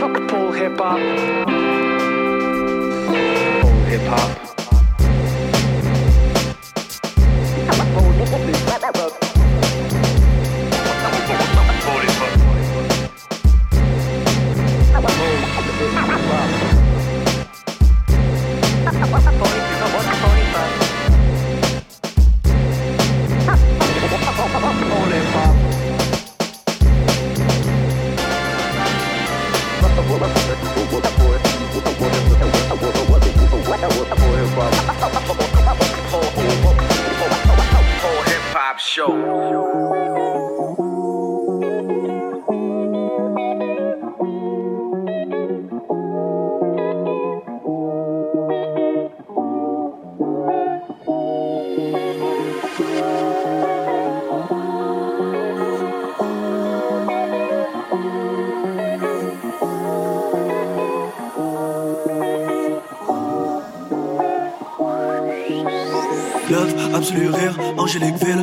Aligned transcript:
Full 0.00 0.52
hip 0.52 0.78
hop. 0.78 0.98
Full 3.60 3.84
hip 3.84 4.00
hop. 4.08 4.30
Full 8.94 9.19
rire, 67.90 68.02
angélique 68.02 68.24
ville, 68.24 68.39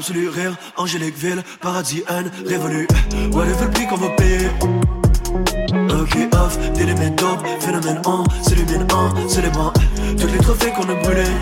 absolu 0.00 0.30
rire, 0.30 0.56
angélique 0.78 1.16
ville, 1.18 1.42
paradis, 1.60 2.02
haine, 2.08 2.30
révolu. 2.46 2.88
Whatever 3.32 3.66
le 3.66 3.70
prix 3.70 3.86
qu'on 3.86 3.96
va 3.96 4.08
payer. 4.16 4.48
Ok, 6.00 6.16
off, 6.32 6.58
délimé 6.72 7.10
dope, 7.10 7.46
phénomène 7.60 8.00
en, 8.06 8.24
s'illumine 8.42 8.86
en, 8.94 9.28
célébrant 9.28 9.72
tous 10.18 10.26
les 10.26 10.38
trophées 10.38 10.70
qu'on 10.70 10.88
a 10.88 10.94
brûlés. 10.94 11.36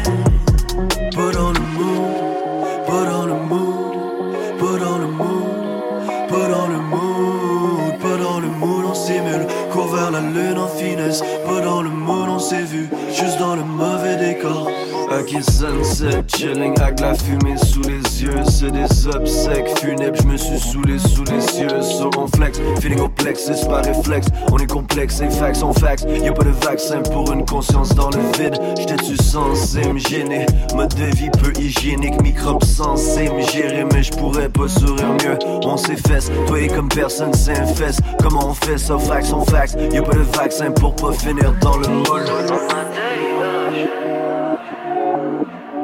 Pas 1.14 1.30
dans 1.30 1.52
le 1.52 1.60
mood, 1.76 2.84
pas 2.84 3.04
dans 3.04 3.26
le 3.26 3.34
mood, 3.34 4.58
pas 4.58 4.84
dans 4.84 4.98
le 4.98 5.06
mood, 5.06 6.28
pas 6.28 6.48
dans 6.48 6.66
le 6.66 6.78
mood, 6.78 7.98
pas 8.00 8.16
dans 8.16 8.40
le 8.40 8.48
mood, 8.48 8.84
on 8.90 8.94
simule, 8.94 9.46
court 9.70 9.94
vers 9.94 10.10
la 10.10 10.20
lune 10.20 10.58
en 10.58 10.68
finesse. 10.68 11.22
Pas 11.46 11.60
dans 11.60 11.82
le 11.82 11.90
mood, 11.90 12.28
on 12.28 12.40
s'est 12.40 12.64
vu, 12.64 12.88
juste 13.12 13.38
dans 13.38 13.54
le 13.54 13.62
mauvais 13.62 14.16
décor. 14.16 14.68
Ok, 15.10 15.30
sunset, 15.42 16.22
chilling 16.26 16.78
avec 16.80 17.00
la 17.00 17.14
fumée 17.14 17.56
sous 17.56 17.80
les 17.80 18.07
C'est 18.18 18.72
des 18.72 19.06
obsèques 19.06 19.78
funèbres, 19.78 20.16
je 20.20 20.26
me 20.26 20.36
suis 20.36 20.58
saoulé 20.58 20.98
sous 20.98 21.22
les 21.22 21.40
cieux. 21.40 21.80
So 21.80 22.10
on 22.16 22.26
flex, 22.26 22.58
feeling 22.80 22.98
au 22.98 23.08
plexus 23.08 23.64
par 23.68 23.84
réflexe. 23.84 24.26
On 24.50 24.58
est 24.58 24.66
complexe 24.66 25.20
et 25.20 25.30
facts 25.30 25.62
on 25.62 25.72
facts. 25.72 26.04
Y'a 26.20 26.32
pas 26.32 26.42
de 26.42 26.50
vaccin 26.50 27.00
pour 27.00 27.32
une 27.32 27.44
conscience 27.44 27.94
dans 27.94 28.10
le 28.10 28.18
vide. 28.36 28.58
J'étais-tu 28.76 29.16
censé 29.16 29.86
me 29.92 30.00
gêner? 30.00 30.46
Mode 30.74 30.94
de 30.94 31.04
vie 31.16 31.30
peu 31.30 31.52
hygiénique, 31.60 32.20
microbes 32.20 32.64
censés 32.64 33.30
me 33.30 33.40
gérer. 33.40 33.84
Mais 33.92 34.02
je 34.02 34.10
pourrais 34.10 34.48
pas 34.48 34.66
sourire 34.66 35.14
mieux. 35.24 35.38
On 35.62 35.76
s'efface, 35.76 36.28
toi 36.48 36.58
et 36.58 36.66
comme 36.66 36.88
personne 36.88 37.32
s'infesse. 37.32 38.00
Comment 38.20 38.48
on 38.48 38.54
fait 38.54 38.78
ça? 38.78 38.98
Facts 38.98 39.32
on 39.32 39.44
facts. 39.44 39.76
Y'a 39.92 40.02
pas 40.02 40.14
de 40.14 40.26
vaccin 40.36 40.72
pour 40.72 40.96
pas 40.96 41.12
finir 41.12 41.54
dans 41.60 41.76
le 41.76 41.86
moule. 41.86 42.24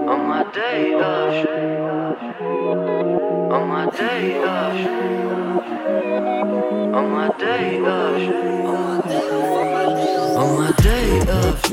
On 0.07 0.19
my 0.19 0.45
day 0.53 0.95
off. 0.97 1.74
Day 3.97 4.43
off. 4.43 4.75
On 6.95 7.11
my 7.13 7.29
day 7.39 7.81
off. 7.81 8.23
On 10.37 10.59
my 10.59 10.73
day 10.83 11.21
off. 11.31 11.64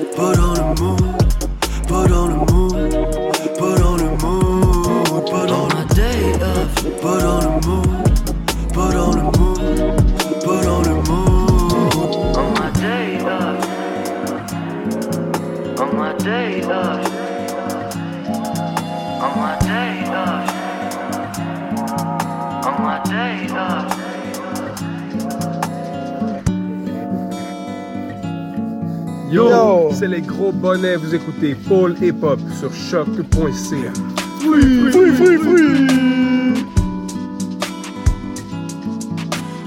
C'est 30.01 30.07
les 30.07 30.21
gros 30.21 30.51
bonnets, 30.51 30.95
vous 30.95 31.13
écoutez 31.13 31.53
Paul 31.53 31.95
Hip 32.01 32.24
Hop 32.24 32.39
sur 32.59 32.74
choc.ca. 32.74 33.94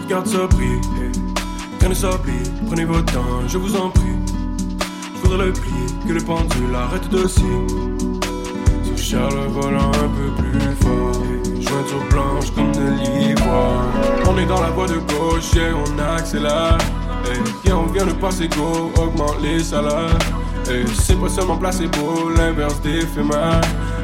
Garde 0.09 0.27
ça 0.27 0.49
pris, 0.49 0.67
prenez 1.79 1.95
ça 1.95 2.11
prenez 2.67 2.85
votre 2.85 3.13
temps, 3.13 3.47
je 3.47 3.59
vous 3.59 3.77
en 3.77 3.91
prie. 3.91 4.03
Je 5.15 5.21
voudrais 5.21 5.47
le 5.47 5.53
plier, 5.53 5.87
que 6.09 6.13
le 6.13 6.21
pendule 6.21 6.75
arrête 6.75 7.09
de 7.11 7.29
scie. 7.29 7.43
Sur 8.83 8.99
Charles 8.99 9.37
le 9.37 9.47
volant 9.53 9.93
un 9.93 10.09
peu 10.09 10.43
plus 10.43 10.61
fort. 10.81 11.23
Jointure 11.61 12.09
blanche 12.11 12.51
comme 12.57 12.73
de 12.73 13.29
l'ivoire. 13.29 13.87
On 14.29 14.37
est 14.37 14.47
dans 14.47 14.61
la 14.61 14.71
voie 14.71 14.89
de 14.89 14.95
gauche, 14.95 15.55
et 15.55 15.73
on 15.73 16.17
accélère. 16.17 16.79
Et 17.65 17.73
on 17.73 17.87
vient 17.87 18.07
de 18.07 18.13
passer 18.13 18.49
go, 18.49 18.93
augmente 19.01 19.37
les 19.43 19.63
salaires. 19.63 20.19
Et 20.71 20.85
c'est 21.01 21.21
pas 21.21 21.29
seulement 21.29 21.57
placebo, 21.57 22.31
l'inverse 22.37 22.81
d'éphémère. 22.81 23.61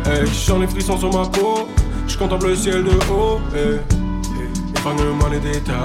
Et 0.07 0.27
j'en 0.47 0.61
ai 0.63 0.67
frissons 0.67 0.99
sur 0.99 1.13
ma 1.13 1.27
peau, 1.27 1.69
je 2.07 2.17
contemple 2.17 2.49
le 2.49 2.57
ciel 2.57 2.85
de 2.85 2.91
haut. 3.11 3.41
Et, 3.55 3.81
Épargne-moi 4.81 5.29
les 5.31 5.41
détails. 5.41 5.77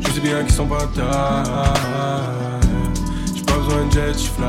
Je 0.00 0.10
sais 0.10 0.20
bien 0.20 0.42
qu'ils 0.42 0.52
sont 0.52 0.66
pas. 0.66 0.78
J'ai 3.32 3.42
pas 3.42 3.58
besoin 3.58 3.86
de 3.86 3.92
jet, 3.92 4.12
j'fly. 4.14 4.44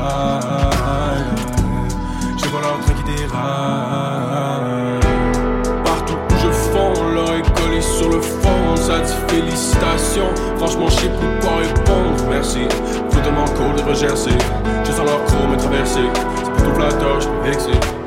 J'ai 2.38 2.48
pas 2.48 2.60
leur 2.60 2.80
train 2.80 2.94
qui 2.94 3.04
déraille. 3.04 4.67
Fond. 8.68 8.76
Ça 8.76 9.00
dit 9.00 9.14
félicitations. 9.28 10.34
Franchement, 10.56 10.88
je 10.88 10.96
sais 10.96 11.08
plus 11.08 11.40
quoi 11.40 11.56
répondre. 11.56 12.24
Merci. 12.28 12.60
Faut 13.10 13.20
de 13.20 13.30
mon 13.30 13.44
code 13.44 13.84
de 13.84 13.88
regercer. 13.88 14.30
Je 14.84 14.92
sens 14.92 15.06
leur 15.06 15.24
cours 15.24 15.48
me 15.48 15.56
traverser. 15.56 16.00
C'est 16.44 16.52
plutôt 16.52 16.74
flatteur, 16.74 17.20
je 17.20 17.28
peux 17.28 17.48
vexer. 17.48 17.97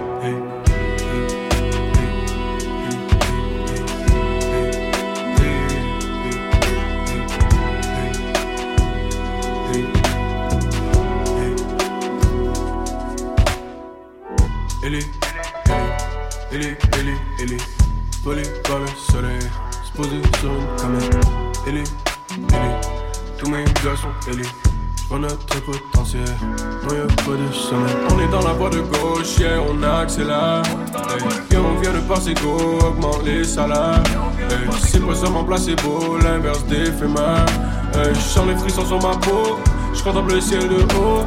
Salaires. 33.52 34.04
Hey, 34.50 34.70
c'est 34.82 35.06
pas 35.06 35.16
seulement 35.16 35.44
placebo, 35.44 36.18
l'inverse 36.24 36.64
d'éphémère. 36.66 37.46
Hey, 37.94 38.14
J'sens 38.16 38.48
les 38.48 38.56
frissons 38.56 38.86
sur 38.86 39.02
ma 39.02 39.16
peau, 39.18 39.60
j'contemple 39.94 40.34
le 40.34 40.42
ciel 40.42 40.68
de 40.70 40.76
haut. 40.96 41.24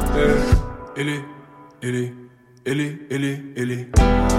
Elle 0.97 1.09
est, 1.09 1.25
elle 1.83 1.95
est. 1.95 2.13
Elle 2.67 2.81
est, 2.81 2.97
elle 3.11 3.23
est, 3.23 3.41
elle 3.55 3.71
est 3.71 3.87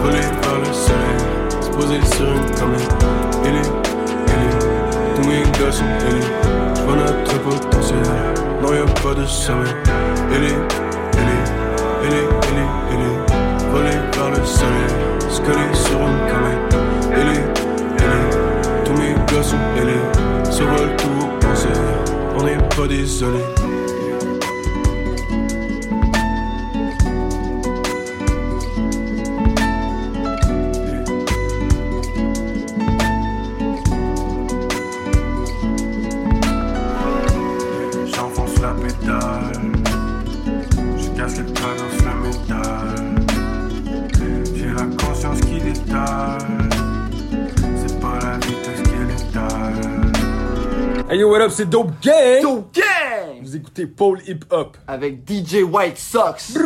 volée 0.03 0.29
par 0.43 0.59
le 0.59 0.73
soleil, 0.73 1.21
se 1.62 1.69
poser 1.71 2.00
sur 2.17 2.27
une 2.27 2.50
comète. 2.59 2.94
Elle 3.44 3.55
est, 3.55 3.71
elle 4.33 4.43
est, 4.49 5.29
mes 5.29 5.43
gars 5.53 5.71
sont 5.71 5.85
elle 6.09 6.17
est. 6.17 6.27
J'vois 6.75 6.97
notre 6.97 7.38
potentiel, 7.38 8.03
non 8.61 8.73
y'a 8.75 8.85
pas 9.00 9.15
de 9.15 9.25
sommet. 9.27 9.71
Elle 10.35 10.43
est, 10.43 10.59
elle 11.12 11.31
est, 11.37 11.47
elle 12.03 12.15
est, 12.15 12.29
elle 12.49 12.59
est, 12.59 12.71
elle 12.91 13.03
est 13.06 13.71
volée 13.71 14.00
par 14.11 14.31
le 14.31 14.44
soleil, 14.44 14.91
se 15.31 15.41
coller 15.43 15.73
sur 15.73 16.00
une 16.00 16.25
pas 22.76 22.87
désolé. 22.87 23.65
Up, 51.46 51.52
c'est 51.52 51.69
Dope 51.70 51.93
Gang! 52.02 52.43
Dope 52.43 52.75
Gang! 52.75 53.40
Vous 53.43 53.56
écoutez 53.56 53.87
Paul 53.87 54.20
Hip 54.26 54.40
Hop. 54.50 54.76
Avec 54.88 55.20
DJ 55.28 55.62
White 55.62 55.96
Sox. 55.96 56.56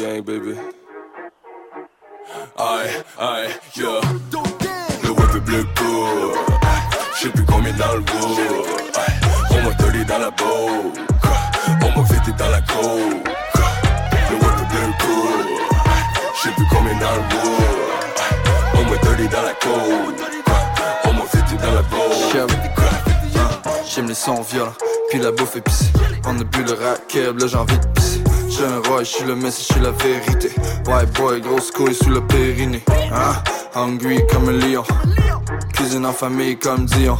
Gang, 0.00 0.22
baby. 0.22 0.54
Aïe, 2.56 2.90
aïe, 3.18 3.48
yo. 3.76 4.00
Le 5.02 5.10
web 5.10 5.36
est 5.36 5.40
bleu 5.40 5.66
pour. 5.74 6.32
Je 7.14 7.24
sais 7.24 7.28
plus 7.28 7.44
combien 7.44 7.72
dans 7.74 7.94
le 7.94 8.00
bout. 8.00 8.38
On 9.50 9.62
m'a 9.62 9.74
tolé 9.74 10.04
dans 10.04 10.18
la 10.18 10.30
boue. 10.30 10.92
On 11.82 12.00
m'a 12.00 12.06
fêté 12.06 12.32
dans 12.38 12.48
la 12.48 12.60
cour. 12.62 12.98
Le 14.30 14.36
web 14.36 14.56
est 14.60 14.68
bleu 14.72 14.84
plus 16.56 16.66
combien 16.70 16.94
dans 16.94 17.16
le 17.16 17.24
bout. 17.30 17.62
On 18.74 18.90
m'a 18.90 18.96
tolé 18.98 19.28
dans 19.28 19.42
la 19.42 19.54
cour. 19.54 20.14
On 21.04 21.12
m'a 21.12 21.24
fêté 21.24 21.56
dans 21.62 21.74
la 21.74 21.82
boue. 21.82 21.98
J'aime 23.86 24.08
les 24.08 24.14
sons 24.14 24.40
violents, 24.42 24.72
puis 25.10 25.18
la 25.18 25.30
bouffe 25.32 25.56
épicée. 25.56 25.92
On 26.24 26.38
a 26.40 26.44
bu 26.44 26.62
le 26.62 26.72
racket, 26.72 27.38
là 27.38 27.46
j'ai 27.46 27.56
envie 27.56 27.78
de 27.78 27.86
pisser. 27.88 28.29
J'suis 28.50 28.64
un 28.64 28.80
roi, 28.88 29.04
j'suis 29.04 29.24
le 29.24 29.36
messie, 29.36 29.64
j'suis 29.70 29.80
la 29.80 29.92
vérité. 29.92 30.50
White 30.86 31.12
boy, 31.12 31.40
grosse 31.40 31.70
couille 31.70 31.94
sous 31.94 32.10
le 32.10 32.20
périnée. 32.26 32.82
Hein? 33.12 33.34
Hungry 33.76 34.18
comme 34.28 34.48
un 34.48 34.52
lion. 34.52 34.82
Cuisine 35.72 36.04
en 36.04 36.12
famille 36.12 36.58
comme 36.58 36.84
Dion. 36.84 37.16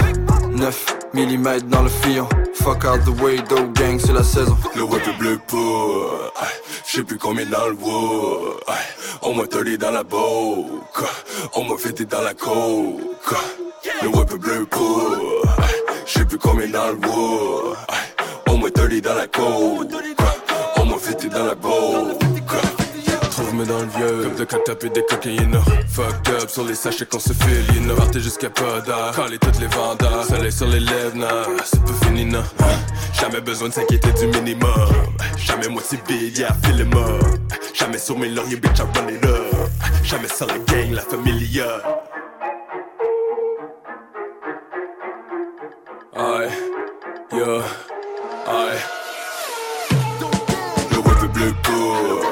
9 0.50 0.96
mm 1.14 1.60
dans 1.68 1.82
le 1.82 1.88
fillon. 1.88 2.28
Fuck 2.54 2.84
out 2.84 3.04
the 3.04 3.22
way, 3.22 3.38
dope 3.48 3.72
gang, 3.74 3.98
c'est 4.00 4.12
la 4.12 4.24
saison. 4.24 4.56
Le 4.74 4.82
web 4.82 5.02
est 5.06 5.18
bleu 5.18 5.38
pour 5.46 6.32
Je 6.84 6.96
sais 6.96 7.02
plus 7.04 7.16
combien 7.16 7.46
dans 7.46 7.68
le 7.68 7.74
wood 7.74 8.60
On 9.22 9.34
m'a 9.34 9.46
tolé 9.46 9.78
dans 9.78 9.92
la 9.92 10.02
boque 10.02 11.04
On 11.54 11.64
m'a 11.64 11.76
fêté 11.78 12.04
dans 12.06 12.22
la 12.22 12.34
coke 12.34 13.34
Le 14.02 14.08
est 14.08 14.38
bleu 14.38 14.66
pour 14.68 15.16
Je 16.06 16.12
sais 16.12 16.24
plus 16.24 16.38
combien 16.38 16.68
dans 16.68 16.88
le 16.88 17.06
wood 17.06 17.76
On 18.48 18.58
m'a 18.58 18.70
tolé 18.70 19.00
dans 19.00 19.14
la 19.14 19.28
coke 19.28 20.09
Fêté 21.20 21.34
dans 21.34 21.46
la 21.46 21.54
boque 21.54 22.18
Trouve-moi 23.30 23.64
dans 23.66 23.80
le 23.80 23.86
vieux 23.86 24.22
Comme 24.24 24.36
de 24.36 24.44
quand 24.44 24.64
taper 24.64 24.88
des 24.88 25.04
cocaïnes 25.04 25.60
Fucked 25.88 26.34
up 26.34 26.48
sur 26.48 26.64
les 26.64 26.74
sachets 26.74 27.04
qu'on 27.04 27.18
se 27.18 27.32
file 27.32 27.64
You 27.74 27.82
know. 27.82 27.94
Partez 27.94 28.20
jusqu'à 28.20 28.48
pas 28.48 28.80
d'heure 28.80 29.14
Caler 29.14 29.38
toutes 29.38 29.58
les 29.60 29.66
vendeurs 29.66 30.24
Soleil 30.24 30.52
sur 30.52 30.66
les 30.68 30.80
lèvres 30.80 31.16
nah, 31.16 31.44
C'est 31.64 31.82
pas 31.82 32.06
fini 32.06 32.24
non. 32.24 32.42
Jamais 33.12 33.40
besoin 33.40 33.68
de 33.68 33.74
s'inquiéter 33.74 34.12
du 34.12 34.26
minimum. 34.28 34.70
Jamais 35.36 35.68
motivé 35.68 36.28
yeah 36.34 36.54
feel 36.62 36.78
them 36.78 36.92
up. 36.94 37.22
Jamais 37.74 37.98
sur 37.98 38.18
mes 38.18 38.28
lauriers 38.28 38.56
bitch 38.56 38.78
I 38.78 38.82
run 38.82 39.08
it 39.08 39.24
up. 39.24 39.70
Jamais 40.02 40.28
sans 40.28 40.46
la 40.46 40.58
gang 40.58 40.92
la 40.92 41.02
familia 41.02 41.66
Aïe 46.16 46.50
Yo 47.32 47.58
Aïe 48.46 48.99
peuple 51.20 51.52
court. 51.64 52.22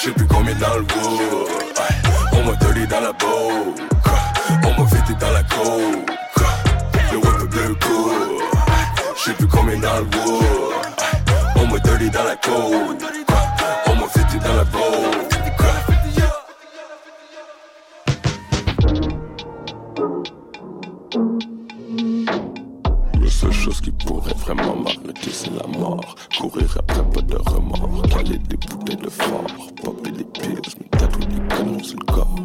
J'sais 0.00 0.12
plus 0.12 0.26
combien 0.26 0.54
dans 0.54 0.76
le 0.76 0.82
bois. 0.82 1.46
On 2.32 2.44
m'a 2.44 2.52
donné 2.56 2.86
dans 2.86 3.00
la 3.00 3.12
bouche. 3.12 3.80
On 4.64 4.82
m'a 4.82 4.88
fêté 4.88 5.14
dans 5.18 5.30
la 5.30 5.42
côte. 5.42 6.10
Le 7.12 7.20
peuple 7.20 7.74
court. 7.84 8.12
J'sais 9.16 9.32
plus 9.32 9.48
combien 9.48 9.78
dans 9.78 9.98
le 9.98 10.04
bois. 10.04 10.40
On 11.56 11.66
m'a 11.66 11.78
donné 11.78 12.08
dans 12.10 12.24
la 12.24 12.36
côte. 12.36 13.04
On 13.86 13.94
m'a 13.96 14.08
fêté 14.08 14.38
dans 14.38 14.54
la 14.54 14.64
bouche 14.64 15.34
seule 23.44 23.52
chose 23.52 23.80
qui 23.82 23.90
pourrait 23.90 24.32
vraiment 24.34 24.76
m'arrêter, 24.76 25.30
c'est 25.30 25.50
la 25.50 25.66
mort. 25.78 26.14
Courir 26.38 26.78
après 26.78 27.04
pas 27.10 27.20
de 27.20 27.36
remords, 27.36 28.02
caler 28.08 28.38
des 28.38 28.56
bouteilles 28.56 28.96
de 28.96 29.10
fort, 29.10 29.44
popper 29.82 30.10
des 30.12 30.24
pieds, 30.24 30.54
me 30.54 30.98
tatoue 30.98 31.24
des 31.26 31.48
canons 31.48 31.82
sur 31.82 31.98
le 31.98 32.06
corps. 32.06 32.36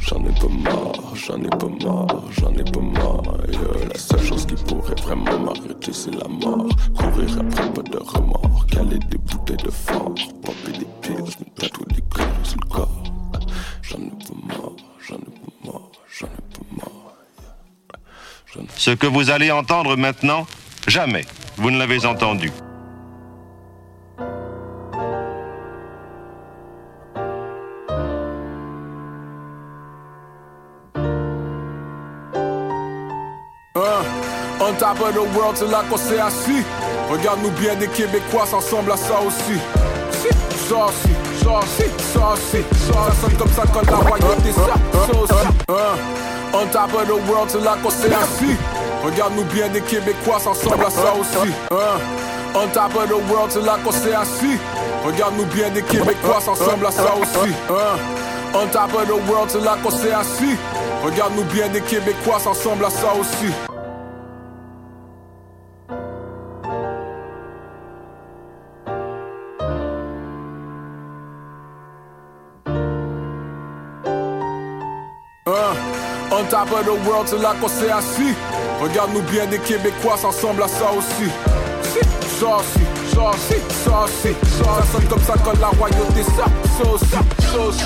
J'en 0.00 0.24
ai 0.24 0.32
pas 0.40 0.48
marre, 0.48 1.14
j'en 1.14 1.42
ai 1.42 1.48
pas 1.48 1.86
marre, 1.86 2.24
j'en 2.30 2.52
ai 2.52 2.64
pas 2.64 2.80
marre. 2.80 3.22
Yeah, 3.48 3.88
la 3.88 3.98
seule 3.98 4.22
chose 4.22 4.44
qui 4.46 4.54
pourrait 4.54 5.00
vraiment 5.02 5.38
m'arrêter, 5.38 5.92
c'est 5.92 6.14
la 6.14 6.28
mort. 6.28 6.68
Courir 6.98 7.38
après 7.40 7.72
pas 7.72 7.82
de 7.82 7.98
remords, 7.98 8.66
caler 8.70 8.98
des 8.98 9.18
bouteilles 9.18 9.56
de 9.56 9.70
fort, 9.70 10.14
popper 10.42 10.78
des 10.78 10.86
pieds, 11.00 11.16
me 11.16 11.54
tatoue 11.56 11.84
des 11.86 12.02
canons 12.14 12.44
sur 12.44 12.58
le 12.62 12.68
corps. 12.68 13.02
J'en 13.80 13.98
ai 13.98 14.10
pas 14.10 14.46
marre, 14.46 14.76
j'en 15.00 15.16
ai 15.16 15.18
pas 15.18 15.72
marre, 15.72 15.90
j'en 16.18 16.26
ai 16.26 16.44
pas 16.52 16.76
marre. 16.76 16.97
Ce 18.76 18.90
que 18.90 19.06
vous 19.06 19.30
allez 19.30 19.50
entendre 19.50 19.96
maintenant, 19.96 20.46
jamais 20.86 21.24
vous 21.56 21.70
ne 21.70 21.78
l'avez 21.78 22.06
entendu. 22.06 22.50
Hein, 33.76 34.02
on 34.60 34.74
top 34.78 35.00
of 35.00 35.14
the 35.14 35.36
world, 35.36 35.56
c'est 35.56 35.70
là 35.70 35.84
qu'on 35.88 35.96
s'est 35.96 36.18
assis. 36.18 36.64
Regarde-nous 37.10 37.50
bien 37.52 37.74
des 37.76 37.88
Québécois 37.88 38.46
s'ensemble 38.46 38.92
à 38.92 38.96
ça 38.96 39.20
aussi. 39.20 39.58
Si, 40.10 40.28
ça 40.68 40.86
aussi, 40.86 41.14
ça 41.42 41.58
aussi, 41.58 41.84
ça 42.12 42.32
aussi. 42.32 42.64
Ça 42.86 43.14
sonne 43.20 43.36
comme 43.36 43.52
ça 43.52 43.62
quand 43.72 43.88
la 43.90 43.96
royauté 43.96 44.52
ça, 44.52 44.74
ça 45.06 45.18
aussi. 45.18 45.57
Hein, 46.58 46.64
on 46.64 46.70
top 46.72 46.94
of 46.94 47.06
the 47.06 47.30
world, 47.30 47.50
qu'on 47.82 47.90
s'est 47.90 48.12
assis. 48.12 48.56
Regarde-nous 49.04 49.44
bien 49.44 49.68
des 49.68 49.80
Québécois 49.80 50.40
s'ensemble 50.40 50.84
à 50.84 50.90
ça 50.90 51.14
aussi. 51.14 51.52
Hein, 51.70 52.00
on 52.54 52.68
top 52.68 52.96
of 52.96 53.08
the 53.08 53.30
world, 53.30 53.52
qu'on 53.84 53.92
s'est 53.92 54.14
assis. 54.14 54.58
Regarde-nous 55.04 55.46
bien 55.46 55.70
des 55.70 55.82
Québécois 55.82 56.40
s'ensemble 56.40 56.86
à 56.86 56.90
ça 56.90 57.14
aussi. 57.14 57.52
Hein, 57.70 57.98
on 58.54 58.66
top 58.68 58.94
of 58.94 59.06
the 59.06 59.30
world, 59.30 59.82
qu'on 59.82 59.90
s'est 59.90 60.12
assis. 60.12 60.56
Regarde-nous 61.04 61.44
bien 61.44 61.68
des 61.68 61.80
Québécois 61.80 62.40
s'ensemble 62.40 62.84
à 62.86 62.90
ça 62.90 63.12
aussi. 63.18 63.52
Top 76.50 76.72
of 76.72 76.84
the 76.84 77.06
world, 77.06 77.28
c'est 77.28 77.40
là 77.40 77.54
qu'on 77.60 77.68
s'est 77.68 77.90
assis. 77.90 78.34
Regarde-nous 78.80 79.22
bien 79.22 79.46
des 79.46 79.58
Québécois 79.58 80.16
s'ensemble 80.16 80.62
à 80.62 80.68
ça 80.68 80.90
aussi. 80.96 81.30
Si, 81.82 81.98
ça 82.40 82.56
aussi, 82.56 82.84
ça 83.14 83.32
ça. 83.84 84.06
Ça 84.58 84.92
sonne 84.92 85.08
comme 85.08 85.22
ça 85.22 85.34
quand 85.44 85.58
la 85.60 85.68
royauté 85.68 86.22
ça, 86.36 86.44
ça 86.44 86.84
ça 86.84 86.90
aussi, 86.90 87.10
ça 87.10 87.58
aussi. 87.68 87.84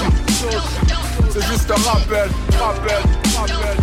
C'est 1.31 1.47
juste 1.47 1.71
un 1.71 1.91
rappel, 1.91 2.31
rappel, 2.61 3.03
rappel. 3.37 3.77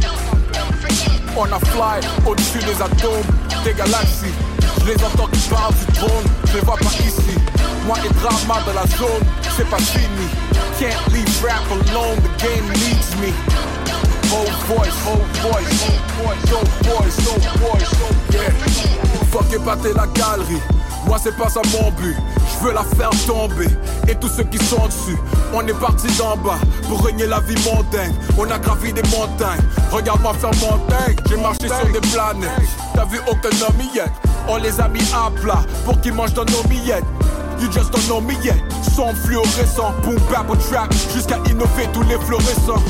On 1.36 1.46
a 1.46 1.60
fly 1.60 2.00
au-dessus 2.26 2.60
des 2.60 2.82
atomes, 2.82 3.24
des 3.64 3.74
galaxies. 3.74 4.34
Je 4.82 4.94
les 4.94 5.04
entends 5.04 5.28
qui 5.28 5.40
parlent 5.50 5.74
du 5.74 5.94
trône, 5.94 6.26
je 6.48 6.54
les 6.54 6.62
vois 6.62 6.78
pas 6.78 6.86
ici. 6.86 7.38
Moi 7.86 7.98
et 8.06 8.14
drama 8.14 8.62
de 8.68 8.74
la 8.76 8.86
zone, 8.98 9.26
c'est 9.58 9.70
pas 9.70 9.78
fini. 9.78 10.28
Can't 10.80 11.14
leave 11.14 11.44
rap 11.44 11.64
alone, 11.72 12.18
the 12.18 12.44
game 12.44 12.70
needs 12.70 13.16
me. 13.20 13.69
Old 14.32 14.48
voice, 14.68 15.08
old 15.08 15.26
voice, 15.42 15.90
old 16.54 16.68
voice, 16.84 17.28
old 17.28 17.44
voice, 17.58 17.90
yeah. 18.32 18.52
Fuck 19.32 19.52
la 19.96 20.06
galerie, 20.08 20.62
moi 21.08 21.18
c'est 21.22 21.36
pas 21.36 21.50
ça 21.50 21.62
mon 21.74 21.90
but. 21.92 22.16
Je 22.54 22.66
veux 22.66 22.74
la 22.74 22.84
faire 22.84 23.10
tomber 23.26 23.68
et 24.08 24.14
tous 24.16 24.28
ceux 24.28 24.44
qui 24.44 24.60
sont 24.60 24.86
dessus. 24.86 25.18
On 25.52 25.66
est 25.66 25.80
parti 25.80 26.08
d'en 26.18 26.38
bas 26.38 26.60
pour 26.88 27.04
régner 27.04 27.26
la 27.26 27.40
vie 27.40 27.56
montagne. 27.64 28.14
On 28.38 28.50
a 28.52 28.60
gravi 28.60 28.94
des 28.94 29.02
montagnes. 29.04 29.62
Regarde-moi 29.92 30.36
faire 30.36 30.52
montagne. 30.62 31.16
J'ai 31.28 31.38
marché 31.38 31.68
sur 31.68 31.92
des 31.92 32.08
planètes. 32.10 32.52
T'as 32.94 33.06
vu 33.06 33.20
aucun 33.28 33.50
homme 33.66 33.82
yet. 33.96 34.12
On 34.48 34.58
les 34.58 34.80
a 34.80 34.88
mis 34.88 35.02
à 35.12 35.32
plat 35.42 35.64
pour 35.86 36.00
qu'ils 36.02 36.14
mangent 36.14 36.34
dans 36.34 36.46
nos 36.46 36.64
miettes. 36.70 37.04
You 37.60 37.72
just 37.72 37.92
don't 37.92 38.06
know 38.08 38.22
me 38.22 38.34
yet. 38.44 38.56
Son 38.96 39.14
fluorescent, 39.26 39.92
boom 40.04 40.20
bap 40.32 40.48
trap 40.70 40.94
jusqu'à 41.14 41.38
innover 41.50 41.88
tous 41.94 42.04
les 42.04 42.18
fluorescents. 42.20 42.84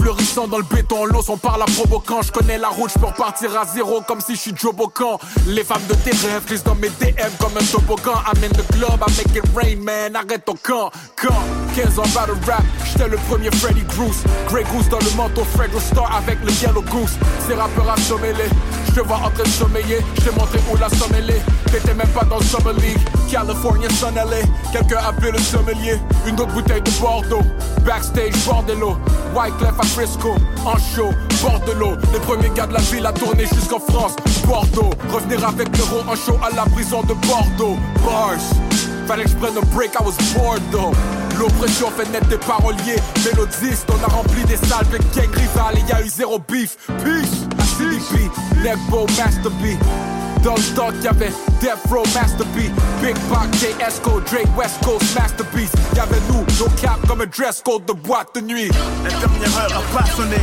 Fleurissant 0.00 0.48
dans 0.48 0.56
le 0.56 0.64
béton, 0.64 1.04
l'os 1.04 1.28
on 1.28 1.36
parle 1.36 1.60
à 1.60 1.66
provoquant. 1.66 2.22
Je 2.22 2.32
connais 2.32 2.56
la 2.56 2.68
route, 2.68 2.90
je 2.94 2.98
peux 2.98 3.06
repartir 3.06 3.54
à 3.58 3.66
zéro 3.66 4.00
comme 4.00 4.22
si 4.22 4.34
je 4.34 4.40
suis 4.40 4.52
Joe 4.56 4.74
Bocan. 4.74 5.18
Les 5.46 5.62
femmes 5.62 5.84
de 5.90 5.94
tes 5.94 6.10
rêves 6.10 6.46
glissent 6.46 6.64
dans 6.64 6.74
mes 6.74 6.88
DM 6.88 7.30
comme 7.38 7.54
un 7.54 7.64
toboggan. 7.70 8.14
Amène 8.26 8.50
le 8.56 8.86
make 8.98 9.36
it 9.36 9.44
rain, 9.54 9.76
man. 9.76 10.16
Arrête 10.16 10.46
ton 10.46 10.54
camp, 10.54 10.90
camp. 11.16 11.34
15 11.74 11.98
ans 11.98 12.02
battle 12.14 12.36
rap, 12.46 12.62
j'étais 12.84 13.08
le 13.08 13.16
premier 13.28 13.50
Freddy 13.50 13.82
Bruce. 13.96 14.22
Grey 14.48 14.64
Goose 14.72 14.88
dans 14.88 14.98
le 14.98 15.16
manteau, 15.16 15.44
Fred 15.54 15.70
Star 15.78 16.10
avec 16.16 16.38
le 16.44 16.52
Yellow 16.52 16.82
Goose. 16.82 17.16
Ces 17.46 17.54
rappeurs 17.54 17.90
assommés, 17.90 18.34
je 18.90 19.00
te 19.00 19.06
vois 19.06 19.18
en 19.18 19.30
train 19.30 19.44
de 19.44 19.48
sommeiller. 19.48 19.98
Je 20.24 20.30
montré 20.30 20.58
où 20.70 20.76
la 20.76 20.88
sommelier. 20.88 21.40
T'étais 21.66 21.94
même 21.94 22.08
pas 22.08 22.24
dans 22.24 22.38
le 22.38 22.44
Summer 22.44 22.72
League. 22.74 22.98
California, 23.30 23.88
Sun 23.90 24.14
LA. 24.14 24.42
Quelqu'un 24.72 24.98
appelé 25.06 25.30
le 25.30 25.38
sommelier. 25.38 25.96
Une 26.26 26.34
autre 26.40 26.52
bouteille 26.52 26.82
de 26.82 26.90
Bordeaux. 27.00 27.42
Backstage, 27.84 28.32
Bordello. 28.44 28.96
Wyclef 29.34 29.78
à 29.78 29.84
Frisco. 29.84 30.34
En 30.64 30.76
show, 30.76 31.10
Bordello. 31.40 31.96
Les 32.12 32.18
premiers 32.20 32.50
gars 32.50 32.66
de 32.66 32.74
la 32.74 32.80
ville 32.80 33.06
à 33.06 33.12
tourner 33.12 33.46
jusqu'en 33.46 33.78
France. 33.78 34.16
Bordeaux. 34.44 34.90
Revenir 35.12 35.46
avec 35.46 35.68
l'euro 35.76 36.02
en 36.08 36.16
show 36.16 36.36
à 36.42 36.54
la 36.54 36.64
prison 36.64 37.02
de 37.02 37.14
Bordeaux. 37.28 37.76
Bars. 38.04 38.40
Fallait 39.06 39.24
que 39.24 39.30
je 39.30 39.36
un 39.36 39.66
break, 39.72 39.92
I 39.94 40.04
was 40.04 40.16
bored 40.34 40.62
though. 40.72 40.92
L'oppression 41.40 41.90
fait 41.90 42.06
naître 42.12 42.28
des 42.28 42.36
paroliers, 42.36 43.00
mélodistes. 43.24 43.88
On 43.88 44.04
a 44.04 44.08
rempli 44.08 44.44
des 44.44 44.58
salles 44.58 44.84
avec 44.90 45.00
gang 45.14 45.34
rival 45.34 45.78
et 45.78 45.90
y 45.90 45.92
a 45.92 46.02
eu 46.02 46.08
zéro 46.08 46.38
beef. 46.38 46.76
Peace, 47.02 47.48
CDP, 47.78 48.30
Neckbo, 48.62 49.06
Master 49.16 49.50
B. 49.52 49.78
Dans 50.44 50.54
le 50.54 50.60
stock, 50.60 50.92
y'avait 51.02 51.32
Death 51.62 51.80
Row, 51.88 52.04
Master 52.14 52.44
B. 52.48 52.68
Big 53.00 53.16
Pac, 53.30 53.48
J.S.Co, 53.58 54.20
Drake, 54.20 54.54
West 54.54 54.84
Coast, 54.84 55.14
Masterpiece. 55.14 55.72
Y'avait 55.96 56.20
nous, 56.28 56.44
nos 56.58 56.70
caps 56.76 57.08
comme 57.08 57.22
un 57.22 57.26
dress 57.26 57.62
code 57.64 57.86
de 57.86 57.94
boîte 57.94 58.34
de 58.34 58.42
nuit. 58.42 58.70
La 59.02 59.10
dernière 59.10 59.58
heure 59.58 59.82
a 59.82 59.98
pas 59.98 60.06
sonné. 60.10 60.36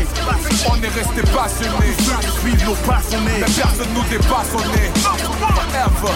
On 0.67 0.81
est 0.81 0.89
resté 0.89 1.21
passionnés. 1.31 1.93
Ceux 1.99 2.27
qui 2.27 2.39
suivent 2.41 2.65
nos 2.65 2.75
passionnés. 2.91 3.39
Mais 3.39 3.45
personne 3.45 3.93
nous 3.93 4.03
dépasse, 4.09 4.49
on 4.55 4.61
est 4.73 4.97
forever, 4.97 6.13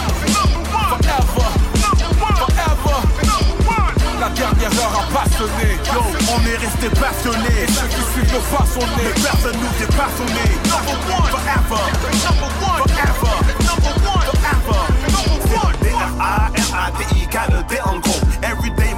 forever. 0.89 1.40
Dernière 4.35 4.73
heure 4.79 4.95
a 4.99 5.13
pas 5.13 5.27
sonné. 5.37 5.77
Yo, 5.93 6.01
on 6.33 6.41
est 6.47 6.57
resté 6.57 6.89
passionnés. 6.89 7.63
Et 7.63 7.71
ceux 7.71 7.87
qui 7.87 8.01
suivent 8.11 8.33
nos 8.33 8.41
façonnés. 8.41 8.87
Mais 8.97 9.21
personne 9.21 9.57
nous 9.61 9.73
dépasse, 9.79 10.17
on 10.19 10.27
est 10.27 10.55
number 10.69 10.97
one, 11.07 11.29
forever, 11.31 11.83
number 12.25 12.51
one, 12.61 12.79
forever, 12.87 13.35
number 13.67 13.95
one, 14.07 14.25
forever, 14.31 14.81
number 15.11 15.39
one. 15.55 15.75
D-R-A-R-A-T-I, 15.81 17.23
le 17.51 17.61
D 17.67 17.71
en 17.85 17.97
gros. 17.99 18.21
Everyday 18.41 18.91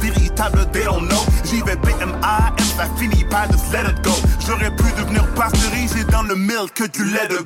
véritable, 0.00 0.66
they 0.72 0.84
don't 0.84 1.08
know. 1.08 1.24
J'y 1.44 1.62
vais 1.62 1.76
B-M-A-M, 1.76 2.54
ça 2.80 2.86
finit 2.96 3.24
pas, 3.24 3.46
just 3.50 3.70
let 3.72 3.90
it 3.90 4.02
go. 4.02 4.12
J'aurais 4.46 4.70
pu 4.70 4.84
devenir 4.96 5.26
pasteurisé 5.34 6.02
dans 6.04 6.22
le 6.22 6.34
milk 6.34 6.72
que 6.74 6.84
du 6.84 7.04
lait 7.04 7.28
de 7.28 7.40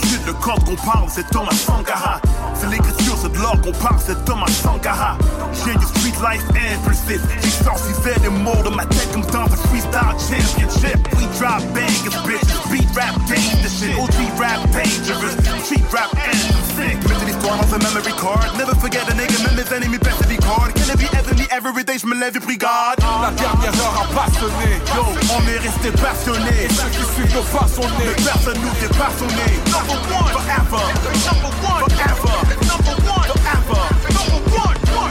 tu 0.00 0.08
sais, 0.08 0.20
le 0.26 0.32
code 0.34 0.62
qu'on 0.64 0.76
parle, 0.76 1.08
c'est 1.08 1.26
Thomas 1.30 1.52
Sankara. 1.52 2.20
C'est 2.54 2.68
l'écriture, 2.68 3.16
c'est 3.20 3.32
de 3.32 3.38
l'or 3.38 3.60
qu'on 3.60 3.72
parle, 3.72 3.98
c'est 4.04 4.24
Thomas 4.24 4.46
Sankara. 4.62 5.16
J'ai 5.52 5.74
du 5.74 5.84
street 5.84 6.18
life 6.22 6.44
impulsif. 6.50 7.20
J'exorcisais 7.42 8.20
les 8.22 8.28
mots 8.28 8.62
de 8.64 8.70
ma 8.70 8.86
tête 8.86 9.10
comme 9.12 9.24
dans 9.26 9.44
un 9.44 9.56
freestyle 9.68 10.14
championship. 10.18 10.98
We 11.16 11.26
drop 11.38 11.62
bangers, 11.74 12.16
bitches. 12.26 12.70
Beat 12.70 12.88
rap, 12.94 13.14
dangerous 13.26 13.74
shit. 13.78 13.96
OG 13.98 14.38
rap, 14.38 14.60
dangerous. 14.72 15.36
Cheap 15.68 15.84
rap, 15.90 16.10
anthem 16.14 16.60
sick. 16.76 17.08
Mettre 17.08 17.24
l'histoire 17.26 17.56
dans 17.56 17.74
un 17.74 17.78
memory 17.78 18.12
card. 18.12 18.54
Never 18.56 18.74
forget 18.78 19.02
a 19.08 19.14
nigga, 19.14 19.38
même 19.44 19.56
mes 19.56 19.76
ennemis 19.76 19.98
pètent 19.98 20.28
des 20.28 20.36
cards. 20.36 20.72
Can 20.74 20.92
it 20.92 20.98
be 20.98 21.08
Anthony 21.16 21.46
every 21.50 21.84
day, 21.84 21.98
j'me 21.98 22.14
lève 22.14 22.36
et 22.36 22.56
God. 22.56 22.98
La 23.22 23.30
dernière 23.30 23.74
heure 23.82 24.06
pas 24.14 24.21
Yo, 24.22 25.02
on 25.02 25.42
est 25.48 25.58
resté 25.58 25.90
passionnés. 25.90 26.64
Et 26.64 26.68
ceux 26.72 26.88
qui 26.90 27.02
suivent 27.14 27.34
nos 27.34 27.42
façonnés. 27.42 27.88
Mais 27.98 28.14
personne 28.22 28.58
nous 28.62 28.70
dépasse, 28.80 29.18
on 29.20 29.26
est 29.26 29.58
number 29.66 29.98
one, 30.14 30.30
forever. 30.30 30.86
Number 31.26 31.50
one, 31.62 31.82
forever. 31.90 32.36
Number 32.62 32.94
one, 33.10 33.26
forever. 33.26 33.82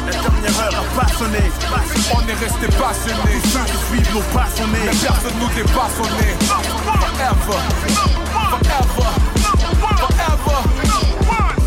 La 0.05 0.11
dernière 0.11 0.57
heure 0.61 0.79
a 0.79 1.01
pas 1.01 1.11
sonné. 1.17 1.43
On 2.13 2.21
est 2.27 2.39
resté 2.39 2.67
passionnés. 2.77 3.39
Ceux 3.51 3.65
qui 3.65 3.77
suivent 3.89 4.13
nos 4.15 4.23
passionnés. 4.33 4.87
Personne 4.87 5.37
nous 5.39 5.51
est 5.59 5.67
forever. 5.67 6.11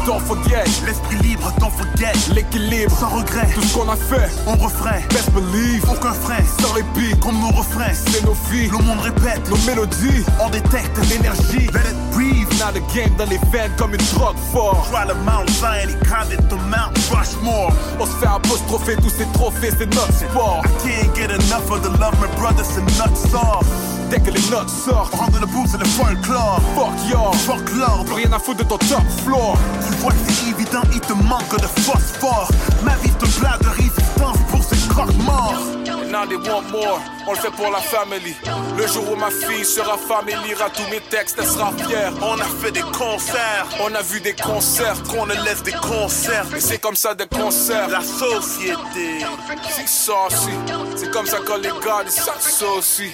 Don't 0.07 0.21
forget. 0.21 0.65
L'esprit 0.87 1.17
libre, 1.23 1.51
t'en 1.59 1.71
forget. 1.71 2.13
L'équilibre, 2.35 2.93
Sans 2.99 3.09
regret, 3.09 3.49
tout 3.55 3.63
ce 3.63 3.75
qu'on 3.75 3.89
a 3.89 3.97
fait. 3.97 4.29
on 4.47 4.53
refrain. 4.57 5.01
Best 5.11 5.31
believe, 5.33 5.83
Aucun 5.91 6.13
frein, 6.13 6.43
sans 6.61 6.73
répit. 6.75 7.19
comme 7.21 7.39
nos 7.41 7.49
refrains. 7.57 7.95
C'est 8.11 8.25
nos 8.25 8.35
filles, 8.35 8.69
Le 8.71 8.79
monde 8.85 9.01
répète, 9.01 9.49
nos 9.49 9.57
mélodies. 9.67 10.25
on 10.45 10.51
détecte 10.51 10.99
l'énergie. 11.09 11.67
Let 11.73 11.89
it 11.91 11.97
breathe. 12.13 12.49
Now 12.61 12.71
the 12.73 12.83
game 12.95 13.15
dans 13.17 13.25
les 13.29 13.39
veines 13.51 13.73
comme 13.79 13.95
une 13.95 14.05
drogue 14.15 14.37
fort. 14.53 14.87
Try 14.93 15.07
the 15.09 15.17
Mount 15.25 15.49
Zion, 15.51 15.89
he 15.89 15.97
counted 16.07 16.49
the 16.49 16.59
Mount 16.69 16.93
Rushmore. 17.11 17.73
On 17.99 18.07
se 18.07 18.13
fait 18.21 18.27
apostropher 18.29 18.97
tous 18.97 19.11
ces 19.11 19.27
trophées, 19.33 19.71
c'est 19.77 19.93
notre 19.95 20.13
sport. 20.13 20.63
I 20.65 20.69
can't 20.87 21.15
get 21.17 21.31
enough 21.31 21.71
of 21.71 21.83
the 21.83 21.91
love 21.99 22.15
my 22.21 22.29
brothers 22.39 22.77
and 22.79 22.85
nuts 22.99 23.35
off. 23.35 23.65
Dès 24.11 24.21
que 24.21 24.31
les 24.31 24.51
notes 24.51 24.69
sortent, 24.71 25.13
dans 25.33 25.41
le 25.41 25.47
booth, 25.47 25.69
c'est 25.71 25.79
le 25.79 25.85
folklore. 25.87 26.61
fuck 26.75 27.11
y'all. 27.11 27.35
Fuck 27.35 27.71
l'ordre. 27.77 28.05
Plus 28.05 28.15
rien 28.15 28.33
à 28.33 28.39
foutre 28.39 28.59
de 28.59 28.65
ton 28.65 28.79
top 28.79 29.03
floor. 29.25 29.57
Tu 29.87 29.95
vois 29.99 30.13
que 30.13 30.19
c'est 30.29 30.51
évident, 30.51 30.83
il 30.93 31.01
te 31.01 31.13
manque 31.13 31.57
de 31.61 31.67
phosphore. 31.67 32.49
Ma 32.83 32.95
vie 32.97 33.11
te 33.11 33.27
plat 33.41 33.59
de 33.61 33.69
résistance 33.69 34.39
pour 34.51 34.63
ces 34.63 34.89
croque-morts. 34.89 35.55
And 35.87 36.11
now 36.13 36.27
they 36.27 36.37
want 36.37 36.71
more, 36.71 37.01
on 37.27 37.33
le 37.33 37.39
fait 37.39 37.51
pour 37.51 37.71
la 37.71 37.81
family. 37.81 38.35
Le 38.77 38.87
jour 38.87 39.05
où 39.13 39.17
ma 39.17 39.31
fille 39.31 39.65
sera 39.65 39.97
femme 39.97 40.29
et 40.29 40.47
lira 40.47 40.71
tous 40.71 40.89
mes 40.91 41.01
textes, 41.01 41.37
elle 41.39 41.47
sera 41.47 41.73
fière. 41.73 42.13
On 42.23 42.39
a 42.39 42.45
fait 42.45 42.71
des 42.71 42.83
concerts, 42.83 43.67
On 43.81 43.93
a 43.95 44.03
vu 44.03 44.21
des 44.21 44.35
concerts, 44.35 45.03
qu'on 45.05 45.29
élève 45.29 45.63
des 45.63 45.73
concerts. 45.73 46.47
et 46.57 46.61
c'est 46.61 46.79
comme 46.79 46.95
ça 46.97 47.15
des 47.15 47.27
concerts. 47.27 47.89
La 47.89 48.03
société. 48.03 49.25
C'est 49.71 49.89
saucy, 49.89 50.53
c'est 50.97 51.11
comme 51.11 51.27
ça 51.27 51.39
que 51.39 51.53
les 51.61 51.69
gars 51.85 52.03
ils 52.05 52.11
sont 52.11 52.31
saucy. 52.41 53.11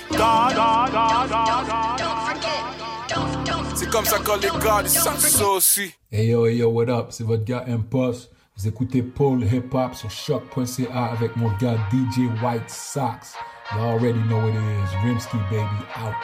C'est 3.75 3.91
comme 3.91 4.05
ça 4.05 4.19
que 4.19 4.41
les 4.41 4.65
gars 4.65 4.83
ils 4.83 4.91
sont 4.91 5.17
saucy. 5.17 5.95
Hey 6.11 6.29
yo, 6.29 6.47
hey 6.47 6.57
yo, 6.57 6.69
what 6.69 6.89
up? 6.89 7.09
C'est 7.11 7.25
votre 7.25 7.45
gars 7.45 7.65
Impost. 7.69 8.31
Vous 8.57 8.69
écoutez 8.69 9.03
Paul 9.03 9.43
Hip 9.43 9.73
Hop 9.73 9.95
sur 9.95 10.11
choc.ca 10.11 11.05
avec 11.05 11.37
mon 11.37 11.51
gars 11.59 11.77
DJ 11.91 12.29
White 12.43 12.69
Sox. 12.69 13.35
You 13.73 13.81
already 13.81 14.21
know 14.29 14.39
what 14.39 14.51
it 14.51 14.55
is. 14.55 14.95
Rimsky 15.05 15.39
baby 15.51 15.65
out. 16.03 16.15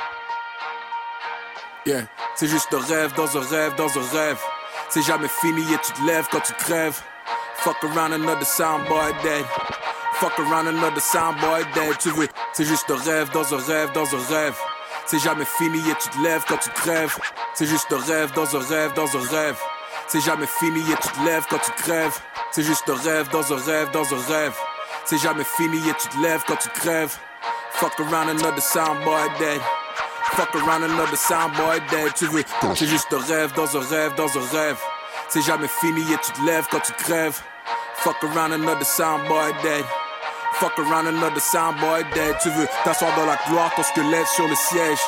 Yeah, 1.87 2.03
c'est 2.35 2.49
juste 2.49 2.73
un 2.75 2.81
rêve 2.81 3.15
dans 3.15 3.37
un 3.37 3.41
rêve 3.41 3.75
dans 3.77 3.89
un 3.89 4.19
rêve. 4.19 4.41
C'est 4.89 5.03
jamais 5.03 5.29
fini 5.29 5.63
et 5.63 5.79
tu 5.85 5.93
te 5.93 6.07
lèves 6.07 6.29
quand 6.31 6.41
tu 6.41 6.53
crèves. 6.55 7.01
Fuck 7.57 7.77
around 7.85 8.13
another 8.13 8.45
soundboy 8.45 9.13
dead. 9.23 9.45
Fuck 10.18 10.38
around 10.40 10.66
another 10.66 11.00
soundboy 11.00 11.62
dead. 11.75 11.99
Tu 11.99 12.08
veux, 12.08 12.28
c'est 12.54 12.64
juste 12.64 12.90
un 12.90 12.96
rêve 12.96 13.28
dans 13.32 13.54
un 13.54 13.58
rêve 13.58 13.92
dans 13.92 14.06
un 14.14 14.35
rêve. 14.35 14.56
C'est 15.04 15.18
jamais 15.18 15.44
fini 15.44 15.78
et 15.90 15.94
tu 15.94 16.08
te 16.08 16.18
lèves 16.23 16.42
quand 16.49 16.56
tu 16.56 16.70
crèves. 16.70 17.18
C'est 17.52 17.66
juste 17.66 17.92
un 17.92 17.99
rêve 17.99 18.32
dans 18.32 18.56
un 18.56 18.61
rêve 18.61 18.94
dans 18.94 19.14
un 19.14 19.28
rêve. 19.28 19.58
C'est 20.08 20.23
jamais 20.23 20.46
fini 20.46 20.80
et 20.80 20.96
tu 20.96 21.08
te 21.08 21.23
lèves 21.23 21.44
quand 21.50 21.58
tu 21.58 21.70
crèves. 21.73 22.18
C'est 22.50 22.62
juste 22.62 22.88
un 22.88 22.94
rêve 22.94 23.28
dans 23.28 23.52
un 23.52 23.56
rêve 23.56 23.90
dans 23.90 24.14
un 24.14 24.26
rêve. 24.26 24.54
C'est 25.04 25.18
jamais 25.18 25.44
fini 25.44 25.87
et 25.87 25.94
tu 25.94 26.08
te 26.08 26.18
lèves 26.23 26.42
quand 26.49 26.56
tu 26.56 26.70
crèves. 26.70 27.14
Fuck 27.73 28.00
around 28.00 28.30
another 28.30 28.62
soundboy 28.62 29.28
dead. 29.38 29.61
Fuck 30.32 30.54
around 30.54 30.82
another 30.82 31.18
soundboy 31.18 31.80
dead. 31.90 32.14
Tu 32.14 32.26
veux, 32.26 32.42
c'est 32.75 32.87
juste 32.87 33.12
un 33.12 33.18
rêve 33.18 33.52
dans 33.52 33.76
un 33.76 33.87
rêve 33.87 34.14
dans 34.14 34.35
un 34.38 34.58
rêve. 34.58 34.78
C'est 35.28 35.42
jamais 35.42 35.68
fini 35.68 36.00
et 36.11 36.18
tu 36.25 36.32
te 36.32 36.40
lèves 36.46 36.66
quand 36.70 36.80
tu 36.80 36.92
crèves. 36.94 37.38
Fuck 37.96 38.25
around 38.25 38.54
another 38.54 38.87
soundboy 38.87 39.52
dead. 39.62 39.85
Fuck 40.59 40.79
around 40.79 41.07
another 41.07 41.41
soundboy 41.41 42.05
dead. 42.15 42.37
Tu 42.43 42.49
veux 42.51 42.67
t'asseoir 42.85 43.15
dans 43.17 43.27
la 43.27 43.37
gloire, 43.47 43.75
ton 43.75 43.83
squelette 43.83 44.27
sur 44.29 44.49
le 44.49 44.55
siège. 44.55 44.99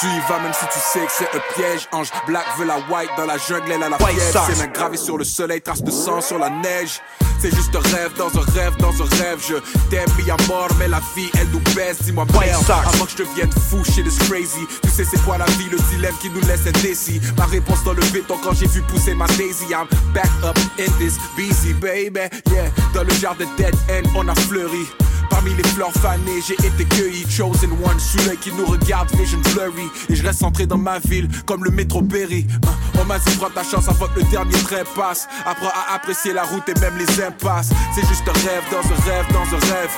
Tu 0.00 0.06
y 0.06 0.20
vas 0.28 0.40
même 0.40 0.52
si 0.52 0.66
tu 0.66 0.78
sais 0.80 1.06
que 1.06 1.12
c'est 1.12 1.36
un 1.36 1.42
piège. 1.54 1.88
Ange 1.92 2.10
black 2.26 2.44
veut 2.58 2.66
la 2.66 2.78
white 2.90 3.10
dans 3.16 3.26
la 3.26 3.38
jungle, 3.38 3.70
elle 3.70 3.82
a 3.82 3.88
la 3.88 3.98
fièvre. 3.98 4.46
Ses 4.46 4.56
mains 4.56 4.72
gravées 4.72 4.96
sur 4.96 5.16
le 5.16 5.24
soleil, 5.24 5.60
traces 5.60 5.82
de 5.82 5.90
sang 5.90 6.20
sur 6.20 6.38
la 6.38 6.50
neige. 6.50 7.00
C'est 7.40 7.54
juste 7.54 7.74
un 7.76 7.96
rêve 7.96 8.12
dans 8.16 8.28
un 8.28 8.44
rêve 8.54 8.76
dans 8.78 8.90
un 8.90 9.08
rêve. 9.22 9.42
Je 9.46 9.54
t'aime 9.90 10.08
mis 10.18 10.30
à 10.30 10.36
mort, 10.48 10.68
mais 10.78 10.88
la 10.88 11.00
vie 11.14 11.30
elle 11.38 11.48
nous 11.50 11.60
baisse. 11.74 12.02
Dis-moi 12.02 12.26
merde, 12.32 12.64
avant 12.70 13.04
que 13.04 13.10
je 13.10 13.16
devienne 13.18 13.50
fou, 13.52 13.84
shit 13.84 14.06
is 14.06 14.18
crazy. 14.28 14.66
Tu 14.82 14.88
sais 14.90 15.04
c'est 15.04 15.22
quoi 15.24 15.38
la 15.38 15.46
vie, 15.56 15.68
le 15.70 15.78
dilemme 15.90 16.14
qui 16.20 16.30
nous 16.30 16.40
laisse 16.40 16.66
indécis. 16.66 17.20
Ma 17.36 17.44
réponse 17.46 17.84
dans 17.84 17.92
le 17.92 18.02
béton 18.12 18.36
quand 18.42 18.54
j'ai 18.54 18.66
vu 18.66 18.82
pousser 18.82 19.14
ma 19.14 19.26
daisy. 19.26 19.66
I'm 19.70 19.86
back 20.12 20.30
up 20.42 20.58
in 20.78 20.90
this 20.98 21.18
busy 21.36 21.72
baby. 21.74 22.28
Yeah, 22.50 22.70
dans 22.94 23.04
le 23.04 23.12
jardin 23.14 23.46
dead 23.56 23.74
end 23.88 24.08
on 24.16 24.28
a 24.28 24.34
fleuri. 24.34 24.86
Parmi 25.30 25.54
les 25.54 25.64
fleurs 25.64 25.92
fanées, 25.92 26.40
j'ai 26.46 26.54
été 26.54 26.84
cueilli, 26.84 27.24
chosen 27.28 27.72
one, 27.82 27.98
celui 27.98 28.36
qui 28.36 28.52
nous 28.52 28.66
regarde, 28.66 29.10
vision 29.16 29.40
blurry. 29.52 29.83
Et 30.08 30.14
je 30.16 30.22
reste 30.22 30.40
centré 30.40 30.66
dans 30.66 30.78
ma 30.78 30.98
ville, 30.98 31.28
comme 31.46 31.64
le 31.64 31.70
métro 31.70 32.02
Berry. 32.02 32.46
Hein, 32.66 32.74
On 33.00 33.04
m'a 33.04 33.18
dit, 33.18 33.36
prends 33.36 33.50
ta 33.50 33.64
chance 33.64 33.88
avant 33.88 34.06
que 34.08 34.20
le 34.20 34.26
dernier 34.26 34.56
train 34.64 34.84
passe. 34.94 35.28
Apprends 35.46 35.68
à 35.68 35.94
apprécier 35.94 36.32
la 36.32 36.44
route 36.44 36.68
et 36.68 36.78
même 36.80 36.96
les 36.98 37.22
impasses. 37.22 37.70
C'est 37.94 38.06
juste 38.06 38.24
un 38.28 38.32
rêve 38.32 38.64
dans 38.70 38.84
un 38.84 39.10
rêve 39.10 39.26
dans 39.32 39.56
un 39.56 39.60
rêve. 39.74 39.90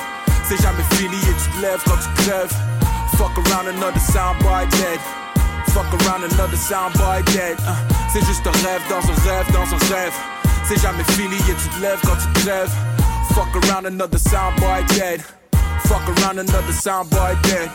C'est 0.49 0.61
jamais 0.63 0.85
fini 0.93 1.17
et 1.17 1.35
tu 1.43 1.51
te 1.57 1.63
lèves 1.63 1.83
quand 1.85 1.97
tu 1.97 2.23
crèves. 2.23 2.55
Fuck 3.17 3.33
around 3.47 3.69
another 3.69 4.01
soundboy 4.01 4.67
dead. 4.71 5.01
Fuck 5.69 5.87
around 6.01 6.25
another 6.25 6.57
soundboy 6.57 7.23
dead. 7.25 7.57
Hein, 7.67 7.77
C'est 8.13 8.25
juste 8.25 8.47
un 8.47 8.53
rêve 8.53 8.83
dans 8.89 9.03
un 9.03 9.31
rêve 9.31 9.53
dans 9.53 9.67
un 9.75 9.95
rêve. 9.95 10.15
C'est 10.65 10.81
jamais 10.81 11.05
fini 11.11 11.37
et 11.37 11.55
tu 11.63 11.69
te 11.69 11.81
lèves 11.81 12.01
quand 12.03 12.17
tu 12.17 12.43
crèves. 12.43 12.73
Fuck 13.35 13.49
around 13.65 13.87
another 13.87 14.19
soundboy 14.19 14.85
dead. 14.89 15.23
Fuck 15.87 16.03
around 16.19 16.39
another 16.39 16.73
soundboy 16.73 17.37
dead. 17.43 17.71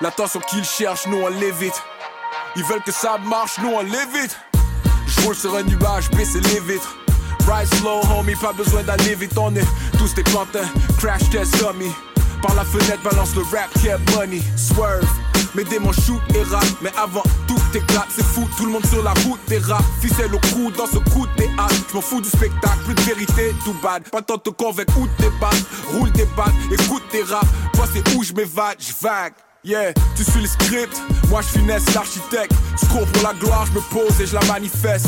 L'attention 0.00 0.40
qu'ils 0.40 0.64
cherchent, 0.64 1.06
nous 1.06 1.18
on 1.18 1.28
l'évite. 1.28 1.80
Ils 2.56 2.64
veulent 2.64 2.82
que 2.82 2.92
ça 2.92 3.16
marche, 3.18 3.58
nous 3.62 3.70
on 3.70 3.80
l'évite. 3.80 4.36
Je 5.06 5.20
roule 5.22 5.36
sur 5.36 5.54
un 5.54 5.62
nuage, 5.62 6.10
baisser 6.10 6.40
les 6.40 6.60
vitres. 6.60 6.96
Ride 7.48 7.72
slow, 7.76 8.00
homie, 8.10 8.34
pas 8.34 8.52
besoin 8.52 8.82
d'aller 8.82 9.14
vite. 9.14 9.36
On 9.38 9.54
est 9.54 9.66
tous 9.98 10.14
des 10.14 10.24
pantins, 10.24 10.68
crash 10.98 11.30
test 11.30 11.56
dummy. 11.58 11.92
Par 12.42 12.54
la 12.54 12.64
fenêtre, 12.64 13.02
balance 13.02 13.34
le 13.36 13.42
rap, 13.42 13.70
yeah, 13.82 13.98
money. 14.14 14.42
Swerve, 14.56 15.06
mes 15.54 15.64
démons 15.64 15.92
shoot 15.92 16.20
et 16.34 16.42
rap. 16.42 16.64
Mais 16.82 16.92
avant 16.96 17.22
tout 17.46 17.60
éclate, 17.72 18.08
c'est 18.14 18.24
fou, 18.24 18.48
tout 18.56 18.66
le 18.66 18.72
monde 18.72 18.86
sur 18.86 19.02
la 19.02 19.12
route 19.24 19.40
des 19.46 19.58
rap. 19.58 19.84
Ficelle 20.00 20.34
au 20.34 20.40
cou 20.40 20.72
dans 20.76 20.86
ce 20.86 20.98
coup 21.10 21.26
de 21.26 21.34
théâtre. 21.34 21.74
Je 21.88 21.94
m'en 21.94 22.00
fous 22.00 22.20
du 22.20 22.28
spectacle, 22.28 22.78
plus 22.84 22.94
de 22.94 23.00
vérité, 23.02 23.54
tout 23.64 23.76
bad. 23.82 24.02
Pas 24.10 24.22
temps 24.22 24.36
de 24.36 24.42
te 24.42 24.50
convaincre 24.50 24.98
où 24.98 25.06
t'es 25.18 25.30
battes. 25.40 25.64
Roule 25.92 26.10
des 26.12 26.26
battes, 26.36 26.52
écoute 26.72 27.04
tes 27.10 27.22
rap. 27.22 27.46
Moi, 27.76 27.86
c'est 27.92 28.14
où 28.16 28.24
je 28.24 28.32
m'évade, 28.32 28.76
je 28.78 28.92
vague. 29.00 29.34
Yeah, 29.66 29.94
tu 30.14 30.24
suis 30.24 30.42
le 30.42 30.46
script, 30.46 30.94
moi 31.30 31.40
je 31.40 31.58
finesse 31.58 31.94
l'architecte. 31.94 32.52
Je 32.78 32.86
pour 32.86 33.22
la 33.22 33.32
gloire, 33.32 33.64
je 33.64 33.72
me 33.72 33.80
pose 33.80 34.20
et 34.20 34.26
je 34.26 34.34
la 34.34 34.44
manifeste. 34.44 35.06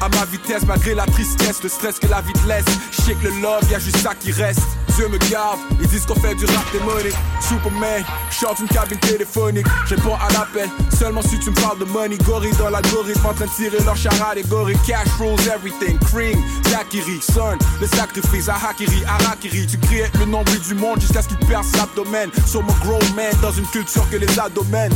À 0.00 0.08
ma 0.08 0.24
vitesse, 0.24 0.64
malgré 0.66 0.94
la 0.94 1.04
tristesse, 1.04 1.62
le 1.62 1.68
stress 1.68 1.98
que 1.98 2.06
la 2.06 2.22
vie 2.22 2.32
te 2.32 2.48
laisse. 2.48 2.64
Je 2.90 3.12
que 3.12 3.24
le 3.24 3.40
love, 3.42 3.70
y'a 3.70 3.78
juste 3.78 3.98
ça 3.98 4.14
qui 4.14 4.32
reste. 4.32 4.62
Dieu 4.98 5.06
me 5.06 5.18
garde, 5.30 5.60
ils 5.80 5.86
disent 5.86 6.04
qu'on 6.06 6.16
fait 6.16 6.34
du 6.34 6.44
rap 6.46 6.64
démonique. 6.72 7.14
Superman, 7.40 8.02
chante 8.32 8.58
une 8.58 8.66
cabine 8.66 8.98
téléphonique. 8.98 9.64
Réponds 9.86 10.16
à 10.16 10.28
l'appel, 10.32 10.68
seulement 10.98 11.22
si 11.22 11.38
tu 11.38 11.50
me 11.50 11.54
parles 11.54 11.78
de 11.78 11.84
money. 11.84 12.16
Gorille 12.26 12.50
dans 12.58 12.68
l'algorithme, 12.68 13.24
en 13.24 13.32
train 13.32 13.44
de 13.44 13.50
tirer 13.50 13.78
leur 13.84 13.94
charade 13.94 14.38
et. 14.38 14.42
Cash 14.84 15.06
rules 15.20 15.38
everything, 15.54 15.96
cream, 16.00 16.42
Zakiri, 16.66 17.20
son, 17.22 17.56
le 17.80 17.86
sacrifice, 17.86 18.48
Ahakiri, 18.48 19.04
Arakiri. 19.04 19.68
Tu 19.68 19.78
crées 19.78 20.10
le 20.18 20.24
nombril 20.24 20.58
du 20.58 20.74
monde 20.74 21.00
jusqu'à 21.00 21.22
ce 21.22 21.28
qu'il 21.28 21.38
perce 21.46 21.76
l'abdomen. 21.76 22.30
Sur 22.44 22.64
mon 22.64 22.98
man, 23.14 23.32
dans 23.40 23.52
une 23.52 23.66
culture 23.66 24.10
que 24.10 24.16
les 24.16 24.36
adomènent. 24.36 24.94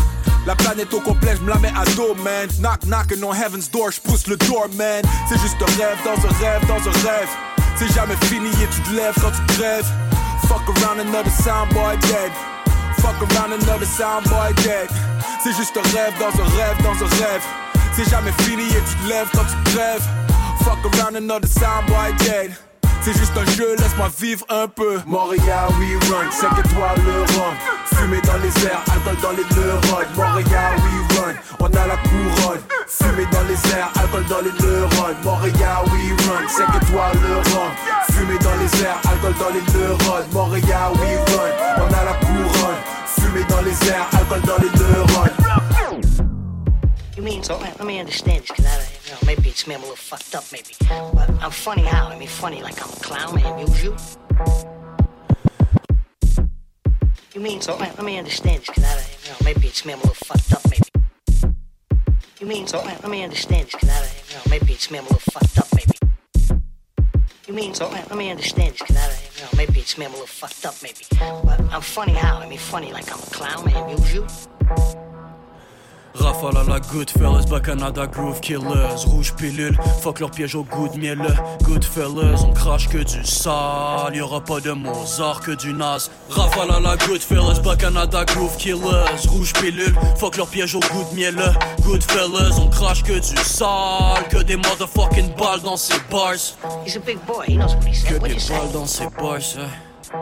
La 0.49 0.57
planète 0.57 0.93
au 0.93 1.01
complet, 1.01 1.37
je 1.37 1.43
me 1.43 1.51
la 1.51 1.59
mets 1.61 1.73
à 1.77 1.85
dos, 1.95 2.17
man. 2.25 2.49
Knock, 2.59 2.81
knock, 2.87 3.07
on 3.23 3.33
heaven's 3.33 3.71
door, 3.71 3.93
je 3.93 4.01
pousse 4.01 4.27
le 4.27 4.37
door, 4.37 4.67
man. 4.77 5.05
C'est 5.29 5.39
juste 5.39 5.63
un 5.63 5.81
rêve 5.81 5.99
dans 6.05 6.27
un 6.27 6.33
rêve 6.41 6.67
dans 6.67 6.89
un 6.89 7.09
rêve. 7.09 7.29
C'est 7.83 7.95
jamais 7.95 8.15
fini 8.27 8.49
et 8.49 8.69
tu 8.69 8.81
te 8.83 8.95
lèves 8.95 9.15
quand 9.21 9.33
tu 9.33 9.55
crèves. 9.55 9.91
Fuck 10.47 10.63
around 10.69 11.01
another 11.01 11.31
soundboy 11.31 11.99
dead. 12.03 12.31
Fuck 12.99 13.17
around 13.33 13.53
another 13.53 13.87
soundboy 13.87 14.55
dead. 14.63 14.89
C'est 15.43 15.53
juste 15.57 15.77
un 15.77 15.83
rêve 15.97 16.15
dans 16.21 16.29
un 16.29 16.47
rêve 16.57 16.81
dans 16.85 16.95
un 16.95 17.09
rêve. 17.09 17.43
C'est 17.95 18.09
jamais 18.09 18.31
fini 18.43 18.63
et 18.63 18.83
tu 18.89 18.95
te 19.03 19.09
lèves 19.09 19.29
quand 19.33 19.45
tu 19.45 19.73
crèves. 19.73 20.07
Fuck 20.61 20.95
around 20.95 21.17
another 21.17 21.49
soundboy 21.49 22.13
dead. 22.19 22.53
C'est 23.05 23.19
juste 23.19 23.33
un 23.37 23.45
jeu, 23.51 23.75
laisse-moi 23.79 24.09
vivre 24.17 24.47
un 24.49 24.69
peu. 24.69 25.01
Montréal, 25.07 25.69
we 25.81 25.99
run, 26.09 26.31
5 26.31 26.53
étoiles 26.57 27.01
le 27.05 27.23
rhum. 27.35 27.55
Fumée 27.97 28.21
dans 28.21 28.39
les 28.39 28.65
airs, 28.65 28.81
alcool 28.93 29.17
dans 29.21 29.33
les 29.33 29.43
neurones. 29.57 30.07
Montréal, 30.15 30.77
we 30.79 31.19
run, 31.19 31.35
on 31.59 31.67
a 31.67 31.87
la 31.89 31.97
couronne. 31.97 32.61
Fumée 32.87 33.27
dans 33.33 33.43
les 33.49 33.75
airs, 33.75 33.91
alcool 33.97 34.25
dans 34.31 34.41
les 34.41 34.53
neurones. 34.53 35.17
Montréal, 35.25 35.83
we 35.91 36.13
run, 36.29 36.47
5 36.49 36.77
étoiles 36.77 37.19
le 37.23 37.35
rhum. 37.51 37.73
Fumée 38.13 38.39
dans 38.39 38.55
les 38.63 38.85
airs, 38.85 39.01
alcool 39.11 39.35
dans 39.41 39.51
les 39.51 39.65
neurones. 39.73 40.29
Montréal, 40.33 40.93
we 40.95 41.19
run, 41.35 41.51
on 41.79 41.93
a 41.93 42.05
la 42.05 42.15
couronne. 42.23 42.81
Fumée 43.19 43.45
dans 43.49 43.63
les 43.63 43.89
airs, 43.91 44.07
alcool 44.13 44.43
dans 44.43 44.63
les 44.63 44.71
neurones. 44.79 46.32
You 47.23 47.29
mean, 47.29 47.43
so 47.45 47.57
let 47.57 47.81
me 47.85 48.01
understand 48.01 48.43
this, 48.43 48.51
because 48.51 48.67
I, 48.67 48.79
you 49.07 49.13
know, 49.13 49.19
maybe 49.25 49.49
it's 49.49 49.65
me, 49.69 49.77
I'm 49.77 49.81
a 49.83 49.85
little 49.85 49.95
fucked 49.95 50.35
up, 50.35 50.43
maybe. 50.51 50.75
But 51.15 51.31
I'm 51.41 51.53
funny 51.53 51.83
how? 51.83 52.09
I 52.09 52.19
mean, 52.19 52.27
funny 52.27 52.61
like 52.65 52.83
I'm 52.83 52.91
a 52.91 52.97
clown, 52.97 53.39
I 53.39 53.49
amuse 53.49 53.85
you? 53.85 53.97
You 57.33 57.41
mean, 57.41 57.61
so 57.61 57.77
let, 57.77 58.03
me 58.03 58.19
understand 58.19 58.63
this, 58.63 58.67
because 58.67 58.83
I, 58.83 58.97
you 59.23 59.31
know, 59.31 59.37
maybe 59.45 59.69
it's 59.69 59.85
me, 59.87 59.93
I'm 59.93 60.01
a 60.01 60.03
little 60.03 60.17
fucked 60.17 60.53
up, 60.53 60.63
maybe. 60.69 61.55
You 62.41 62.47
mean, 62.49 62.67
so 62.67 62.83
let, 62.83 63.09
me 63.09 63.23
understand 63.23 63.67
this, 63.69 63.75
because 63.77 63.89
I, 63.89 64.01
you 64.29 64.35
know, 64.39 64.43
maybe 64.51 64.73
it's 64.73 64.91
me, 64.91 64.99
I'm 64.99 65.05
a 65.05 65.07
little 65.07 65.21
fucked 65.21 65.59
up, 65.59 65.69
maybe. 65.77 66.61
You 67.47 67.55
mean, 67.55 67.73
so, 67.73 67.89
let 67.89 68.13
me 68.17 68.33
understand 68.33 68.73
this, 68.73 68.81
because 68.81 68.97
I, 68.97 69.07
you 69.37 69.43
know, 69.45 69.51
maybe 69.57 69.79
it's 69.79 69.97
me, 69.97 70.07
I'm 70.07 70.11
a 70.11 70.15
little 70.15 70.27
fucked 70.27 70.67
up, 70.67 70.75
maybe. 70.83 71.05
But 71.45 71.61
I'm 71.73 71.83
funny 71.83 72.15
how? 72.15 72.39
I 72.39 72.49
mean, 72.49 72.59
funny 72.59 72.93
like 72.93 73.13
I'm 73.13 73.21
a 73.21 73.27
clown, 73.27 73.69
I 73.69 73.79
amuse 73.79 74.13
you. 74.13 74.27
Rafale 76.15 76.57
à 76.59 76.65
la 76.65 76.81
Goodfellas, 76.81 77.47
Bacanada 77.49 78.07
Groove 78.07 78.41
Killers, 78.41 79.07
Rouge 79.07 79.35
pilule, 79.35 79.77
fuck 80.03 80.21
leur 80.21 80.31
piège 80.31 80.55
au 80.55 80.65
goût 80.65 80.89
de 80.89 80.99
mielleux. 80.99 81.35
Goodfellas, 81.63 82.45
on 82.47 82.53
crache 82.53 82.89
que 82.89 82.99
du 82.99 83.25
sale, 83.25 84.15
y'aura 84.15 84.41
pas 84.43 84.61
de 84.61 84.73
Mozart 84.73 85.41
que 85.41 85.53
du 85.53 85.73
Nas. 85.73 86.11
Rafale 86.29 86.71
à 86.71 86.81
la 86.81 86.97
Goodfellas, 86.97 87.61
Bacanada 87.65 88.25
Groove 88.27 88.57
Killers, 88.57 89.27
Rouge 89.29 89.53
pilule, 89.55 89.95
fuck 90.17 90.37
leur 90.37 90.49
piège 90.49 90.75
au 90.75 90.81
goût 90.81 91.05
de 91.11 91.17
mielleux. 91.17 91.53
Goodfellas, 91.83 92.59
on 92.59 92.69
crache 92.69 93.03
que 93.03 93.15
du 93.15 93.43
sale, 93.43 94.29
que 94.31 94.43
des 94.43 94.57
motherfucking 94.57 95.35
balles 95.37 95.63
dans 95.63 95.77
ses 95.77 95.99
bars. 96.11 96.57
He's 96.85 96.97
a 96.97 97.01
big 97.01 97.19
boy, 97.27 97.47
he 97.47 97.57
knows 97.57 97.75
what 97.75 97.87
he 97.87 97.95
said. 97.95 98.09
Que 98.09 98.21
What 98.21 98.29
des 98.29 98.35
balles 98.35 98.73
dans 98.73 98.87
ses 98.87 99.07
bars, 99.19 99.39
ouais. 99.57 100.13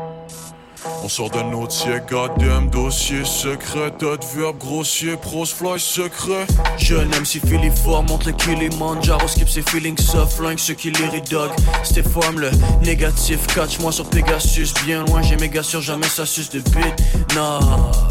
On 1.03 1.09
sort 1.09 1.31
d'un 1.31 1.53
autre 1.53 1.73
siècle, 1.73 2.07
goddamn 2.11 2.69
dossier 2.71 3.25
secret, 3.25 3.93
d'autres 3.99 4.27
verbes 4.35 4.59
grossiers, 4.59 5.17
prose 5.17 5.53
fly 5.53 5.79
secret. 5.79 6.47
Jeune 6.79 7.09
MC 7.09 7.41
filiforme, 7.47 8.07
monte 8.07 8.27
le 8.27 8.33
Kilimanjaro, 8.33 9.27
skip 9.29 9.49
ses 9.49 9.63
feelings, 9.63 9.99
ça 9.99 10.27
flingue 10.27 10.59
ceux 10.59 10.75
qui 10.75 10.91
les 10.91 11.21
dog. 11.23 11.51
C'était 11.83 12.09
forme 12.09 12.41
le 12.41 12.51
négatif, 12.83 13.47
catch-moi 13.55 13.93
sur 13.93 14.09
Pegasus, 14.09 14.73
bien 14.85 15.05
loin, 15.05 15.23
j'ai 15.23 15.37
méga 15.37 15.63
sûr, 15.63 15.81
jamais 15.81 16.09
ça 16.09 16.27
suce 16.27 16.51
de 16.51 16.61
bite. 16.61 17.35
Nah, 17.35 17.61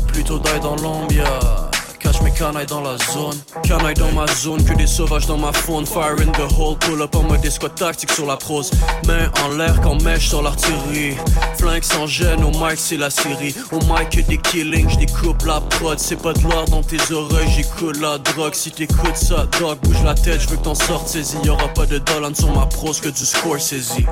plutôt 0.08 0.40
die 0.40 0.60
dans 0.62 0.76
l'ambia. 0.76 1.69
Cache 2.00 2.22
mes 2.22 2.32
canailles 2.32 2.66
dans 2.66 2.82
la 2.82 2.98
zone, 2.98 3.38
canailles 3.64 3.94
dans 3.94 4.12
ma 4.14 4.26
zone, 4.28 4.64
que 4.64 4.74
des 4.74 4.88
sauvages 4.88 5.26
dans 5.26 5.38
ma 5.38 5.52
faune. 5.52 5.86
Fire 5.86 6.16
in 6.20 6.32
the 6.32 6.52
hole, 6.58 6.78
pull 6.78 7.02
up 7.02 7.16
en 7.16 7.24
mode 7.24 7.44
escouade 7.46 7.76
tactique 7.76 8.12
sur 8.12 8.26
la 8.26 8.38
prose. 8.38 8.72
Main 9.06 9.30
en 9.44 9.58
l'air 9.58 9.80
quand 9.82 10.02
mèche 10.02 10.30
sur 10.30 10.42
l'artillerie. 10.42 11.18
Flingue 11.58 11.84
sans 11.84 12.08
gêne, 12.08 12.44
au 12.44 12.52
mic 12.52 12.78
c'est 12.78 12.98
la 12.98 13.10
série. 13.10 13.54
Au 13.72 13.80
mic 13.80 14.26
des 14.28 14.38
killings, 14.38 14.90
j'découpe 14.90 15.44
la 15.46 15.60
prod. 15.60 16.00
C'est 16.00 16.22
pas 16.22 16.34
de 16.34 16.42
l'or 16.44 16.66
dans 16.66 16.84
tes 16.84 17.12
oreilles, 17.12 17.50
j'écoute 17.50 18.00
la 18.00 18.18
drogue. 18.18 18.54
Si 18.54 18.72
t'écoutes 18.72 19.18
ça, 19.18 19.46
dog, 19.60 19.78
bouge 19.84 20.04
la 20.04 20.16
tête, 20.16 20.42
j'veux 20.42 20.56
que 20.56 20.64
t'en 20.64 20.76
sortes 20.76 21.08
saisie. 21.10 21.38
Y'aura 21.44 21.68
pas 21.70 21.86
de 21.86 21.98
dollars 21.98 22.36
sur 22.36 22.54
ma 22.56 22.66
prose, 22.66 23.02
que 23.02 23.10
du 23.10 23.26
score 23.26 23.60
saisie. 23.60 24.06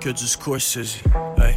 Que 0.00 0.10
du 0.10 0.26
score 0.26 0.60
saisie. 0.60 1.02
Hey. 1.38 1.56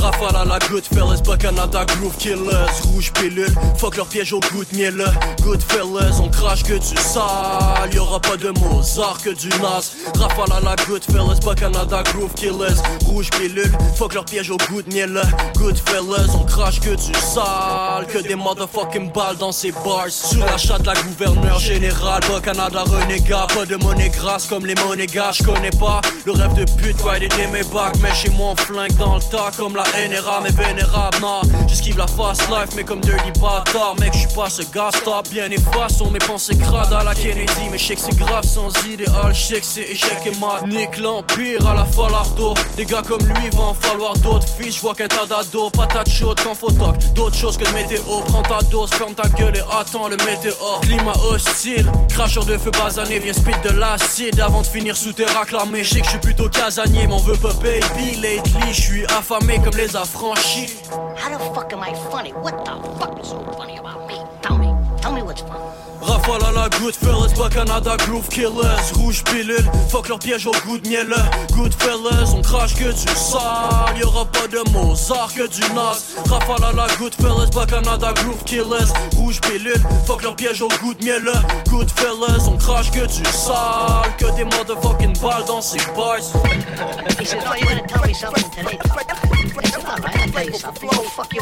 Rafale 0.00 0.36
à 0.36 0.44
la 0.44 0.58
Goodfellas, 0.58 1.20
Bacanada 1.26 1.84
Groove 1.84 2.16
Killers. 2.16 2.82
Rouge 2.92 3.12
pilule, 3.12 3.54
fuck 3.76 3.96
leur 3.96 4.06
piège 4.06 4.32
au 4.32 4.40
goût 4.40 4.64
de 4.64 4.76
mielleux 4.76 5.04
Goodfellas, 5.42 6.20
on 6.22 6.28
crache 6.28 6.62
que 6.62 6.74
du 6.74 6.96
sale. 6.96 7.92
Y'aura 7.92 8.20
pas 8.20 8.36
de 8.36 8.50
Mozart 8.50 9.20
que 9.22 9.30
du 9.30 9.48
Nas. 9.60 9.92
Rafale 10.18 10.52
à 10.56 10.60
la 10.60 10.76
Goodfellas, 10.86 11.40
Bacanada 11.44 12.02
Groove 12.04 12.32
Killers. 12.34 12.80
Rouge 13.06 13.30
pilule, 13.30 13.72
fuck 13.96 14.14
leur 14.14 14.24
piège 14.24 14.50
au 14.50 14.56
goût 14.56 14.82
de 14.82 14.92
mielleux 14.92 15.22
Goodfellas, 15.56 16.34
on 16.34 16.44
crache 16.44 16.80
que 16.80 16.90
du 16.90 17.18
sale. 17.20 18.06
Que 18.08 18.18
des 18.18 18.34
motherfucking 18.34 19.12
balles 19.12 19.36
dans 19.36 19.52
ces 19.52 19.72
bars. 19.72 20.08
Sous 20.08 20.40
la 20.40 20.56
chatte 20.56 20.86
la 20.86 20.94
gouverneur 20.94 21.58
général 21.58 22.20
Bacanada 22.30 22.84
renégat, 22.84 23.46
pas 23.54 23.66
de 23.66 23.76
monnaie 23.76 24.08
grasse 24.08 24.46
comme 24.46 24.66
les 24.66 24.74
monégas 24.74 25.32
J'connais 25.32 25.70
pas 25.70 26.00
le 26.24 26.32
rêve 26.32 26.54
de 26.54 26.64
pute, 26.64 27.00
ride 27.02 27.32
et 27.38 27.46
mes 27.48 27.62
bacs 27.64 27.96
Mais 28.02 28.14
chez 28.14 28.30
moi 28.30 28.52
on 28.52 28.56
flingue 28.56 28.96
dans 28.96 29.16
le 29.16 29.22
tas 29.22 29.50
comme 29.56 29.76
la 29.76 29.84
NRA 29.94 30.40
mais 30.42 30.50
vénérable 30.50 31.18
Non, 31.20 31.40
j'esquive 31.66 31.98
la 31.98 32.06
fast 32.06 32.42
life 32.48 32.70
mais 32.76 32.84
comme 32.84 33.00
Dirty 33.00 33.32
Bâtard 33.40 33.96
Mec 33.98 34.12
j'suis 34.14 34.34
pas 34.34 34.48
ce 34.48 34.62
gars 34.72 34.90
stop. 34.94 35.28
Bien 35.30 35.50
efface 35.50 35.98
sont 35.98 36.10
mes 36.10 36.18
pensées 36.18 36.56
crades 36.56 36.92
à 36.92 37.04
la 37.04 37.14
Kennedy. 37.14 37.68
Mais 37.70 37.78
j'sais 37.78 37.96
que 37.96 38.00
c'est 38.00 38.16
grave 38.16 38.44
sans 38.44 38.70
idéal. 38.86 39.34
J'sais 39.34 39.60
que 39.60 39.66
c'est 39.66 39.82
échec 39.82 40.18
et 40.26 40.38
mat 40.38 40.66
Nique 40.66 40.98
l'empire 40.98 41.66
à 41.66 41.74
la 41.74 41.84
Falardo 41.84 42.54
Des 42.76 42.84
gars 42.84 43.02
comme 43.06 43.20
lui 43.20 43.50
va 43.50 43.62
en 43.62 43.74
falloir 43.74 44.14
d'autres 44.18 44.48
fils 44.48 44.76
J'vois 44.76 44.94
qu'un 44.94 45.08
tas 45.08 45.26
d'ados, 45.26 45.70
patate 45.72 46.08
chaude 46.08 46.40
quand 46.42 46.54
faut 46.54 46.70
D'autres 46.70 47.36
choses 47.36 47.56
que 47.56 47.64
le 47.64 47.72
météo. 47.72 48.00
Prends 48.26 48.42
ta 48.42 48.60
dose, 48.70 48.90
ferme 48.90 49.14
ta 49.14 49.28
gueule 49.28 49.56
et 49.56 49.62
attends 49.78 50.08
le 50.08 50.16
météore. 50.24 50.80
Climat 50.82 51.16
hostile, 51.30 51.90
cracheur 52.08 52.44
de 52.44 52.56
feu 52.56 52.70
basané 52.70 53.18
Viens 53.18 53.32
speed 53.32 53.60
de 53.64 53.70
l'acide. 53.70 54.38
Avant 54.40 54.62
de 54.62 54.66
finir 54.66 54.96
sous 54.96 55.12
terre 55.12 55.36
acclamé 55.36 55.82
J'sais 55.82 56.00
que 56.00 56.06
j'suis 56.06 56.18
plutôt 56.18 56.48
casanier, 56.48 57.06
m'en 57.06 57.18
veux 57.18 57.36
pas 57.36 57.52
baby 57.54 58.16
Lately 58.20 58.72
j'suis 58.72 59.04
affamé 59.06 59.58
comme 59.62 59.76
How 59.80 61.30
the 61.30 61.38
fuck 61.54 61.72
am 61.72 61.82
I 61.82 61.94
funny? 62.10 62.34
What 62.34 62.66
the 62.66 62.72
fuck 62.98 63.18
is 63.18 63.28
so 63.28 63.42
funny 63.56 63.78
about 63.78 64.06
me? 64.06 64.20
Tell 64.42 64.58
me. 64.58 64.74
Tell 65.00 65.14
me 65.14 65.22
what's 65.22 65.40
funny. 65.40 65.89
Rafale 66.10 66.42
à 66.44 66.50
la 66.50 66.68
Goodfellas, 66.68 67.32
Bacanada 67.38 67.96
Groove 67.98 68.28
Killers. 68.28 68.92
Rouge 68.94 69.22
pilule, 69.22 69.64
fuck 69.88 70.08
leur 70.08 70.18
piège 70.18 70.44
au 70.44 70.52
goût 70.66 70.76
de 70.76 70.88
mielleux 70.88 71.14
Goodfellas, 71.52 72.34
on 72.34 72.42
crache 72.42 72.74
que 72.74 72.90
du 72.90 73.14
sale. 73.14 73.96
Y'aura 73.96 74.24
pas 74.24 74.48
de 74.48 74.58
Mozart 74.72 75.32
que 75.32 75.46
du 75.46 75.60
Nas. 75.72 76.02
Rafale 76.28 76.64
à 76.64 76.72
la 76.72 76.86
Goodfellas, 76.96 77.50
Bacanada 77.54 78.12
Groove 78.14 78.42
Killers. 78.44 78.90
Rouge 79.16 79.40
pilule, 79.40 79.80
fuck 80.04 80.24
leur 80.24 80.34
piège 80.34 80.60
au 80.62 80.68
goût 80.82 80.94
de 80.94 81.04
mielleux 81.04 81.32
Goodfellas, 81.68 82.48
on 82.48 82.56
crache 82.56 82.90
que 82.90 83.06
du 83.06 83.24
sale. 83.30 84.10
Que 84.18 84.34
des 84.34 84.44
motherfucking 84.44 85.16
balles 85.20 85.44
dans 85.46 85.62
ces 85.62 85.78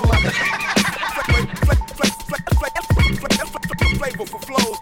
mother. 0.08 0.77
Flavor 3.98 4.26
for 4.26 4.38
flows. 4.38 4.78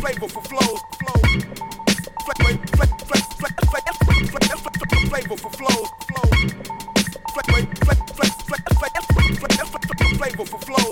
Flavor 0.00 0.28
for 0.28 0.42
flows. 0.42 0.80
Flavor 10.18 10.46
for 10.46 10.58
flows. 10.58 10.82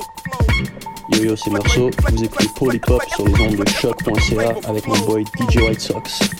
Yo 1.13 1.25
yo, 1.25 1.37
c'est 1.37 1.51
Marceau, 1.51 1.91
vous 2.09 2.25
écoutez 2.25 2.81
Hop 2.89 3.03
sur 3.15 3.29
les 3.29 3.41
ondes 3.43 3.57
de 3.57 3.69
choc.ca 3.69 4.55
avec 4.67 4.87
mon 4.87 4.99
boy 5.01 5.25
DJ 5.39 5.57
White 5.57 5.81
Sox. 5.81 6.40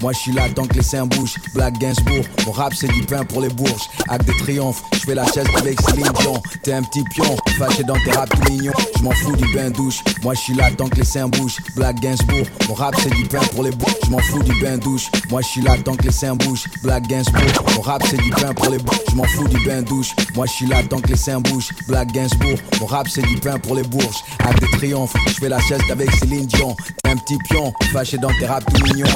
Moi, 0.00 0.12
je 0.12 0.18
suis 0.18 0.32
là 0.32 0.48
tant 0.54 0.66
que 0.66 0.74
les 0.74 0.82
seins 0.82 1.06
bougent. 1.06 1.36
Black 1.54 1.78
Gainsbourg, 1.78 2.24
mon 2.46 2.52
rap 2.52 2.72
c'est 2.74 2.88
du 2.88 3.02
pain 3.02 3.24
pour 3.24 3.40
les 3.40 3.48
bourges. 3.48 3.88
Acte 4.08 4.26
de 4.26 4.32
triomphe, 4.32 4.82
je 4.92 4.98
fais 5.00 5.14
la 5.14 5.24
chaise 5.26 5.46
avec 5.56 5.80
Céline. 5.80 6.06
T'es 6.62 6.72
un 6.72 6.82
petit 6.82 7.02
pion, 7.04 7.36
fâché 7.60 7.84
dans 7.84 8.00
tes 8.04 8.10
raps 8.12 8.32
mignons. 8.48 8.72
Je 8.96 9.02
m'en 9.02 9.10
fous 9.10 9.36
du 9.36 9.54
bain 9.54 9.70
douche. 9.70 10.02
Moi, 10.22 10.32
je 10.34 10.40
suis 10.40 10.54
là 10.54 10.70
tant 10.70 10.88
que 10.88 10.96
les 10.96 11.04
seins 11.04 11.28
bougent. 11.28 11.58
Black 11.76 12.00
Gainsbourg, 12.00 12.46
mon 12.68 12.74
rap 12.74 12.94
c'est 13.02 13.10
du 13.10 13.24
pain 13.26 13.40
pour 13.52 13.62
les 13.62 13.70
bourges. 13.70 13.96
Je 14.04 14.10
m'en 14.10 14.18
fous 14.18 14.42
du 14.42 14.58
bain 14.60 14.78
douche. 14.78 15.08
Moi, 15.30 15.42
je 15.42 15.46
suis 15.46 15.60
là 15.60 15.76
tant 15.84 15.94
que 15.94 16.04
les 16.04 16.12
seins 16.12 16.34
bougent. 16.34 16.64
Black 16.82 17.06
Gainsbourg, 17.06 17.64
mon 17.76 17.82
rap 17.82 18.02
c'est 18.08 18.16
du 18.16 18.30
pain 18.30 18.54
pour 18.54 18.70
les 18.70 18.78
bourges. 18.78 19.00
Je 19.10 19.14
m'en 19.14 19.24
fous 19.24 19.48
du 19.48 19.62
bain 19.66 19.82
douche. 19.82 20.12
Moi, 20.34 20.46
je 20.46 20.52
suis 20.52 20.66
là 20.66 20.82
tant 20.88 21.00
que 21.00 21.08
les 21.08 21.16
seins 21.16 21.40
bougent. 21.40 21.70
Black 21.86 22.10
Gainsbourg, 22.12 22.58
mon 22.80 22.86
rap 22.86 23.08
c'est 23.08 23.26
du 23.26 23.36
pain 23.36 23.58
pour 23.58 23.74
les 23.74 23.82
bourges. 23.82 24.22
Acte 24.38 24.62
de 24.62 24.78
triomphe, 24.78 25.14
je 25.28 25.34
fais 25.34 25.48
la 25.48 25.60
chaise 25.60 25.82
avec 25.90 26.10
Céline 26.12 26.46
Dion. 26.46 26.74
Un 27.04 27.16
petit 27.16 27.36
pion, 27.48 27.72
fâché 27.92 28.16
dans 28.16 28.32
tes 28.38 28.46
raps 28.46 28.72
mignons. 28.82 29.06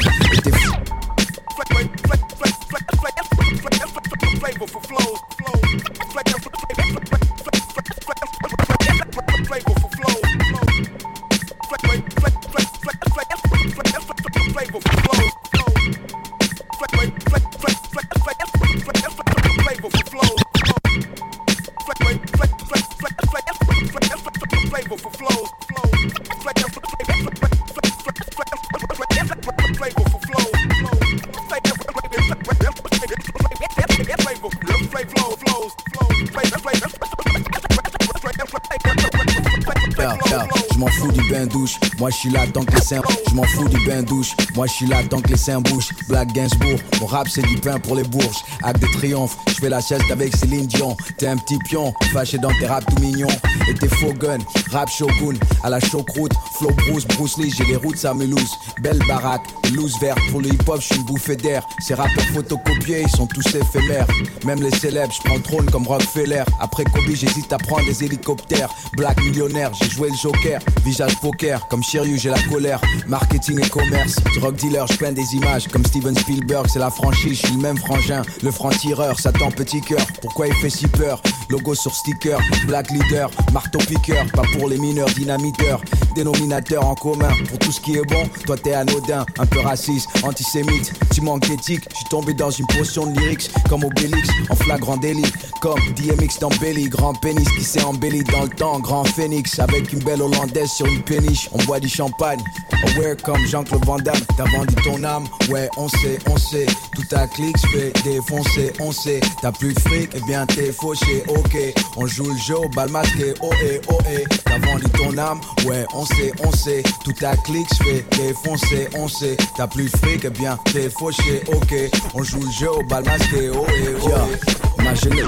Je 42.14 42.20
suis 42.20 42.30
là 42.30 42.46
tant 42.46 42.64
que 42.64 42.72
les 42.72 42.80
seins. 42.80 43.02
Je 43.28 43.34
m'en 43.34 43.42
fous 43.42 43.68
du 43.68 43.84
bain 43.86 44.02
douche, 44.02 44.34
moi 44.54 44.66
je 44.66 44.72
suis 44.72 44.86
là 44.86 45.02
tant 45.10 45.20
que 45.20 45.28
les 45.28 45.36
seins 45.36 45.60
bougent. 45.60 45.90
Black 46.08 46.32
Gainsbourg, 46.32 46.78
mon 47.00 47.06
rap 47.06 47.28
c'est 47.28 47.42
du 47.42 47.56
pain 47.56 47.78
pour 47.80 47.96
les 47.96 48.04
bourges. 48.04 48.44
Acte 48.62 48.80
de 48.80 48.86
triomphe, 48.86 49.36
je 49.48 49.54
fais 49.54 49.68
la 49.68 49.80
chaise 49.80 50.00
avec 50.10 50.34
Céline 50.36 50.66
Dion. 50.66 50.96
T'es 51.18 51.26
un 51.26 51.36
petit 51.36 51.58
pion, 51.58 51.92
fâché 52.12 52.38
dans 52.38 52.52
tes 52.58 52.66
raps 52.66 52.86
tout 52.86 53.00
mignons. 53.00 53.26
Et 53.68 53.74
tes 53.74 53.88
faux 53.88 54.12
guns, 54.12 54.38
rap 54.70 54.88
shogun, 54.88 55.36
à 55.62 55.70
la 55.70 55.80
chocroute. 55.80 56.32
Flow 56.58 56.70
Bruce, 56.86 57.06
Bruce 57.06 57.38
Lee, 57.38 57.52
j'ai 57.56 57.64
les 57.64 57.76
routes 57.76 58.04
à 58.04 58.14
Melouse. 58.14 58.58
Belle 58.80 58.98
baraque, 59.06 59.46
loose 59.72 59.98
verte 60.00 60.18
pour 60.30 60.40
le 60.40 60.48
hip 60.48 60.58
hop, 60.66 60.80
je 60.80 60.86
suis 60.86 60.96
une 60.96 61.04
bouffée 61.04 61.36
d'air. 61.36 61.66
Ces 61.80 61.94
rappeurs 61.94 62.24
photocopiés, 62.34 63.02
ils 63.02 63.08
sont 63.08 63.26
tous 63.26 63.46
éphémères. 63.54 64.06
Même 64.44 64.62
les 64.62 64.70
célèbres, 64.70 65.12
je 65.12 65.28
prends 65.28 65.38
trône 65.40 65.70
comme 65.70 65.86
Rockefeller. 65.86 66.44
Après 66.60 66.84
Kobe, 66.84 67.14
j'hésite 67.14 67.52
à 67.52 67.58
prendre 67.58 67.86
des 67.86 68.04
hélicoptères. 68.04 68.68
Black 68.96 69.22
millionnaire, 69.22 69.70
j'ai 69.80 69.88
joué 69.88 70.10
le 70.10 70.16
joker. 70.16 70.60
Visage 70.84 71.16
poker, 71.20 71.66
comme 71.68 71.82
Shiryu, 71.82 72.18
j'ai 72.18 72.30
la 72.30 72.42
colère. 72.42 72.80
Marketing 73.06 73.64
et 73.64 73.68
commerce, 73.68 74.16
drug 74.36 74.56
dealer, 74.56 74.86
je 74.86 74.96
peins 74.96 75.12
des 75.12 75.34
images. 75.34 75.68
Comme 75.68 75.84
Steven 75.84 76.16
Spielberg, 76.16 76.66
c'est 76.68 76.78
la 76.80 76.90
franchise, 76.90 77.40
je 77.40 77.46
suis 77.46 77.56
le 77.56 77.62
même 77.62 77.78
frangin. 77.78 78.22
Le 78.42 78.50
franc-tireur, 78.50 79.18
Satan 79.18 79.50
petit 79.50 79.80
cœur. 79.80 80.04
Pourquoi 80.20 80.48
il 80.48 80.54
fait 80.54 80.70
si 80.70 80.86
peur? 80.88 81.22
Logo 81.48 81.74
sur 81.74 81.94
sticker, 81.94 82.38
black 82.66 82.90
leader, 82.90 83.30
marteau 83.52 83.78
piqueur. 83.78 84.26
Pas 84.34 84.42
pour 84.58 84.68
les 84.68 84.78
mineurs, 84.78 85.08
dynamiteurs. 85.10 85.80
Dénominateur 86.14 86.86
en 86.86 86.94
commun 86.94 87.30
pour 87.48 87.58
tout 87.58 87.72
ce 87.72 87.80
qui 87.80 87.96
est 87.96 88.04
bon. 88.04 88.28
Toi 88.46 88.56
t'es 88.56 88.72
anodin, 88.72 89.26
un 89.38 89.46
peu 89.46 89.60
raciste, 89.60 90.08
antisémite. 90.22 90.92
Tu 91.12 91.20
manques 91.20 91.48
d'éthique, 91.48 91.84
je 91.90 91.96
suis 91.96 92.04
tombé 92.06 92.34
dans 92.34 92.50
une 92.50 92.66
potion 92.66 93.06
de 93.06 93.18
lyrics 93.18 93.50
comme 93.68 93.84
Obélix 93.84 94.28
en 94.48 94.54
flagrant 94.54 94.96
délit. 94.96 95.30
Comme 95.60 95.80
DMX 95.96 96.38
dans 96.40 96.50
Belly, 96.60 96.88
grand 96.88 97.14
pénis 97.14 97.48
qui 97.56 97.64
s'est 97.64 97.82
embelli 97.82 98.22
dans 98.24 98.42
le 98.42 98.50
temps. 98.50 98.78
Grand 98.80 99.04
phénix 99.04 99.58
avec 99.58 99.92
une 99.92 100.00
belle 100.00 100.22
hollandaise 100.22 100.70
sur 100.70 100.86
une 100.86 101.02
péniche. 101.02 101.48
On 101.52 101.62
boit 101.64 101.80
du 101.80 101.88
champagne, 101.88 102.40
aware 102.84 103.16
comme 103.22 103.44
Jean-Claude 103.46 103.84
Van 103.84 103.96
Damme. 103.98 104.14
T'as 104.36 104.44
vendu 104.44 104.74
ton 104.76 105.02
âme, 105.04 105.24
ouais, 105.50 105.68
on 105.76 105.88
sait, 105.88 106.18
on 106.28 106.36
sait. 106.36 106.66
Tout 106.94 107.16
à 107.16 107.26
clic, 107.26 107.56
fait 107.68 107.92
défoncer, 108.04 108.72
on 108.80 108.92
sait. 108.92 109.20
T'as 109.42 109.52
plus 109.52 109.74
de 109.74 109.80
fric, 109.80 110.10
eh 110.14 110.20
bien 110.26 110.46
t'es 110.46 110.72
fauché, 110.72 111.24
ok. 111.28 111.56
On 111.96 112.06
joue 112.06 112.30
le 112.30 112.38
jeu 112.38 112.56
au 112.56 112.68
bal 112.68 112.90
masqué, 112.90 113.34
oh 113.42 113.50
eh, 113.62 113.80
oh 113.88 113.98
eh. 114.10 114.24
T'as 114.44 114.58
vendu 114.58 114.84
ton 114.90 115.16
âme, 115.18 115.40
ouais, 115.66 115.84
on 115.94 116.04
sait, 116.04 116.32
on 116.44 116.52
sait. 116.52 116.82
Tout 117.04 117.14
à 117.24 117.36
clic, 117.36 117.66
fait 117.82 118.04
défoncer, 118.16 118.88
on 118.96 119.08
sait. 119.08 119.36
T'as 119.56 119.66
plus 119.66 119.90
de 119.90 119.96
fric, 119.96 120.24
eh 120.24 120.30
bien 120.30 120.58
t'es 120.72 120.90
fauché, 120.90 121.42
ok. 121.48 121.74
On 122.14 122.22
joue 122.22 122.42
le 122.42 122.50
jeu 122.50 122.70
au 122.70 122.82
bal 122.84 123.04
masqué, 123.04 123.50
oh 123.50 123.66
eh, 123.68 123.94
oh 124.02 124.08
eh. 124.08 124.82
Ma 124.82 124.94
jeunesse. 124.94 125.24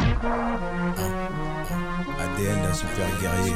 ADN 2.19 2.62
d'un 2.62 2.75
super 2.75 3.09
guerrier. 3.21 3.55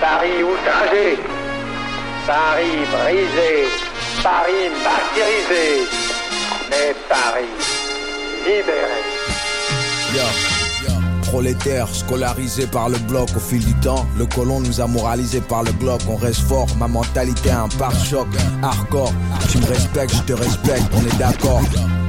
Paris 0.00 0.42
outragé, 0.42 1.18
Paris 2.26 2.86
brisé, 2.90 3.68
Paris 4.22 4.70
martyrisé, 4.82 5.86
mais 6.70 6.94
Paris 7.06 7.44
libéré. 8.46 9.02
Yo, 10.14 10.22
Prolétaire, 11.22 11.86
scolarisé 11.88 12.66
par 12.66 12.88
le 12.88 12.96
bloc 12.96 13.28
au 13.36 13.40
fil 13.40 13.62
du 13.62 13.74
temps. 13.80 14.06
Le 14.16 14.24
colon 14.24 14.60
nous 14.60 14.80
a 14.80 14.86
moralisé 14.86 15.42
par 15.42 15.64
le 15.64 15.72
globe. 15.72 16.00
On 16.08 16.16
reste 16.16 16.40
fort, 16.40 16.68
ma 16.78 16.88
mentalité 16.88 17.50
un 17.50 17.68
pare-choc. 17.68 18.28
Hardcore, 18.62 19.12
tu 19.50 19.58
me 19.58 19.66
respectes, 19.66 20.14
je 20.14 20.22
te 20.22 20.32
respecte, 20.32 20.86
on 20.94 21.04
est 21.04 21.18
d'accord. 21.18 21.60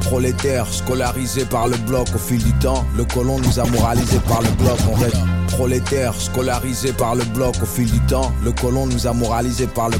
Prolétaire, 0.05 0.71
scolarisé 0.71 1.45
par 1.45 1.67
le 1.67 1.77
bloc 1.77 2.07
au 2.13 2.19
fil 2.19 2.43
du 2.43 2.53
temps. 2.59 2.85
Le 2.95 3.03
colon 3.05 3.39
nous 3.39 3.59
a 3.59 3.65
moralisé 3.65 4.19
par 4.27 4.41
le 4.41 4.49
bloc. 4.51 4.77
On 4.91 4.93
reste 4.93 5.17
prolétaire, 5.47 6.13
scolarisé 6.13 6.93
par 6.93 7.15
le 7.15 7.23
bloc 7.25 7.55
au 7.61 7.65
fil 7.65 7.89
du 7.91 7.99
temps. 8.01 8.31
Le 8.43 8.51
colon 8.51 8.85
nous 8.85 9.07
a 9.07 9.13
moralisé 9.13 9.65
par 9.67 9.89
le 9.89 9.97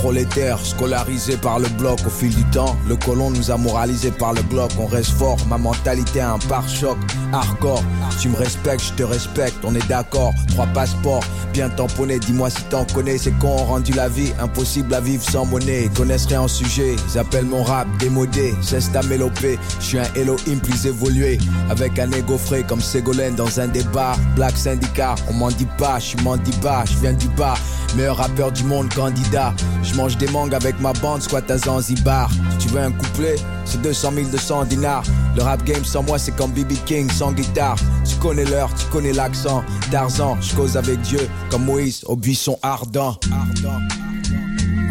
prolétaire, 0.00 0.58
scolarisé 0.64 1.36
par 1.36 1.58
le 1.58 1.68
bloc 1.68 2.00
au 2.06 2.10
fil 2.10 2.34
du 2.34 2.44
temps. 2.44 2.74
Le 2.88 2.96
colon 2.96 3.30
nous 3.30 3.50
a 3.50 3.56
moralisé 3.56 4.10
par 4.10 4.32
le 4.32 4.42
bloc, 4.42 4.70
on 4.78 4.86
reste 4.86 5.12
fort. 5.12 5.36
Ma 5.48 5.58
mentalité 5.58 6.20
a 6.20 6.32
un 6.32 6.38
pare-choc, 6.38 6.96
hardcore. 7.32 7.82
Tu 8.18 8.28
me 8.30 8.36
respectes, 8.36 8.82
je 8.82 8.92
te 8.94 9.02
respecte, 9.02 9.58
on 9.62 9.74
est 9.74 9.86
d'accord. 9.88 10.32
Trois 10.48 10.66
passeports, 10.66 11.24
bien 11.52 11.68
tamponnés. 11.68 12.18
Dis-moi 12.18 12.48
si 12.48 12.62
t'en 12.64 12.84
connais, 12.86 13.18
c'est 13.18 13.38
qu'on 13.38 13.56
rendu 13.56 13.92
la 13.92 14.08
vie 14.08 14.32
impossible 14.40 14.94
à 14.94 15.00
vivre 15.00 15.22
sans 15.22 15.44
monnaie. 15.44 15.84
Ils 15.84 15.90
connaissent 15.90 16.26
rien 16.26 16.42
en 16.42 16.48
sujet, 16.48 16.96
ils 17.08 17.18
appellent 17.18 17.46
mon 17.46 17.62
rap 17.62 17.86
démodé. 17.98 18.54
Cesse 18.62 18.90
ta 18.90 19.02
mélopée, 19.02 19.58
je 19.80 19.84
suis 19.84 19.98
un 19.98 20.14
Elohim 20.16 20.60
plus 20.62 20.86
évolué. 20.86 21.38
Avec 21.68 21.98
un 21.98 22.10
égo 22.12 22.38
frais 22.38 22.64
comme 22.66 22.80
Ségolène 22.80 23.34
dans 23.34 23.60
un 23.60 23.68
débat. 23.68 24.16
Black 24.34 24.56
syndicat, 24.56 25.14
on 25.28 25.34
m'en 25.34 25.50
dit 25.50 25.68
pas, 25.76 25.98
je 25.98 26.06
suis 26.06 26.16
bas, 26.62 26.84
je 26.86 26.98
viens 27.00 27.12
du 27.12 27.28
bas. 27.28 27.54
Meilleur 27.96 28.16
rappeur 28.16 28.52
du 28.52 28.64
monde, 28.64 28.92
candidat. 28.94 29.52
Je 29.90 29.96
mange 29.96 30.16
des 30.16 30.28
mangues 30.28 30.54
avec 30.54 30.78
ma 30.80 30.92
bande, 30.92 31.20
squat 31.20 31.50
à 31.50 31.58
Zanzibar. 31.58 32.30
Si 32.52 32.58
tu 32.58 32.68
veux 32.68 32.80
un 32.80 32.92
couplet, 32.92 33.34
c'est 33.64 33.82
200 33.82 34.12
000, 34.14 34.28
200 34.30 34.66
dinars. 34.66 35.02
Le 35.36 35.42
rap 35.42 35.64
game 35.64 35.84
sans 35.84 36.04
moi, 36.04 36.16
c'est 36.16 36.30
comme 36.36 36.52
BB 36.52 36.74
King 36.86 37.10
sans 37.10 37.32
guitare. 37.32 37.74
Tu 38.08 38.14
connais 38.16 38.44
l'heure, 38.44 38.70
tu 38.74 38.86
connais 38.86 39.12
l'accent. 39.12 39.64
Tarzan, 39.90 40.38
je 40.40 40.54
cause 40.54 40.76
avec 40.76 41.00
Dieu, 41.00 41.28
comme 41.50 41.64
Moïse 41.64 42.04
au 42.06 42.14
buisson 42.14 42.56
ardent. 42.62 43.18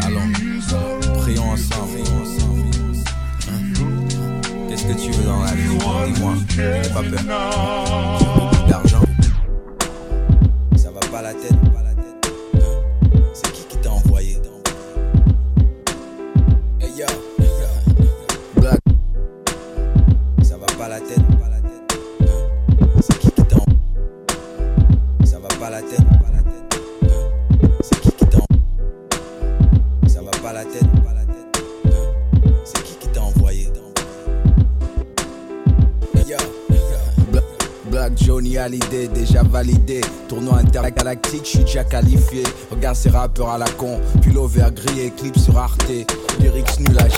Allons, 0.04 0.20
prions 1.20 1.50
ensemble. 1.50 2.00
Qu'est-ce 4.68 4.84
que 4.84 4.92
tu 4.92 5.10
veux 5.12 5.24
dans 5.24 5.42
la 5.42 5.54
vie? 5.54 6.12
Dis-moi, 6.12 6.34
n'aie 6.58 6.88
pas 6.90 7.02
peur. 7.02 7.24
D'argent, 8.68 9.02
ça 10.76 10.90
va 10.90 11.00
pas 11.10 11.22
la 11.22 11.32
tête. 11.32 11.69
Déjà 38.68 39.42
validé. 39.42 40.02
Tournoi 40.28 40.58
intergalactique, 40.58 41.44
je 41.44 41.48
suis 41.48 41.58
déjà 41.60 41.82
qualifié. 41.82 42.42
Regarde 42.70 42.94
ces 42.94 43.08
rappeurs 43.08 43.48
à 43.48 43.56
la 43.56 43.64
con. 43.78 43.98
Pull 44.20 44.38
vert 44.48 44.70
gris 44.72 45.10
clip 45.16 45.38
sur 45.38 45.56
Arte. 45.56 45.90
Lyrics 46.40 46.78
nul 46.78 46.98
à. 46.98 47.08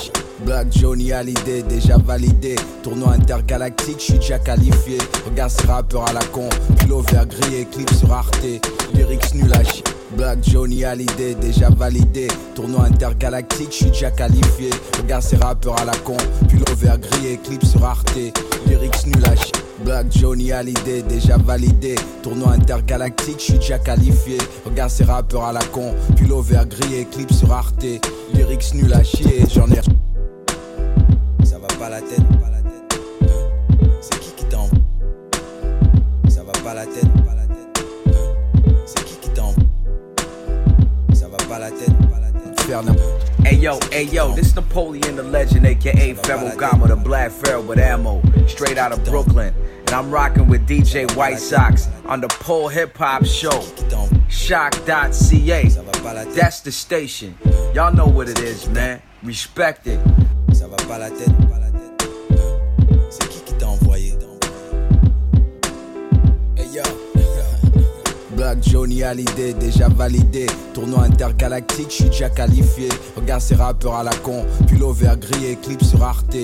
Black 0.45 0.67
Johnny 0.71 1.11
Hallyday, 1.11 1.63
déjà 1.63 1.97
validé. 1.97 2.55
Tournoi 2.81 3.09
intergalactique, 3.09 3.97
je 3.99 4.03
suis 4.03 4.19
déjà 4.19 4.39
qualifié. 4.39 4.97
Regarde 5.25 5.51
ces 5.51 5.67
rappeurs 5.67 6.07
à 6.07 6.13
la 6.13 6.23
con. 6.31 6.47
Pull 6.79 6.93
vert 7.11 7.25
gris 7.25 7.55
et 7.55 7.65
clip 7.65 7.91
sur 7.93 8.13
Arte. 8.13 8.45
Lyrics 8.93 9.35
nul 9.35 9.51
à. 9.53 9.63
Black 10.15 10.39
Johnny 10.49 10.85
Hallyday, 10.85 11.35
déjà 11.35 11.69
validé. 11.69 12.29
Tournoi 12.55 12.85
intergalactique, 12.85 13.71
je 13.71 13.75
suis 13.75 13.91
déjà 13.91 14.11
qualifié. 14.11 14.69
Regarde 14.97 15.23
ces 15.23 15.35
rappeurs 15.35 15.77
à 15.77 15.83
la 15.83 15.95
con. 16.05 16.15
Pull 16.47 16.63
vert 16.77 16.99
gris 16.99 17.37
clip 17.43 17.65
sur 17.65 17.83
Arte. 17.83 18.15
Lyrics 18.65 19.05
nul 19.07 19.25
à. 19.25 19.62
Black 19.79 20.07
Johnny 20.11 20.51
Hallyday, 20.51 21.01
déjà 21.03 21.37
validé. 21.37 21.95
Tournoi 22.21 22.51
intergalactique, 22.51 23.43
je 23.47 23.57
déjà 23.57 23.79
qualifié. 23.79 24.37
Regarde 24.65 24.91
ces 24.91 25.03
rappeurs 25.03 25.43
à 25.43 25.53
la 25.53 25.63
con. 25.65 25.93
Pull 26.15 26.33
vert 26.41 26.65
gris 26.67 27.05
clip 27.11 27.31
sur 27.31 27.51
Arte. 27.51 27.85
Lyrics 28.33 28.73
nul 28.73 28.93
à 28.93 29.03
chier, 29.03 29.43
j'en 29.53 29.67
ai. 29.67 29.81
Ça 31.43 31.57
va 31.59 31.67
pas 31.79 31.89
la 31.89 32.01
tête. 32.01 32.19
Hein? 32.19 33.27
C'est 34.01 34.19
qui 34.19 34.31
qui 34.31 34.45
t'en 34.45 34.69
Ça 36.29 36.43
va 36.43 36.53
pas 36.63 36.73
la 36.73 36.85
tête. 36.85 37.05
Hein? 38.07 38.11
C'est 38.85 39.03
qui 39.05 39.15
qui 39.21 39.29
t'en 39.29 39.53
Ça 41.13 41.27
va 41.27 41.37
pas 41.49 41.59
la 41.59 41.71
tête. 41.71 41.89
Faire 42.65 42.83
n'importe 42.83 43.03
Hey 43.05 43.12
yo, 43.63 43.79
hey 43.93 44.03
yo, 44.03 44.35
this 44.35 44.53
Napoleon 44.55 45.15
the 45.15 45.23
legend, 45.23 45.65
aka 45.65 46.13
Pharaoh 46.15 46.53
Gama, 46.57 46.85
the 46.89 46.97
black 46.97 47.31
pharaoh 47.31 47.61
with 47.61 47.79
ammo, 47.79 48.21
straight 48.45 48.77
out 48.77 48.91
of 48.91 49.05
Brooklyn. 49.05 49.53
And 49.79 49.91
I'm 49.91 50.11
rocking 50.11 50.49
with 50.49 50.67
DJ 50.67 51.09
White 51.15 51.39
Sox 51.39 51.87
on 52.05 52.19
the 52.19 52.27
Pole 52.27 52.67
Hip 52.67 52.97
Hop 52.97 53.23
Show. 53.23 53.61
choq.ca. 54.27 55.69
That's 56.35 56.59
the 56.59 56.71
station. 56.73 57.37
Y'all 57.73 57.93
know 57.93 58.07
what 58.07 58.27
it 58.27 58.39
is, 58.39 58.67
man. 58.67 59.01
Respect 59.23 59.87
it. 59.87 59.99
Black 68.35 68.59
Johnny 68.67 69.03
Hallyday, 69.03 69.53
déjà 69.53 69.87
validé. 69.87 70.47
Tournoi 70.73 71.03
intergalactique, 71.03 71.89
je 71.89 71.95
suis 71.95 72.03
déjà 72.05 72.29
qualifié. 72.29 72.89
Regarde 73.15 73.41
ces 73.41 73.55
rappeurs 73.55 73.95
à 73.95 74.03
la 74.03 74.15
con. 74.23 74.45
Pull 74.67 74.83
vert 74.93 75.17
gris 75.17 75.45
et 75.45 75.55
clip 75.55 75.83
sur 75.83 76.03
Arte. 76.03 76.35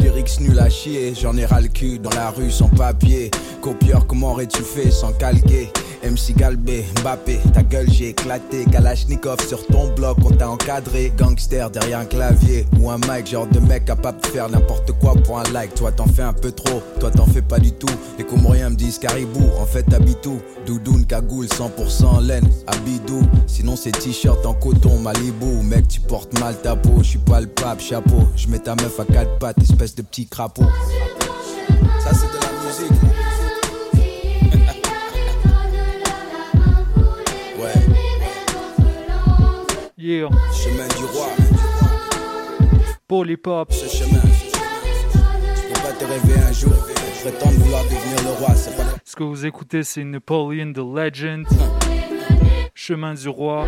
Lyrics 0.00 0.40
nul 0.40 0.58
à 0.58 0.68
chier, 0.68 1.14
j'en 1.14 1.36
ai 1.36 1.44
ras 1.44 1.60
le 1.60 1.68
cul 1.68 1.98
dans 1.98 2.10
la 2.10 2.30
rue 2.30 2.50
sans 2.50 2.68
papier. 2.68 3.30
Copieur, 3.60 4.06
comment 4.06 4.32
aurais-tu 4.32 4.62
fait 4.62 4.90
sans 4.90 5.12
calquer? 5.12 5.70
MC 6.04 6.36
Galbé, 6.36 6.84
Mbappé, 7.00 7.40
ta 7.52 7.62
gueule 7.62 7.90
j'ai 7.90 8.10
éclaté 8.10 8.64
Kalachnikov 8.70 9.40
sur 9.46 9.66
ton 9.66 9.92
bloc, 9.94 10.16
on 10.24 10.30
t'a 10.30 10.48
encadré 10.48 11.12
Gangster 11.16 11.70
derrière 11.70 11.98
un 11.98 12.04
clavier 12.04 12.66
ou 12.80 12.90
un 12.90 12.98
mic 12.98 13.26
Genre 13.26 13.48
de 13.48 13.58
mec 13.58 13.84
capable 13.86 14.20
de 14.20 14.26
faire 14.26 14.48
n'importe 14.48 14.92
quoi 14.92 15.14
pour 15.14 15.40
un 15.40 15.42
like 15.52 15.74
Toi 15.74 15.90
t'en 15.90 16.06
fais 16.06 16.22
un 16.22 16.32
peu 16.32 16.52
trop, 16.52 16.82
toi 17.00 17.10
t'en 17.10 17.26
fais 17.26 17.42
pas 17.42 17.58
du 17.58 17.72
tout 17.72 17.90
Les 18.16 18.24
Comoriens 18.24 18.70
me 18.70 18.76
disent 18.76 18.98
caribou, 18.98 19.44
en 19.60 19.66
fait 19.66 19.92
habitou 19.92 20.40
Doudoune, 20.66 21.04
cagoule, 21.04 21.47
100% 21.48 22.26
laine, 22.26 22.48
habidou 22.66 23.22
Sinon 23.46 23.76
c'est 23.76 23.92
t-shirt 23.92 24.44
en 24.46 24.54
coton, 24.54 24.98
Malibu 24.98 25.62
Mec 25.64 25.88
tu 25.88 26.00
portes 26.00 26.38
mal 26.40 26.56
ta 26.60 26.76
peau, 26.76 26.98
je 26.98 27.10
suis 27.10 27.18
pas 27.18 27.40
le 27.40 27.46
pape, 27.48 27.80
chapeau 27.80 28.28
Je 28.36 28.48
mets 28.48 28.58
ta 28.58 28.74
meuf 28.74 28.98
à 29.00 29.04
quatre 29.04 29.38
pattes, 29.38 29.58
espèce 29.62 29.94
de 29.94 30.02
petit 30.02 30.26
crapaud 30.26 30.66
Ça 32.00 32.12
c'est 32.12 32.26
de 32.26 32.38
la 32.40 32.50
musique 32.64 32.92
Yeah. 40.00 40.28
Chemin 40.54 40.86
du 40.96 41.04
roi. 41.12 41.26
Polypop. 43.08 43.72
Ce 43.72 43.88
chemin. 43.88 44.20
Tu 44.20 45.72
peux 45.72 45.80
pas 45.80 45.92
te 45.92 46.04
rêver 46.04 46.40
un 46.48 46.52
jour. 46.52 46.72
Prétendre 47.20 47.58
vouloir 47.58 47.82
devenir 47.82 48.22
le 48.22 48.30
roi, 48.38 48.54
c'est 48.54 48.76
pas. 48.76 48.97
Que 49.18 49.24
vous 49.24 49.46
écoutez, 49.46 49.82
c'est 49.82 50.04
Napoleon 50.04 50.72
the 50.72 50.78
Legend. 50.78 51.44
Chemin 52.72 53.14
du 53.14 53.28
roi. 53.28 53.66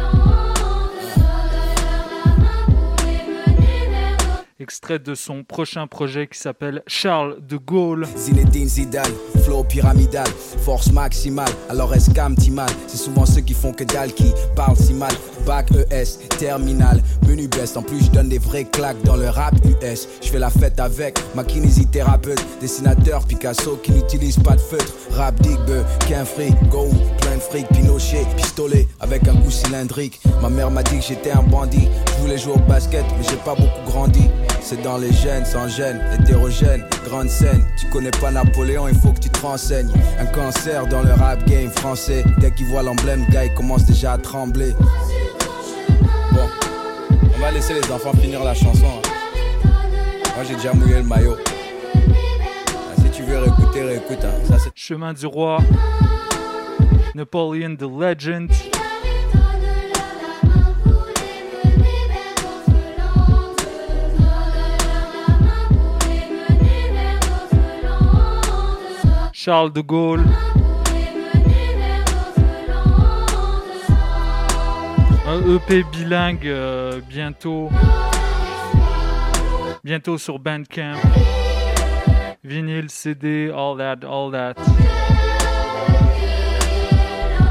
Extrait 4.61 4.99
de 4.99 5.15
son 5.15 5.43
prochain 5.43 5.87
projet 5.87 6.27
qui 6.27 6.39
s'appelle 6.39 6.83
Charles 6.87 7.39
de 7.41 7.57
Gaulle. 7.57 8.07
Zinedine 8.15 8.69
Zidane, 8.69 9.11
flow 9.43 9.65
pyramidal, 9.65 10.27
force 10.67 10.93
maximale. 10.93 11.49
Alors 11.71 11.95
mal, 12.51 12.69
c'est 12.87 12.99
souvent 12.99 13.25
ceux 13.25 13.41
qui 13.41 13.55
font 13.55 13.73
que 13.73 13.85
dalle 13.85 14.13
qui 14.13 14.35
parlent 14.55 14.77
si 14.77 14.93
mal. 14.93 15.15
Bac 15.47 15.71
ES, 15.91 16.19
terminal, 16.39 17.01
menu 17.27 17.49
best. 17.49 17.79
En 17.79 17.83
plus, 17.83 18.05
je 18.05 18.11
donne 18.11 18.29
des 18.29 18.37
vrais 18.37 18.65
claques 18.65 19.03
dans 19.03 19.17
le 19.17 19.31
rap 19.31 19.55
US. 19.65 20.07
Je 20.21 20.29
fais 20.29 20.39
la 20.39 20.51
fête 20.51 20.79
avec 20.79 21.19
ma 21.35 21.43
kinésithérapeute, 21.43 22.45
dessinateur 22.61 23.27
Picasso 23.27 23.79
qui 23.83 23.93
n'utilise 23.93 24.39
pas 24.39 24.57
de 24.57 24.61
feutre. 24.61 24.93
Rap 25.13 25.41
digbe, 25.41 25.83
qu'un 26.07 26.27
fric, 26.27 26.55
go, 26.69 26.91
plein 27.23 27.37
de 27.37 27.41
fric, 27.41 27.67
Pinochet, 27.69 28.27
pistolet 28.37 28.87
avec 29.01 29.27
un 29.27 29.37
coup 29.37 29.51
cylindrique. 29.51 30.21
Ma 30.43 30.51
mère 30.51 30.71
m'a 30.71 30.83
dit 30.83 30.99
que 30.99 31.05
j'étais 31.05 31.31
un 31.31 31.45
bandit. 31.45 31.89
Je 32.09 32.21
voulais 32.21 32.37
jouer 32.37 32.53
au 32.53 32.69
basket, 32.69 33.07
mais 33.17 33.25
j'ai 33.27 33.37
pas 33.37 33.55
beaucoup 33.55 33.91
grandi. 33.91 34.29
C'est 34.63 34.83
dans 34.83 34.99
les 34.99 35.13
gènes, 35.13 35.45
sans 35.45 35.67
gêne, 35.69 36.01
hétérogène, 36.15 36.85
grande 37.05 37.29
scène. 37.29 37.65
Tu 37.79 37.87
connais 37.89 38.11
pas 38.13 38.31
Napoléon, 38.31 38.87
il 38.89 38.95
faut 38.95 39.13
que 39.13 39.19
tu 39.19 39.29
te 39.29 39.41
renseignes. 39.41 39.91
Un 40.19 40.27
cancer 40.27 40.87
dans 40.87 41.03
le 41.03 41.13
rap 41.13 41.45
game 41.47 41.71
français. 41.71 42.25
Dès 42.39 42.53
qu'il 42.53 42.67
voit 42.67 42.83
l'emblème, 42.83 43.25
gars, 43.31 43.45
il 43.47 43.55
commence 43.55 43.85
déjà 43.85 44.13
à 44.13 44.19
trembler. 44.19 44.73
Bon, 46.33 46.47
on 47.37 47.41
va 47.41 47.51
laisser 47.51 47.75
les 47.75 47.91
enfants 47.93 48.13
finir 48.13 48.45
la 48.45 48.55
chanson. 48.55 48.87
hein. 48.87 49.69
Moi, 50.37 50.45
j'ai 50.49 50.55
déjà 50.55 50.73
mouillé 50.73 50.97
le 50.97 51.03
maillot. 51.05 51.37
Ah, 51.97 52.95
si 53.03 53.11
tu 53.11 53.23
veux 53.23 53.39
réécouter, 53.39 53.83
réécoute. 53.83 54.25
hein. 54.25 54.57
Chemin 54.77 55.13
du 55.15 55.27
roi. 55.27 55.59
Napoleon 57.17 57.75
the 57.77 57.83
Legend. 57.83 58.51
Charles 69.43 69.73
de 69.73 69.81
Gaulle. 69.81 70.23
Un 75.27 75.57
EP 75.57 75.83
bilingue 75.91 76.47
euh, 76.47 77.01
bientôt. 77.09 77.71
Bientôt 79.83 80.19
sur 80.19 80.39
Bandcamp. 80.39 80.99
Vinyle, 82.45 82.91
CD, 82.91 83.51
all 83.51 83.79
that, 83.79 84.05
all 84.05 84.31
that. 84.31 84.57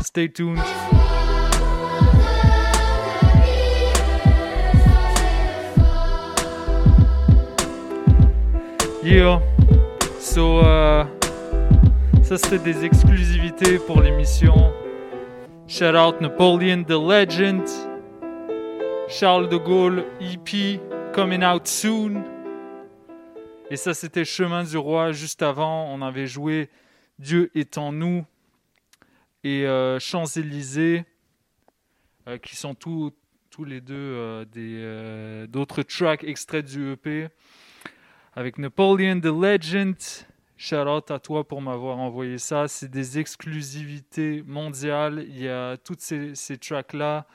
Stay 0.04 0.28
tuned. 0.32 0.60
Yeah. 9.04 9.39
So, 10.19 10.60
euh, 10.60 11.04
ça 12.30 12.38
c'était 12.38 12.60
des 12.60 12.86
exclusivités 12.86 13.80
pour 13.80 14.04
l'émission. 14.04 14.72
Shout 15.68 15.96
out 15.96 16.22
Napoleon 16.22 16.84
the 16.84 16.92
Legend. 16.92 17.63
Charles 19.08 19.50
de 19.50 19.58
Gaulle 19.58 20.06
EP 20.22 20.80
coming 21.12 21.44
out 21.44 21.68
soon. 21.68 22.24
Et 23.72 23.78
ça 23.78 23.96
c'était 23.96 24.26
Chemin 24.26 24.63
du 24.63 24.78
Roi. 24.78 25.12
Juste 25.12 25.42
avant, 25.42 25.92
on 25.92 26.04
avait 26.04 26.28
joué 26.28 26.70
Dieu 27.18 27.50
est 27.56 27.80
en 27.80 27.92
nous 27.92 28.24
et 29.44 29.65
euh, 29.65 29.98
Champs-Élysées, 29.98 31.06
euh, 32.28 32.38
qui 32.38 32.56
sont 32.56 32.76
tous, 32.76 33.12
tous 33.50 33.65
les 33.65 33.82
deux 33.82 33.96
euh, 33.96 34.46
euh, 34.56 35.48
d'autres 35.48 35.82
tracks 35.82 36.24
extraits 36.24 36.63
du 36.63 36.92
EP. 36.92 37.30
Avec 38.36 38.60
Napoleon 38.60 39.20
the 39.20 39.34
Legend. 39.34 39.96
Shout 40.62 40.89
out 40.89 41.10
à 41.10 41.19
toi 41.19 41.48
pour 41.48 41.62
m'avoir 41.62 42.00
envoyé 42.00 42.38
ça. 42.38 42.67
C'est 42.67 42.91
des 42.91 43.17
exclusivités 43.17 44.43
mondiales. 44.45 45.24
Il 45.30 45.41
y 45.41 45.48
a 45.48 45.78
toutes 45.78 46.02
ces, 46.02 46.58
tracks-là. 46.58 47.26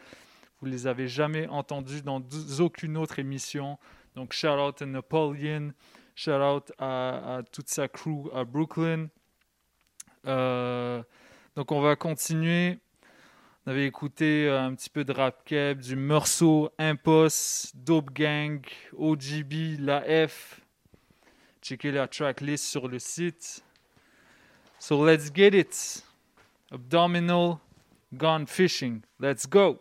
Vous 0.60 0.66
les 0.66 0.86
avez 0.86 1.08
jamais 1.08 1.48
entendus 1.48 2.02
dans 2.02 2.22
aucune 2.60 2.98
autre 2.98 3.18
émission. 3.18 3.78
Donc, 4.14 4.34
shout 4.34 4.48
out 4.48 4.82
à 4.82 4.84
Napoleon. 4.84 5.72
Shout 6.14 6.32
out 6.32 6.70
à, 6.76 7.36
à 7.36 7.42
toute 7.44 7.70
sa 7.70 7.88
crew 7.88 8.28
à 8.34 8.44
Brooklyn. 8.44 9.08
Euh, 10.26 11.02
donc, 11.56 11.72
on 11.72 11.80
va 11.80 11.96
continuer. 11.96 12.78
On 13.64 13.70
avait 13.70 13.86
écouté 13.86 14.48
euh, 14.48 14.60
un 14.60 14.74
petit 14.74 14.90
peu 14.90 15.02
de 15.02 15.12
rap 15.12 15.46
keb, 15.46 15.80
du 15.80 15.96
Meursault, 15.96 16.70
Impost, 16.78 17.74
Dope 17.74 18.12
Gang, 18.12 18.60
OGB, 18.92 19.78
La 19.80 20.28
F. 20.28 20.60
Checkez 21.64 21.92
la 21.92 22.06
tracklist 22.06 22.66
sur 22.66 22.88
le 22.88 22.98
site. 22.98 23.62
So 24.78 24.98
let's 24.98 25.30
get 25.32 25.54
it. 25.54 26.02
Abdominal, 26.70 27.58
gone 28.18 28.44
fishing. 28.44 29.02
Let's 29.18 29.46
go. 29.46 29.78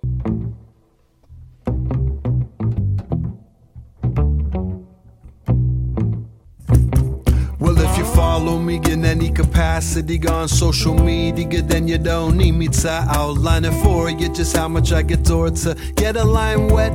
Well, 7.60 7.78
if 7.78 7.98
you 7.98 8.06
follow 8.16 8.60
me 8.60 8.80
in 8.90 9.04
any 9.04 9.30
capacity 9.30 10.26
on 10.26 10.48
social 10.48 10.94
media, 10.94 11.62
then 11.62 11.90
you 11.90 11.98
don't 11.98 12.38
need 12.38 12.54
me 12.54 12.70
to 12.70 13.06
outline 13.10 13.66
it 13.66 13.74
for 13.84 14.10
you 14.10 14.30
just 14.30 14.56
how 14.56 14.70
much 14.70 14.94
I 14.94 15.02
get 15.02 15.26
toward 15.26 15.58
to 15.58 15.76
get 15.98 16.16
a 16.16 16.24
line 16.24 16.70
wet. 16.70 16.94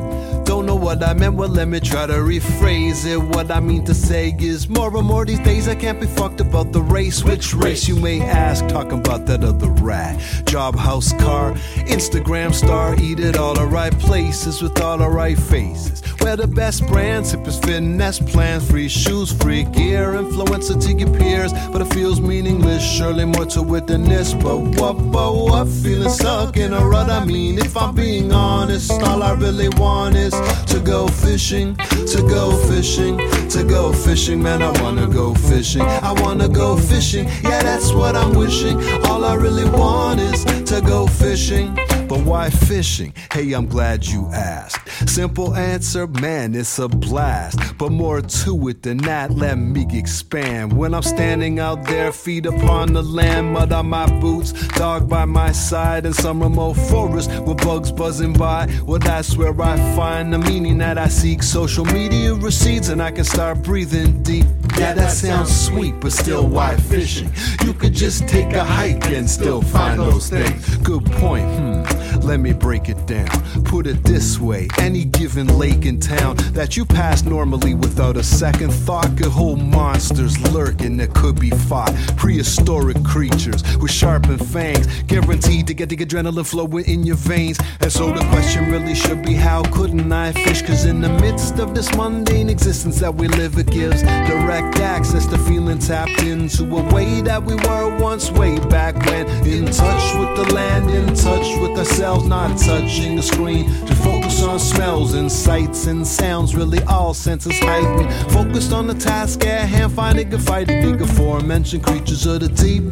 Don't 0.59 0.67
know 0.67 0.75
what 0.75 1.05
I 1.05 1.15
meant, 1.15 1.37
well, 1.37 1.49
let 1.49 1.69
me 1.69 1.79
try 1.79 2.07
to 2.07 2.15
rephrase 2.15 3.07
it. 3.07 3.17
What 3.17 3.49
I 3.49 3.61
mean 3.61 3.85
to 3.85 3.95
say 3.95 4.35
is 4.41 4.69
more 4.69 4.95
and 4.97 5.07
more 5.07 5.25
these 5.25 5.39
days 5.39 5.69
I 5.69 5.77
can't 5.77 6.01
be 6.01 6.09
fucked 6.09 6.41
about 6.41 6.73
the 6.73 6.83
race. 6.83 7.23
Which 7.23 7.55
race 7.55 7.87
you 7.87 7.95
may 7.95 8.21
ask? 8.21 8.67
Talking 8.67 8.99
about 8.99 9.25
that 9.27 9.45
other 9.45 9.69
rat. 9.69 10.21
Job, 10.47 10.75
house, 10.75 11.13
car, 11.13 11.53
Instagram 11.87 12.53
star, 12.53 12.97
eat 13.01 13.21
at 13.21 13.37
all 13.37 13.55
the 13.55 13.67
right 13.67 13.97
places 14.01 14.61
with 14.61 14.81
all 14.81 14.99
the 14.99 15.09
right 15.09 15.39
faces. 15.39 16.03
Where 16.23 16.35
the 16.37 16.49
best 16.49 16.85
brands, 16.89 17.33
hippest 17.33 17.65
finesse 17.65 18.19
plans, 18.19 18.69
free 18.69 18.89
shoes, 18.89 19.33
free 19.33 19.63
gear, 19.63 20.15
influencer 20.15 20.83
to 20.83 20.93
your 20.93 21.17
peers. 21.17 21.53
But 21.71 21.83
it 21.83 21.95
feels 21.95 22.21
meaningless, 22.21 22.83
surely 22.83 23.25
more 23.25 23.47
to 23.47 23.75
it 23.77 23.87
than 23.87 24.03
this. 24.03 24.35
But 24.35 24.59
what, 24.59 24.95
but 25.13 25.33
what? 25.33 25.69
Feeling 25.69 26.11
stuck 26.11 26.57
in 26.57 26.73
a 26.73 26.85
rut. 26.85 27.09
I 27.09 27.25
mean, 27.25 27.59
if 27.59 27.77
I'm 27.77 27.95
being 27.95 28.33
honest, 28.33 28.91
all 28.91 29.23
I 29.23 29.35
really 29.35 29.69
want 29.69 30.17
is 30.17 30.35
to 30.67 30.81
go 30.81 31.09
fishing, 31.09 31.77
to 31.77 32.25
go 32.29 32.57
fishing, 32.69 33.19
to 33.51 33.65
go 33.65 33.93
fishing. 33.93 34.43
Man, 34.43 34.63
I 34.63 34.71
wanna 34.83 35.07
go 35.07 35.35
fishing. 35.35 35.83
I 35.83 36.13
wanna 36.23 36.49
go 36.49 36.77
fishing. 36.77 37.27
Yeah, 37.43 37.63
that's 37.63 37.93
what 37.93 38.17
I'm 38.17 38.35
wishing. 38.35 38.77
All 39.05 39.25
I 39.25 39.35
really 39.35 39.69
want 39.69 40.21
is 40.21 40.45
to 40.71 40.81
go 40.81 41.07
fishing. 41.07 41.77
But 42.09 42.25
why 42.25 42.49
fishing? 42.49 43.13
Hey, 43.31 43.53
I'm 43.53 43.67
glad 43.67 44.07
you 44.07 44.29
asked. 44.33 45.09
Simple 45.09 45.55
answer, 45.55 46.07
man, 46.07 46.55
it's 46.55 46.79
a 46.79 46.89
blast. 46.89 47.59
But 47.77 47.93
more 47.93 48.23
to 48.23 48.69
it 48.69 48.83
than 48.83 48.97
that, 48.99 49.31
let 49.33 49.57
me 49.57 49.87
expand. 49.93 50.73
When 50.73 50.95
I'm 50.95 51.03
standing 51.03 51.59
out 51.59 51.85
there, 51.85 52.11
feet 52.11 52.47
upon 52.47 52.95
the 52.95 53.03
land, 53.03 53.53
mud 53.53 53.73
on 53.73 53.91
my 53.91 54.07
boots, 54.21 54.53
dog 54.69 55.09
by 55.09 55.27
my 55.27 55.53
side, 55.53 56.07
in 56.07 56.15
some 56.15 56.43
remote 56.43 56.75
forest 56.75 57.31
with 57.43 57.59
bugs 57.59 57.93
buzzing 57.93 58.33
by. 58.33 58.69
Well, 58.87 59.01
that's 59.01 59.37
where 59.37 59.59
I 59.61 59.77
find 59.95 60.33
the 60.33 60.39
meaning 60.39 60.79
that 60.79 60.97
I 60.97 61.09
seek. 61.09 61.43
Social 61.43 61.85
media 61.85 62.35
recedes, 62.35 62.89
and 62.89 63.03
I 63.03 63.11
can 63.11 63.25
start 63.25 63.63
breathing 63.63 64.23
deep. 64.23 64.47
Yeah, 64.79 64.95
that 64.95 65.11
sounds 65.11 65.55
sweet, 65.55 65.99
but 66.01 66.13
still, 66.13 66.47
why 66.47 66.77
fishing? 66.77 67.31
You 67.65 67.75
could 67.75 67.93
just 67.93 68.29
take 68.29 68.53
a 68.53 68.65
hike 68.65 69.07
and 69.11 69.29
still 69.29 69.61
find 69.61 70.01
those 70.01 70.31
things. 70.31 70.77
Good 70.79 71.05
point, 71.05 71.47
hmm. 71.59 71.98
Let 72.23 72.41
me 72.41 72.53
break 72.53 72.89
it 72.89 73.07
down. 73.07 73.29
Put 73.65 73.87
it 73.87 74.03
this 74.05 74.39
way 74.39 74.69
any 74.79 75.05
given 75.05 75.47
lake 75.59 75.85
in 75.87 76.01
town 76.01 76.37
that 76.53 76.77
you 76.77 76.85
pass 76.85 77.23
normally 77.23 77.75
without 77.75 78.17
a 78.17 78.23
second 78.23 78.71
thought 78.71 79.17
could 79.17 79.27
hold 79.27 79.61
monsters 79.61 80.39
lurking 80.53 80.97
that 80.99 81.15
could 81.15 81.39
be 81.41 81.51
fought. 81.51 81.95
Prehistoric 82.17 83.03
creatures 83.05 83.63
with 83.79 83.91
sharpened 83.91 84.47
fangs, 84.47 84.87
guaranteed 85.05 85.67
to 85.67 85.75
get 85.75 85.89
the 85.89 85.97
adrenaline 85.97 86.47
flowing 86.47 86.85
in 86.87 87.05
your 87.05 87.17
veins. 87.17 87.59
And 87.81 87.93
so 87.93 88.13
the 88.13 88.25
question 88.31 88.71
really 88.71 88.95
should 88.95 89.25
be 89.25 89.35
how 89.35 89.63
couldn't 89.73 90.11
I 90.13 90.33
fish? 90.33 90.63
Cause 90.63 90.85
in 90.85 91.01
the 91.01 91.09
midst 91.09 91.59
of 91.59 91.75
this 91.75 91.95
mundane 91.97 92.49
existence 92.49 92.99
that 93.01 93.15
we 93.15 93.29
live, 93.29 93.59
it 93.59 93.71
gives 93.71 94.03
direct 94.03 94.79
access 94.79 95.27
to 95.27 95.39
feeling 95.39 95.79
tapped 95.79 96.23
into 96.23 96.65
a 96.65 96.95
way 96.95 97.21
that 97.23 97.43
we 97.43 97.55
were 97.55 97.99
once 97.99 98.31
way 98.31 98.59
back 98.69 98.97
when. 99.07 99.27
In 99.47 99.67
touch 99.67 100.15
with 100.19 100.37
the 100.37 100.55
land, 100.55 100.91
in 100.91 101.15
touch 101.15 101.49
with 101.61 101.79
ourselves, 101.89 102.27
not 102.27 102.59
touching 102.59 103.17
the 103.17 103.23
screen. 103.23 103.65
To 103.87 103.95
focus 103.97 104.43
on 104.43 104.59
smells 104.59 105.15
and 105.15 105.31
sights 105.31 105.87
and 105.87 106.07
sounds, 106.07 106.55
really 106.55 106.83
all 106.85 107.15
senses 107.15 107.59
heightened. 107.59 108.13
Focused 108.33 108.73
on 108.73 108.87
the 108.87 108.95
task 108.95 109.47
at 109.47 109.69
hand, 109.69 109.93
finding 109.93 110.33
a 110.35 110.39
fight, 110.39 110.67
big 110.67 111.01
aforementioned 111.01 111.83
creatures 111.85 112.27
of 112.27 112.41
the 112.41 112.49
deep. 112.49 112.83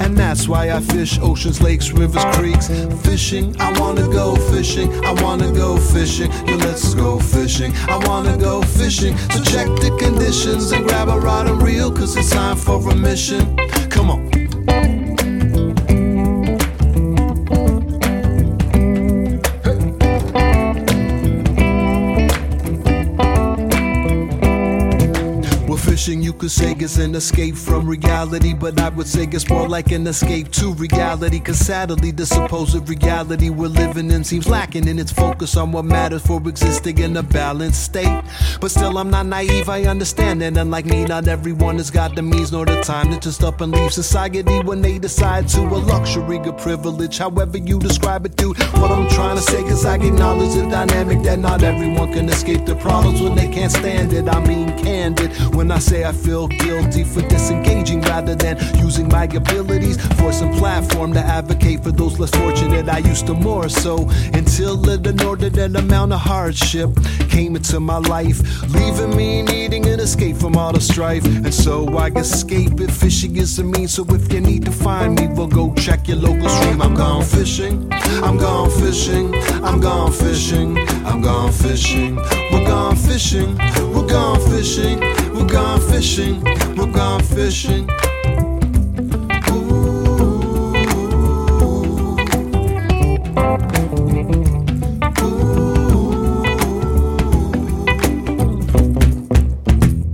And 0.00 0.16
that's 0.16 0.48
why 0.48 0.72
I 0.72 0.80
fish 0.80 1.18
oceans, 1.20 1.60
lakes, 1.60 1.92
rivers, 1.92 2.24
creeks. 2.36 2.68
Fishing, 3.06 3.54
I 3.60 3.78
wanna 3.78 4.08
go 4.08 4.34
fishing. 4.50 4.88
I 5.04 5.12
wanna 5.22 5.52
go 5.52 5.76
fishing. 5.76 6.30
Yeah, 6.46 6.56
let's 6.56 6.94
go 6.94 7.18
fishing. 7.18 7.72
I 7.88 7.98
wanna 8.08 8.36
go 8.36 8.62
fishing. 8.62 9.16
So 9.30 9.42
check 9.42 9.66
the 9.80 9.96
conditions 10.00 10.72
and 10.72 10.86
grab 10.86 11.08
a 11.08 11.18
rod 11.20 11.46
and 11.48 11.62
reel, 11.62 11.90
cause 11.92 12.16
it's 12.16 12.30
time 12.30 12.56
for 12.56 12.78
a 12.90 12.94
mission. 12.94 13.56
Come 13.90 14.10
on. 14.10 15.01
You 26.08 26.32
could 26.32 26.50
say, 26.50 26.74
is 26.80 26.98
an 26.98 27.14
escape 27.14 27.54
from 27.54 27.86
reality, 27.86 28.54
but 28.54 28.80
I 28.80 28.88
would 28.88 29.06
say 29.06 29.22
it's 29.30 29.48
more 29.48 29.68
like 29.68 29.92
an 29.92 30.04
escape 30.08 30.50
to 30.52 30.72
reality. 30.72 31.38
Cause 31.38 31.60
sadly, 31.60 32.10
the 32.10 32.26
supposed 32.26 32.88
reality 32.88 33.50
we're 33.50 33.68
living 33.68 34.10
in 34.10 34.24
seems 34.24 34.48
lacking 34.48 34.88
in 34.88 34.98
its 34.98 35.12
focus 35.12 35.56
on 35.56 35.70
what 35.70 35.84
matters 35.84 36.26
for 36.26 36.42
existing 36.48 36.98
in 36.98 37.16
a 37.16 37.22
balanced 37.22 37.84
state. 37.84 38.20
But 38.60 38.72
still, 38.72 38.98
I'm 38.98 39.10
not 39.10 39.26
naive, 39.26 39.68
I 39.68 39.84
understand 39.84 40.42
that. 40.42 40.56
Unlike 40.56 40.86
me, 40.86 41.04
not 41.04 41.28
everyone 41.28 41.76
has 41.76 41.90
got 41.90 42.16
the 42.16 42.22
means 42.22 42.50
nor 42.50 42.66
the 42.66 42.80
time 42.80 43.12
to 43.12 43.20
just 43.20 43.44
up 43.44 43.60
and 43.60 43.70
leave 43.70 43.92
society 43.92 44.58
when 44.60 44.82
they 44.82 44.98
decide 44.98 45.46
to. 45.50 45.60
A 45.60 45.78
luxury, 45.78 46.38
a 46.38 46.52
privilege, 46.52 47.18
however 47.18 47.58
you 47.58 47.78
describe 47.78 48.26
it, 48.26 48.34
dude. 48.34 48.58
What 48.80 48.90
I'm 48.90 49.08
trying 49.08 49.36
to 49.36 49.42
say, 49.42 49.62
is 49.62 49.84
I 49.84 49.94
acknowledge 49.94 50.54
the 50.54 50.68
dynamic 50.68 51.22
that 51.22 51.38
not 51.38 51.62
everyone 51.62 52.12
can 52.12 52.28
escape 52.28 52.66
the 52.66 52.74
problems 52.74 53.20
when 53.20 53.36
they 53.36 53.46
can't 53.48 53.70
stand 53.70 54.12
it. 54.12 54.28
I 54.28 54.44
mean, 54.44 54.76
candid. 54.78 55.30
When 55.54 55.70
I 55.70 55.78
say 55.78 55.91
I 55.92 56.12
feel 56.12 56.48
guilty 56.48 57.04
for 57.04 57.20
disengaging 57.28 58.00
rather 58.02 58.34
than 58.34 58.56
using 58.78 59.08
my 59.08 59.24
abilities 59.24 59.98
for 60.16 60.32
some 60.32 60.50
platform 60.54 61.12
to 61.12 61.20
advocate 61.20 61.82
for 61.84 61.92
those 61.92 62.18
less 62.18 62.30
fortunate. 62.30 62.88
I 62.88 62.98
used 62.98 63.26
to 63.26 63.34
more 63.34 63.68
so 63.68 64.08
until 64.32 64.88
an 64.88 65.06
inordinate 65.06 65.76
amount 65.76 66.14
of 66.14 66.20
hardship 66.20 66.90
came 67.28 67.56
into 67.56 67.78
my 67.78 67.98
life, 67.98 68.40
leaving 68.72 69.14
me 69.14 69.42
needing 69.42 69.84
an 69.86 70.00
escape 70.00 70.36
from 70.36 70.56
all 70.56 70.72
the 70.72 70.80
strife. 70.80 71.24
And 71.26 71.52
so 71.52 71.86
I 71.98 72.08
escape 72.08 72.80
it. 72.80 72.90
Fishing 72.90 73.36
is 73.36 73.58
a 73.58 73.64
means, 73.64 73.92
so 73.94 74.06
if 74.08 74.32
you 74.32 74.40
need 74.40 74.64
to 74.64 74.72
find 74.72 75.20
me, 75.20 75.28
well, 75.28 75.46
go 75.46 75.74
check 75.74 76.08
your 76.08 76.16
local 76.16 76.48
stream. 76.48 76.80
I'm 76.80 76.94
gone 76.94 77.24
fishing, 77.24 77.92
I'm 78.26 78.38
gone 78.38 78.70
fishing, 78.70 79.34
I'm 79.62 79.80
gone 79.80 80.12
fishing, 80.12 80.78
I'm 81.04 81.20
gone 81.20 81.52
fishing, 81.52 82.16
we're 82.50 82.66
gone 82.66 82.96
fishing, 82.96 83.58
we're 83.92 84.08
gone 84.08 84.40
fishing, 84.50 85.00
we're 85.34 85.46
gone 85.46 85.81
fishing, 85.90 86.42
we're 86.76 86.92
gone 86.92 87.22
fishing. 87.22 87.88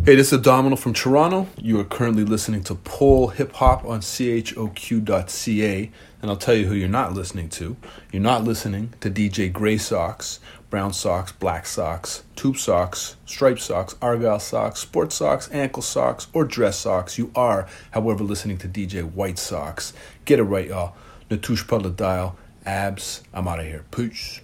Hey, 0.09 0.15
this 0.15 0.29
is 0.29 0.39
Abdominal 0.39 0.79
from 0.79 0.95
Toronto. 0.95 1.49
You 1.59 1.79
are 1.81 1.85
currently 1.85 2.25
listening 2.25 2.65
to 2.65 2.75
Pole 2.75 3.29
Hip 3.29 3.53
Hop 3.57 3.85
on 3.85 4.01
CHOQ.ca. 4.01 5.91
And 6.23 6.31
I'll 6.31 6.37
tell 6.39 6.55
you 6.55 6.65
who 6.65 6.75
you're 6.75 6.89
not 6.89 7.13
listening 7.13 7.51
to. 7.51 7.77
You're 8.11 8.23
not 8.23 8.43
listening 8.43 8.95
to 9.01 9.11
DJ 9.11 9.53
Gray 9.53 9.77
Socks, 9.77 10.41
Brown 10.71 10.93
Socks, 10.93 11.33
Black 11.33 11.67
Socks, 11.67 12.25
Tube 12.37 12.59
Socks, 12.59 13.17
Striped 13.25 13.61
Socks, 13.61 13.95
Argyle 14.03 14.39
Socks, 14.39 14.81
Sport 14.81 15.13
Socks, 15.13 15.49
Ankle 15.51 15.83
Socks, 15.83 16.27
or 16.33 16.45
Dress 16.45 16.79
Socks. 16.79 17.17
You 17.17 17.31
are, 17.35 17.67
however, 17.93 18.23
listening 18.23 18.59
to 18.59 18.69
DJ 18.69 19.03
White 19.03 19.39
Socks. 19.39 19.95
Get 20.25 20.39
it 20.39 20.45
right, 20.45 20.69
y'all. 20.69 20.95
Pas 21.29 21.79
le 21.79 21.91
dial. 21.91 22.37
Abs. 22.67 23.23
I'm 23.33 23.49
out 23.49 23.61
of 23.61 23.67
here. 23.67 23.85
Peace. 23.91 24.41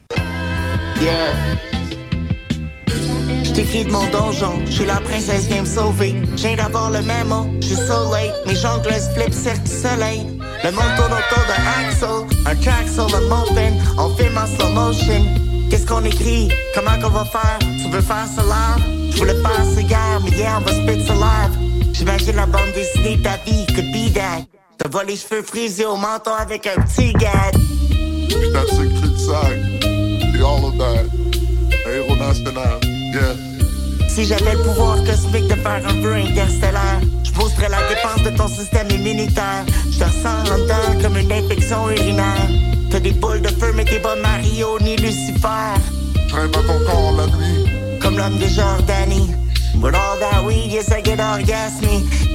Yeah. 1.00 1.58
J't'écris 3.42 3.84
de 3.84 3.90
mon 3.92 4.06
donjon, 4.10 4.64
j'suis 4.66 4.86
la 4.86 5.00
princesse 5.00 5.46
viens 5.46 5.62
me 5.62 5.66
sauver. 5.66 6.14
J'ai 6.36 6.56
d'avoir 6.56 6.90
le 6.90 7.02
mémo, 7.02 7.46
j'suis 7.60 7.76
so 7.76 8.10
late. 8.10 8.32
Mes 8.46 8.56
jongleuses 8.56 9.10
flip 9.14 9.32
cirque 9.32 9.66
soleil. 9.66 10.40
Le 10.64 10.70
monde 10.72 10.96
tourne 10.96 11.12
autour 11.12 11.44
de 11.46 11.54
Axel, 11.78 12.38
un 12.46 12.54
track 12.56 12.88
sur 12.88 13.06
le 13.08 13.28
mountain, 13.28 13.74
on 13.98 14.14
filme 14.16 14.38
en 14.38 14.46
slow 14.46 14.70
motion. 14.70 15.43
Qu'est-ce 15.70 15.86
qu'on 15.86 16.04
écrit? 16.04 16.48
Comment 16.74 16.98
qu'on 17.00 17.10
va 17.10 17.24
faire? 17.24 17.58
Tu 17.60 17.90
veux 17.90 18.00
faire 18.00 18.26
ça 18.34 18.42
live? 18.42 19.12
J'voulais 19.14 19.34
faire 19.34 19.64
ça 19.74 19.80
hier, 19.80 20.20
mais 20.22 20.30
hier 20.30 20.60
on 20.60 20.64
va 20.64 20.72
spit 20.72 20.96
live. 21.08 21.92
J'imagine 21.92 22.36
la 22.36 22.46
bande 22.46 22.72
dessinée 22.74 23.16
de 23.16 23.22
ta 23.22 23.36
vie, 23.46 23.66
could 23.74 23.92
be 23.92 24.12
that. 24.12 24.44
Te 24.78 24.88
vois 24.88 25.04
les 25.04 25.16
cheveux 25.16 25.42
frisés 25.42 25.86
au 25.86 25.96
menton 25.96 26.32
avec 26.38 26.66
un 26.66 26.80
petit 26.82 27.12
gad. 27.12 27.54
That's 28.52 28.78
a 28.78 28.84
good 28.84 29.18
side. 29.18 29.80
The 30.32 30.42
all 30.42 30.64
of 30.64 30.76
that. 30.78 31.06
Héros 31.86 32.16
national. 32.16 32.80
Yeah. 32.82 33.36
Si 34.08 34.24
j'avais 34.24 34.54
le 34.54 34.62
pouvoir 34.62 34.96
cosmique 35.04 35.48
de 35.48 35.54
faire 35.54 35.82
un 35.86 36.00
vœu 36.00 36.14
interstellaire, 36.14 37.00
je 37.24 37.32
boosterais 37.32 37.68
la 37.68 37.78
dépense 37.88 38.22
de 38.24 38.36
ton 38.36 38.48
système 38.48 38.90
immunitaire. 38.90 39.64
Je 39.90 39.98
te 39.98 40.04
ressens 40.04 40.52
en 40.52 40.58
dedans 40.58 41.02
comme 41.02 41.16
une 41.16 41.32
infection 41.32 41.90
urinaire. 41.90 42.48
T'as 42.94 43.00
des 43.00 43.10
boules 43.10 43.42
de 43.42 43.48
feu, 43.48 43.72
mais 43.74 43.84
t'es 43.84 43.98
pas 43.98 44.14
Mario 44.14 44.78
ni 44.80 44.94
Lucifer. 44.94 45.74
Je 46.28 46.32
rêve 46.36 46.50
à 46.50 46.62
ton 46.62 46.78
corps 46.86 47.12
la 47.16 47.26
nuit. 47.26 47.98
Comme 48.00 48.16
l'homme 48.16 48.38
de 48.38 48.46
Jordanie. 48.46 49.34
With 49.82 49.96
all 49.96 50.16
that 50.20 50.44
weed, 50.44 50.70
yes, 50.70 50.90
I 50.90 51.02
get. 51.02 51.18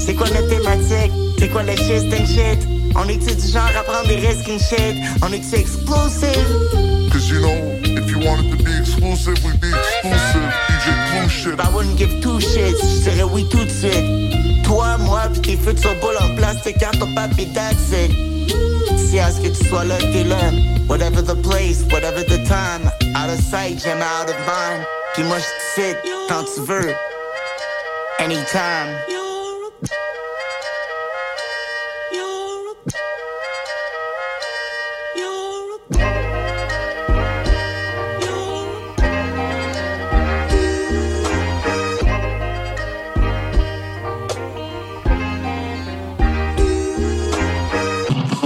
C'est 0.01 0.16
quoi 0.16 0.28
notre 0.28 0.49
thématique? 0.49 1.14
C'est 1.39 1.47
quoi 1.47 1.64
le 1.64 1.78
shit 1.78 2.14
and 2.14 2.26
shit? 2.26 2.68
On 2.97 3.07
est-tu 3.07 3.36
du 3.36 3.47
genre 3.47 3.72
à 3.74 3.84
prendre 3.84 4.10
des 4.10 4.18
risques 4.18 4.49
and 4.49 4.60
shit? 4.60 4.97
On 5.22 5.32
est-tu 5.32 5.55
explosive? 5.55 7.10
Cause 7.10 7.30
you 7.30 7.39
know, 7.39 7.69
you 8.20 8.28
wanted 8.28 8.58
to 8.58 8.64
be 8.64 8.78
exclusive, 8.78 9.44
we'd 9.44 9.62
be 9.62 9.70
exclusive. 9.70 10.50
DJ 10.70 10.88
Clue 11.10 11.30
shit. 11.30 11.60
I 11.60 11.74
wouldn't 11.74 11.98
give 11.98 12.22
two 12.22 12.40
shits, 12.40 12.80
je 12.82 13.10
dirais 13.10 13.24
oui 13.24 13.46
tout 13.50 13.64
de 13.64 13.70
suite. 13.70 14.64
Toi, 14.64 14.98
moi, 15.00 15.22
pis 15.34 15.42
tes 15.42 15.58
futurs 15.58 15.96
boules 16.02 16.18
en 16.22 16.36
plastique 16.36 16.82
à 16.84 16.92
ton 16.92 17.14
papier, 17.14 17.48
that's 17.54 17.92
it. 17.92 18.12
Si 18.98 19.20
à 19.20 19.32
ce 19.32 19.42
que 19.42 19.50
tu 19.50 19.66
sois 19.68 19.86
là, 19.86 19.98
t'es. 19.98 20.26
Whatever 20.88 21.22
the 21.22 21.36
place, 21.36 21.84
whatever 21.92 22.24
the 22.24 22.44
time. 22.48 22.90
Out 23.16 23.30
of 23.30 23.40
sight, 23.40 23.80
jamais 23.80 24.04
out 24.04 24.30
of 24.30 24.38
mind. 24.46 24.86
Puis 25.14 25.24
moi, 25.24 25.38
je 25.38 25.44
te 25.44 25.88
cite 25.88 25.98
quand 26.28 26.44
tu 26.56 26.62
veux. 26.62 26.94
Anytime. 28.20 29.19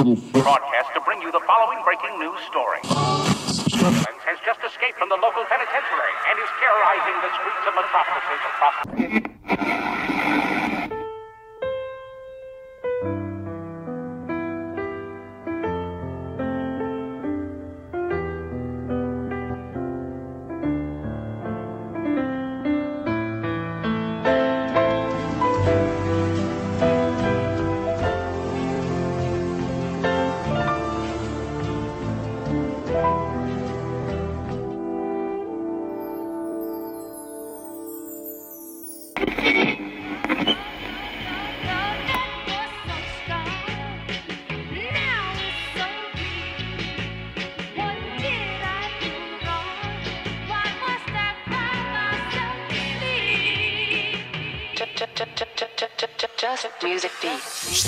Broadcast 0.03 0.91
to 0.95 0.99
bring 1.05 1.21
you 1.21 1.31
the 1.31 1.39
following. 1.47 1.79
breaking 1.85 2.19
news 2.19 2.37
story. 2.51 2.79
Has 2.83 4.37
just 4.45 4.59
escaped 4.59 4.99
from 4.99 5.07
the 5.07 5.15
local 5.15 5.45
penitentiary 5.47 6.13
and 6.27 6.39
is 6.43 6.49
terrorizing 6.59 7.15
the 7.23 7.31
streets 7.39 7.63
of 7.63 7.73
metropolises 7.79 8.43
across. 8.51 8.75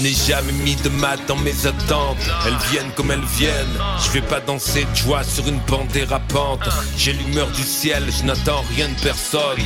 N'ai 0.05 0.13
jamais 0.13 0.51
mis 0.51 0.75
de 0.75 0.89
maths 0.89 1.25
dans 1.27 1.37
mes 1.37 1.65
attentes. 1.65 2.17
Elles 2.45 2.69
viennent 2.69 2.91
comme 2.95 3.09
elles 3.09 3.29
viennent. 3.37 3.77
Je 4.03 4.11
vais 4.11 4.21
pas 4.21 4.39
danser 4.39 4.85
de 4.85 4.95
joie 4.95 5.23
sur 5.23 5.47
une 5.47 5.59
bande 5.67 5.87
dérapante. 5.87 6.69
J'ai 6.95 7.13
l'humeur 7.13 7.47
du 7.47 7.63
ciel, 7.63 8.03
je 8.15 8.23
n'attends 8.23 8.63
rien 8.75 8.87
de 8.87 8.99
personne. 9.01 9.57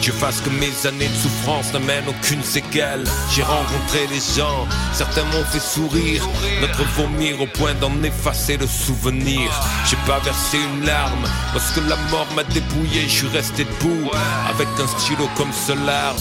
Dieu 0.00 0.12
fasse 0.12 0.40
que 0.40 0.48
mes 0.48 0.88
années 0.88 1.08
de 1.08 1.14
souffrance 1.14 1.72
n'amènent 1.74 2.08
aucune 2.08 2.42
séquelle. 2.42 3.04
J'ai 3.34 3.42
rencontré 3.42 4.06
des 4.06 4.22
gens, 4.40 4.66
certains 4.92 5.24
m'ont 5.24 5.44
fait 5.44 5.60
sourire. 5.60 6.22
Notre 6.62 6.84
vomir 6.96 7.42
au 7.42 7.46
point 7.46 7.74
d'en 7.74 8.02
effacer 8.02 8.56
le 8.56 8.66
souvenir. 8.66 9.50
J'ai 9.86 9.98
pas 10.06 10.18
versé 10.20 10.58
une 10.58 10.86
larme. 10.86 11.26
Lorsque 11.52 11.76
la 11.88 11.96
mort 12.10 12.28
m'a 12.34 12.44
dépouillé, 12.44 13.02
je 13.02 13.16
suis 13.18 13.28
resté 13.28 13.64
debout. 13.64 14.10
Avec 14.48 14.68
un 14.78 14.86
stylo 14.98 15.28
comme 15.36 15.52
seule 15.52 15.88
arme. 15.88 16.16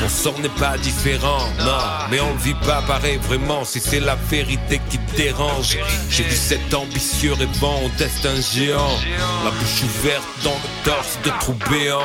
Mon 0.00 0.08
sort 0.08 0.38
n'est 0.40 0.56
pas 0.60 0.76
différent, 0.76 1.48
non. 1.60 1.78
Mais 2.10 2.20
on 2.20 2.32
le 2.34 2.40
vit 2.40 2.54
pas 2.66 2.82
vraiment 2.98 3.64
si 3.64 3.80
c'est 3.80 4.00
la 4.00 4.16
vérité 4.16 4.80
qui 4.90 4.98
te 4.98 5.16
dérange. 5.16 5.78
J'ai 6.08 6.24
vu 6.24 6.34
cet 6.34 6.74
ambitieux 6.74 7.32
rêvant 7.34 7.80
au 7.84 7.88
destin 7.98 8.34
géant. 8.40 8.98
La 9.44 9.50
bouche 9.50 9.82
ouverte 9.84 10.26
dans 10.42 10.50
le 10.50 10.84
torse 10.84 11.18
de 11.24 11.30
trous 11.40 11.56
béants. 11.70 12.00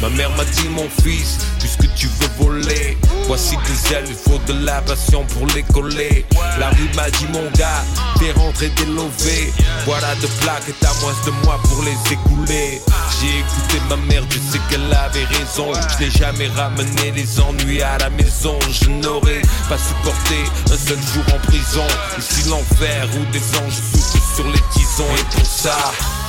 Ma 0.00 0.08
mère 0.08 0.30
m'a 0.30 0.44
dit 0.44 0.68
mon 0.70 0.88
fils, 1.02 1.38
puisque 1.58 1.92
tu 1.94 2.06
veux 2.06 2.30
voler, 2.38 2.96
voici 3.26 3.56
des 3.66 3.94
ailes, 3.94 4.06
il 4.08 4.14
faut 4.14 4.40
de 4.46 4.64
la 4.64 4.80
passion 4.80 5.24
pour 5.26 5.46
les 5.48 5.62
coller. 5.62 6.24
La 6.58 6.70
rue 6.70 6.88
m'a 6.96 7.10
dit 7.10 7.26
mon 7.32 7.50
gars, 7.50 7.84
t'es 8.18 8.32
rentré 8.32 8.70
délové. 8.70 9.52
Voilà 9.84 10.14
de 10.16 10.26
plaques 10.40 10.68
et 10.68 10.74
t'as 10.80 10.94
moins 11.00 11.12
de 11.26 11.30
moi 11.44 11.60
pour 11.64 11.82
les 11.82 12.12
écouler. 12.12 12.80
J'ai 13.20 13.40
écouté 13.40 13.78
ma 13.90 13.96
mère, 13.96 14.24
je 14.30 14.38
sais 14.38 14.60
qu'elle 14.70 14.92
avait 14.92 15.26
raison. 15.26 15.70
Je 15.74 16.04
n'ai 16.04 16.10
jamais 16.10 16.48
ramené 16.48 17.12
les 17.14 17.40
ennuis 17.40 17.82
à 17.82 17.98
la 17.98 18.08
maison. 18.10 18.58
Je 18.70 18.88
n'aurais 18.88 19.42
pas 19.68 19.76
supporté 19.76 20.36
un 20.72 20.78
seul 20.78 20.98
jour 21.12 21.24
en 21.34 21.38
prison. 21.46 21.86
Ici 22.18 22.48
l'enfer 22.48 23.06
où 23.16 23.32
des 23.32 23.58
anges 23.58 23.74
soufflent 23.74 24.34
sur 24.34 24.46
les 24.46 24.62
tisons. 24.72 25.14
Et 25.18 25.36
pour 25.36 25.46
ça, 25.46 25.76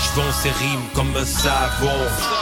je 0.03 0.19
vends 0.19 0.31
ces 0.41 0.49
rimes 0.49 0.87
comme 0.93 1.15
un 1.15 1.25
savon. 1.25 1.99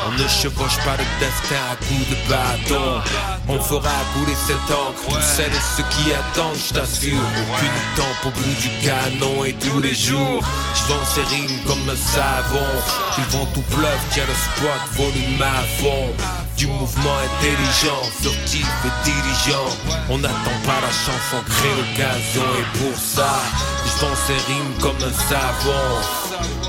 On 0.08 0.12
ne 0.12 0.28
chevauche 0.28 0.78
pas 0.86 0.98
le 0.98 1.06
destin 1.20 1.62
à 1.72 1.76
coups 1.76 2.10
de 2.10 2.18
bâton. 2.30 3.02
On 3.48 3.60
fera 3.60 3.90
couler 4.14 4.36
cette 4.48 4.70
encre. 4.72 5.08
Tous 5.08 5.22
celles 5.22 5.52
et 5.52 5.66
ceux 5.76 5.84
qui 5.90 6.14
attendent, 6.14 6.56
je 6.56 6.74
t'assure. 6.74 7.18
Aucune 7.18 7.82
temps 7.96 8.28
au 8.28 8.32
bout 8.32 8.56
du 8.62 8.70
canon 8.86 9.44
et 9.44 9.54
tous 9.54 9.80
les 9.80 9.96
jours. 9.96 10.44
Je 10.76 10.94
vends 10.94 11.06
ces 11.06 11.24
rimes 11.36 11.60
comme 11.68 11.90
un 11.90 11.96
savon. 11.96 12.70
Ils 13.18 13.38
vont 13.38 13.46
tout 13.54 13.64
fleuve, 13.70 14.00
tiens 14.12 14.26
le 14.28 14.34
spot, 14.34 14.82
volume 14.94 15.42
à 15.42 15.64
fond. 15.82 16.14
Du 16.58 16.68
mouvement 16.68 17.18
intelligent, 17.28 18.02
furtif 18.22 18.68
et 18.86 19.04
diligent. 19.06 19.70
On 20.10 20.18
n'attend 20.18 20.60
pas 20.66 20.82
la 20.82 20.92
chance, 20.92 21.28
on 21.34 21.44
crée 21.50 21.76
l'occasion. 21.78 22.44
Et 22.60 22.78
pour 22.78 23.00
ça, 23.00 23.40
je 23.86 23.90
ces 24.28 24.52
rimes 24.52 24.74
comme 24.82 24.98
un 24.98 25.14
savon. 25.30 26.69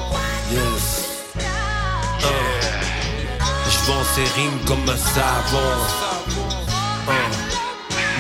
Yes. 0.51 1.07
Uh. 1.36 2.26
É. 2.26 3.70
Je 3.70 3.78
Eles 3.78 3.86
vão 3.86 4.05
ser 4.05 4.26
rim 4.36 4.59
como 4.66 4.90
a. 4.90 4.96
Uh. 7.07 7.39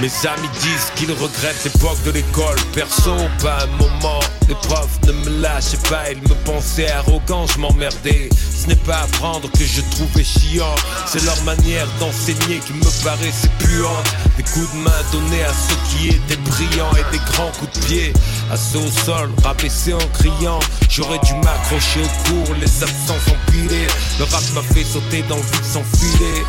Mes 0.00 0.10
amis 0.26 0.48
disent 0.62 0.90
qu'ils 0.96 1.12
regrettent 1.12 1.62
l'époque 1.62 2.02
de 2.06 2.12
l'école. 2.12 2.56
Perso, 2.72 3.14
pas 3.42 3.64
un 3.64 3.66
moment. 3.76 4.20
Les 4.48 4.54
profs 4.54 4.98
ne 5.06 5.12
me 5.12 5.42
lâchaient 5.42 5.76
pas, 5.90 6.10
ils 6.10 6.22
me 6.22 6.34
pensaient 6.44 6.90
arrogant, 6.90 7.46
je 7.46 7.58
m'emmerdais. 7.58 8.30
Ce 8.60 8.66
n'est 8.66 8.76
pas 8.76 9.02
apprendre 9.02 9.50
que 9.52 9.64
je 9.64 9.82
trouvais 9.92 10.24
chiant, 10.24 10.74
c'est 11.06 11.22
leur 11.24 11.40
manière 11.44 11.86
d'enseigner 11.98 12.58
qui 12.58 12.72
me 12.72 13.04
paraissait 13.04 13.50
puante. 13.58 14.14
Des 14.36 14.42
coups 14.42 14.72
de 14.72 14.78
main 14.78 14.90
donnés 15.12 15.44
à 15.44 15.52
ceux 15.52 15.76
qui 15.88 16.08
étaient 16.08 16.40
brillants 16.48 16.92
et 16.92 17.12
des 17.12 17.22
grands 17.32 17.52
coups 17.58 17.78
de 17.78 17.84
pied 17.84 18.12
à 18.50 18.56
ceux 18.56 18.78
au 18.78 18.90
sol, 18.90 19.30
rabaissés 19.44 19.94
en 19.94 20.08
criant. 20.14 20.58
J'aurais 20.88 21.20
dû 21.20 21.34
m'accrocher 21.34 22.00
au 22.00 22.28
cours, 22.28 22.54
les 22.54 22.82
absences 22.82 23.28
empilées. 23.28 23.86
Le 24.18 24.24
rap 24.24 24.42
m'a 24.54 24.62
fait 24.62 24.84
sauter 24.84 25.22
dans 25.28 25.36
le 25.36 25.42
vide 25.42 25.64
sans 25.64 25.84
filet. 25.96 26.42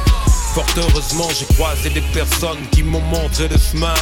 Fort 0.54 0.66
heureusement, 0.76 1.30
j'ai 1.30 1.46
croisé 1.56 1.90
des 1.92 2.02
personnes 2.14 2.60
qui 2.72 2.84
m'ont 2.84 3.00
montré 3.00 3.48
le 3.48 3.58
chemin. 3.58 3.94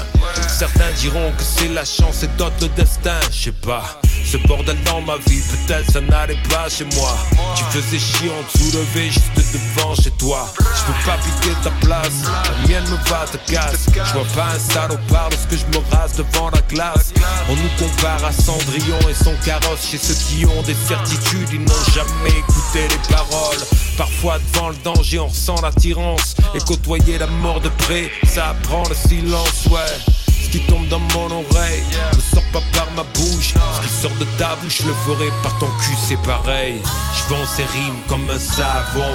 Certains 0.47 0.91
diront 0.97 1.31
que 1.37 1.43
c'est 1.43 1.67
la 1.67 1.85
chance 1.85 2.23
et 2.23 2.27
d'autres 2.39 2.55
le 2.61 2.69
destin. 2.69 3.19
Je 3.31 3.37
sais 3.37 3.51
pas, 3.51 4.01
ce 4.25 4.37
bordel 4.47 4.75
dans 4.83 4.99
ma 5.01 5.17
vie, 5.17 5.41
peut-être 5.41 5.91
ça 5.91 6.01
n'allait 6.01 6.41
pas 6.49 6.67
chez 6.67 6.85
moi. 6.95 7.15
Tu 7.55 7.63
faisais 7.65 7.99
chiant 7.99 8.33
de 8.41 8.59
soulever 8.59 9.11
juste 9.11 9.53
devant 9.53 9.93
chez 9.93 10.09
toi. 10.11 10.51
Je 10.57 10.91
peux 10.91 11.05
pas 11.05 11.17
piquer 11.17 11.55
ta 11.63 11.69
place, 11.85 12.23
la 12.23 12.67
mienne 12.67 12.89
me 12.89 13.09
va 13.09 13.25
te 13.31 13.37
casse. 13.51 13.85
Je 13.93 14.13
vois 14.13 14.25
pas 14.35 14.55
un 14.55 14.59
salopard 14.59 15.29
lorsque 15.29 15.51
je 15.51 15.77
me 15.77 15.95
rase 15.95 16.13
devant 16.15 16.49
la 16.49 16.61
glace. 16.61 17.13
On 17.47 17.55
nous 17.55 17.69
compare 17.77 18.25
à 18.25 18.31
Cendrillon 18.31 18.97
et 19.07 19.13
son 19.13 19.35
carrosse 19.45 19.87
chez 19.91 19.99
ceux 19.99 20.15
qui 20.15 20.47
ont 20.47 20.63
des 20.63 20.73
certitudes, 20.73 21.49
ils 21.53 21.59
n'ont 21.59 21.85
jamais 21.93 22.37
écouté 22.39 22.87
les 22.89 23.13
paroles. 23.13 23.59
Parfois 23.97 24.39
devant 24.53 24.69
le 24.69 24.75
danger 24.83 25.19
on 25.19 25.27
ressent 25.27 25.61
l'attirance 25.61 26.35
Et 26.55 26.59
côtoyer 26.59 27.17
la 27.17 27.27
mort 27.27 27.59
de 27.61 27.69
près 27.69 28.09
Ça 28.23 28.49
apprend 28.49 28.83
le 28.89 28.95
silence 28.95 29.67
ouais 29.71 30.18
ce 30.41 30.49
qui 30.49 30.59
tombe 30.61 30.87
dans 30.87 30.99
mon 30.99 31.25
oreille 31.31 31.83
ne 32.15 32.21
sort 32.21 32.43
pas 32.51 32.61
par 32.73 32.87
ma 32.95 33.03
bouche. 33.03 33.53
Ce 33.75 33.81
qui 33.81 33.93
sort 34.01 34.15
de 34.19 34.25
ta 34.37 34.55
bouche, 34.61 34.81
le 34.85 34.93
ferai 35.05 35.29
par 35.43 35.57
ton 35.59 35.67
cul, 35.81 35.95
c'est 36.07 36.21
pareil. 36.23 36.81
Je 37.15 37.33
vends 37.33 37.45
ces 37.45 37.63
rimes 37.63 37.99
comme 38.07 38.29
un 38.29 38.39
savon. 38.39 39.11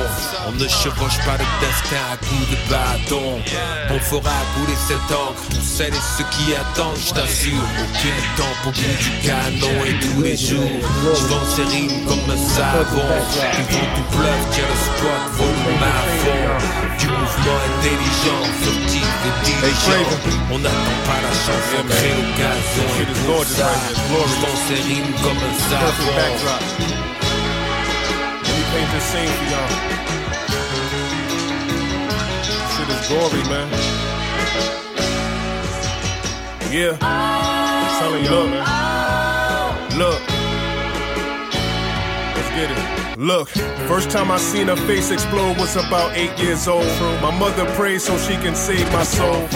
On 0.49 0.53
ne 0.53 0.69
chevauche 0.69 1.19
pas 1.25 1.37
le 1.39 1.47
destin 1.61 2.03
à 2.13 2.17
coups 2.17 2.51
de 2.51 2.57
bâton. 2.71 3.41
On 3.91 3.99
fera 3.99 4.37
couler 4.55 4.77
cette 4.87 5.11
encre 5.17 5.43
pour 5.51 5.63
celles 5.63 5.95
et 5.95 6.07
ceux 6.17 6.25
qui 6.31 6.55
attendent, 6.55 6.97
je 6.97 7.13
t'assure. 7.13 7.67
Aucune 7.83 8.25
temps 8.37 8.55
au 8.67 8.71
bout 8.71 8.97
du 9.05 9.11
canon 9.27 9.85
et 9.85 9.99
tous 10.01 10.23
les 10.23 10.37
jours. 10.37 10.71
Je 11.15 11.27
vends 11.27 11.47
ces 11.55 11.65
rimes 11.65 12.05
comme 12.07 12.31
un 12.31 12.43
savon. 12.55 13.09
Ils 13.59 13.75
vont 13.75 13.89
tout 13.97 14.17
pleuve, 14.17 14.45
tiens 14.53 14.65
le 14.69 14.79
spot, 14.87 15.23
volume 15.39 15.83
à 15.83 15.99
fond. 16.21 16.45
Du 16.99 17.07
mouvement 17.07 17.61
intelligent, 17.71 18.43
furtif 18.63 19.09
et 19.27 19.45
diligent. 19.45 20.07
On 20.53 20.59
n'attend 20.59 20.99
pas 21.07 21.14
la 21.23 21.33
chance, 21.45 21.71
on 21.79 21.85
crée 21.89 22.15
l'occasion. 22.19 22.89
Et 23.01 23.07
pour 23.27 23.45
ça, 23.45 23.71
je 23.89 24.03
vends 24.11 24.61
ces 24.69 24.81
rimes 24.89 25.15
comme 25.23 25.39
un 25.39 25.55
savon. 25.69 26.15
Let 28.43 28.55
me 28.57 28.65
paint 28.73 28.89
this 28.93 29.05
scene 29.11 29.35
for 29.39 29.47
y'all. 29.53 29.71
Shit 32.73 32.89
is 32.95 33.03
gory, 33.09 33.43
man. 33.51 33.69
Yeah. 36.71 36.95
I'm 37.01 37.89
telling 38.01 38.25
y'all, 38.25 38.49
man. 38.49 38.65
Look. 39.99 40.21
Let's 42.35 42.51
get 42.57 42.71
it. 42.71 42.94
Look, 43.17 43.49
first 43.87 44.11
time 44.11 44.33
I 44.33 44.39
seen 44.39 44.67
her 44.67 44.77
face 44.77 45.13
explode 45.13 45.57
was 45.57 45.77
about 45.77 46.17
eight 46.17 46.37
years 46.37 46.67
old. 46.67 46.87
My 47.23 47.31
mother 47.31 47.65
prayed 47.77 48.01
so 48.01 48.19
she 48.19 48.35
can 48.35 48.57
save 48.57 48.91
my 48.93 49.05
soul. 49.05 49.47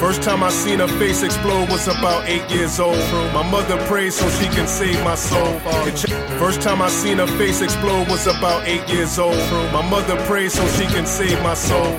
First 0.00 0.22
time 0.22 0.42
I 0.42 0.50
seen 0.50 0.80
her 0.80 0.88
face 0.98 1.22
explode 1.22 1.68
was 1.68 1.86
about 1.86 2.28
eight 2.28 2.48
years 2.50 2.80
old. 2.80 2.98
My 3.32 3.48
mother 3.48 3.76
prayed 3.86 4.12
so 4.12 4.28
she 4.30 4.46
can 4.46 4.66
save 4.66 5.02
my 5.04 5.14
soul. 5.14 5.60
First 6.40 6.60
time 6.60 6.82
I 6.82 6.88
seen 6.88 7.18
her 7.18 7.26
face 7.38 7.60
explode 7.62 8.08
was 8.08 8.26
about 8.26 8.66
eight 8.66 8.88
years 8.88 9.16
old. 9.18 9.36
My 9.72 9.88
mother 9.88 10.16
prayed 10.26 10.50
so 10.50 10.66
she 10.68 10.86
can 10.86 11.06
save 11.06 11.40
my 11.42 11.54
soul. 11.54 11.98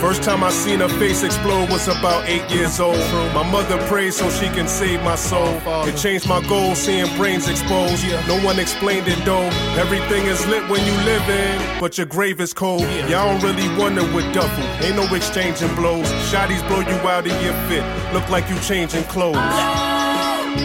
First 0.00 0.22
time 0.22 0.44
I 0.44 0.50
seen 0.50 0.80
her 0.80 0.88
face 0.88 1.22
explode 1.22 1.70
was 1.70 1.88
about 1.88 2.28
eight 2.28 2.48
years 2.50 2.80
old. 2.80 2.98
My 3.34 3.48
mother 3.50 3.78
prayed 3.86 4.12
so 4.12 4.28
she 4.28 4.46
can 4.48 4.68
save 4.68 5.02
my 5.02 5.14
soul. 5.14 5.58
It 5.88 5.96
changed 5.96 6.28
my 6.28 6.42
goal, 6.48 6.74
seeing 6.74 7.08
brains 7.16 7.48
exposed. 7.48 8.04
No 8.26 8.38
one 8.44 8.58
explained 8.58 9.08
it 9.08 9.24
though. 9.24 9.48
Everything 9.78 10.17
is 10.26 10.46
lit 10.46 10.68
when 10.68 10.84
you 10.84 10.92
living, 11.04 11.80
but 11.80 11.98
your 11.98 12.06
grave 12.06 12.40
is 12.40 12.52
cold. 12.52 12.82
Y'all 13.08 13.38
don't 13.38 13.42
really 13.42 13.68
wonder 13.78 14.02
what 14.12 14.32
duffel. 14.34 14.64
Ain't 14.84 14.96
no 14.96 15.04
exchanging 15.14 15.74
blows. 15.74 16.06
Shotties 16.30 16.66
blow 16.66 16.80
you 16.80 16.96
out 17.08 17.26
of 17.26 17.42
your 17.42 17.54
fit. 17.68 17.84
Look 18.12 18.28
like 18.28 18.48
you 18.48 18.58
changing 18.60 19.04
clothes. 19.04 19.36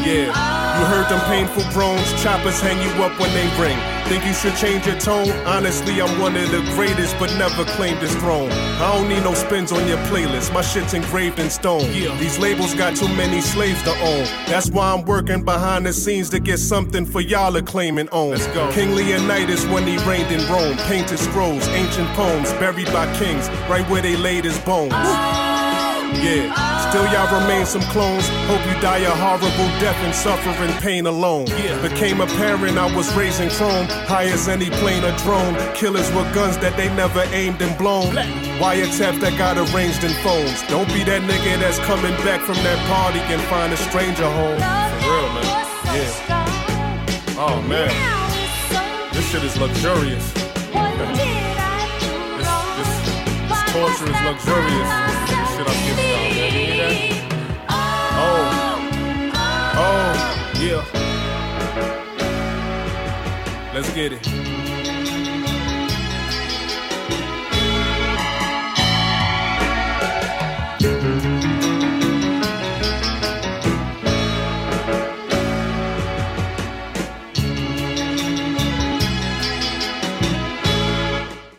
Yeah. 0.05 0.31
You 0.79 0.85
heard 0.85 1.09
them 1.09 1.19
painful 1.27 1.63
groans, 1.71 2.09
choppers 2.21 2.59
hang 2.61 2.81
you 2.81 3.03
up 3.03 3.19
when 3.19 3.31
they 3.33 3.45
ring. 3.61 3.77
Think 4.13 4.27
you 4.27 4.33
should 4.35 4.55
change 4.57 4.85
your 4.85 4.99
tone? 4.99 5.27
Honestly, 5.43 5.99
I'm 5.99 6.21
one 6.21 6.35
of 6.35 6.51
the 6.51 6.61
greatest, 6.75 7.17
but 7.17 7.35
never 7.35 7.65
claimed 7.65 7.99
this 7.99 8.15
throne. 8.17 8.51
I 8.51 8.95
don't 8.95 9.09
need 9.09 9.23
no 9.23 9.33
spins 9.33 9.71
on 9.71 9.87
your 9.87 9.97
playlist, 10.09 10.53
my 10.53 10.61
shit's 10.61 10.93
engraved 10.93 11.39
in 11.39 11.49
stone. 11.49 11.91
Yeah. 11.91 12.15
These 12.17 12.37
labels 12.37 12.75
got 12.75 12.95
too 12.95 13.07
many 13.07 13.41
slaves 13.41 13.81
to 13.81 13.89
own. 13.89 14.25
That's 14.45 14.69
why 14.69 14.93
I'm 14.93 15.03
working 15.05 15.43
behind 15.43 15.87
the 15.87 15.93
scenes 15.93 16.29
to 16.29 16.39
get 16.39 16.59
something 16.59 17.07
for 17.07 17.21
y'all 17.21 17.53
to 17.53 17.63
claim 17.63 17.97
and 17.97 18.07
own. 18.11 18.29
Let's 18.29 18.45
go. 18.53 18.71
King 18.71 18.93
Leonidas 18.93 19.65
when 19.65 19.87
he 19.87 19.97
reigned 20.07 20.31
in 20.31 20.47
Rome, 20.47 20.77
painted 20.85 21.17
scrolls, 21.17 21.67
ancient 21.69 22.07
poems 22.09 22.53
buried 22.61 22.93
by 22.93 23.11
kings, 23.17 23.49
right 23.67 23.89
where 23.89 24.03
they 24.03 24.15
laid 24.15 24.45
his 24.45 24.59
bones. 24.59 24.93
Uh-huh. 24.93 25.42
Yeah, 26.21 26.89
still 26.89 27.07
y'all 27.07 27.41
remain 27.41 27.65
some 27.65 27.81
clones. 27.93 28.27
Hope 28.47 28.65
you 28.65 28.79
die 28.81 28.99
a 28.99 29.09
horrible 29.09 29.69
death 29.79 29.97
and 30.03 30.13
suffering 30.13 30.71
pain 30.81 31.05
alone. 31.05 31.47
Yeah. 31.47 31.81
Became 31.81 32.21
a 32.21 32.27
parent, 32.27 32.77
I 32.77 32.93
was 32.95 33.13
raising 33.15 33.49
chrome. 33.49 33.87
High 34.07 34.25
as 34.25 34.47
any 34.47 34.69
plane 34.69 35.03
or 35.03 35.15
drone. 35.17 35.55
Killers 35.73 36.11
with 36.13 36.33
guns 36.33 36.57
that 36.59 36.77
they 36.77 36.93
never 36.95 37.23
aimed 37.33 37.61
and 37.61 37.77
blown. 37.77 38.13
Wiretap 38.61 39.19
that 39.21 39.37
got 39.37 39.57
arranged 39.57 40.03
in 40.03 40.11
phones. 40.23 40.61
Don't 40.67 40.87
be 40.93 41.03
that 41.03 41.21
nigga 41.23 41.59
that's 41.59 41.79
coming 41.79 42.15
back 42.23 42.41
from 42.41 42.55
that 42.63 42.79
party 42.87 43.19
and 43.33 43.41
find 43.43 43.73
a 43.73 43.77
stranger 43.77 44.29
home. 44.29 44.59
For 44.59 45.09
real, 45.09 45.29
man. 45.33 45.45
Yeah. 45.95 47.35
Oh, 47.37 47.61
man. 47.67 47.91
This 49.13 49.29
shit 49.29 49.43
is 49.43 49.57
luxurious. 49.57 50.31
This, 50.33 50.43
this, 52.77 52.91
this 53.49 53.61
torture 53.71 54.09
is 54.09 54.21
luxurious 54.23 55.23
shit 55.55 55.67
I'm 55.69 55.85
giving 55.85 55.92
yeah. 60.63 60.83
Let's 63.73 63.93
get 63.93 64.13
it. 64.13 64.27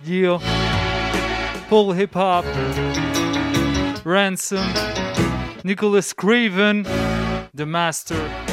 Yeah. 0.05 0.39
Full 1.69 1.93
hip 1.93 2.15
hop. 2.15 2.45
Ransom, 4.05 4.67
Nicholas 5.65 6.13
Craven, 6.13 6.85
The 7.55 7.67
Master. 7.67 8.44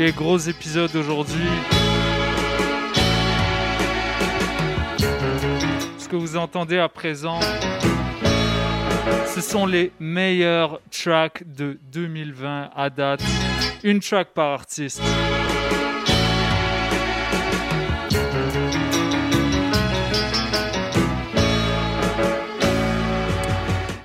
Il 0.00 0.04
y 0.04 0.06
a 0.06 0.12
gros 0.12 0.38
épisode 0.38 0.94
aujourd'hui. 0.94 1.48
Ce 5.98 6.08
que 6.08 6.14
vous 6.14 6.36
entendez 6.36 6.78
à 6.78 6.88
présent, 6.88 7.40
ce 9.26 9.40
sont 9.40 9.66
les 9.66 9.90
meilleurs 9.98 10.80
tracks 10.92 11.42
de 11.44 11.80
2020 11.90 12.70
à 12.76 12.90
date. 12.90 13.24
Une 13.82 13.98
track 13.98 14.28
par 14.34 14.52
artiste. 14.52 15.02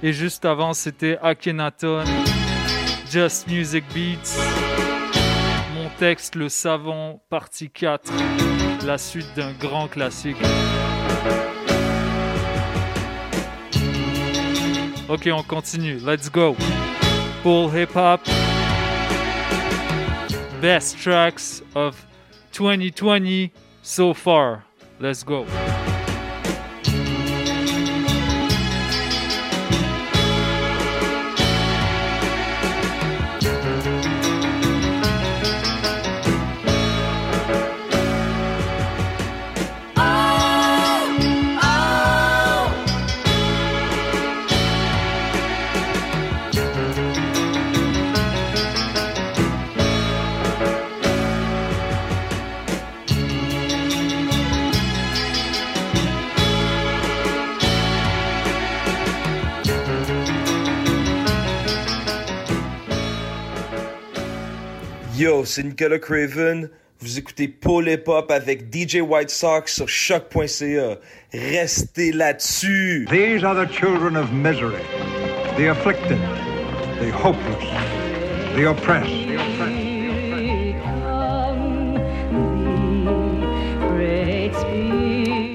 Et 0.02 0.12
juste 0.12 0.44
avant, 0.44 0.74
c'était 0.74 1.20
Akhenaton, 1.22 2.04
Just 3.12 3.48
Music 3.48 3.84
Beats, 3.94 4.83
texte 5.98 6.36
Le 6.36 6.50
Savant, 6.50 7.24
partie 7.30 7.70
4, 7.70 8.12
la 8.86 8.98
suite 8.98 9.28
d'un 9.36 9.52
grand 9.54 9.88
classique. 9.88 10.38
Ok, 15.10 15.28
on 15.32 15.44
continue. 15.44 16.00
Let's 16.00 16.30
go. 16.30 16.56
Full 17.44 17.70
hip 17.76 17.96
hop. 17.96 18.22
Best 20.62 20.98
tracks 20.98 21.62
of 21.76 22.06
2020 22.54 23.52
so 23.82 24.14
far. 24.14 24.64
Let's 25.00 25.24
go. 25.24 25.46
C'est 65.46 65.64
Nicolas 65.64 66.00
Craven. 66.00 66.70
Vous 67.00 67.18
écoutez 67.18 67.48
Paul 67.48 67.90
Hip 67.90 68.04
Hop 68.08 68.32
avec 68.32 68.74
DJ 68.74 69.02
White 69.02 69.30
Sox 69.30 69.66
sur 69.68 69.90
choc.ca. 69.90 70.98
Restez 71.34 72.12
là-dessus. 72.14 73.06
These 73.10 73.44
are 73.44 73.54
the 73.54 73.70
children 73.70 74.16
of 74.16 74.32
misery, 74.32 74.84
the 75.58 75.70
afflicted, 75.70 76.20
the 77.02 77.12
hopeless, 77.12 77.66
the 78.56 78.70
oppressed. 78.70 79.23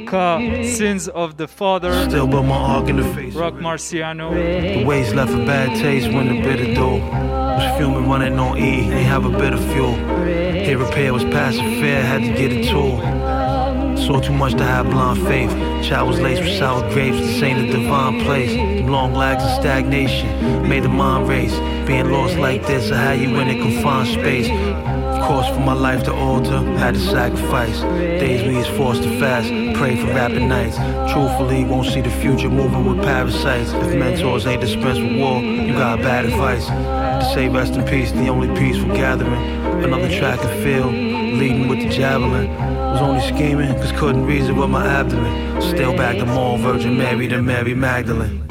Ka, 0.09 0.39
Sins 0.63 1.07
of 1.09 1.37
the 1.37 1.47
Father. 1.47 1.93
Still 2.09 2.27
but 2.27 2.43
my 2.43 2.57
arc 2.57 2.89
in 2.89 2.97
the 2.97 3.15
face. 3.15 3.35
Roc 3.35 3.55
Marciano. 3.55 4.33
The 4.33 4.85
ways 4.85 5.13
left 5.13 5.33
a 5.33 5.45
bad 5.45 5.77
taste 5.77 6.11
when 6.11 6.29
the 6.29 6.43
bitter 6.43 6.75
do. 6.75 6.97
Was 6.97 7.79
fuming 7.79 8.09
running 8.09 8.39
on 8.39 8.57
E, 8.57 8.91
ain't 8.91 9.07
have 9.07 9.27
a 9.27 9.31
bit 9.31 9.53
of 9.53 9.63
fuel. 9.73 9.95
Hit 10.25 10.79
repair 10.79 11.13
was 11.13 11.25
passing 11.25 11.81
fair, 11.81 12.03
had 12.03 12.23
to 12.23 12.29
get 12.29 12.53
a 12.53 12.71
tool. 12.71 13.38
Saw 14.09 14.21
too 14.21 14.33
much 14.33 14.55
to 14.55 14.65
have 14.65 14.87
blind 14.87 15.21
faith. 15.27 15.51
Child 15.85 16.09
was 16.09 16.19
laced 16.19 16.41
with 16.41 16.59
sour 16.59 16.81
grapes, 16.95 17.19
this 17.19 17.43
ain't 17.43 17.69
a 17.69 17.71
divine 17.71 18.25
place. 18.25 18.57
Long 18.89 19.13
lags 19.13 19.45
of 19.45 19.51
stagnation 19.61 20.67
made 20.67 20.85
the 20.85 20.89
mind 20.89 21.29
race. 21.29 21.55
Being 21.87 22.11
lost 22.11 22.39
like 22.39 22.67
this, 22.67 22.91
I 22.91 22.97
had 22.97 23.21
you 23.21 23.39
in 23.39 23.49
a 23.51 23.59
confined 23.61 24.09
space. 24.09 24.49
Of 24.49 25.27
course, 25.29 25.47
for 25.49 25.61
my 25.61 25.75
life 25.75 26.05
to 26.05 26.15
alter, 26.15 26.57
had 26.79 26.95
to 26.95 27.01
sacrifice. 27.01 27.83
Days 27.83 28.49
we 28.49 28.57
is 28.57 28.67
forced 28.79 29.03
to 29.03 29.21
fast, 29.21 29.49
pray 29.77 30.01
for 30.01 30.07
rapid 30.07 30.41
nights. 30.41 30.77
Truthfully, 31.13 31.65
won't 31.65 31.89
see 31.89 32.01
the 32.01 32.09
future 32.09 32.49
moving 32.49 32.87
with 32.87 33.05
parasites. 33.05 33.73
If 33.73 33.95
mentors 33.95 34.47
ain't 34.47 34.63
dispensed 34.63 35.03
with 35.03 35.21
war, 35.21 35.43
you 35.43 35.75
got 35.75 35.99
bad 35.99 36.25
advice. 36.25 36.65
To 36.69 37.31
say 37.35 37.51
rest 37.51 37.75
in 37.75 37.85
peace, 37.85 38.11
the 38.13 38.29
only 38.29 38.49
peaceful 38.59 38.89
gathering. 38.89 39.85
Another 39.85 40.09
track 40.09 40.43
and 40.43 40.65
field, 40.65 40.95
leading 40.95 41.69
with 41.69 41.81
the 41.81 41.91
javelin. 41.91 42.68
Was 42.93 43.01
only 43.01 43.21
scheming, 43.21 43.75
cause 43.75 43.93
couldn't 43.93 44.27
reason 44.27 44.57
with 44.57 44.71
my 44.71 44.87
abdomen. 44.87 45.61
Still 45.61 45.97
back 45.97 46.17
to 46.19 46.27
more 46.27 46.59
Virgin 46.59 46.97
Mary 46.97 47.27
than 47.27 47.45
Mary 47.45 47.75
Magdalene. 47.75 48.47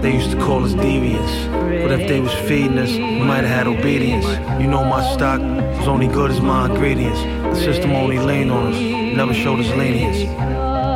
They 0.00 0.12
used 0.12 0.30
to 0.32 0.36
call 0.38 0.64
us 0.64 0.74
deviants. 0.74 1.50
But 1.82 1.92
if 1.98 2.08
they 2.08 2.20
was 2.20 2.32
feeding 2.46 2.78
us, 2.78 2.90
we 2.90 3.22
might 3.22 3.44
have 3.44 3.56
had 3.58 3.66
obedience. 3.66 4.26
You 4.60 4.68
know 4.68 4.84
my 4.84 5.02
stock 5.14 5.40
was 5.40 5.88
only 5.88 6.08
good 6.08 6.30
as 6.30 6.40
my 6.40 6.66
ingredients. 6.66 7.20
The 7.20 7.56
system 7.56 7.92
only 7.92 8.18
leaned 8.18 8.50
on 8.50 8.72
us, 8.72 8.78
never 9.16 9.32
showed 9.32 9.60
us 9.60 9.68
lenience. 9.76 10.24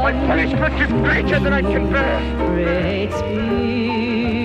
My 0.03 0.13
punishment 0.27 0.75
is 0.75 0.89
greater 1.03 1.41
than 1.41 1.53
I 1.53 1.63
can 1.63 1.91
bear. 1.91 2.21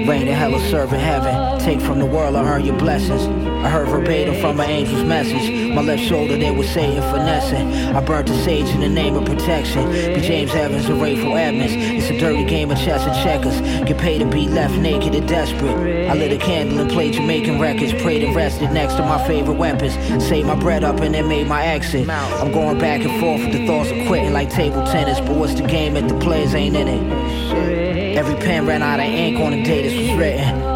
Rain 0.08 0.28
in 0.28 0.34
hell 0.34 0.54
or 0.56 0.60
serve 0.60 0.92
in 0.94 1.00
heaven. 1.00 1.43
Take 1.64 1.80
from 1.80 2.00
the 2.00 2.06
world 2.06 2.36
I 2.36 2.44
earn 2.44 2.66
your 2.66 2.78
blessings. 2.78 3.22
I 3.64 3.70
heard 3.70 3.88
verbatim 3.88 4.36
from 4.42 4.60
an 4.60 4.70
angel's 4.70 5.06
message. 5.06 5.74
My 5.74 5.82
left 5.82 6.04
shoulder 6.04 6.36
they 6.36 6.52
was 6.52 6.68
Satan 6.70 7.02
finessing. 7.04 7.96
I 7.96 8.02
burnt 8.02 8.28
the 8.28 8.38
sage 8.44 8.68
in 8.68 8.82
the 8.82 8.90
name 8.90 9.16
of 9.16 9.24
protection. 9.24 9.90
Be 9.90 10.20
James 10.20 10.54
Evans 10.54 10.90
and 10.90 11.00
Rayful 11.00 11.40
Edmonds. 11.40 11.72
It's 11.74 12.10
a 12.10 12.20
dirty 12.20 12.44
game 12.44 12.70
of 12.70 12.78
chess 12.78 13.04
and 13.04 13.16
checkers. 13.24 13.62
Get 13.88 13.98
paid 13.98 14.20
to 14.20 14.26
be 14.26 14.50
left 14.50 14.76
naked 14.76 15.16
and 15.16 15.26
desperate. 15.26 16.10
I 16.10 16.14
lit 16.16 16.34
a 16.34 16.38
candle 16.38 16.80
and 16.80 16.92
played 16.92 17.14
Jamaican 17.14 17.62
records. 17.62 17.94
Prayed 17.94 18.26
and 18.26 18.36
rested 18.36 18.72
next 18.72 18.96
to 18.96 19.04
my 19.04 19.26
favorite 19.26 19.58
weapons. 19.58 19.94
Saved 20.22 20.46
my 20.46 20.56
bread 20.56 20.84
up 20.84 21.00
and 21.00 21.16
then 21.16 21.30
made 21.30 21.48
my 21.48 21.64
exit. 21.66 22.10
I'm 22.10 22.52
going 22.52 22.78
back 22.78 23.06
and 23.06 23.22
forth 23.22 23.40
with 23.40 23.54
the 23.54 23.66
thoughts 23.66 23.90
of 23.90 24.06
quitting 24.08 24.34
like 24.34 24.50
table 24.50 24.84
tennis. 24.88 25.22
But 25.22 25.38
what's 25.38 25.54
the 25.54 25.66
game 25.66 25.96
if 25.96 26.10
the 26.10 26.20
players 26.20 26.54
ain't 26.56 26.76
in 26.76 26.90
it? 26.90 28.18
Every 28.18 28.36
pen 28.36 28.68
ran 28.68 28.82
out 28.82 29.00
of 29.00 29.06
ink 29.06 29.40
on 29.40 29.52
the 29.52 29.64
day 29.64 29.82
this 29.84 30.10
was 30.10 30.20
written. 30.20 30.73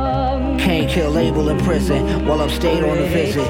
Can't 0.59 0.89
kill 0.89 1.11
label 1.11 1.49
in 1.49 1.57
prison 1.59 2.25
while 2.25 2.41
upstate 2.41 2.83
on 2.83 2.97
a 2.97 3.07
visit. 3.07 3.47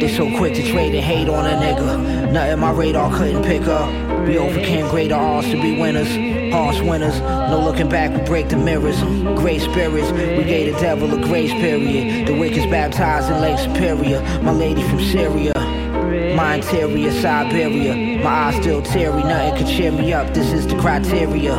They 0.00 0.08
so 0.08 0.34
quick 0.36 0.54
to 0.54 0.62
trade 0.70 0.94
and 0.94 1.04
hate 1.04 1.28
on 1.28 1.44
a 1.46 1.50
nigga. 1.50 2.32
Nothing 2.32 2.58
my 2.58 2.70
radar 2.72 3.10
couldn't 3.16 3.44
pick 3.44 3.62
up. 3.62 3.88
We 4.26 4.38
overcame 4.38 4.88
greater 4.88 5.14
odds 5.14 5.46
to 5.48 5.60
be 5.60 5.80
winners. 5.80 6.08
Harsh 6.52 6.80
winners, 6.80 7.20
no 7.20 7.60
looking 7.62 7.88
back, 7.88 8.10
we 8.18 8.24
break 8.26 8.48
the 8.48 8.56
mirrors. 8.56 9.00
Great 9.38 9.60
spirits, 9.60 10.10
we 10.12 10.44
gave 10.44 10.74
the 10.74 10.80
devil 10.80 11.12
a 11.12 11.22
grace 11.22 11.52
period. 11.52 12.26
The 12.26 12.38
wicked's 12.38 12.66
baptized 12.66 13.30
in 13.30 13.40
Lake 13.40 13.58
Superior. 13.58 14.20
My 14.42 14.52
lady 14.52 14.82
from 14.88 15.00
Syria. 15.00 15.52
My 16.34 16.56
interior, 16.56 17.12
Siberia. 17.12 18.22
My 18.22 18.30
eyes 18.30 18.56
still 18.56 18.82
teary, 18.82 19.22
nothing 19.22 19.58
could 19.58 19.66
cheer 19.66 19.92
me 19.92 20.12
up. 20.12 20.32
This 20.34 20.52
is 20.52 20.66
the 20.66 20.76
criteria. 20.78 21.54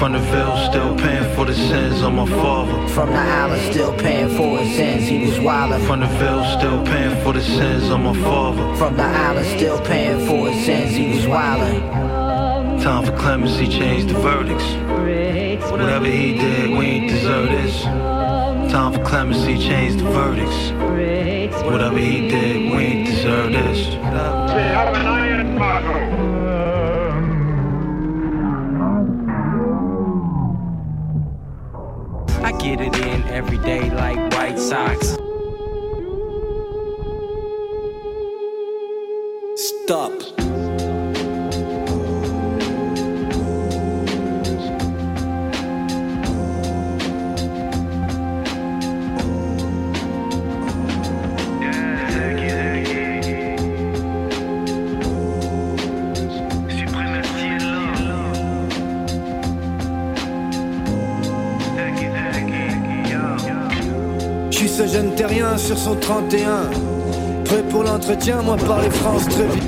From 0.00 0.12
the 0.12 0.18
Ville, 0.18 0.56
still 0.70 0.96
paying 0.96 1.34
for 1.36 1.44
the 1.44 1.52
sins 1.52 2.00
of 2.00 2.14
my 2.14 2.24
father. 2.24 2.88
From 2.88 3.10
the 3.10 3.18
island, 3.18 3.70
still 3.70 3.92
paying 3.98 4.30
for 4.34 4.56
his 4.56 4.74
sins. 4.74 5.06
He 5.06 5.26
was 5.26 5.38
wildin'. 5.38 5.86
From 5.86 6.00
the 6.00 6.06
Ville, 6.06 6.42
still 6.58 6.82
paying 6.86 7.22
for 7.22 7.34
the 7.34 7.42
sins 7.42 7.90
of 7.90 8.00
my 8.00 8.14
father. 8.22 8.76
From 8.76 8.96
the 8.96 9.02
island, 9.02 9.46
still 9.58 9.78
paying 9.82 10.26
for 10.26 10.48
his 10.48 10.64
sins. 10.64 10.96
He 10.96 11.08
was 11.08 11.26
wildin'. 11.26 12.82
Time 12.82 13.04
for 13.04 13.12
clemency, 13.18 13.68
change 13.68 14.10
the 14.10 14.18
verdicts. 14.20 14.64
Whatever 15.70 16.06
he 16.06 16.32
did, 16.32 16.70
we 16.70 16.86
ain't 16.86 17.10
deserve 17.10 17.50
this. 17.50 17.82
Time 18.72 18.94
for 18.94 19.04
clemency, 19.04 19.58
change 19.58 20.00
the 20.00 20.08
verdicts. 20.08 21.62
Whatever 21.62 21.98
he 21.98 22.26
did, 22.26 22.72
we 22.72 22.78
ain't 22.84 23.06
deserve 23.06 23.52
this. 23.52 24.00
31. 66.10 66.70
Prêt 67.44 67.62
pour 67.70 67.84
l'entretien, 67.84 68.42
moi 68.42 68.56
parler 68.56 68.90
France 68.90 69.28
très 69.28 69.44
bien. 69.44 69.62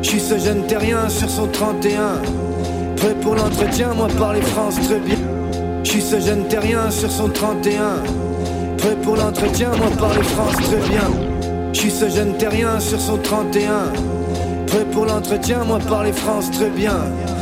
Je 0.00 0.10
suis 0.10 0.20
ce 0.20 0.38
jeune 0.38 0.64
terrien 0.68 1.08
sur 1.08 1.28
son 1.28 1.48
31. 1.48 2.22
Prêt 2.96 3.14
pour 3.20 3.34
l'entretien, 3.34 3.92
moi 3.92 4.06
parler 4.16 4.42
France 4.42 4.76
très 4.76 5.00
bien. 5.00 5.18
Je 5.82 5.90
suis 5.90 6.00
ce 6.00 6.20
jeune 6.20 6.46
terrien 6.46 6.88
sur 6.88 7.10
son 7.10 7.28
31. 7.28 7.96
Prêt 8.78 8.94
pour 9.02 9.16
l'entretien, 9.16 9.70
moi 9.76 9.88
parler 9.98 10.22
France 10.22 10.54
très 10.54 10.88
bien. 10.88 11.10
Je 11.72 11.80
suis 11.80 11.90
ce 11.90 12.08
jeune 12.08 12.36
terrien 12.36 12.78
sur 12.78 13.00
son 13.00 13.18
31. 13.18 13.92
Prêt 14.68 14.84
pour 14.92 15.06
l'entretien, 15.06 15.64
moi 15.64 15.80
parler 15.80 16.12
France 16.12 16.48
très 16.52 16.70
bien. 16.70 17.00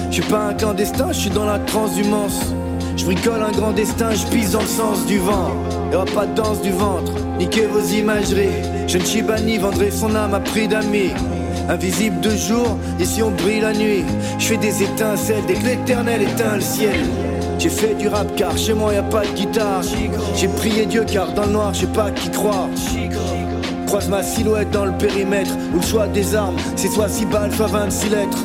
Je 0.08 0.14
suis 0.14 0.30
pas 0.32 0.46
un 0.46 0.54
clandestin, 0.54 1.12
je 1.12 1.18
suis 1.18 1.30
dans 1.30 1.44
la 1.44 1.58
transhumance. 1.58 2.40
Je 2.96 3.04
un 3.42 3.52
grand 3.52 3.72
destin, 3.72 4.12
je 4.12 4.52
dans 4.52 4.60
le 4.60 4.66
sens 4.66 5.04
du 5.04 5.18
vent. 5.18 5.50
Y'aura 5.92 6.06
pas 6.06 6.26
de 6.26 6.34
danse 6.34 6.62
du 6.62 6.70
ventre, 6.70 7.12
niquez 7.40 7.66
vos 7.66 7.80
imageries. 7.80 8.86
Jeune 8.86 9.04
Chibani 9.04 9.56
vendrait 9.56 9.90
son 9.90 10.14
âme 10.14 10.34
à 10.34 10.40
prix 10.40 10.68
d'amis. 10.68 11.12
Invisible 11.68 12.20
de 12.20 12.30
jour, 12.30 12.76
ici 12.98 13.22
on 13.22 13.30
brille 13.30 13.60
la 13.60 13.72
nuit. 13.72 14.04
Je 14.38 14.44
fais 14.44 14.56
des 14.58 14.82
étincelles 14.82 15.44
dès 15.48 15.54
que 15.54 15.64
l'éternel 15.64 16.22
éteint 16.22 16.56
le 16.56 16.60
ciel. 16.60 17.00
J'ai 17.58 17.70
fait 17.70 17.94
du 17.94 18.08
rap 18.08 18.26
car 18.36 18.56
chez 18.58 18.74
moi 18.74 18.92
y 18.92 18.98
a 18.98 19.02
pas 19.02 19.24
de 19.24 19.32
guitare. 19.32 19.82
J'ai 20.34 20.48
prié 20.48 20.84
Dieu 20.84 21.04
car 21.10 21.32
dans 21.32 21.46
le 21.46 21.52
noir 21.52 21.72
j'ai 21.72 21.86
pas 21.86 22.10
qui 22.10 22.30
croire. 22.30 22.68
Croise 23.86 24.08
ma 24.08 24.22
silhouette 24.22 24.70
dans 24.70 24.84
le 24.84 24.92
périmètre 24.92 25.56
où 25.74 25.76
le 25.76 25.86
choix 25.86 26.08
des 26.08 26.34
armes 26.34 26.56
c'est 26.76 26.88
soit 26.88 27.08
6 27.08 27.24
balles 27.26 27.52
soit 27.52 27.68
26 27.68 28.10
lettres. 28.10 28.44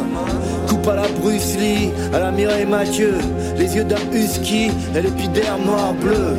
Coupe 0.70 0.88
à 0.88 0.96
la 0.96 1.08
Bruce 1.20 1.56
Lee, 1.58 1.92
à 2.14 2.20
la 2.20 2.32
Mireille 2.32 2.66
Mathieu, 2.66 3.16
les 3.58 3.76
yeux 3.76 3.84
d'un 3.84 4.04
husky 4.14 4.72
et 4.96 5.02
l'épiderme 5.02 5.66
noir-bleu. 5.66 6.38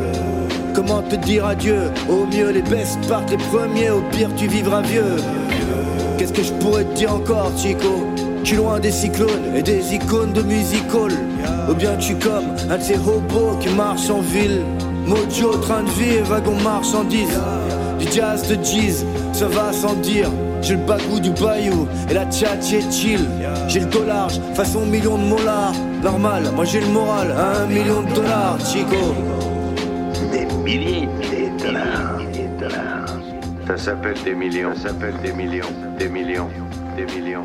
Comment 0.76 1.00
te 1.00 1.16
dire 1.16 1.46
adieu? 1.46 1.90
Au 2.06 2.26
mieux 2.26 2.50
les 2.50 2.60
bestes 2.60 2.98
partent 3.08 3.30
les 3.30 3.38
premiers, 3.38 3.88
au 3.88 4.02
pire 4.12 4.28
tu 4.36 4.46
vivras 4.46 4.82
vieux. 4.82 5.16
Qu'est-ce 6.18 6.34
que 6.34 6.42
je 6.42 6.52
pourrais 6.52 6.84
te 6.84 6.94
dire 6.94 7.14
encore, 7.14 7.50
Chico? 7.56 8.06
Suis 8.44 8.56
loin 8.56 8.78
des 8.78 8.90
cyclones 8.90 9.56
et 9.56 9.62
des 9.62 9.94
icônes 9.94 10.34
de 10.34 10.42
musical. 10.42 11.12
Ou 11.70 11.74
bien 11.74 11.96
tu 11.96 12.14
comme 12.16 12.44
un 12.68 12.76
de 12.76 12.82
ces 12.82 12.96
hobos 12.96 13.56
qui 13.58 13.70
marchent 13.70 14.10
en 14.10 14.20
ville. 14.20 14.60
Mojo, 15.06 15.56
train 15.62 15.82
de 15.82 15.88
vie 15.88 16.20
wagon 16.24 16.56
marchandise. 16.62 17.40
Du 17.98 18.06
jazz 18.12 18.46
de 18.46 18.62
jeez, 18.62 19.06
ça 19.32 19.48
va 19.48 19.72
sans 19.72 19.94
dire. 19.94 20.30
J'ai 20.60 20.74
le 20.74 20.84
bagou 20.84 21.20
du 21.20 21.30
bayou 21.30 21.88
et 22.10 22.12
la 22.12 22.26
tchatch 22.26 22.74
est 22.74 22.92
chill. 22.92 23.26
J'ai 23.66 23.80
le 23.80 23.86
dollar 23.86 24.28
façon 24.52 24.84
million 24.84 25.16
de 25.16 25.24
molars. 25.24 25.72
Normal, 26.02 26.42
moi 26.54 26.66
j'ai 26.66 26.80
le 26.80 26.88
moral, 26.88 27.34
un 27.34 27.66
million 27.66 28.02
de 28.02 28.14
dollars, 28.14 28.58
Chico. 28.60 29.14
Des 30.66 30.78
milliers 30.78 31.06
de 31.06 32.58
dollars. 32.58 33.08
Ça 33.68 33.76
s'appelle 33.76 34.20
des 34.24 34.34
millions, 34.34 34.74
ça 34.74 34.88
s'appelle 34.88 35.14
des 35.22 35.32
millions, 35.32 35.70
des 35.96 36.08
millions, 36.08 36.50
des 36.96 37.06
millions, 37.06 37.42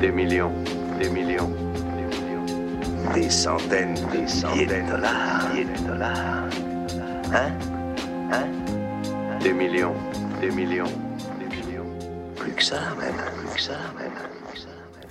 des 0.00 0.10
millions, 0.10 0.52
des 0.98 1.10
millions, 1.10 1.50
des 3.12 3.28
centaines, 3.28 3.94
des 4.10 4.26
centaines 4.26 4.86
de 4.86 4.90
dollars, 4.90 5.50
de 5.52 5.86
dollars. 5.86 6.48
Hein? 7.34 7.50
Hein? 8.32 8.46
Des 9.40 9.52
millions, 9.52 9.96
des 10.40 10.50
millions, 10.50 10.94
des 11.38 11.56
millions. 11.56 11.84
Plus 12.36 12.52
que 12.52 12.64
ça, 12.64 12.80
même, 12.98 13.14
plus 13.36 13.54
que 13.54 13.60
ça, 13.60 13.74
même. 13.98 14.33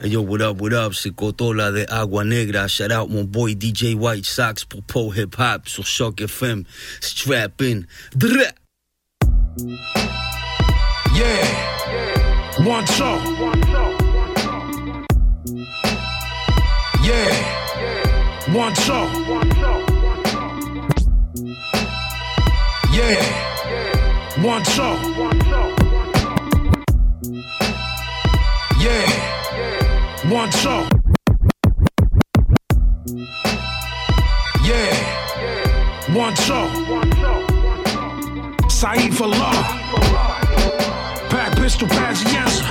Hey 0.04 0.10
yo, 0.10 0.22
what 0.22 0.42
up, 0.42 0.60
what 0.60 0.74
up? 0.74 0.94
C'est 0.94 1.12
Cotola 1.12 1.72
de 1.72 1.86
Agua 1.90 2.26
Negra. 2.26 2.68
Shout 2.68 2.92
out 2.92 3.10
mon 3.10 3.24
boy 3.24 3.56
DJ 3.56 3.96
White 3.96 4.26
Sox 4.26 4.66
pour 4.66 4.84
Pole 4.84 5.14
Hip 5.18 5.38
Hop 5.40 5.70
sur 5.70 5.86
CHOQ 5.86 6.24
FM. 6.28 6.66
Strap 7.00 7.62
in. 7.62 7.86
Drrr. 8.14 8.52
Yeah. 11.16 11.46
One 12.66 12.86
show. 12.86 13.18
Yeah. 17.02 17.32
One 18.52 18.76
show. 18.76 19.08
Yeah. 22.92 23.24
One 24.44 24.64
show. 24.66 24.98
Yeah. 28.82 29.33
One 30.30 30.50
show. 30.52 30.88
Yeah. 34.64 36.16
One 36.16 36.34
show. 36.36 36.70
For 39.12 39.28
love. 39.28 39.66
Pack 41.30 41.58
pistol, 41.58 41.88
Pazienza. 41.90 42.64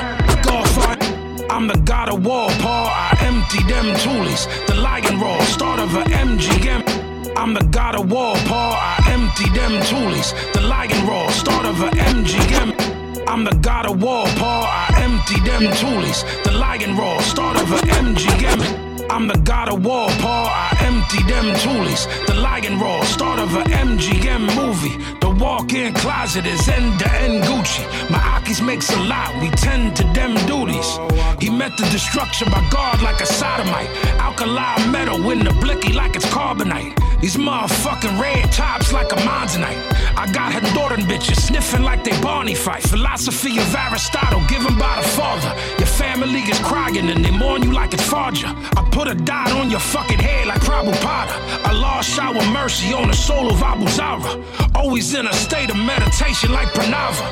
Godfather. 0.43 1.47
I'm 1.51 1.67
the 1.69 1.77
god 1.85 2.09
of 2.09 2.25
war, 2.25 2.49
Paul. 2.61 2.87
I 2.87 3.17
empty 3.21 3.63
them 3.65 3.95
toolies. 3.97 4.47
The 4.67 4.75
lion 4.77 5.21
roar, 5.21 5.41
start 5.43 5.79
of 5.79 5.95
a 5.95 6.05
MGM. 6.05 7.37
I'm 7.37 7.53
the 7.53 7.65
god 7.65 7.97
of 7.97 8.11
war, 8.11 8.35
Paul. 8.47 8.73
I 8.73 8.97
empty 9.09 9.51
them 9.51 9.73
toolies. 9.83 10.33
The 10.55 10.63
lion 10.63 11.07
roar, 11.07 11.31
start 11.31 11.67
of 11.67 11.83
a 11.83 11.91
MGM. 11.91 13.29
I'm 13.29 13.45
the 13.45 13.55
god 13.57 13.87
of 13.87 14.03
war, 14.03 14.25
Paul. 14.39 14.65
I 14.65 14.92
empty 15.23 15.41
them 15.41 15.63
toolies. 15.73 16.25
The 16.45 16.53
lion 16.53 16.97
roar, 16.97 17.21
start 17.23 17.61
of 17.61 17.71
a 17.71 17.77
MGM. 17.77 18.92
I'm 19.13 19.29
the 19.29 19.37
god 19.37 19.69
of 19.69 19.85
war, 19.85 20.09
Paul. 20.23 20.47
I 20.47 20.75
empty 20.81 21.23
them 21.25 21.45
toolies. 21.57 22.09
The 22.27 22.33
lion 22.33 22.81
roar, 22.81 23.05
start 23.05 23.41
of 23.41 23.55
a 23.55 23.63
MGM 23.65 24.57
movie. 24.57 24.97
The 25.21 25.29
walk-in 25.39 25.93
closet 25.93 26.47
is 26.47 26.67
end 26.67 26.99
to 27.01 27.13
end 27.21 27.45
Gucci. 27.45 27.85
My 28.11 28.17
Akis 28.19 28.65
makes 28.65 28.91
a 28.91 28.99
lot, 29.01 29.31
we 29.43 29.51
tend 29.51 29.97
to 29.97 30.05
them 30.15 30.35
duties. 30.47 30.99
He 31.43 31.51
met 31.51 31.77
the 31.77 31.85
destruction 31.91 32.51
by 32.51 32.67
God 32.71 33.03
like 33.03 33.21
a 33.21 33.27
sodomite. 33.27 33.91
Alkali 34.19 34.87
metal 34.87 35.31
in 35.31 35.41
the 35.41 35.53
blicky 35.61 35.93
like 35.93 36.17
it's 36.17 36.25
carbonite. 36.27 36.97
These 37.21 37.37
motherfucking 37.37 38.19
red 38.19 38.51
tops 38.51 38.93
like 38.93 39.13
a 39.13 39.17
monzonite. 39.17 39.79
I 40.17 40.27
got 40.33 40.53
her 40.53 40.61
Honduran 40.61 41.03
bitches 41.07 41.41
sniffing 41.41 41.83
like 41.83 42.03
they 42.03 42.21
Barney 42.21 42.55
fight. 42.55 42.83
Philosophy 42.83 43.59
of 43.59 43.75
Aristotle 43.75 44.43
given 44.49 44.77
by 44.77 45.01
the 45.01 45.09
father. 45.09 45.55
Your 45.79 45.87
family 45.87 46.41
is 46.41 46.59
crying 46.59 47.09
and 47.11 47.25
they 47.25 47.31
mourn 47.31 47.63
you 47.63 47.73
like 47.73 47.95
it's 47.95 48.03
Farja. 48.03 48.51
I 48.77 48.89
put 48.91 49.02
a 49.09 49.15
dot 49.15 49.51
on 49.53 49.71
your 49.71 49.81
fucking 49.81 50.19
head 50.19 50.47
like 50.47 50.61
Prabhupada. 50.61 51.35
Allah 51.69 52.03
shower 52.03 52.45
mercy 52.53 52.93
on 52.93 53.09
the 53.09 53.15
soul 53.15 53.51
of 53.51 53.63
Abu 53.63 53.89
Zara. 53.89 54.43
Always 54.75 55.15
in 55.15 55.27
a 55.27 55.33
state 55.33 55.71
of 55.71 55.77
meditation 55.77 56.53
like 56.53 56.69
Pranava. 56.69 57.25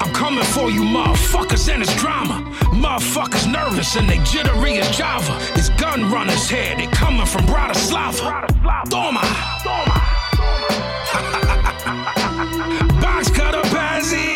I'm 0.00 0.12
coming 0.12 0.44
for 0.44 0.70
you 0.70 0.82
motherfuckers 0.82 1.72
and 1.72 1.82
it's 1.82 1.94
drama. 1.96 2.42
Motherfuckers 2.72 3.50
nervous 3.50 3.96
and 3.96 4.08
they 4.08 4.18
jittery 4.24 4.78
as 4.78 4.96
Java. 4.96 5.36
It's 5.54 5.68
gun 5.80 6.10
runners 6.10 6.48
here, 6.50 6.74
they 6.76 6.86
coming 6.86 7.26
from 7.26 7.42
Bratislava. 7.46 8.46
Toma! 8.90 9.20
Box 13.00 13.30
cutter 13.30 13.62
Bazzy! 13.70 14.35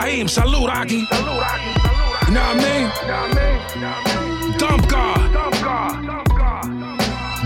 Fahim, 0.00 0.28
salud, 0.32 0.64
Aki. 0.72 0.96
You 0.96 1.04
know 1.04 1.36
what 1.36 2.56
I 2.56 2.64
mean? 2.64 2.88
Dump 4.56 4.88
guard. 4.88 5.20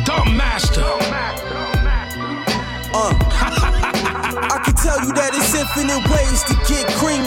Dump 0.06 0.30
master. 0.38 0.86
Uh. 2.94 3.10
I 4.54 4.62
can 4.64 4.74
tell 4.78 5.02
you 5.02 5.12
that 5.18 5.34
it's 5.34 5.50
infinite 5.50 6.06
ways 6.14 6.46
to 6.46 6.54
get 6.70 6.86
cream, 6.94 7.26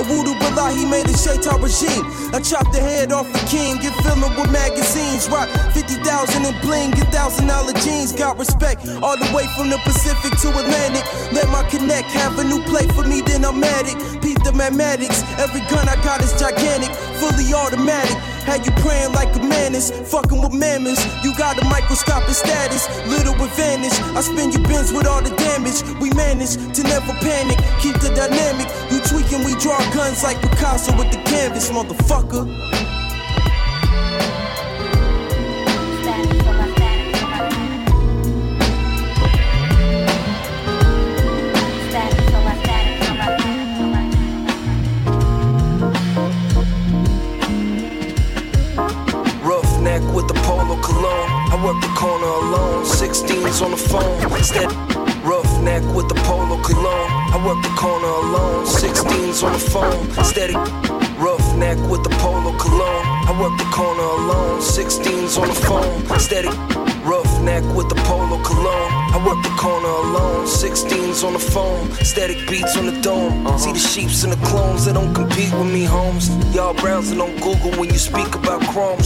a 0.00 0.04
voodoo 0.04 0.34
he 0.72 0.84
made 0.86 1.06
a 1.08 1.16
shaitan 1.16 1.60
regime. 1.60 2.04
I 2.32 2.40
chopped 2.40 2.72
the 2.72 2.80
head 2.80 3.12
off 3.12 3.28
a 3.28 3.40
king, 3.48 3.76
get 3.76 3.92
filling 4.02 4.32
with 4.36 4.50
magazines, 4.50 5.28
rock 5.28 5.48
50,000 5.72 6.44
in 6.44 6.54
bling, 6.60 6.90
get 6.92 7.12
thousand 7.12 7.48
dollar 7.48 7.72
jeans, 7.84 8.12
got 8.12 8.38
respect 8.38 8.86
all 9.02 9.16
the 9.16 9.28
way 9.34 9.46
from 9.56 9.68
the 9.68 9.78
Pacific 9.84 10.32
to 10.40 10.48
Atlantic. 10.48 11.04
Let 11.32 11.48
my 11.48 11.64
connect 11.68 12.08
have 12.12 12.38
a 12.38 12.44
new 12.44 12.62
play 12.64 12.86
for 12.88 13.04
me, 13.04 13.20
then 13.20 13.44
I'm 13.44 13.62
at 13.62 13.86
it. 13.88 14.22
Beat 14.22 14.42
the 14.44 14.52
mathematics, 14.52 15.22
every 15.38 15.60
gun 15.68 15.88
I 15.88 15.96
got 16.02 16.22
is 16.22 16.32
gigantic, 16.38 16.90
fully 17.20 17.52
automatic. 17.52 18.16
Had 18.44 18.66
you 18.66 18.72
praying 18.82 19.12
like 19.12 19.34
a 19.36 19.40
menace, 19.40 19.90
fucking 20.10 20.40
with 20.40 20.52
mammoths. 20.52 21.04
You 21.24 21.34
got 21.36 21.60
a 21.60 21.64
microscopic 21.64 22.34
status, 22.34 22.88
little 23.06 23.34
advantage. 23.34 23.92
I 24.16 24.20
spin 24.20 24.52
your 24.52 24.62
bins 24.66 24.92
with 24.92 25.06
all 25.06 25.22
the 25.22 25.34
damage. 25.36 25.82
We 26.00 26.10
manage 26.10 26.56
to 26.56 26.82
never 26.82 27.12
panic, 27.20 27.58
keep 27.80 27.96
the 28.00 28.12
dynamic. 28.14 28.66
You 28.90 29.00
tweaking, 29.00 29.44
we 29.44 29.54
draw 29.60 29.78
guns 29.92 30.22
like 30.22 30.40
Picasso 30.40 30.96
with 30.96 31.10
the 31.12 31.22
canvas, 31.24 31.70
motherfucker. 31.70 32.99
I 51.50 51.56
work 51.64 51.80
the 51.82 51.92
corner 51.98 52.26
alone. 52.26 52.84
16s 52.84 53.60
on 53.60 53.72
the 53.72 53.76
phone. 53.76 54.22
Instead, 54.38 54.70
roughneck 55.26 55.82
with 55.94 56.08
the 56.08 56.14
polo 56.22 56.62
cologne. 56.62 57.10
I 57.34 57.42
work 57.44 57.60
the 57.62 57.74
corner 57.74 58.06
alone. 58.06 58.66
16s 58.66 59.42
on 59.42 59.52
the 59.52 59.58
phone. 59.58 60.24
Steady. 60.24 60.54
Roughneck 61.18 61.78
with 61.90 62.04
the 62.04 62.10
polo 62.22 62.56
cologne. 62.56 63.06
I 63.26 63.32
work 63.40 63.58
the 63.58 63.68
corner 63.74 64.00
alone. 64.00 64.60
16s 64.60 65.40
on 65.42 65.48
the 65.48 65.54
phone. 65.66 66.18
Steady. 66.20 66.48
Roughneck 67.04 67.64
with 67.74 67.88
the 67.88 67.94
polo 68.04 68.42
cologne. 68.42 68.92
I 69.12 69.22
work 69.26 69.42
the 69.42 69.54
corner 69.58 69.88
alone. 69.88 70.46
16s 70.46 71.24
on 71.24 71.32
the 71.32 71.38
phone. 71.38 71.90
Static 72.04 72.38
beats 72.48 72.76
on 72.76 72.86
the 72.86 73.00
dome. 73.00 73.46
Uh-huh. 73.46 73.58
See 73.58 73.72
the 73.72 73.78
sheeps 73.78 74.24
and 74.24 74.32
the 74.32 74.46
clones 74.46 74.84
that 74.84 74.94
don't 74.94 75.14
compete 75.14 75.52
with 75.54 75.72
me, 75.72 75.84
homes. 75.84 76.28
Y'all 76.54 76.74
browsing 76.74 77.20
on 77.20 77.34
Google 77.36 77.72
when 77.78 77.88
you 77.88 77.98
speak 77.98 78.34
about 78.34 78.60
Chrome. 78.68 78.98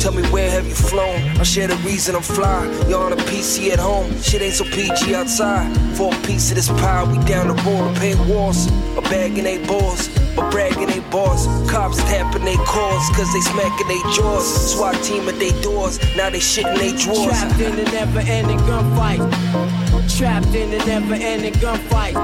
Tell 0.00 0.12
me 0.12 0.22
where 0.30 0.50
have 0.50 0.66
you 0.66 0.74
flown? 0.74 1.20
I 1.38 1.42
share 1.42 1.68
the 1.68 1.76
reason 1.76 2.16
I'm 2.16 2.22
fly. 2.22 2.64
Y'all 2.88 3.04
on 3.04 3.12
a 3.12 3.16
PC 3.16 3.70
at 3.70 3.78
home. 3.78 4.10
Shit 4.22 4.42
ain't 4.42 4.54
so 4.54 4.64
PG 4.64 5.14
outside. 5.14 5.76
For 5.96 6.12
a 6.12 6.16
piece 6.22 6.50
of 6.50 6.56
this 6.56 6.68
pie, 6.68 7.04
we 7.04 7.22
down 7.26 7.48
the 7.48 7.54
road 7.62 7.94
to 7.94 8.00
paint 8.00 8.18
walls. 8.26 8.68
A 8.96 9.02
bag 9.02 9.38
in 9.38 9.44
they 9.44 9.64
balls. 9.66 10.08
But 10.34 10.50
bragging 10.50 10.86
they 10.86 11.00
boss, 11.10 11.46
cops 11.70 11.98
tapping 12.04 12.44
they 12.44 12.56
cars, 12.56 13.08
cause 13.10 13.30
they 13.34 13.40
smacking 13.40 13.88
they 13.88 14.00
jaws. 14.16 14.72
SWAT 14.72 14.94
team 15.04 15.28
at 15.28 15.38
they 15.38 15.52
doors, 15.60 15.98
now 16.16 16.30
they 16.30 16.38
shitting 16.38 16.78
they 16.78 16.96
drawers. 16.96 17.41
Trapped 17.42 17.60
in 17.60 17.76
a 17.76 17.84
never 17.90 18.20
ending 18.20 18.58
gunfight. 18.58 20.16
Trapped 20.16 20.54
in 20.54 20.72
a 20.72 20.86
never 20.86 21.14
ending 21.14 21.52
gunfight. 21.54 22.14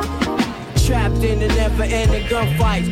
Trapped 0.86 1.24
in 1.24 1.42
a 1.42 1.48
never 1.48 1.82
ending 1.82 2.22
gunfight. 2.28 2.86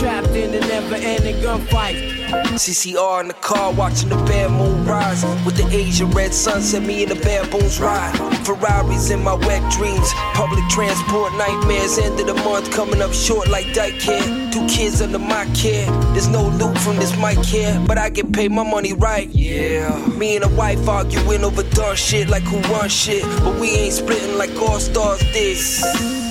Trapped 0.00 0.34
in 0.34 0.54
a 0.54 0.60
never 0.60 0.94
ending 0.94 1.36
gunfight. 1.42 2.15
CCR 2.26 3.20
in 3.20 3.28
the 3.28 3.34
car 3.34 3.72
watching 3.72 4.08
the 4.08 4.16
bad 4.16 4.50
moon 4.50 4.84
rise. 4.84 5.24
With 5.44 5.56
the 5.56 5.66
Asian 5.74 6.10
red 6.10 6.32
sunset, 6.32 6.82
me 6.82 7.02
and 7.02 7.12
the 7.12 7.16
baboons 7.16 7.80
ride. 7.80 8.16
Ferraris 8.44 9.10
in 9.10 9.22
my 9.22 9.34
wet 9.34 9.62
dreams. 9.72 10.08
Public 10.34 10.66
transport 10.68 11.32
nightmares. 11.34 11.98
End 11.98 12.18
of 12.18 12.26
the 12.26 12.34
month 12.34 12.70
coming 12.72 13.02
up 13.02 13.12
short 13.12 13.48
like 13.48 13.72
Dyke 13.74 13.98
care. 13.98 14.50
Two 14.50 14.66
kids 14.66 15.00
under 15.00 15.18
my 15.18 15.44
care. 15.54 15.90
There's 16.12 16.28
no 16.28 16.48
loot 16.48 16.76
from 16.78 16.96
this 16.96 17.16
mic 17.18 17.38
here, 17.44 17.82
but 17.86 17.98
I 17.98 18.08
get 18.08 18.32
paid 18.32 18.50
my 18.50 18.68
money 18.68 18.92
right. 18.92 19.28
Yeah. 19.28 20.04
Me 20.08 20.36
and 20.36 20.44
the 20.44 20.54
wife 20.56 20.88
arguing 20.88 21.44
over 21.44 21.62
dumb 21.62 21.96
shit 21.96 22.28
like 22.28 22.42
who 22.42 22.58
run 22.72 22.88
shit. 22.88 23.22
But 23.44 23.60
we 23.60 23.70
ain't 23.70 23.94
splitting 23.94 24.36
like 24.38 24.54
all 24.56 24.80
stars 24.80 25.20
did. 25.32 26.25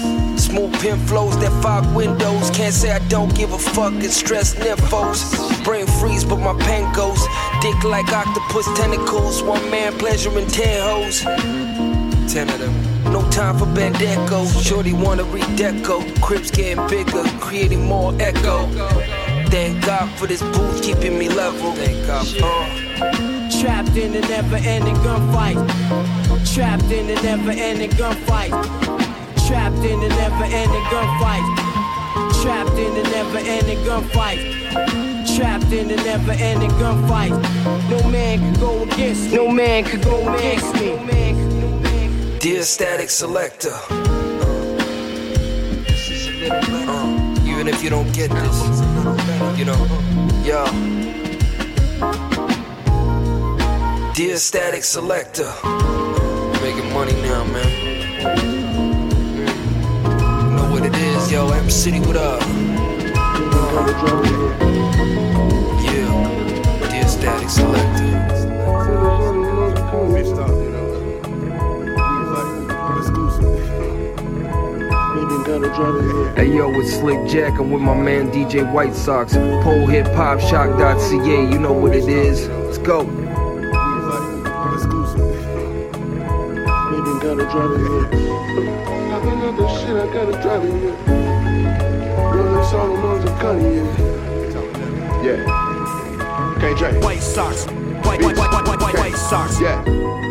Smooth 0.56 0.80
pin 0.80 0.97
flows 0.99 1.38
that 1.39 1.51
fog 1.62 1.84
windows. 1.93 2.49
Can't 2.51 2.74
say 2.74 2.89
I 2.89 2.99
don't 3.10 3.36
give 3.36 3.51
a 3.51 3.58
fuck 3.58 3.91
and 3.91 4.06
stress 4.06 4.56
nymphos. 4.56 5.20
Brain 5.66 5.86
freeze, 5.86 6.24
but 6.24 6.38
my 6.38 6.53
pen 6.64 6.93
goes. 6.93 7.20
Dick 7.62 7.84
like 7.84 8.08
octopus 8.14 8.66
tentacles. 8.78 9.43
One 9.43 9.70
man 9.70 9.91
pleasuring 9.97 10.47
ten 10.47 10.82
hoes. 10.82 11.24
Ten 12.32 12.49
of 12.49 12.60
them. 12.60 12.74
No 13.12 13.30
time 13.32 13.58
for 13.58 13.66
Bandeco. 13.66 14.47
Shorty 14.64 14.93
wanna 14.93 15.24
redeco. 15.24 15.99
Crips 16.22 16.51
getting 16.51 16.88
bigger, 16.88 17.24
creating 17.41 17.84
more 17.84 18.14
echo. 18.22 18.66
Thank 19.49 19.86
God 19.86 20.10
for 20.18 20.26
this 20.26 20.41
booth 20.41 20.82
keeping 20.82 21.20
me 21.20 21.28
level. 21.28 21.74
Thank 21.74 22.08
God. 22.08 22.26
Uh. 22.41 23.60
Trapped 23.60 23.97
in 23.97 24.16
a 24.16 24.22
never 24.22 24.56
ending 24.56 24.95
gunfight. 25.03 25.58
Trapped 26.56 26.89
in 26.93 27.10
a 27.10 27.22
never 27.22 27.51
ending 27.51 27.91
gunfight. 27.91 29.05
Trapped 29.48 29.78
in 29.78 30.02
a 30.02 30.10
never 30.10 30.43
ending 30.43 30.84
gunfight. 30.89 31.46
Trapped 32.41 32.78
in 32.80 32.91
a 32.98 33.04
never 33.04 33.38
ending 33.38 33.78
gunfight. 33.80 34.39
Trapped 35.36 35.72
in 35.72 35.91
a 35.91 35.96
never 35.98 36.32
ending 36.32 36.72
gunfight. 36.72 37.32
No 37.89 38.10
man 38.10 38.39
could 38.39 38.60
go 38.60 38.84
against 38.84 39.30
me. 39.30 39.36
No 39.36 39.48
man 39.50 39.84
could 39.84 40.04
go 40.04 40.34
against 40.34 40.74
me. 40.74 40.96
Dear 42.39 42.64
static 42.64 43.10
selector. 43.10 43.74
Uh, 46.48 47.43
even 47.46 47.68
if 47.68 47.84
you 47.84 47.89
don't 47.89 48.12
get 48.14 48.32
this, 48.32 48.60
you 49.60 49.66
know, 49.66 49.86
yo. 50.43 50.66
Dear 54.14 54.38
static 54.38 54.84
selector. 54.84 55.52
Making 56.62 56.93
money 56.93 57.14
now, 57.22 57.43
man. 57.46 58.55
Yo. 61.36 61.50
M 61.50 61.70
City, 61.70 62.00
what 62.00 62.16
up? 62.16 62.40
Yeah. 65.84 66.10
Dear 66.90 67.08
static 67.10 67.50
selector. 67.50 68.06
Hey 76.38 76.56
yo, 76.56 76.72
it's 76.80 76.94
Slick 76.94 77.28
Jack. 77.28 77.60
I'm 77.60 77.70
with 77.70 77.82
my 77.82 77.94
man 77.94 78.32
DJ 78.32 78.72
White 78.72 78.96
Sox. 78.96 79.34
Pole 79.34 79.88
Hip 79.88 80.08
Hop 80.14 80.40
choq.ca. 80.40 81.52
You 81.52 81.60
know 81.60 81.74
what 81.74 81.94
it 81.94 82.08
is. 82.08 82.48
Let's 82.48 82.78
go. 82.78 83.04
Gotta 87.22 87.44
drive 87.52 87.72
it 87.72 87.80
here. 87.80 88.08
I 88.86 89.20
got 89.22 89.34
another 89.34 89.68
shit, 89.80 89.96
I 89.98 90.14
gotta 90.14 90.42
drive 90.42 90.64
it 90.64 90.74
here. 90.80 91.05
Rolling 93.46 93.96
Solomon's 93.96 94.50
and 94.50 94.52
Cuddy 94.52 95.22
here. 95.22 95.38
Yeah. 95.38 96.56
KJ. 96.60 97.04
White 97.04 97.22
socks. 97.22 97.68
White, 98.06 98.22
white, 98.22 98.38
white, 98.38 98.68
white, 98.68 98.80
white, 98.82 98.98
white 98.98 99.16
socks. 99.16 99.62
Yeah, 99.62 99.84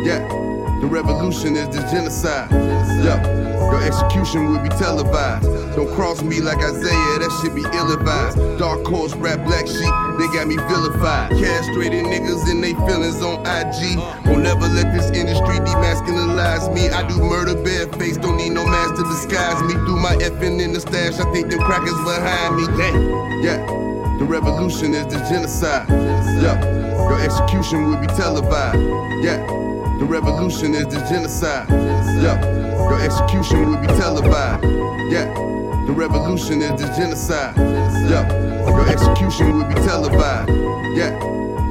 yeah. 0.03 0.27
The 0.81 0.87
revolution 0.87 1.55
is 1.55 1.69
the 1.69 1.81
genocide. 1.89 2.51
Yeah. 2.51 3.45
Your 3.71 3.83
execution 3.83 4.51
will 4.51 4.59
be 4.59 4.69
televised. 4.69 5.45
Don't 5.75 5.93
cross 5.95 6.21
me 6.21 6.41
like 6.41 6.57
Isaiah, 6.57 7.19
that 7.19 7.39
should 7.41 7.55
be 7.55 7.63
ill 7.63 7.93
advised. 7.93 8.37
Dark 8.59 8.85
horse, 8.85 9.15
rap 9.15 9.45
black 9.45 9.65
sheep, 9.67 9.93
they 10.17 10.27
got 10.33 10.47
me 10.47 10.57
vilified. 10.57 11.31
Castrated 11.31 12.05
niggas 12.05 12.49
and 12.49 12.63
they 12.63 12.73
feelings 12.87 13.21
on 13.21 13.41
IG. 13.45 13.97
Won't 14.25 14.43
never 14.43 14.67
let 14.67 14.93
this 14.93 15.11
industry 15.11 15.59
demasculinize 15.63 16.73
me. 16.73 16.89
I 16.89 17.07
do 17.07 17.17
murder 17.19 17.55
barefaced, 17.55 18.21
don't 18.21 18.37
need 18.37 18.51
no 18.51 18.65
mask 18.65 18.95
to 18.95 19.03
disguise 19.03 19.61
me. 19.63 19.73
Through 19.85 19.99
my 19.99 20.15
effing 20.17 20.61
in 20.61 20.73
the 20.73 20.81
stash, 20.81 21.19
I 21.19 21.31
think 21.31 21.49
them 21.49 21.59
crackers 21.59 21.99
behind 22.03 22.55
me. 22.55 22.65
Damn, 22.77 23.43
yeah. 23.43 23.85
The 24.19 24.23
revolution 24.23 24.93
is 24.93 25.07
the 25.07 25.19
genocide. 25.29 25.89
Yeah. 25.89 26.57
Your 27.09 27.19
execution 27.19 27.89
will 27.89 27.97
be 27.97 28.07
televised. 28.07 28.79
Yeah. 29.21 29.45
The 29.99 30.05
revolution 30.05 30.73
is 30.73 30.87
the 30.87 31.05
genocide. 31.09 31.67
Yeah. 31.69 32.41
Your 32.89 33.01
execution 33.01 33.69
will 33.69 33.77
be 33.77 33.87
televised. 33.87 34.63
Yeah. 35.11 35.54
The 35.85 35.93
revolution 35.93 36.61
is 36.61 36.81
the 36.81 36.87
genocide. 36.97 37.55
Yeah. 37.57 38.25
Your 38.67 38.87
execution 38.89 39.57
will 39.57 39.65
be 39.65 39.75
televised. 39.75 40.49
Yeah. 40.97 41.13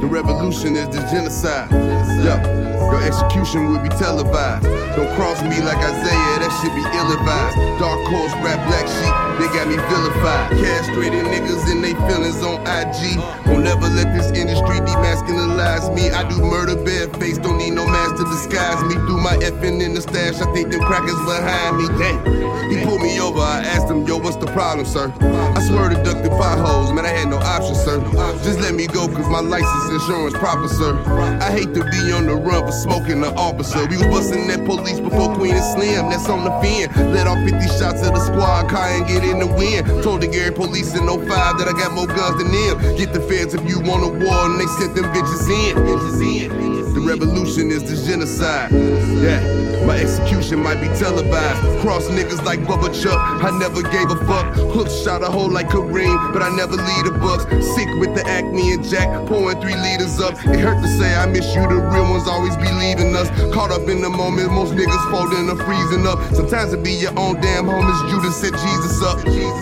The 0.01 0.07
revolution 0.07 0.77
is 0.77 0.89
the 0.89 1.03
genocide. 1.11 1.71
Yeah. 1.73 2.39
Your 2.79 3.03
execution 3.03 3.71
will 3.71 3.81
be 3.81 3.89
televised. 3.89 4.65
Don't 4.95 5.11
cross 5.17 5.43
me 5.43 5.61
like 5.63 5.79
Isaiah, 5.79 6.39
that 6.39 6.53
should 6.63 6.75
be 6.79 6.85
ill 6.95 7.11
advised. 7.11 7.57
Dark 7.83 8.01
horse, 8.07 8.33
rap 8.45 8.63
black 8.71 8.87
sheep, 8.87 9.15
they 9.39 9.49
got 9.53 9.67
me 9.69 9.77
vilified. 9.77 10.51
Castrated 10.59 11.25
niggas 11.27 11.71
and 11.71 11.83
they 11.83 11.95
feelings 12.07 12.43
on 12.43 12.61
IG. 12.67 13.19
Won't 13.47 13.65
never 13.65 13.89
let 13.89 14.15
this 14.15 14.31
industry 14.33 14.79
demasculinize 14.85 15.95
me. 15.95 16.11
I 16.11 16.29
do 16.29 16.41
murder 16.41 16.77
barefaced, 16.77 17.43
don't 17.43 17.59
need 17.59 17.73
no 17.73 17.87
mask 17.87 18.17
to 18.17 18.25
disguise 18.25 18.83
me. 18.85 18.95
Through 19.07 19.21
my 19.21 19.37
effing 19.39 19.83
in 19.83 19.95
the 19.95 20.03
stash, 20.03 20.41
I 20.41 20.53
think 20.53 20.71
them 20.71 20.81
crackers 20.81 21.21
behind 21.27 21.79
me. 21.79 21.89
Damn. 21.99 22.45
He 22.71 22.83
pulled 22.85 23.03
me 23.03 23.21
over, 23.21 23.41
I 23.41 23.61
asked 23.61 23.91
him, 23.91 24.07
yo, 24.07 24.17
what's 24.17 24.37
the 24.37 24.47
problem, 24.47 24.87
sir? 24.87 25.13
I 25.21 25.61
swear 25.69 25.91
to 25.91 25.97
duck 26.03 26.23
the 26.23 26.31
potholes, 26.31 26.93
man, 26.93 27.05
I 27.05 27.11
had 27.11 27.29
no 27.29 27.37
option, 27.37 27.75
sir. 27.75 28.01
Just 28.43 28.61
let 28.61 28.75
me 28.75 28.87
go, 28.87 29.07
cause 29.07 29.29
my 29.29 29.41
license 29.41 29.91
insurance 29.93 30.35
proper, 30.35 30.69
sir. 30.69 30.97
I 31.41 31.51
hate 31.51 31.75
to 31.75 31.85
be 31.85 32.13
on 32.13 32.27
the 32.27 32.35
run 32.35 32.65
for 32.65 32.73
smoking 32.73 33.21
the 33.21 33.35
officer. 33.35 33.87
We 33.87 33.99
was 33.99 34.07
busting 34.07 34.47
that 34.49 34.65
police 34.65 34.99
before 34.99 35.35
Queen 35.35 35.55
and 35.55 35.65
Slim, 35.77 36.09
that's 36.09 36.29
on 36.29 36.45
the 36.45 36.53
fin. 36.65 36.89
Let 37.13 37.27
off 37.27 37.39
50 37.45 37.69
shots 37.77 38.01
of 38.07 38.15
the 38.15 38.21
squad 38.21 38.71
car 38.71 38.89
and 38.89 39.07
get 39.07 39.24
in 39.31 39.39
the 39.39 39.47
wind. 39.47 39.87
Told 40.03 40.23
the 40.23 40.29
Gary 40.29 40.53
police 40.53 40.95
in 40.95 41.07
05 41.07 41.29
that 41.59 41.69
I 41.69 41.73
got 41.73 41.93
more 41.93 42.07
guns 42.07 42.37
than 42.43 42.53
them. 42.53 42.97
Get 42.97 43.13
the 43.13 43.21
feds 43.21 43.55
if 43.55 43.69
you 43.69 43.81
want 43.81 44.05
a 44.05 44.09
war, 44.09 44.47
and 44.47 44.61
they 44.61 44.67
sent 44.79 44.95
them 44.95 45.05
bitches 45.13 45.49
in. 45.49 45.77
Bitches 45.77 46.21
in. 46.21 46.74
Revolution 47.05 47.71
is 47.71 47.85
the 47.85 47.97
genocide. 48.09 48.73
Yeah, 48.73 49.41
my 49.85 49.99
execution 49.99 50.63
might 50.63 50.81
be 50.81 50.89
televised. 50.97 51.81
Cross 51.81 52.09
niggas 52.09 52.43
like 52.45 52.61
Bubba 52.61 52.91
Chuck, 52.91 53.19
I 53.45 53.51
never 53.59 53.83
gave 53.83 54.11
a 54.11 54.17
fuck. 54.27 54.55
Hook 54.73 54.89
shot 54.89 55.23
a 55.23 55.27
hole 55.27 55.51
like 55.51 55.69
Kareem, 55.69 56.33
but 56.33 56.43
I 56.43 56.49
never 56.57 56.77
lead 56.77 57.07
the 57.07 57.13
bucks. 57.21 57.45
Sick 57.75 57.89
with 58.01 58.15
the 58.15 58.27
acne 58.27 58.73
and 58.73 58.83
Jack, 58.83 59.09
pouring 59.29 59.61
three 59.61 59.77
liters 59.77 60.19
up. 60.19 60.35
It 60.47 60.61
hurt 60.61 60.81
to 60.81 60.89
say 60.99 61.15
I 61.15 61.27
miss 61.27 61.47
you, 61.55 61.63
the 61.69 61.77
real 61.93 62.09
ones 62.11 62.27
always 62.27 62.57
be 62.57 62.71
leaving 62.73 63.15
us. 63.15 63.29
Caught 63.53 63.71
up 63.71 63.89
in 63.89 64.01
the 64.01 64.11
moment, 64.11 64.51
most 64.51 64.73
niggas 64.73 65.11
folding 65.11 65.51
or 65.51 65.57
freezing 65.63 66.07
up. 66.07 66.19
Sometimes 66.35 66.73
it 66.73 66.83
be 66.83 66.93
your 66.93 67.13
own 67.19 67.41
damn 67.41 67.67
homies, 67.67 68.11
Judas 68.11 68.37
set 68.41 68.53
Jesus 68.53 69.03
up. 69.03 69.21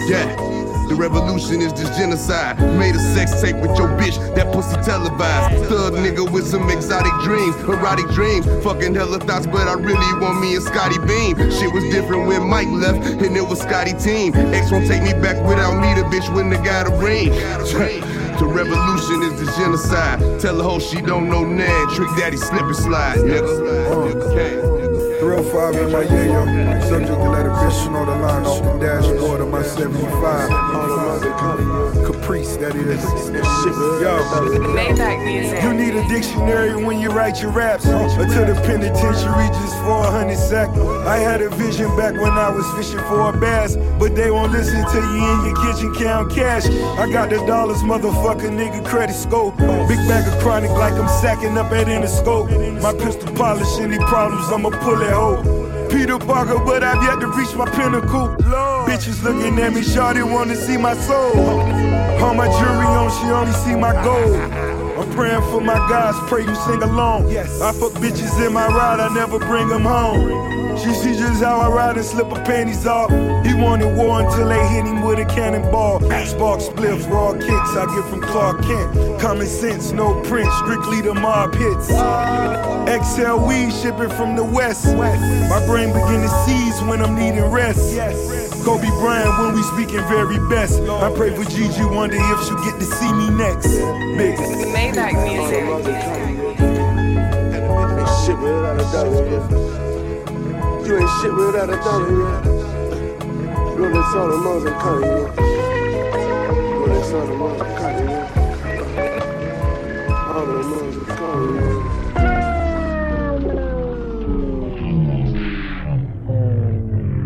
Yeah. 0.08 0.61
The 0.92 0.98
revolution 0.98 1.62
is 1.62 1.72
this 1.72 1.88
genocide. 1.96 2.60
Made 2.76 2.94
a 2.94 2.98
sex 3.16 3.40
tape 3.40 3.56
with 3.56 3.78
your 3.78 3.88
bitch, 3.96 4.20
that 4.34 4.52
pussy 4.52 4.76
televised. 4.82 5.64
Thug 5.64 5.94
nigga 5.94 6.30
with 6.30 6.46
some 6.46 6.68
exotic 6.68 7.14
dreams, 7.24 7.56
erotic 7.64 8.06
dreams. 8.08 8.44
Fucking 8.62 8.94
hella 8.94 9.18
thoughts, 9.20 9.46
but 9.46 9.68
I 9.68 9.72
really 9.72 10.20
want 10.20 10.42
me 10.42 10.54
and 10.54 10.62
Scottie 10.62 10.98
Beam. 11.08 11.38
Shit 11.50 11.72
was 11.72 11.84
different 11.84 12.26
when 12.26 12.46
Mike 12.46 12.68
left, 12.68 13.06
and 13.08 13.34
it 13.34 13.40
was 13.40 13.62
Scottie 13.62 13.94
team. 13.94 14.34
X 14.52 14.70
won't 14.70 14.86
take 14.86 15.02
me 15.02 15.14
back 15.14 15.42
without 15.48 15.80
me, 15.80 15.94
the 15.98 16.06
bitch 16.14 16.28
wouldn't 16.34 16.54
have 16.56 16.62
got 16.62 16.86
a 16.86 16.94
ring. 17.02 17.32
The 18.42 18.48
revolution 18.48 19.22
is 19.22 19.38
the 19.38 19.52
genocide. 19.56 20.40
Tell 20.40 20.56
her 20.56 20.62
hoe 20.62 20.78
she 20.80 21.00
don't 21.00 21.28
know 21.28 21.44
Nan. 21.44 21.88
Trick 21.94 22.08
daddy 22.18 22.36
slip 22.36 22.62
and 22.62 22.74
slide, 22.74 23.18
nigga. 23.18 24.81
305 25.22 25.76
in 25.76 25.92
my 25.92 26.02
yayo. 26.02 26.82
Subject 26.88 27.14
to 27.14 27.30
let 27.30 27.46
a 27.46 27.50
bitch 27.50 27.92
know 27.92 28.04
the 28.04 28.10
line 28.10 28.44
off 28.44 28.58
the 28.58 28.76
dashboard 28.80 29.40
of 29.40 29.50
my 29.50 29.62
75. 29.62 30.50
Caprice, 32.04 32.56
that 32.56 32.74
is. 32.74 33.04
Yo, 34.02 34.18
you 35.62 35.74
need 35.74 35.94
a 35.94 36.08
dictionary 36.08 36.74
when 36.74 36.98
you 36.98 37.10
write 37.10 37.40
your 37.40 37.52
raps. 37.52 37.86
Or 37.86 38.26
to 38.26 38.44
the 38.50 38.60
penitentiary 38.66 39.46
just 39.46 39.76
for 39.86 40.02
a 40.02 40.10
hundred 40.10 40.38
sack. 40.38 40.70
I 41.06 41.18
had 41.18 41.40
a 41.40 41.50
vision 41.50 41.94
back 41.96 42.14
when 42.14 42.32
I 42.32 42.50
was 42.50 42.66
fishing 42.74 42.98
for 43.06 43.30
a 43.30 43.32
bass. 43.38 43.76
But 44.00 44.16
they 44.16 44.32
won't 44.32 44.50
listen 44.50 44.82
to 44.82 45.00
you 45.14 45.22
in 45.34 45.46
your 45.46 45.56
kitchen 45.62 45.94
count 45.94 46.32
cash. 46.32 46.66
I 46.98 47.08
got 47.12 47.30
the 47.30 47.36
dollars, 47.46 47.78
motherfucker, 47.78 48.50
nigga, 48.50 48.84
credit 48.84 49.14
scope. 49.14 49.56
Big 49.56 50.02
bag 50.08 50.26
of 50.26 50.40
chronic 50.42 50.70
like 50.70 50.94
I'm 50.94 51.08
sacking 51.22 51.56
up 51.56 51.70
at 51.70 51.86
Interscope. 51.86 52.50
My 52.82 52.92
pistol 52.92 53.32
polish 53.36 53.78
any 53.78 53.98
problems, 53.98 54.50
I'ma 54.50 54.70
pull 54.82 55.00
it 55.00 55.11
hoe. 55.12 55.88
Peter 55.90 56.18
Parker, 56.18 56.58
but 56.64 56.82
I've 56.82 57.02
yet 57.04 57.20
to 57.20 57.26
reach 57.28 57.54
my 57.54 57.66
pinnacle. 57.70 58.28
Bitches 58.88 59.22
looking 59.22 59.58
at 59.58 59.72
me, 59.72 59.82
shawty 59.82 60.24
wanna 60.24 60.56
see 60.56 60.76
my 60.76 60.94
soul. 60.94 61.60
All 62.22 62.34
my 62.34 62.46
jewelry 62.58 62.86
on, 62.86 63.10
she 63.10 63.30
only 63.30 63.52
see 63.52 63.76
my 63.76 63.92
gold. 64.02 64.36
I'm 64.98 65.10
praying 65.12 65.42
for 65.50 65.60
my 65.60 65.76
guys, 65.88 66.14
pray 66.28 66.42
you 66.42 66.54
sing 66.54 66.82
along. 66.82 67.28
Yes. 67.28 67.60
I 67.60 67.72
fuck 67.72 67.92
bitches 67.92 68.44
in 68.46 68.52
my 68.52 68.66
ride, 68.66 69.00
I 69.00 69.12
never 69.14 69.38
bring 69.38 69.68
them 69.68 69.82
home. 69.82 70.61
She 70.82 70.92
see 70.94 71.14
just 71.14 71.42
how 71.42 71.60
I 71.60 71.68
ride 71.68 71.96
and 71.96 72.04
slip 72.04 72.26
her 72.36 72.44
panties 72.44 72.86
off. 72.86 73.08
He 73.46 73.54
wanted 73.54 73.96
war 73.96 74.20
until 74.20 74.48
they 74.48 74.66
hit 74.68 74.84
him 74.84 75.02
with 75.02 75.20
a 75.20 75.24
cannonball. 75.24 76.00
Spark 76.26 76.58
spliffs, 76.60 77.08
raw 77.08 77.32
kicks 77.32 77.76
I 77.76 77.86
get 77.94 78.04
from 78.10 78.20
Clark 78.20 78.62
Kent. 78.62 79.20
Common 79.20 79.46
sense, 79.46 79.92
no 79.92 80.20
print, 80.22 80.50
strictly 80.64 81.00
the 81.00 81.14
mob 81.14 81.54
hits. 81.54 81.86
XL 81.86 83.46
weed 83.46 83.70
shipping 83.72 84.10
from 84.10 84.34
the 84.34 84.42
west. 84.42 84.86
My 84.86 85.64
brain 85.66 85.92
begin 85.92 86.22
to 86.22 86.28
seize 86.46 86.82
when 86.82 87.00
I'm 87.00 87.14
needing 87.14 87.44
rest. 87.44 87.96
Kobe 88.64 88.88
Bryant 88.98 89.38
when 89.38 89.54
we 89.54 89.62
speaking 89.62 90.02
very 90.08 90.38
best. 90.48 90.80
I 90.80 91.14
pray 91.14 91.30
for 91.30 91.44
Gigi 91.48 91.84
Wonder 91.84 92.16
if 92.18 92.44
she'll 92.44 92.62
get 92.64 92.78
to 92.80 92.86
see 92.86 93.12
me 93.12 93.30
next. 93.30 93.68
Big. 94.18 94.36
Maybach 94.74 95.14
music. 95.22 95.62
Shit 98.26 98.38
without 98.38 98.78
a 98.78 98.84
dollar, 98.92 99.28
yeah. 99.28 99.71
You 100.84 100.98
ain't 100.98 101.10
shit 101.20 101.32
without 101.32 101.70
a 101.70 101.76
dollar, 101.76 102.10
yeah. 102.10 102.48
Rolling 103.76 104.06
Solomon's 104.12 104.64
and 104.64 104.76
Cuddy, 104.80 105.06
yeah. 105.06 105.30
Rolling 106.74 107.04
Solomon's 107.04 107.60
and 107.62 107.76
Cuddy, 107.78 108.04
yeah. 108.04 108.28
All 110.34 110.44
the 110.46 110.52
moons 110.62 110.96
and 110.96 111.06
Cuddy, 111.06 111.54
yeah. 111.54 111.82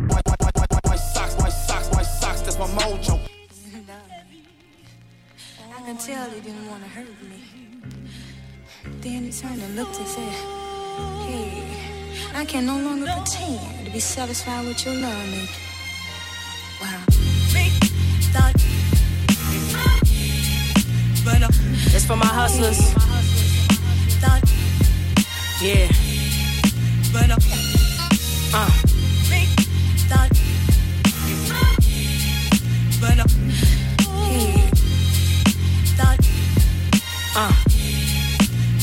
White 0.08 0.26
socks, 0.28 1.34
white 1.40 1.50
socks, 1.50 1.88
white 1.90 2.02
socks, 2.04 2.40
that's 2.42 2.58
my 2.58 2.66
mojo. 2.66 3.18
I 5.74 5.80
can 5.82 5.96
tell 5.96 6.30
he 6.30 6.40
didn't 6.40 6.68
want 6.68 6.82
to 6.82 6.88
hurt 6.90 7.08
me. 7.22 7.42
Then 9.00 9.24
he 9.24 9.30
turned 9.32 9.62
and 9.62 9.76
looked 9.76 9.98
and 9.98 10.06
said, 10.06 10.32
Hey, 11.26 11.75
I 12.36 12.44
can 12.44 12.66
no 12.66 12.78
longer 12.78 13.06
pretend 13.06 13.86
to 13.86 13.90
be 13.90 13.98
satisfied 13.98 14.66
with 14.66 14.84
your 14.84 14.94
love 14.94 15.26
making. 15.30 15.48
Wow. 16.82 17.02
But 21.24 21.42
uh, 21.42 21.48
it's 21.96 22.04
for 22.04 22.16
my 22.16 22.26
hustlers. 22.26 22.92
Yeah. 25.62 25.88
But 27.10 27.30
uh, 27.30 27.40
thought, 30.10 30.30
but 33.00 33.16
hey, 34.12 34.70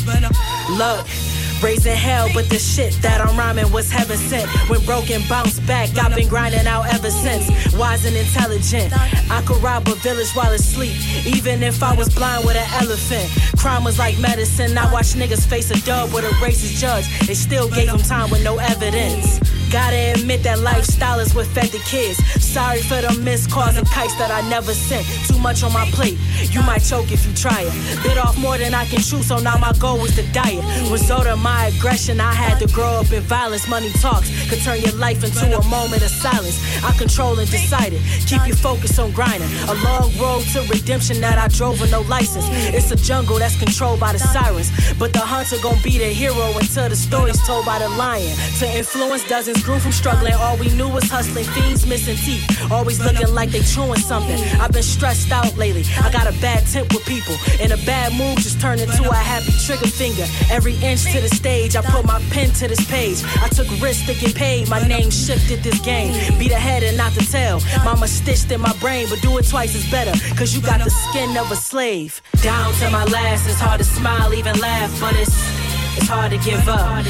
but 0.08 0.24
uh, 0.24 0.32
look. 0.76 1.23
Raising 1.64 1.96
hell, 1.96 2.28
but 2.34 2.50
the 2.50 2.60
shit 2.60 2.92
that 3.02 3.22
I'm 3.22 3.38
rhyming 3.38 3.72
was 3.72 3.90
heaven 3.90 4.18
sent. 4.18 4.50
When 4.70 4.84
broken, 4.84 5.22
bounce 5.30 5.62
back. 5.62 5.98
I've 5.98 6.14
been 6.14 6.28
grinding 6.28 6.68
out 6.68 6.94
ever 6.94 7.10
since. 7.10 7.74
Wise 7.76 8.04
and 8.04 8.18
intelligent. 8.18 8.92
I 9.32 9.42
could 9.46 9.64
rob 9.64 9.88
a 9.88 9.96
village 9.96 10.30
while 10.34 10.52
asleep, 10.52 10.94
even 11.26 11.64
if 11.64 11.82
I 11.82 11.96
was 11.96 12.14
blind 12.14 12.46
with 12.46 12.58
an 12.58 12.68
elephant. 12.84 13.32
Crime 13.58 13.86
was 13.86 13.98
like 13.98 14.20
medicine. 14.20 14.78
I 14.78 14.92
watch 14.92 15.14
niggas 15.14 15.48
face 15.48 15.72
a 15.72 15.80
dub 15.86 16.14
with 16.14 16.26
a 16.26 16.34
racist 16.44 16.80
judge. 16.80 17.06
They 17.28 17.34
still 17.34 17.70
gave 17.70 17.90
him 17.90 18.00
time 18.00 18.30
with 18.30 18.44
no 18.44 18.58
evidence. 18.58 19.40
Gotta 19.74 20.14
admit 20.14 20.44
that 20.44 20.60
lifestyle 20.60 21.20
is 21.20 21.34
what 21.34 21.48
fed 21.48 21.70
the 21.74 21.80
kids. 21.80 22.22
Sorry 22.40 22.82
for 22.82 23.02
the 23.02 23.12
missed 23.24 23.50
calls 23.50 23.76
and 23.76 23.88
kites 23.88 24.14
that 24.20 24.30
I 24.30 24.48
never 24.48 24.72
sent. 24.72 25.04
Too 25.26 25.40
much 25.40 25.64
on 25.64 25.74
my 25.74 25.90
plate. 25.90 26.20
You 26.54 26.62
might 26.62 26.84
choke 26.84 27.12
if 27.12 27.26
you 27.26 27.34
try 27.34 27.66
it. 27.66 28.04
Bit 28.04 28.20
off 28.20 28.38
more 28.38 28.56
than 28.56 28.76
I 28.76 28.86
can 28.86 29.00
chew, 29.00 29.24
so 29.24 29.40
now 29.40 29.58
my 29.58 29.74
goal 29.80 29.98
was 29.98 30.14
to 30.18 30.32
diet. 30.32 30.64
Result 30.92 31.26
of 31.26 31.40
my 31.40 31.74
aggression, 31.74 32.22
I 32.22 32.34
had 32.34 32.60
to 32.60 32.72
grow 32.72 33.02
up 33.02 33.12
in 33.12 33.24
violence. 33.24 33.68
Money 33.68 33.90
talks 33.94 34.30
could 34.48 34.62
turn 34.62 34.80
your 34.80 34.94
life 34.94 35.24
into 35.24 35.58
a 35.58 35.64
moment 35.66 36.04
of 36.04 36.12
silence. 36.12 36.62
I 36.84 36.96
control 36.96 37.40
and 37.40 37.50
decided. 37.50 38.00
Keep 38.28 38.46
your 38.46 38.58
focus 38.58 39.00
on 39.00 39.10
grinding. 39.12 39.50
A 39.70 39.74
long 39.82 40.14
road 40.22 40.44
to 40.54 40.62
redemption 40.70 41.20
that 41.22 41.40
I 41.40 41.48
drove 41.48 41.82
with 41.82 41.90
no 41.90 42.02
license. 42.02 42.46
It's 42.78 42.92
a 42.92 42.96
jungle 42.96 43.40
that's 43.40 43.58
controlled 43.58 44.00
by 44.00 44.14
the 44.14 44.20
sirens. 44.20 44.70
But 45.00 45.14
the 45.14 45.26
hunter 45.26 45.58
gon' 45.64 45.82
be 45.82 45.98
the 45.98 46.14
hero 46.14 46.54
until 46.62 46.90
the 46.90 46.96
story's 46.96 47.42
told 47.48 47.66
by 47.66 47.80
the 47.80 47.90
lion. 47.90 48.38
To 48.60 48.70
influence 48.70 49.28
dozens 49.28 49.63
grew 49.64 49.80
from 49.80 49.92
struggling. 49.92 50.34
All 50.34 50.58
we 50.58 50.70
knew 50.76 50.90
was 50.90 51.10
hustling. 51.10 51.46
Fiends 51.46 51.88
missing 51.88 52.18
teeth. 52.18 52.44
Always 52.72 53.00
looking 53.00 53.34
like 53.34 53.50
they 53.50 53.62
chewing 53.62 54.00
something. 54.00 54.40
I've 54.60 54.72
been 54.72 54.84
stressed 54.84 55.32
out 55.32 55.56
lately. 55.58 55.84
I 56.02 56.12
got 56.12 56.28
a 56.28 56.36
bad 56.42 56.68
temp 56.68 56.94
with 56.94 57.06
people. 57.06 57.36
And 57.60 57.72
a 57.72 57.78
bad 57.86 58.14
mood 58.14 58.38
just 58.38 58.60
turned 58.60 58.82
into 58.82 59.10
a 59.10 59.16
happy 59.16 59.54
trigger 59.66 59.88
finger. 59.88 60.26
Every 60.52 60.76
inch 60.76 61.04
to 61.14 61.22
the 61.22 61.30
stage, 61.30 61.76
I 61.76 61.82
put 61.82 62.06
my 62.06 62.20
pen 62.32 62.52
to 62.62 62.68
this 62.68 62.84
page. 62.90 63.24
I 63.42 63.48
took 63.48 63.70
risks 63.82 64.06
to 64.08 64.14
get 64.14 64.36
paid. 64.36 64.70
My 64.70 64.86
name 64.86 65.10
shifted 65.10 65.64
this 65.64 65.80
game. 65.80 66.14
Be 66.38 66.50
the 66.50 66.60
head 66.60 66.84
and 66.84 66.98
not 66.98 67.14
the 67.14 67.22
tail. 67.24 67.62
Mama 67.84 68.08
stitched 68.08 68.52
in 68.52 68.62
my 68.62 68.74
brain, 68.78 69.08
but 69.10 69.22
do 69.22 69.38
it 69.38 69.48
twice 69.48 69.76
is 69.76 69.90
better. 69.90 70.14
Cause 70.36 70.54
you 70.56 70.62
got 70.62 70.84
the 70.84 70.90
skin 70.90 71.38
of 71.38 71.52
a 71.52 71.56
slave. 71.56 72.22
Down 72.42 72.74
to 72.76 72.90
my 72.90 73.06
last, 73.06 73.48
it's 73.48 73.60
hard 73.60 73.80
to 73.80 73.86
smile, 73.86 74.34
even 74.34 74.60
laugh, 74.60 74.92
but 75.00 75.16
it's 75.16 75.63
it's 75.98 76.08
hard 76.08 76.32
to 76.32 76.38
give 76.38 76.68
up. 76.68 77.06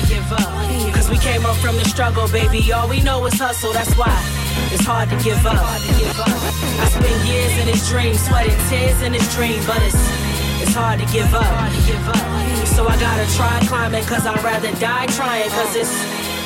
Cause 0.94 1.10
we 1.10 1.18
came 1.18 1.46
up 1.46 1.56
from 1.58 1.76
the 1.76 1.86
struggle, 1.86 2.28
baby. 2.30 2.72
All 2.72 2.88
we 2.88 3.02
know 3.02 3.26
is 3.26 3.34
hustle, 3.40 3.74
that's 3.74 3.94
why 3.96 4.14
it's 4.72 4.86
hard 4.86 5.10
to 5.10 5.18
give 5.24 5.46
up. 5.46 5.58
I 5.58 6.88
spent 6.90 7.28
years 7.28 7.54
in 7.60 7.66
this 7.68 7.90
dream, 7.90 8.16
sweating 8.16 8.58
tears 8.70 9.02
in 9.02 9.12
this 9.14 9.28
dream, 9.36 9.62
but 9.66 9.82
it's 9.84 10.00
it's 10.62 10.74
hard 10.74 11.00
to 11.00 11.06
give 11.12 11.34
up. 11.34 11.46
So 12.66 12.88
I 12.88 12.98
gotta 13.00 13.28
try 13.36 13.60
climbing, 13.68 14.04
cause 14.06 14.26
I'd 14.26 14.44
rather 14.44 14.72
die 14.80 15.08
trying, 15.08 15.50
cause 15.50 15.76
it's 15.76 15.94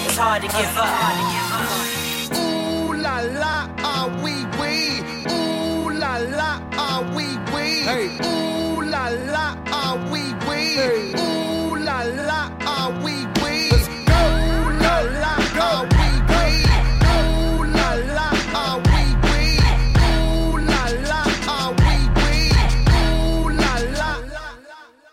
it's 0.05 0.17
hard 0.17 0.41
to 0.41 0.47
give 0.47 0.77
up. 0.77 0.87
Ooh 2.37 2.93
la 2.95 3.19
la, 3.21 3.69
ah 3.79 4.09
wee 4.23 4.45
wee. 4.59 5.01
Ooh 5.31 5.91
la 5.91 6.17
la, 6.17 6.61
ah 6.73 7.01
wee 7.15 7.37
wee. 7.53 7.83
Hey. 7.83 8.36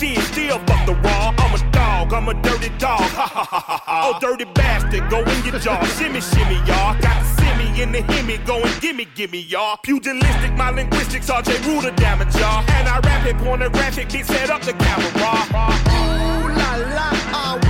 fish. 0.00 0.18
Still 0.32 0.58
fuck 0.60 0.86
the 0.86 0.94
raw. 0.94 1.34
I'm 1.38 1.54
a 1.54 1.72
dog. 1.72 2.12
I'm 2.12 2.28
a 2.28 2.34
dirty 2.42 2.70
dog. 2.78 3.00
Ha 3.00 3.26
ha 3.36 3.44
ha 3.44 3.60
ha 3.60 3.82
ha. 3.84 4.12
Oh, 4.14 4.18
dirty 4.18 4.44
bastard. 4.44 5.08
Go 5.10 5.18
in 5.20 5.44
your 5.44 5.58
jaw. 5.58 5.84
Shimmy, 5.96 6.20
shimmy, 6.20 6.56
y'all. 6.68 6.96
Got 7.00 7.16
the 7.22 7.28
simmy 7.38 7.82
in 7.82 7.92
the 7.92 8.02
himmy. 8.12 8.44
Go 8.46 8.56
gimme, 8.80 9.06
gimme, 9.14 9.40
y'all. 9.40 9.76
Pugilistic, 9.82 10.56
my 10.56 10.70
linguistics. 10.70 11.28
RJ 11.30 11.50
Ruder 11.66 11.94
damage, 11.96 12.34
y'all. 12.36 12.64
And 12.76 12.88
I 12.88 12.98
rap 13.00 13.26
it 13.26 13.36
pornographic. 13.38 14.08
Bitch, 14.08 14.24
set 14.24 14.50
up 14.50 14.62
the 14.62 14.72
camera. 14.72 15.10
Ooh 15.10 16.48
la 16.60 16.70
la, 16.96 17.69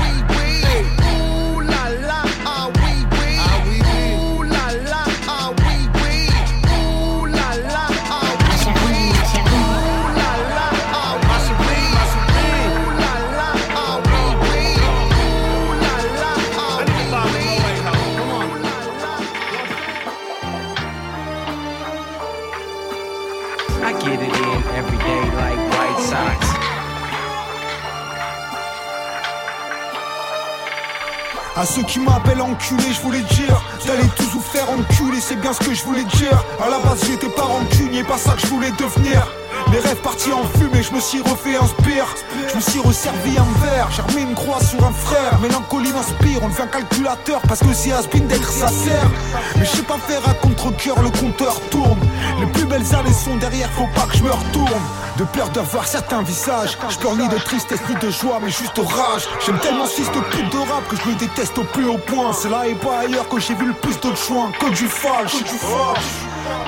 À 31.56 31.66
ceux 31.66 31.82
qui 31.82 31.98
m'appellent 31.98 32.40
enculé, 32.40 32.84
je 32.92 33.00
voulais 33.02 33.22
dire 33.22 33.62
T'allais 33.84 34.08
tous 34.16 34.30
vous 34.32 34.40
faire 34.40 34.70
enculer, 34.70 35.20
c'est 35.20 35.40
bien 35.40 35.52
ce 35.52 35.60
que 35.60 35.74
je 35.74 35.84
voulais 35.84 36.04
dire. 36.04 36.44
À 36.64 36.68
la 36.68 36.78
base 36.78 37.04
j'étais 37.06 37.28
pas 37.28 37.42
rancunier, 37.42 38.04
pas 38.04 38.18
ça 38.18 38.32
que 38.32 38.40
je 38.40 38.46
voulais 38.46 38.70
devenir 38.72 39.26
mes 39.70 39.78
rêves 39.78 40.00
partis 40.02 40.32
en 40.32 40.44
fumée, 40.58 40.82
je 40.82 40.92
me 40.92 41.00
suis 41.00 41.20
refait 41.20 41.56
un 41.56 41.66
spire 41.66 42.06
Je 42.48 42.56
me 42.56 42.60
suis 42.60 42.80
resservi 42.80 43.38
un 43.38 43.64
verre, 43.64 43.88
j'ai 43.90 44.02
remis 44.02 44.22
une 44.22 44.34
croix 44.34 44.60
sur 44.62 44.84
un 44.84 44.92
frère. 44.92 45.38
Mélancolie 45.40 45.92
m'inspire, 45.92 46.40
on 46.42 46.48
devient 46.48 46.68
calculateur 46.70 47.40
Parce 47.48 47.60
que 47.60 47.72
c'est 47.72 47.92
Asbin 47.92 48.20
d'être 48.20 48.50
sert 48.50 49.10
Mais 49.56 49.64
je 49.64 49.70
sais 49.70 49.82
pas 49.82 49.98
faire 49.98 50.26
à 50.28 50.34
contre-coeur, 50.34 51.00
le 51.02 51.10
compteur 51.10 51.60
tourne. 51.70 51.98
Les 52.40 52.46
plus 52.46 52.64
belles 52.64 52.94
années 52.94 53.12
sont 53.12 53.36
derrière, 53.36 53.70
faut 53.70 53.88
pas 53.94 54.06
que 54.06 54.16
je 54.16 54.24
me 54.24 54.30
retourne. 54.30 54.82
De 55.16 55.24
peur 55.24 55.50
de 55.50 55.60
voir 55.60 55.86
certains 55.86 56.22
visages 56.22 56.78
Je 56.88 57.20
ni 57.20 57.28
de 57.28 57.36
tristesse 57.36 57.80
ni 57.88 57.94
de 57.94 58.10
joie, 58.10 58.40
mais 58.42 58.50
juste 58.50 58.78
rage. 58.78 59.28
J'aime 59.44 59.58
tellement 59.58 59.86
ce 59.86 60.02
fils 60.02 60.10
de 60.10 60.58
rap 60.58 60.88
que 60.88 60.96
je 60.96 61.08
le 61.08 61.14
déteste 61.16 61.58
au 61.58 61.64
plus 61.64 61.86
haut 61.86 61.98
point. 61.98 62.32
C'est 62.32 62.48
là 62.48 62.66
et 62.66 62.74
pas 62.74 63.00
ailleurs 63.00 63.28
que 63.28 63.38
j'ai 63.38 63.54
vu 63.54 63.66
le 63.66 63.74
plus 63.74 63.98
de 64.00 64.14
choix 64.14 64.50
que 64.58 64.70
du 64.70 64.86
falche 64.86 65.42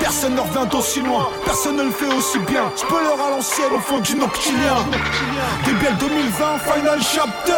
Personne 0.03 0.35
ne 0.35 0.41
revient 0.41 0.67
d'aussi 0.69 0.99
loin, 0.99 1.29
personne 1.45 1.77
ne 1.77 1.83
le 1.83 1.91
fait 1.91 2.13
aussi 2.13 2.37
bien. 2.39 2.63
Je 2.75 2.85
peux 2.85 2.97
à 2.97 3.29
l'ancienne 3.29 3.71
au 3.73 3.79
fond 3.79 3.99
du 3.99 4.15
noctilien. 4.15 4.75
Débile 5.65 5.95
2020, 5.97 6.59
final 6.59 6.99
chapter. 7.01 7.53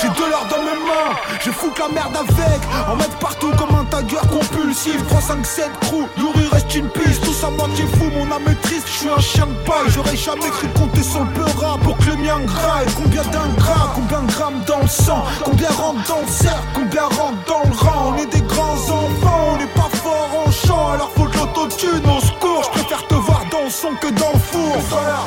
J'ai 0.00 0.08
de 0.08 0.30
l'or 0.30 0.46
dans 0.48 0.62
mes 0.62 0.78
mains, 0.86 1.18
je 1.40 1.50
foutre 1.50 1.80
la 1.80 1.88
merde 1.88 2.16
avec. 2.16 2.60
En 2.88 2.94
mettre 2.94 3.18
partout 3.18 3.50
comme 3.58 3.74
un 3.74 3.84
tagueur 3.86 4.22
compulsif. 4.28 5.04
3, 5.08 5.20
5, 5.20 5.44
7, 5.44 5.70
crew, 5.80 6.06
Yuri 6.16 6.48
reste 6.52 6.72
une 6.76 6.88
piste. 6.90 7.24
Tous 7.24 7.44
à 7.44 7.50
moitié 7.50 7.84
fou, 7.98 8.04
mon 8.16 8.30
âme 8.30 8.46
est 8.46 8.62
triste. 8.62 8.86
Je 8.86 8.92
suis 8.92 9.08
un 9.08 9.20
chien 9.20 9.46
de 9.46 9.68
paille, 9.68 9.88
j'aurais 9.88 10.16
jamais 10.16 10.50
cru 10.50 10.68
compter 10.78 11.02
sur 11.02 11.24
le 11.24 11.30
peur 11.32 11.78
pour 11.82 11.98
que 11.98 12.04
le 12.04 12.16
mien 12.18 12.38
graille. 12.46 12.86
Combien 12.96 13.22
d'ingrats, 13.24 13.90
combien 13.96 14.20
de 14.20 14.32
grammes 14.32 14.62
dans 14.64 14.80
le 14.80 14.88
sang, 14.88 15.24
combien 15.42 15.70
rentre 15.70 16.06
dans 16.06 16.20
le 16.20 16.28
cercle, 16.28 16.68
combien 16.72 17.02
rentre 17.02 17.42
dans 17.48 17.68
le 17.68 17.76
rang? 17.76 18.14
On 18.14 18.22
est 18.22 18.26
des 18.26 18.42
grands 18.42 18.74
enfants, 18.74 19.54
on 19.54 19.56
n'est 19.56 19.74
pas 19.74 19.90
fort 19.92 20.30
en 20.46 20.50
chant, 20.52 20.92
alors 20.92 21.10
faut 21.16 21.23
de 21.66 21.70
l'autotune 21.70 22.10
au 22.10 22.20
secours. 22.20 22.62
Je 22.64 22.68
préfère 22.70 23.06
te 23.06 23.14
voir 23.14 23.44
dans 23.50 23.70
son 23.70 23.94
que 23.94 24.08
dans 24.08 24.32
le 24.32 24.38
four. 24.38 24.76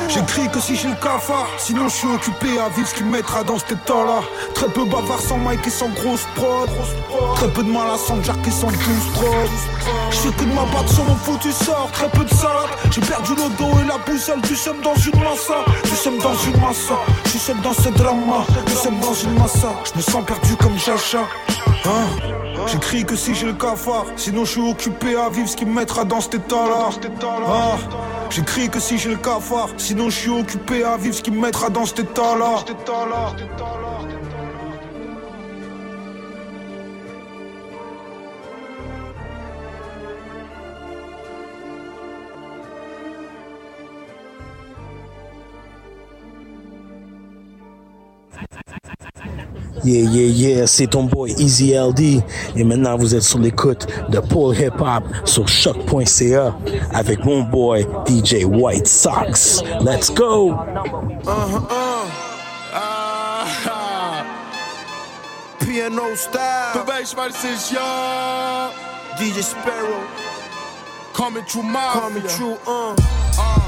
J'écris 0.08 0.48
que 0.48 0.60
si 0.60 0.76
j'ai 0.76 0.88
le 0.88 0.94
cafard, 0.94 1.48
sinon 1.58 1.88
je 1.88 1.94
suis 1.94 2.08
occupé 2.08 2.58
à 2.58 2.68
vivre 2.68 2.88
ce 2.88 2.94
qui 2.94 3.04
me 3.04 3.12
mettra 3.12 3.42
dans 3.44 3.58
cet 3.58 3.72
état-là. 3.72 4.20
Très 4.54 4.68
peu 4.68 4.84
bavard 4.84 5.20
sans 5.20 5.38
mic 5.38 5.66
et 5.66 5.70
sans 5.70 5.88
grosse 5.88 6.26
prod. 6.34 6.70
Très 7.36 7.48
peu 7.48 7.62
de 7.62 7.70
mal 7.70 7.90
à 7.90 7.98
sans 7.98 8.22
jack 8.22 8.36
et 8.46 8.50
sans 8.50 8.68
douce 8.68 9.08
prod. 9.14 9.50
Je 10.10 10.30
que 10.30 10.44
de 10.44 10.52
m'abattre 10.52 10.92
sur 10.92 11.04
mon 11.04 11.16
foutu 11.16 11.52
sort, 11.52 11.88
très 11.92 12.08
peu 12.10 12.24
de 12.24 12.34
salade. 12.34 12.70
J'ai 12.90 13.00
perdu 13.00 13.32
le 13.34 13.48
dos 13.56 13.78
et 13.82 13.86
la 13.86 13.98
boussole, 13.98 14.40
du 14.42 14.56
seum 14.56 14.76
dans 14.82 14.94
une 14.94 15.18
massa. 15.20 15.64
Du 15.84 15.96
seum 15.96 16.18
dans 16.18 16.34
une 16.34 16.60
massa, 16.60 16.94
suis 17.26 17.38
seul 17.38 17.60
dans 17.62 17.72
ce 17.72 17.88
drama. 17.90 18.44
Du 18.66 18.72
seum 18.72 18.98
dans 19.00 19.14
une 19.14 19.38
massa, 19.38 19.72
je 19.84 19.96
me 19.96 20.02
sens 20.02 20.24
perdu 20.24 20.56
comme 20.56 20.76
Jacha. 20.78 21.20
Hein 21.84 22.06
J'écris 22.66 23.04
que 23.04 23.16
si 23.16 23.34
j'ai 23.34 23.46
le 23.46 23.52
cafard, 23.54 24.06
sinon 24.16 24.44
je 24.44 24.50
suis 24.52 24.70
occupé 24.70 25.16
à 25.16 25.28
vivre 25.30 25.48
ce 25.48 25.56
qui 25.56 25.64
me 25.64 25.72
mettra 25.74 26.04
dans 26.04 26.20
cet 26.20 26.34
état-là. 26.34 26.90
Ah, 27.46 27.76
J'écris 28.30 28.68
que 28.68 28.78
si 28.80 28.98
j'ai 28.98 29.10
le 29.10 29.16
cafard, 29.16 29.70
sinon 29.78 30.10
je 30.10 30.18
suis 30.18 30.30
occupé 30.30 30.84
à 30.84 30.96
vivre 30.96 31.14
ce 31.14 31.22
qui 31.22 31.30
me 31.30 31.40
mettra 31.40 31.70
dans 31.70 31.86
cet 31.86 32.00
état-là. 32.00 32.64
Yeah, 49.84 50.10
yeah, 50.10 50.26
yeah, 50.26 50.66
c'est 50.66 50.88
ton 50.88 51.04
boy 51.04 51.34
Easy 51.38 51.74
LD. 51.74 52.22
Et 52.56 52.64
maintenant, 52.64 52.96
vous 52.96 53.14
êtes 53.14 53.22
sur 53.22 53.38
l'écoute 53.38 53.86
de 54.08 54.18
Paul 54.18 54.56
Hip 54.56 54.80
Hop 54.80 55.04
sur 55.24 55.48
choq.ca 55.48 56.54
avec 56.92 57.24
mon 57.24 57.42
boy 57.42 57.86
DJ 58.06 58.44
White 58.44 58.88
Sox. 58.88 59.62
Let's 59.80 60.10
go! 60.10 60.50
Uh-huh, 60.52 61.66
uh. 61.70 61.88
Piano 65.58 66.14
style. 66.14 66.72
Bewijs 66.84 67.14
maar 67.14 67.30
sinds 67.32 67.70
ja. 67.70 68.70
DJ 69.18 69.42
Sparrow. 69.42 70.02
Coming 71.12 71.44
true, 71.44 71.62
my 71.62 71.90
Coming 71.92 72.26
true, 72.26 72.56
uh. 72.66 72.94
uh. 73.38 73.66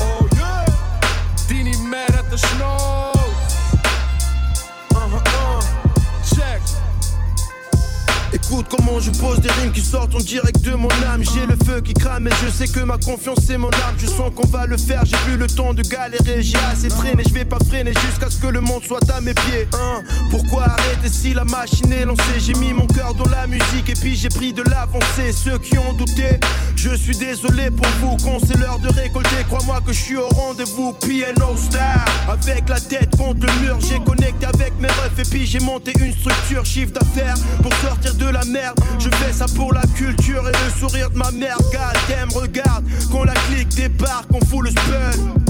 Oh 0.00 0.28
yeah. 0.36 0.66
Dini 1.48 1.74
mad 1.88 2.14
at 2.14 2.30
the 2.30 2.38
snow. 2.38 2.79
Comment 8.50 8.98
je 8.98 9.12
pose 9.12 9.38
des 9.38 9.48
rimes 9.48 9.70
qui 9.70 9.80
sortent 9.80 10.12
en 10.12 10.18
direct 10.18 10.60
de 10.62 10.72
mon 10.72 10.88
âme. 11.12 11.22
J'ai 11.22 11.46
le 11.46 11.56
feu 11.64 11.80
qui 11.80 11.94
crame 11.94 12.26
et 12.26 12.32
je 12.44 12.50
sais 12.50 12.66
que 12.66 12.80
ma 12.80 12.98
confiance 12.98 13.38
c'est 13.46 13.56
mon 13.56 13.70
arme. 13.70 13.94
Je 13.96 14.06
sens 14.06 14.32
qu'on 14.34 14.46
va 14.48 14.66
le 14.66 14.76
faire, 14.76 15.04
j'ai 15.04 15.16
plus 15.18 15.36
le 15.36 15.46
temps 15.46 15.72
de 15.72 15.82
galérer. 15.82 16.42
J'ai 16.42 16.58
assez 16.58 16.88
traîné, 16.88 17.22
je 17.28 17.32
vais 17.32 17.44
pas 17.44 17.58
freiner 17.68 17.92
jusqu'à 18.06 18.28
ce 18.28 18.38
que 18.40 18.48
le 18.48 18.60
monde 18.60 18.82
soit 18.82 19.08
à 19.08 19.20
mes 19.20 19.34
pieds. 19.34 19.68
Hein 19.72 20.02
Pourquoi 20.32 20.64
arrêter 20.64 21.08
si 21.08 21.32
la 21.32 21.44
machine 21.44 21.92
est 21.92 22.04
lancée? 22.04 22.38
J'ai 22.38 22.54
mis 22.54 22.72
mon 22.72 22.88
cœur 22.88 23.14
dans 23.14 23.30
la 23.30 23.46
musique 23.46 23.88
et 23.88 23.94
puis 23.94 24.16
j'ai 24.16 24.28
pris 24.28 24.52
de 24.52 24.62
l'avancée. 24.62 25.32
Ceux 25.32 25.58
qui 25.58 25.78
ont 25.78 25.92
douté, 25.92 26.40
je 26.82 26.94
suis 26.94 27.16
désolé 27.16 27.70
pour 27.70 27.86
vous. 28.00 28.16
Quand 28.24 28.38
c'est 28.46 28.56
l'heure 28.58 28.78
de 28.78 28.88
récolter, 28.88 29.44
crois-moi 29.48 29.80
que 29.86 29.92
je 29.92 29.98
suis 29.98 30.16
au 30.16 30.28
rendez-vous. 30.28 30.94
Piano 30.94 31.56
star, 31.56 32.04
avec 32.28 32.68
la 32.68 32.80
tête 32.80 33.10
contre 33.16 33.46
le 33.46 33.52
mur. 33.60 33.78
J'ai 33.80 33.98
connecté 34.00 34.46
avec 34.46 34.72
mes 34.80 34.88
refs 34.88 35.18
et 35.18 35.30
puis 35.30 35.46
j'ai 35.46 35.60
monté 35.60 35.92
une 36.00 36.12
structure, 36.12 36.64
chiffre 36.64 36.92
d'affaires 36.92 37.36
pour 37.62 37.72
sortir 37.74 38.14
de 38.14 38.26
la 38.26 38.44
merde. 38.46 38.78
Je 38.98 39.10
fais 39.10 39.32
ça 39.32 39.46
pour 39.54 39.74
la 39.74 39.82
culture 39.94 40.48
et 40.48 40.52
le 40.52 40.78
sourire 40.78 41.10
de 41.10 41.18
ma 41.18 41.30
mère. 41.32 41.58
God 41.58 41.98
damn, 42.08 42.30
regarde, 42.30 42.84
quand 43.12 43.24
la 43.24 43.34
clique 43.34 43.68
débarque, 43.68 44.28
on 44.32 44.40
fout 44.46 44.64
le 44.64 44.70
spell. 44.70 45.49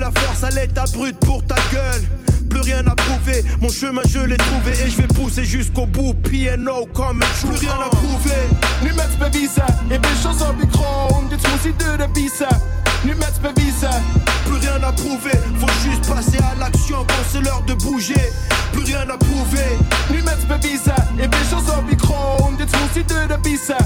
La 0.00 0.12
force 0.12 0.44
à 0.44 0.50
l'état 0.50 0.84
brut 0.92 1.18
pour 1.18 1.44
ta 1.44 1.56
gueule. 1.72 2.02
Plus 2.48 2.60
rien 2.60 2.86
à 2.86 2.94
prouver, 2.94 3.44
mon 3.60 3.68
chemin 3.68 4.02
je 4.08 4.20
l'ai 4.20 4.36
trouvé 4.36 4.70
et 4.70 4.90
je 4.90 4.96
vais 4.96 5.08
pousser 5.08 5.44
jusqu'au 5.44 5.86
bout. 5.86 6.14
PNO 6.22 6.86
comme 6.94 7.20
un 7.20 7.48
Plus 7.48 7.58
rien 7.58 7.74
à 7.84 7.88
prouver. 7.88 8.48
Nu 8.82 8.92
met 8.94 9.18
bewijzen, 9.18 9.66
ik 9.90 10.00
ben 10.00 10.16
zo 10.22 10.28
op 10.28 10.58
die 10.58 10.68
kroon. 10.68 11.28
Dit 11.28 11.48
moest 11.50 11.64
ik 11.64 11.78
de 11.78 12.08
biesen. 12.12 12.60
Nu 13.02 13.14
met 13.16 13.40
bewijzen 13.42 14.02
plus 14.48 14.58
rien 14.66 14.82
à 14.82 14.92
prouver. 14.92 15.38
Faut 15.60 15.88
juste 15.88 16.06
passer 16.08 16.38
à 16.38 16.58
l'action 16.58 17.04
quand 17.06 17.24
c'est 17.30 17.40
l'heure 17.40 17.62
de 17.66 17.74
bouger. 17.74 18.32
Plus 18.72 18.84
rien 18.84 19.02
à 19.08 19.16
prouver. 19.16 19.78
Niemals 20.10 20.44
bewiesen, 20.48 20.92
ich 21.18 21.28
bin 21.28 21.44
schon 21.50 21.64
so 21.64 21.74
wie 21.88 21.96
Kron, 21.96 22.56
jetzt 22.58 22.72
muss 22.72 22.96
ich 22.96 23.06
Döder 23.06 23.38
bissen. 23.38 23.76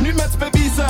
Niemals 0.00 0.36
bewiesen. 0.36 0.84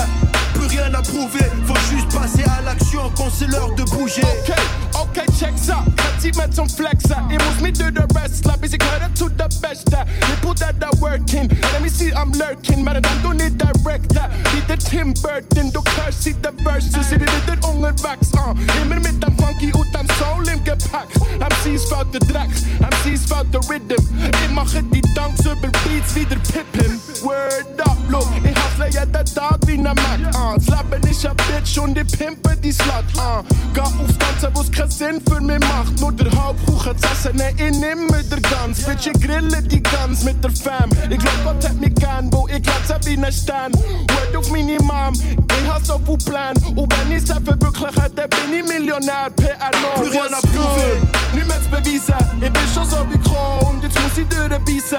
Plus 0.55 0.69
rien 0.69 0.93
à 0.95 1.03
prouver, 1.03 1.45
faut 1.67 1.75
juste 1.91 2.09
passer 2.09 2.45
à 2.45 2.63
l'action 2.63 3.11
quand 3.17 3.31
c'est 3.31 3.47
l'heure 3.47 3.75
de 3.75 3.85
bouger. 3.85 4.23
Okay, 4.43 4.63
okay, 4.95 5.27
check 5.39 5.53
ça, 5.57 5.85
Kreativ 5.97 6.37
mit 6.37 6.55
zum 6.55 6.69
Flexer. 6.69 7.17
Ich 7.31 7.39
muss 7.39 7.61
mit 7.61 7.79
Döder 7.79 8.07
wrestler, 8.15 8.57
bis 8.61 8.73
ich 8.73 8.79
gehöre 8.79 9.13
zu 9.15 9.29
der 9.29 9.49
Beste. 9.61 9.99
Ich 10.21 10.41
put 10.41 10.59
that 10.61 10.77
the 10.81 11.01
work 11.01 11.33
in, 11.35 11.49
let 11.49 11.83
me 11.83 11.89
see 11.89 12.13
I'm 12.13 12.33
lurking. 12.39 12.83
Meine 12.83 13.03
Damen, 13.03 13.23
du 13.23 13.33
nicht 13.33 13.61
Director, 13.61 14.29
wie 14.53 14.77
Tim 14.77 15.13
Burton, 15.15 15.73
du 15.73 15.83
kannst 15.83 16.23
sie 16.23 16.35
der 16.35 16.53
Versus. 16.63 17.13
Ich 17.13 17.19
bin 17.19 17.21
mit 17.21 17.49
den 17.49 17.59
Ungen 17.65 17.95
wachsen, 18.03 18.41
immer 18.83 19.01
mit 19.01 19.16
met 19.19 19.29
een 19.29 19.45
funky 19.45 19.67
utan 19.67 20.07
soul 20.19 20.49
im 20.49 20.61
gepakt. 20.65 21.19
MC's 21.39 21.85
fout 21.85 22.13
de 22.13 22.19
drugs. 22.19 22.61
MC's 22.81 23.21
fout 23.27 23.53
de 23.53 23.59
rhythm. 23.69 24.03
Ik 24.45 24.51
mag 24.51 24.73
het 24.73 24.91
niet 24.91 25.15
dankzij 25.15 25.57
beats 25.61 26.13
wie 26.13 26.27
der 26.27 26.39
pippen. 26.53 27.01
Word 27.23 27.67
up, 27.79 27.97
look. 28.09 28.29
Ich 28.43 28.55
hustle 28.55 28.91
ja 28.91 29.05
der 29.07 29.25
Tag 29.25 29.57
wie 29.67 29.79
ne 29.79 29.95
Mac. 29.95 30.35
Uh. 30.35 30.55
Slappen 30.59 31.09
ich 31.09 31.27
a 31.27 31.35
Bitch 31.35 31.79
und 31.79 31.95
die 31.95 32.05
Pimpe 32.05 32.57
die 32.63 32.73
Slut. 32.73 33.05
Uh. 33.17 33.43
Ga 33.73 33.83
auf 33.83 34.19
Tanzen, 34.19 34.51
wo's 34.55 34.71
keinen 34.71 34.91
Sinn 34.91 35.21
für 35.29 35.41
mich 35.41 35.61
macht. 35.61 36.01
Nur 36.01 36.13
der 36.13 36.31
Hauptbuch 36.33 36.87
hat 36.87 36.97
Essen, 36.97 37.37
ne, 37.37 37.51
ich 37.57 37.79
nimm 37.79 38.07
mit 38.07 38.31
der 38.31 38.41
Gans. 38.41 38.83
Bitch, 38.83 39.07
ich 39.07 39.21
grille 39.21 39.63
die 39.63 39.83
Gans 39.83 40.25
mit 40.25 40.43
der 40.43 40.51
Fam. 40.51 40.91
Ich 41.11 41.19
glaub, 41.19 41.45
Gott 41.45 41.69
hat 41.69 41.81
mich 41.81 41.95
gern, 41.95 42.33
wo 42.33 42.47
ich 42.49 42.63
glatze 42.63 42.99
wie 43.05 43.17
ne 43.17 43.33
Stern. 43.33 43.73
Word 43.73 44.37
auf 44.37 44.51
meine 44.51 44.79
Mom, 44.81 45.15
ich 45.15 45.73
hasse 45.73 45.95
auf 45.95 46.05
den 46.05 46.19
Plan. 46.19 46.57
Und 46.75 46.93
wenn 46.93 47.17
ich's 47.17 47.31
verwirkliche, 47.31 48.11
dann 48.15 48.29
bin 48.31 48.59
ich 48.59 48.69
Millionär. 48.69 49.06
Plus 49.07 50.09
rien 50.11 50.27
à 50.33 50.41
prouver. 50.41 51.01
Numets 51.33 51.69
bewiesen, 51.71 52.15
ich 52.43 52.51
bin 52.51 52.63
schon 52.75 52.85
so 52.89 52.97
wie 53.11 53.19
Kron 53.19 53.77
und 53.77 53.83
jetzt 53.83 53.97
muss 54.03 54.19
ich 54.19 54.27
durchbeissen. 54.27 54.99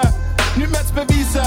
Numets 0.55 0.91
bewiesen, 0.91 1.41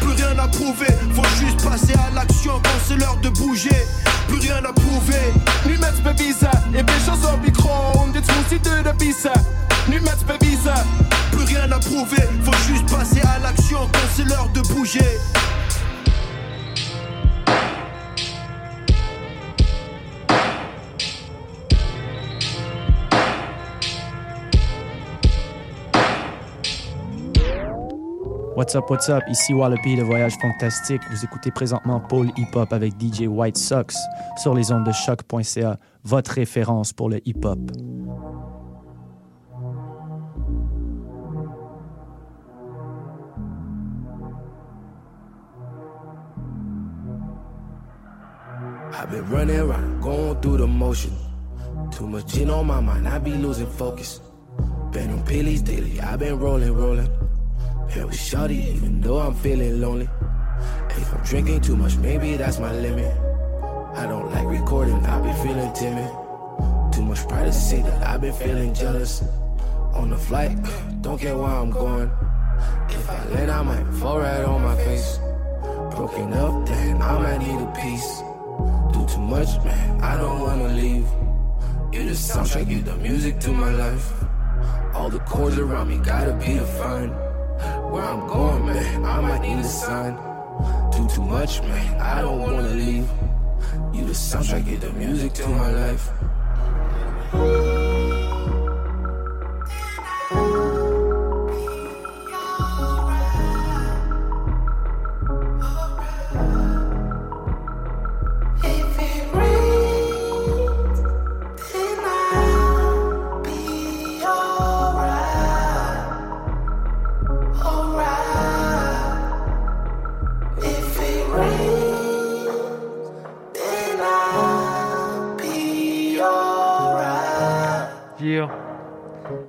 plus 0.00 0.16
rien 0.16 0.36
à 0.38 0.48
prouver. 0.48 0.92
Faut 1.14 1.28
juste 1.38 1.62
passer 1.62 1.94
à 1.94 2.12
l'action 2.12 2.60
quand 2.64 2.80
c'est 2.88 2.96
l'heure 2.96 3.16
de 3.22 3.28
bouger. 3.28 3.86
Plus 4.26 4.40
rien 4.40 4.56
à 4.56 4.72
prouver. 4.72 5.32
Numets 5.64 6.00
bewiesen, 6.02 6.48
ich 6.72 6.84
bin 6.84 6.96
schon 7.04 7.20
so 7.20 7.28
wie 7.42 7.52
Kron 7.52 8.08
und 8.08 8.14
jetzt 8.14 8.28
muss. 8.28 8.50
Numets 9.88 10.24
plus 11.30 11.44
rien 11.44 11.70
à 11.70 11.78
prouver. 11.78 12.28
Faut 12.44 12.58
juste 12.68 12.86
passer 12.86 13.22
à 13.22 13.38
l'action 13.38 13.88
quand 13.92 14.08
c'est 14.16 14.24
l'heure 14.24 14.48
de 14.52 14.60
bouger. 14.72 15.18
What's 28.60 28.74
up, 28.74 28.90
what's 28.90 29.08
up? 29.08 29.22
Ici 29.26 29.54
Wallopy, 29.54 29.96
le 29.96 30.02
voyage 30.02 30.34
fantastique. 30.38 31.00
Vous 31.10 31.24
écoutez 31.24 31.50
présentement 31.50 31.98
Paul 31.98 32.26
Hip 32.36 32.54
Hop 32.54 32.70
avec 32.74 32.92
DJ 33.00 33.22
White 33.22 33.56
Sox 33.56 33.96
sur 34.36 34.52
les 34.52 34.70
ondes 34.70 34.84
de 34.84 34.92
choc.ca, 34.92 35.78
votre 36.04 36.32
référence 36.32 36.92
pour 36.92 37.08
le 37.08 37.26
hip 37.26 37.42
hop. 37.42 37.58
I've 48.92 49.10
been 49.10 49.24
running 49.30 49.58
around, 49.58 50.02
going 50.02 50.38
through 50.42 50.58
the 50.58 50.66
motion. 50.66 51.12
Too 51.92 52.06
much 52.06 52.26
gin 52.26 52.50
on 52.50 52.66
my 52.66 52.82
mind, 52.82 53.08
I 53.08 53.18
be 53.20 53.30
losing 53.30 53.66
focus. 53.66 54.20
Been 54.92 55.10
on 55.14 55.24
pillies 55.24 55.62
daily, 55.62 55.98
I've 55.98 56.18
been 56.18 56.38
rolling, 56.38 56.74
rolling. 56.74 57.08
Been 57.94 58.06
with 58.06 58.20
shorty, 58.20 58.54
even 58.54 59.00
though 59.00 59.18
I'm 59.18 59.34
feeling 59.34 59.80
lonely. 59.80 60.08
If 60.90 61.12
I'm 61.12 61.24
drinking 61.24 61.62
too 61.62 61.76
much, 61.76 61.96
maybe 61.96 62.36
that's 62.36 62.60
my 62.60 62.72
limit. 62.72 63.12
I 63.96 64.06
don't 64.06 64.30
like 64.30 64.46
recording, 64.46 64.94
I 65.06 65.18
be 65.20 65.32
feeling 65.42 65.72
timid. 65.72 66.08
Too 66.92 67.02
much 67.02 67.26
pride 67.26 67.46
to 67.46 67.52
say 67.52 67.82
that 67.82 68.06
I've 68.06 68.20
been 68.20 68.32
feeling 68.32 68.74
jealous. 68.74 69.24
On 69.92 70.08
the 70.08 70.16
flight, 70.16 70.56
don't 71.00 71.18
care 71.18 71.36
where 71.36 71.48
I'm 71.48 71.70
going. 71.70 72.08
If 72.90 73.10
I 73.10 73.24
land, 73.30 73.50
I 73.50 73.62
might 73.62 73.92
fall 73.94 74.20
right 74.20 74.44
on 74.44 74.62
my 74.62 74.76
face. 74.76 75.18
Broken 75.96 76.32
up, 76.34 76.66
then 76.66 77.02
I 77.02 77.18
might 77.18 77.38
need 77.38 77.60
a 77.60 77.72
piece. 77.82 78.22
Do 78.92 79.04
too 79.12 79.20
much, 79.20 79.48
man, 79.64 80.00
I 80.00 80.16
don't 80.16 80.38
wanna 80.38 80.68
leave. 80.68 81.08
You 81.92 82.04
the 82.04 82.14
soundtrack, 82.14 82.70
you 82.70 82.82
the 82.82 82.94
music 82.98 83.40
to 83.40 83.50
my 83.52 83.70
life. 83.74 84.12
All 84.94 85.10
the 85.10 85.18
chords 85.20 85.58
around 85.58 85.88
me 85.88 85.98
gotta 85.98 86.34
be 86.34 86.54
defined. 86.54 87.29
Where 87.90 88.04
I'm 88.04 88.26
going, 88.26 88.66
man, 88.66 89.04
I 89.04 89.20
might 89.20 89.40
need 89.40 89.58
a 89.58 89.64
sign. 89.64 90.16
Do 90.92 91.08
too 91.08 91.24
much, 91.24 91.62
man, 91.62 92.00
I 92.00 92.20
don't 92.20 92.38
wanna 92.38 92.62
leave. 92.62 93.08
You 93.92 94.04
the 94.04 94.12
soundtrack, 94.12 94.66
you 94.66 94.78
the 94.78 94.92
music 94.92 95.32
to 95.34 95.48
my 95.48 95.70
life. 95.72 97.69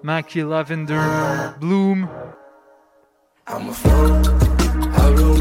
Mackie 0.03 0.43
Lavender, 0.43 1.55
Bloom. 1.59 2.09
I'm 3.47 3.69
a 3.69 3.73
flow, 3.73 4.21
I 4.97 5.11
roll. 5.13 5.37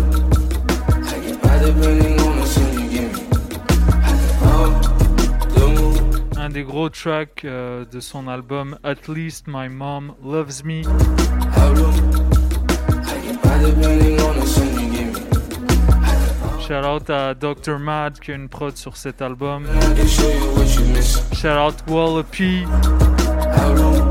I 1.06 1.18
get 1.20 1.42
by 1.42 1.58
depending 1.58 2.20
on 2.20 2.40
the 2.40 2.46
soon 2.46 2.80
you 2.80 2.90
give 2.90 3.12
me. 3.12 3.28
I 3.88 4.18
can 4.34 5.50
the 5.54 5.68
move. 5.80 6.38
un 6.38 6.50
des 6.50 6.62
gros 6.62 6.90
tracks 6.90 7.44
euh, 7.44 7.84
de 7.86 8.00
son 8.00 8.28
album 8.28 8.78
At 8.84 9.08
Least 9.08 9.46
My 9.48 9.68
Mom 9.68 10.14
Loves 10.22 10.62
Me. 10.64 10.82
Shout 16.60 16.84
out 16.84 17.10
à 17.10 17.34
Dr. 17.34 17.78
Mad 17.78 18.20
qui 18.20 18.32
a 18.32 18.34
une 18.34 18.48
prod 18.48 18.76
sur 18.76 18.96
cet 18.96 19.22
album. 19.22 19.66
Shout 21.32 21.48
out 21.48 21.76
Wallopy. 21.88 22.66
Yeah. 23.50 24.09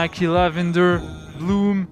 Mackie 0.00 0.24
Lavender, 0.24 0.96
Bloom. 1.38 1.86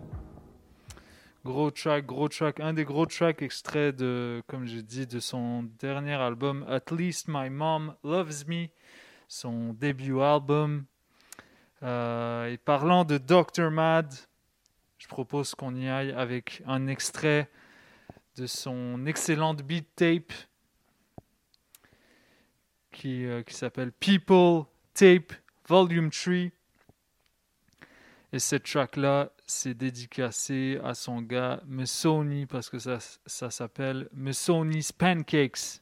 Gros 1.45 1.71
track, 1.71 2.07
gros 2.07 2.31
track. 2.31 2.59
Un 2.59 2.73
des 2.73 2.87
gros 2.87 3.05
tracks 3.05 3.43
extraits 3.43 3.95
de, 3.95 4.43
comme 4.47 4.65
j'ai 4.65 4.83
dit, 4.83 5.07
de 5.07 5.21
son 5.21 5.65
dernier 5.79 6.15
album, 6.15 6.65
At 6.71 6.91
Least 6.91 7.27
My 7.29 7.51
Mom 7.51 7.95
Loves 8.03 8.47
Me, 8.47 8.69
son 9.29 9.75
début 9.75 10.19
album. 10.23 10.87
Euh, 11.83 12.51
et 12.51 12.57
parlant 12.57 13.05
de 13.05 13.19
Dr. 13.19 13.71
Mad, 13.71 14.11
je 14.97 15.07
propose 15.07 15.55
qu'on 15.55 15.77
y 15.77 15.87
aille 15.87 16.13
avec 16.13 16.63
un 16.67 16.87
extrait 16.87 17.51
de 18.39 18.47
son 18.47 19.05
excellente 19.05 19.61
beat 19.61 19.87
tape 19.95 20.33
qui, 22.91 23.27
euh, 23.27 23.43
qui 23.43 23.53
s'appelle 23.53 23.93
People 23.93 24.65
Tape 24.95 25.35
Volume 25.69 26.09
3. 26.09 26.58
Et 28.33 28.39
cette 28.39 28.65
track-là, 28.65 29.31
c'est 29.47 29.73
dédicacé 29.75 30.79
à 30.85 30.95
son 30.95 31.23
gars 31.23 31.63
Messoni 31.67 32.45
parce 32.45 32.69
que 32.69 32.79
ça, 32.79 32.99
ça 33.25 33.51
s'appelle 33.51 34.09
Messoni's 34.13 34.93
Pancakes. 34.93 35.81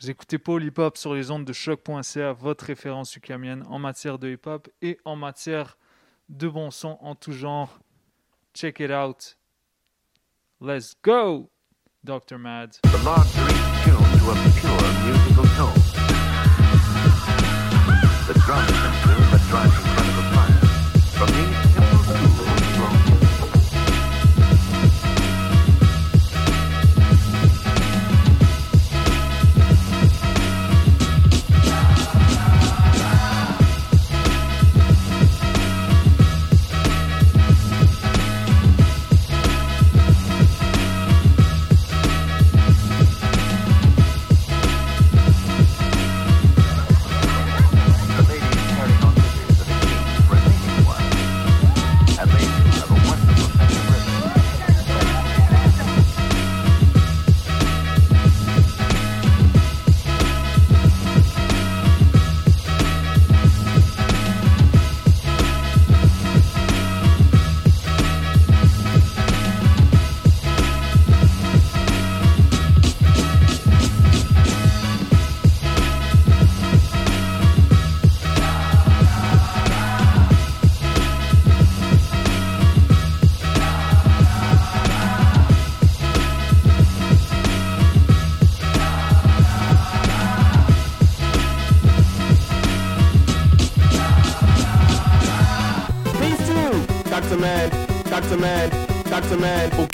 Vous 0.00 0.10
écoutez 0.10 0.38
Paul 0.38 0.62
Hip 0.62 0.78
Hop 0.78 0.96
sur 0.96 1.14
les 1.14 1.32
ondes 1.32 1.44
de 1.44 1.52
choc.ca, 1.52 2.32
votre 2.32 2.66
référence 2.66 3.16
ukamienne 3.16 3.64
en 3.68 3.78
matière 3.80 4.18
de 4.18 4.28
hip 4.28 4.46
hop 4.46 4.68
et 4.82 4.98
en 5.04 5.16
matière 5.16 5.76
de 6.28 6.48
bon 6.48 6.70
son 6.70 6.98
en 7.00 7.14
tout 7.14 7.32
genre. 7.32 7.80
Check 8.54 8.78
it 8.80 8.90
out. 8.90 9.36
Let's 10.60 10.94
go, 11.02 11.50
Dr. 12.04 12.38
Mad. 12.38 12.78
The 18.26 19.83
From 21.24 21.32
these 21.36 21.53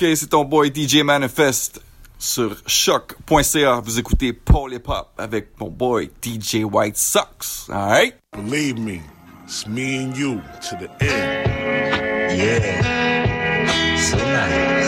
Ok, 0.00 0.16
c'est 0.16 0.30
ton 0.30 0.46
boy 0.46 0.72
DJ 0.74 1.02
Manifest 1.02 1.82
sur 2.18 2.56
choc.ca. 2.66 3.80
Vous 3.84 3.98
écoutez 3.98 4.32
Paul 4.32 4.72
Hip 4.72 4.88
Hop 4.88 5.08
avec 5.18 5.48
mon 5.60 5.68
boy 5.68 6.10
DJ 6.22 6.64
White 6.64 6.96
Sox. 6.96 7.68
Alright? 7.68 8.14
Believe 8.34 8.78
me, 8.78 9.02
it's 9.44 9.66
me 9.66 10.02
and 10.02 10.16
you 10.16 10.40
to 10.70 10.76
the 10.76 10.88
end. 11.04 12.32
Yeah. 12.34 13.66
So. 13.98 14.79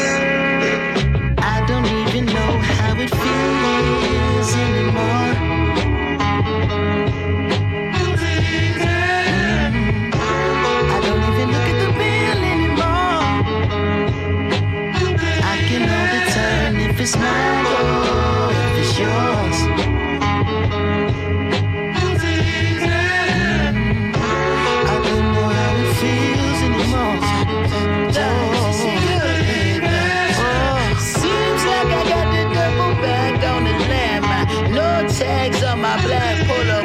Back 33.01 33.43
on 33.51 33.65
the 33.65 33.73
landmine. 33.91 34.71
No 34.71 35.09
tags 35.09 35.63
on 35.65 35.81
my 35.81 36.01
black 36.03 36.47
polo 36.47 36.83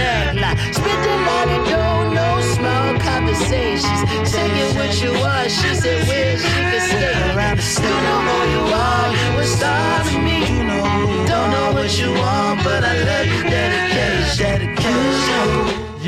neckline. 0.00 0.56
Dough, 1.70 2.10
no 2.12 2.40
small 2.40 2.98
conversations. 2.98 4.00
Saying 4.28 4.74
what 4.74 5.00
you 5.00 5.12
want, 5.12 5.50
she 5.52 5.74
said 5.76 6.11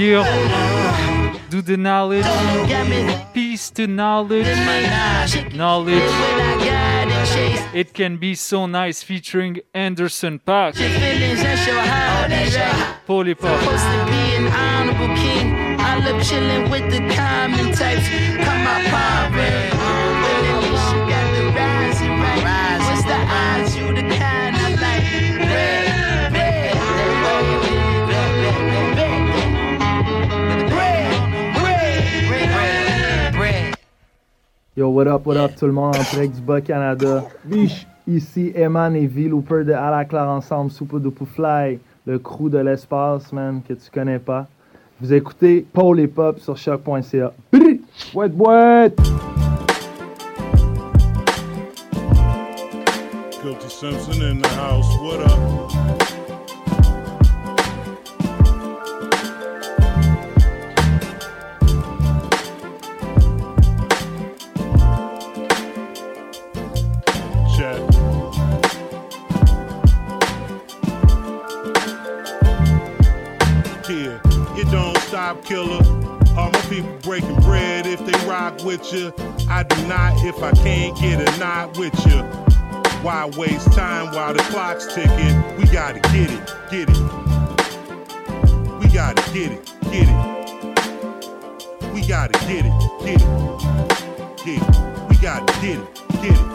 Do 0.04 1.62
the 1.62 1.78
knowledge. 1.78 2.26
Peace 3.32 3.70
to 3.70 3.86
knowledge. 3.86 4.46
Knxwledge. 4.46 6.00
It 7.72 7.94
can 7.94 8.18
be 8.18 8.34
so 8.34 8.66
nice 8.66 9.02
featuring 9.02 9.60
Anderson 9.72 10.40
honorable 14.48 15.16
king. 15.16 15.80
I 15.80 15.96
love 16.04 16.22
chilling 16.22 16.68
with 16.70 16.90
the 16.92 17.00
common 17.14 17.72
types. 17.72 18.06
Come 18.44 18.66
Yo, 34.76 34.88
what 34.88 35.06
up, 35.06 35.24
what 35.24 35.36
up, 35.36 35.54
tout 35.54 35.68
le 35.68 35.72
monde? 35.72 35.94
En 35.94 36.02
direct 36.02 36.34
du 36.34 36.40
Bas-Canada. 36.40 37.24
Biche. 37.44 37.86
Ici, 38.08 38.52
Eman 38.56 38.96
et 38.96 39.06
V. 39.06 39.28
Looper 39.28 39.62
de 39.64 39.72
À 39.72 39.88
la 39.88 40.04
Claire 40.04 40.28
Ensemble, 40.28 40.68
Soupe 40.72 41.00
de 41.00 41.12
Fly, 41.24 41.78
le 42.04 42.18
crew 42.18 42.50
de 42.50 42.58
l'espace, 42.58 43.32
man, 43.32 43.62
que 43.66 43.74
tu 43.74 43.88
connais 43.92 44.18
pas. 44.18 44.48
Vous 45.00 45.12
écoutez 45.12 45.64
Paul 45.72 46.00
et 46.00 46.08
Pop 46.08 46.40
sur 46.40 46.56
choc.ca. 46.56 47.32
Boîte! 48.12 48.96
Guilty 53.44 53.68
Simpson 53.68 54.20
in 54.22 54.40
the 54.40 54.48
house. 54.56 54.88
What 55.00 55.20
up? 55.20 56.03
Don't 75.34 75.44
killer. 75.44 75.82
All 76.36 76.50
my 76.50 76.60
people 76.68 76.92
breaking 77.02 77.36
bread 77.40 77.86
if 77.86 78.04
they 78.04 78.12
rock 78.28 78.64
with 78.64 78.92
you. 78.92 79.12
I 79.48 79.62
do 79.62 79.86
not 79.86 80.24
if 80.24 80.42
I 80.42 80.50
can't 80.52 80.98
get 80.98 81.20
a 81.20 81.38
knot 81.38 81.78
with 81.78 81.94
you. 82.06 82.22
Why 83.02 83.30
waste 83.36 83.72
time 83.72 84.14
while 84.14 84.32
the 84.34 84.42
clock's 84.44 84.86
ticking? 84.94 85.56
We 85.56 85.64
gotta 85.66 86.00
get 86.00 86.30
it, 86.30 86.54
get 86.70 86.88
it. 86.90 86.98
We 88.80 88.88
gotta 88.88 89.22
get 89.32 89.52
it, 89.52 89.64
get 89.90 90.08
it. 90.08 90.16
We 91.92 92.06
gotta 92.06 92.38
get 92.46 92.64
it, 92.66 92.72
get 93.04 93.20
it. 93.20 93.28
Get 94.44 94.62
it. 94.62 94.76
We 95.08 95.16
gotta 95.18 95.52
get 95.60 95.78
it, 95.78 95.86
get 96.22 96.38
it. 96.40 96.46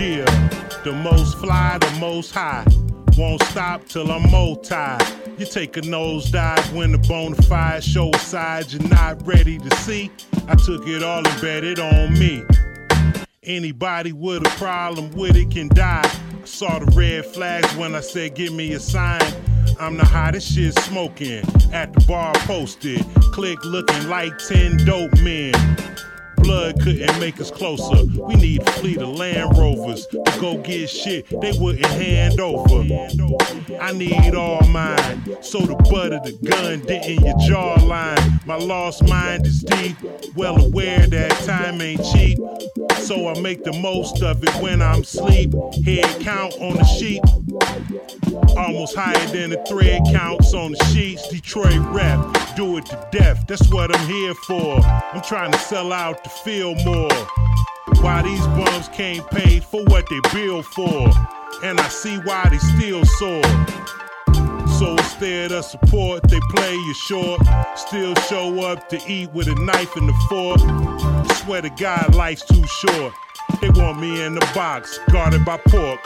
Yeah, 0.00 0.24
the 0.84 0.92
most 0.92 1.38
fly, 1.38 1.78
the 1.78 1.90
most 2.00 2.32
high. 2.32 2.64
Won't 3.16 3.42
stop 3.44 3.86
till 3.86 4.10
I'm 4.10 4.28
multi. 4.30 4.74
You 5.38 5.46
take 5.46 5.76
a 5.76 5.82
nosedive 5.82 6.72
when 6.72 6.90
the 6.90 6.98
bona 6.98 7.36
fide 7.42 7.84
show 7.84 8.10
a 8.10 8.18
side 8.18 8.72
you're 8.72 8.88
not 8.88 9.24
ready 9.24 9.58
to 9.58 9.76
see. 9.76 10.10
I 10.48 10.56
took 10.56 10.88
it 10.88 11.02
all 11.04 11.26
and 11.26 11.40
bet 11.40 11.62
it 11.62 11.78
on 11.78 12.12
me. 12.14 12.42
Anybody 13.44 14.12
with 14.12 14.44
a 14.44 14.50
problem 14.56 15.12
with 15.12 15.36
it 15.36 15.52
can 15.52 15.68
die. 15.68 16.02
I 16.04 16.44
saw 16.44 16.80
the 16.80 16.86
red 16.96 17.24
flags 17.24 17.74
when 17.76 17.94
I 17.94 18.00
said, 18.00 18.34
Give 18.34 18.52
me 18.52 18.72
a 18.72 18.80
sign. 18.80 19.22
I'm 19.78 19.96
the 19.96 20.04
hottest 20.04 20.52
shit 20.52 20.76
smoking. 20.80 21.44
At 21.72 21.92
the 21.92 22.04
bar 22.08 22.32
posted. 22.46 23.04
Click 23.32 23.64
looking 23.64 24.08
like 24.08 24.36
10 24.38 24.78
dope 24.84 25.12
men. 25.20 25.52
Blood 26.44 26.78
couldn't 26.82 27.18
make 27.18 27.40
us 27.40 27.50
closer. 27.50 28.04
We 28.04 28.34
need 28.34 28.60
a 28.60 28.70
fleet 28.72 28.98
of 28.98 29.08
Land 29.08 29.56
Rovers 29.56 30.06
to 30.06 30.38
go 30.38 30.58
get 30.58 30.90
shit 30.90 31.26
they 31.40 31.52
wouldn't 31.58 31.86
hand 31.86 32.38
over. 32.38 32.80
I 33.80 33.92
need 33.92 34.34
all 34.34 34.62
mine, 34.68 35.42
so 35.42 35.60
the 35.60 35.74
butt 35.90 36.12
of 36.12 36.22
the 36.22 36.32
gun 36.46 36.82
in 36.90 37.24
your 37.24 37.34
jawline. 37.48 38.46
My 38.46 38.56
lost 38.56 39.08
mind 39.08 39.46
is 39.46 39.62
deep, 39.62 39.96
well 40.36 40.62
aware 40.62 41.06
that 41.06 41.30
time 41.46 41.80
ain't 41.80 42.04
cheap. 42.12 42.38
So 42.98 43.28
I 43.28 43.40
make 43.40 43.64
the 43.64 43.72
most 43.80 44.22
of 44.22 44.42
it 44.44 44.54
when 44.62 44.82
I'm 44.82 45.00
asleep. 45.00 45.54
Head 45.84 46.20
count 46.20 46.54
on 46.60 46.76
the 46.76 46.84
sheet, 46.84 47.22
almost 48.56 48.94
higher 48.94 49.26
than 49.28 49.50
the 49.50 49.64
thread 49.66 50.02
counts 50.12 50.52
on 50.52 50.72
the 50.72 50.84
sheets. 50.92 51.28
Detroit 51.28 51.80
rap, 51.94 52.18
do 52.56 52.76
it 52.76 52.86
to 52.86 53.08
death. 53.12 53.46
That's 53.46 53.70
what 53.72 53.94
I'm 53.94 54.06
here 54.08 54.34
for. 54.34 54.80
I'm 54.80 55.22
trying 55.22 55.52
to 55.52 55.58
sell 55.58 55.92
out 55.92 56.24
to 56.24 56.30
feel 56.42 56.74
more. 56.84 57.10
Why 58.02 58.22
these 58.22 58.46
bums 58.48 58.88
can't 58.88 59.28
pay 59.30 59.60
for 59.60 59.84
what 59.84 60.08
they 60.08 60.20
bill 60.32 60.62
for, 60.62 61.10
and 61.62 61.80
I 61.80 61.88
see 61.88 62.16
why 62.18 62.48
they 62.50 62.58
still 62.58 63.04
sore. 63.04 63.42
So 64.78 64.92
instead 64.92 65.52
of 65.52 65.64
support, 65.64 66.28
they 66.28 66.40
play 66.50 66.74
you 66.74 66.94
short. 66.94 67.40
Still 67.76 68.14
show 68.28 68.64
up 68.64 68.88
to 68.88 69.00
eat 69.06 69.30
with 69.32 69.48
a 69.48 69.54
knife 69.54 69.96
and 69.96 70.10
a 70.10 70.14
fork. 70.28 70.60
Swear 71.38 71.62
to 71.62 71.70
God, 71.70 72.14
life's 72.14 72.44
too 72.44 72.66
short. 72.66 73.12
They 73.60 73.70
want 73.70 74.00
me 74.00 74.22
in 74.22 74.34
the 74.34 74.50
box, 74.54 74.98
guarded 75.10 75.44
by 75.44 75.58
pork. 75.68 76.00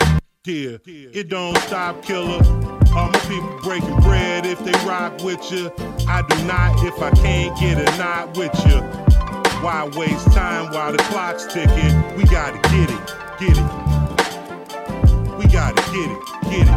Yeah, 0.44 0.78
it 0.86 1.28
don't 1.28 1.56
stop, 1.58 2.02
killer. 2.02 2.42
All 2.94 3.10
my 3.10 3.20
people 3.28 3.58
breaking 3.62 4.00
bread 4.00 4.46
if 4.46 4.58
they 4.64 4.72
rock 4.86 5.22
with 5.22 5.50
you. 5.50 5.70
I 6.08 6.22
do 6.28 6.44
not 6.44 6.82
if 6.84 7.00
I 7.02 7.10
can't 7.10 7.58
get 7.58 7.78
a 7.78 7.98
knot 7.98 8.36
with 8.36 8.54
you. 8.66 9.07
Why 9.60 9.90
waste 9.96 10.30
time 10.32 10.72
while 10.72 10.92
the 10.92 10.98
clock's 10.98 11.44
ticking? 11.46 12.16
We 12.16 12.22
gotta 12.24 12.58
get 12.70 12.88
it, 12.88 13.00
get 13.40 13.58
it. 13.58 13.64
We 15.36 15.46
gotta 15.48 15.82
get 15.90 16.10
it, 16.10 16.20
get 16.48 16.68
it. 16.68 16.74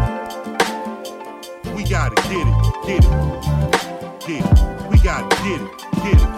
We 1.75 1.83
gotta 1.83 2.15
get 2.27 2.47
it, 2.47 2.55
get 2.87 3.03
it. 3.05 3.11
Get 4.25 4.43
it. 4.43 4.51
We 4.89 4.97
gotta 4.97 5.29
get 5.43 5.61
it, 5.61 5.69
get 6.03 6.21
it. 6.21 6.29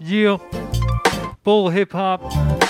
Yeah, 0.00 0.38
Paul 1.44 1.68
Hip 1.70 1.92
Hop. 1.92 2.65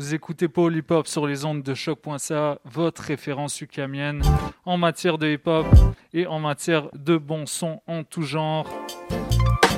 Vous 0.00 0.14
écoutez 0.14 0.48
Paul 0.48 0.74
Hip 0.74 0.86
Hop 0.92 1.06
sur 1.06 1.26
les 1.26 1.44
ondes 1.44 1.62
de 1.62 1.74
choc.ca, 1.74 2.58
votre 2.64 3.02
référence 3.02 3.60
ukamienne 3.60 4.22
en 4.64 4.78
matière 4.78 5.18
de 5.18 5.28
hip 5.28 5.42
hop 5.44 5.66
et 6.14 6.26
en 6.26 6.40
matière 6.40 6.88
de 6.94 7.18
bon 7.18 7.44
son 7.44 7.82
en 7.86 8.02
tout 8.02 8.22
genre. 8.22 8.66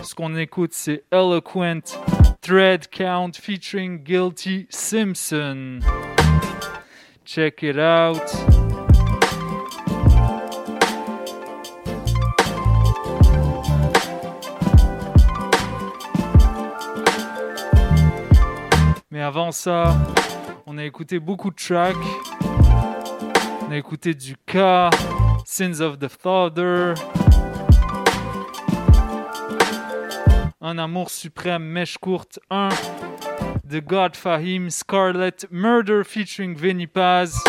Ce 0.05 0.15
qu'on 0.15 0.36
écoute, 0.36 0.74
c'est 0.74 1.03
Eloquent 1.11 1.81
Thread 2.40 2.89
Count 2.89 3.32
featuring 3.35 4.05
Guilty 4.05 4.69
Simpson. 4.70 5.81
Check 7.24 7.65
it 7.65 7.77
out. 7.77 8.61
Avant 19.32 19.50
ça, 19.50 19.96
on 20.66 20.76
a 20.76 20.84
écouté 20.84 21.18
beaucoup 21.18 21.48
de 21.48 21.56
tracks. 21.56 21.96
On 23.62 23.70
a 23.70 23.76
écouté 23.78 24.12
du 24.12 24.36
K, 24.36 24.59
Sins 25.46 25.80
of 25.80 25.98
the 25.98 26.09
Father, 26.09 26.92
Un 30.60 30.76
amour 30.76 31.09
suprême, 31.09 31.62
mèche 31.62 31.96
courte 31.96 32.40
1, 32.50 32.68
The 33.70 33.82
God 33.82 34.16
Fahim, 34.16 34.68
Scarlet, 34.68 35.46
Murder 35.50 36.02
featuring 36.04 36.54
Vinny 36.54 36.86
Paz, 36.86 37.42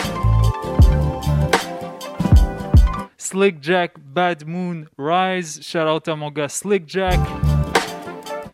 Slick 3.17 3.57
Jack, 3.61 3.99
Bad 3.99 4.47
Moon, 4.47 4.85
Rise, 4.97 5.59
shout 5.61 5.79
out 5.79 6.07
à 6.07 6.15
mon 6.15 6.31
gars 6.31 6.47
Slick 6.47 6.87
Jack, 6.87 7.19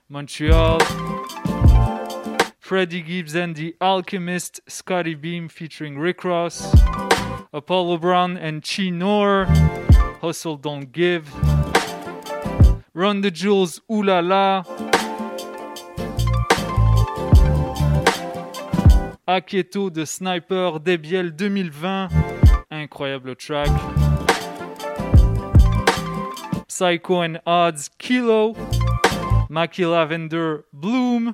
Montreal. 0.09 0.79
Freddie 2.69 3.01
Gibbs 3.01 3.33
and 3.33 3.55
the 3.55 3.75
Alchemist, 3.81 4.61
Scotty 4.67 5.15
Beam 5.15 5.49
featuring 5.49 5.97
Rick 5.97 6.23
Ross, 6.23 6.71
Apollo 7.51 7.97
Brown 7.97 8.37
and 8.37 8.63
Chi 8.63 8.91
Noor, 8.91 9.45
Hustle 10.21 10.55
Don't 10.55 10.91
Give, 10.91 11.27
Run 12.93 13.21
the 13.21 13.31
Jewels, 13.31 13.81
Ooh 13.91 14.03
La 14.03 14.61
Aketo 19.27 19.91
de 19.91 20.05
Sniper, 20.05 20.77
Debiel 20.77 21.35
2020, 21.35 22.13
incroyable 22.69 23.35
track. 23.35 23.69
Psycho 26.67 27.21
and 27.21 27.41
Odds, 27.47 27.89
Kilo, 27.97 28.55
Mackie 29.49 29.87
Lavender, 29.87 30.65
Bloom, 30.71 31.33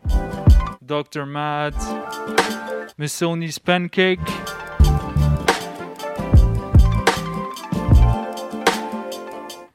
Dr. 0.86 1.26
Mad, 1.26 1.74
Missoni's 2.98 3.58
Pancake. 3.58 4.20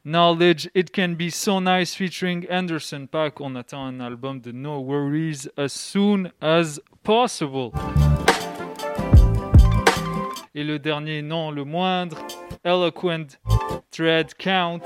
Knowledge, 0.03 0.69
It 0.73 0.91
Can 0.91 1.15
Be 1.15 1.29
So 1.29 1.59
Nice 1.59 1.93
featuring 1.93 2.45
Anderson 2.49 3.07
Pack. 3.07 3.39
On 3.39 3.55
attend 3.55 3.87
un 3.87 4.01
album 4.01 4.39
de 4.39 4.51
No 4.51 4.79
Worries 4.79 5.47
as 5.57 5.73
soon 5.73 6.31
as 6.41 6.79
possible. 7.03 7.71
Et 10.53 10.63
le 10.63 10.79
dernier, 10.79 11.21
non 11.21 11.51
le 11.51 11.63
moindre, 11.63 12.17
Eloquent 12.65 13.37
Thread 13.91 14.37
Count, 14.37 14.83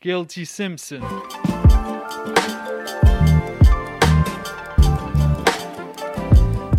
Guilty 0.00 0.44
Simpson. 0.44 1.00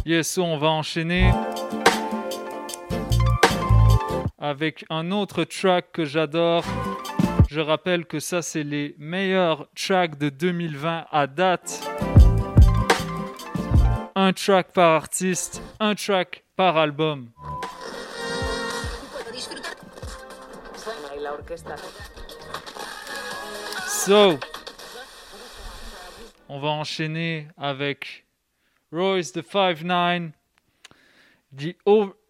Yes, 0.08 0.38
on 0.38 0.58
va 0.58 0.70
enchaîner 0.70 1.34
avec 4.40 4.86
un 4.90 5.12
autre 5.12 5.44
track 5.44 5.92
que 5.92 6.06
j'adore. 6.06 6.64
Je 7.50 7.60
rappelle 7.60 8.06
que 8.06 8.22
ça, 8.22 8.42
c'est 8.42 8.64
les 8.64 8.96
meilleurs 9.00 9.68
tracks 9.76 10.18
de 10.18 10.30
2020 10.30 11.08
à 11.12 11.28
date. 11.28 11.86
Un 14.16 14.32
track 14.32 14.72
par 14.72 14.96
artiste, 14.96 15.62
un 15.82 15.94
track 15.94 16.46
par 16.56 16.78
album. 16.78 17.30
So, 23.86 24.40
on 26.48 26.60
va 26.62 26.70
enchaîner 26.70 27.50
avec 27.58 28.27
Royce 28.92 29.32
the 29.32 29.44
5-9, 29.44 30.34
The 31.52 31.76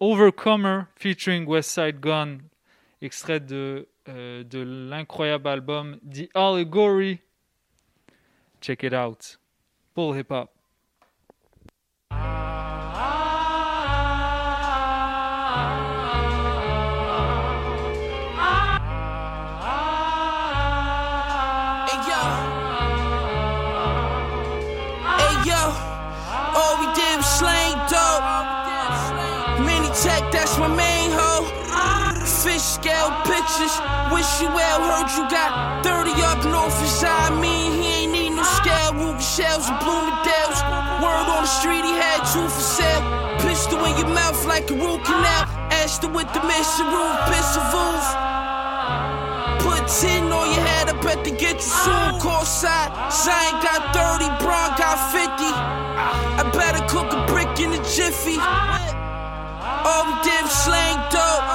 Overcomer 0.00 0.88
featuring 0.96 1.46
West 1.46 1.70
Side 1.70 2.00
Gun, 2.00 2.40
extrait 3.00 3.40
de, 3.40 3.86
euh, 4.08 4.42
de 4.42 4.60
l'incroyable 4.60 5.48
album 5.48 6.00
The 6.02 6.28
Allegory. 6.34 7.20
Check 8.60 8.82
it 8.82 8.92
out. 8.92 9.38
Pull 9.94 10.14
hip 10.14 10.32
hop. 10.32 10.57
That's 30.48 30.58
my 30.58 30.68
main 30.68 31.10
hoe. 31.12 31.44
Fish 32.24 32.80
scale 32.80 33.12
pictures. 33.28 33.74
Wish 34.12 34.40
you 34.40 34.48
well, 34.48 34.80
heard 34.80 35.10
you 35.12 35.28
got 35.28 35.84
30 35.84 36.12
up 36.24 36.40
north 36.44 36.80
inside 36.80 37.36
me. 37.40 37.68
He 37.76 38.04
ain't 38.04 38.12
need 38.12 38.30
no 38.30 38.42
scale. 38.42 38.94
Ruby 38.94 39.20
shells 39.20 39.68
and 39.68 39.78
Bloomingdale's. 39.84 40.60
Word 41.04 41.28
on 41.28 41.44
the 41.44 41.52
street, 41.60 41.84
he 41.84 41.92
had 41.92 42.24
two 42.32 42.48
for 42.48 42.64
sale. 42.64 43.04
Pistol 43.40 43.84
in 43.84 43.96
your 43.98 44.08
mouth 44.08 44.40
like 44.46 44.70
a 44.70 44.74
root 44.74 45.04
canal. 45.04 45.44
Ashton 45.82 46.12
with 46.12 46.32
the 46.32 46.40
mission 46.48 46.86
roof, 46.88 47.16
pistol 47.28 47.64
roof. 47.74 48.04
Put 49.60 49.84
10 49.84 50.32
on 50.32 50.46
your 50.54 50.64
head, 50.64 50.88
I 50.88 50.96
bet 51.02 51.24
to 51.24 51.30
get 51.30 51.56
you 51.56 51.72
soon. 51.84 52.20
Call 52.20 52.44
side, 52.44 52.88
Zion 53.12 53.60
got 53.60 53.92
30, 53.92 54.24
Braun 54.40 54.70
got 54.80 54.96
50. 55.12 55.28
I 56.40 56.42
better 56.56 56.82
cook 56.88 57.12
a 57.12 57.20
brick 57.26 57.52
in 57.60 57.72
a 57.72 57.82
jiffy. 57.84 58.38
We 59.88 60.14
did 60.20 60.44
slang 60.48 60.98
dope. 61.08 61.48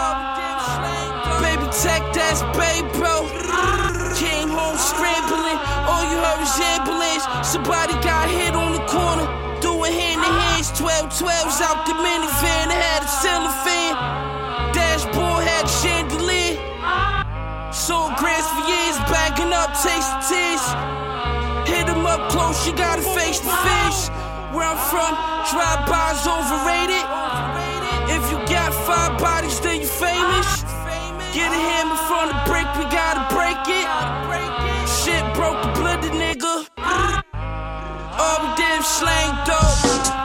Baby 1.41 1.68
tech, 1.69 2.01
that's 2.14 2.41
babe, 2.57 2.89
bro. 2.97 3.30
Came 4.18 4.49
home 4.49 4.77
scrambling, 4.77 5.60
all 5.85 6.03
you 6.10 6.18
heard 6.18 6.39
was 6.41 6.57
ambulance. 6.73 7.26
Somebody 7.45 7.93
got 8.01 8.30
hit 8.30 8.55
on 8.55 8.73
the 8.73 8.84
corner, 8.89 9.26
doing 9.61 9.93
hand 9.93 10.22
to 10.26 10.31
hands. 10.34 10.72
12 10.77 11.14
12s 11.14 11.61
out 11.61 11.85
the 11.85 11.93
minivan, 11.93 12.68
had 12.73 13.03
a 13.03 13.53
fan. 13.65 13.93
Dashboard 14.73 15.43
had 15.45 15.65
a 15.65 15.73
chandelier. 15.81 16.57
Sold 17.72 18.15
grants 18.18 18.49
for 18.49 18.65
years, 18.65 18.97
bagging 19.14 19.53
up, 19.53 19.73
tasting 19.77 20.23
tears. 20.26 20.65
Hit 21.69 21.85
him 21.88 22.05
up 22.05 22.30
close, 22.31 22.65
you 22.65 22.73
gotta 22.73 23.01
face 23.01 23.39
the 23.39 23.53
fish. 23.65 24.10
Where 24.53 24.65
I'm 24.65 24.77
from, 24.89 25.14
drive-bys 25.49 26.26
overrated. 26.26 27.52
If 28.15 28.31
you 28.31 28.38
got 28.48 28.72
five 28.73 29.19
bodies, 29.19 29.60
then 29.60 29.81
you 29.81 29.88
famous. 29.88 30.64
Get 31.34 31.49
a 31.52 31.61
hammer 31.69 31.99
from 32.07 32.30
the 32.30 32.40
brick, 32.45 32.69
we 32.77 32.85
gotta 32.94 33.23
break 33.34 33.57
it. 33.81 33.88
Shit 34.88 35.23
broke 35.34 35.60
the 35.64 35.72
blood, 35.80 36.02
nigga. 36.22 36.68
All 38.19 38.38
we 38.45 38.49
was 38.77 38.85
slang 38.85 39.34
dope. 39.48 40.22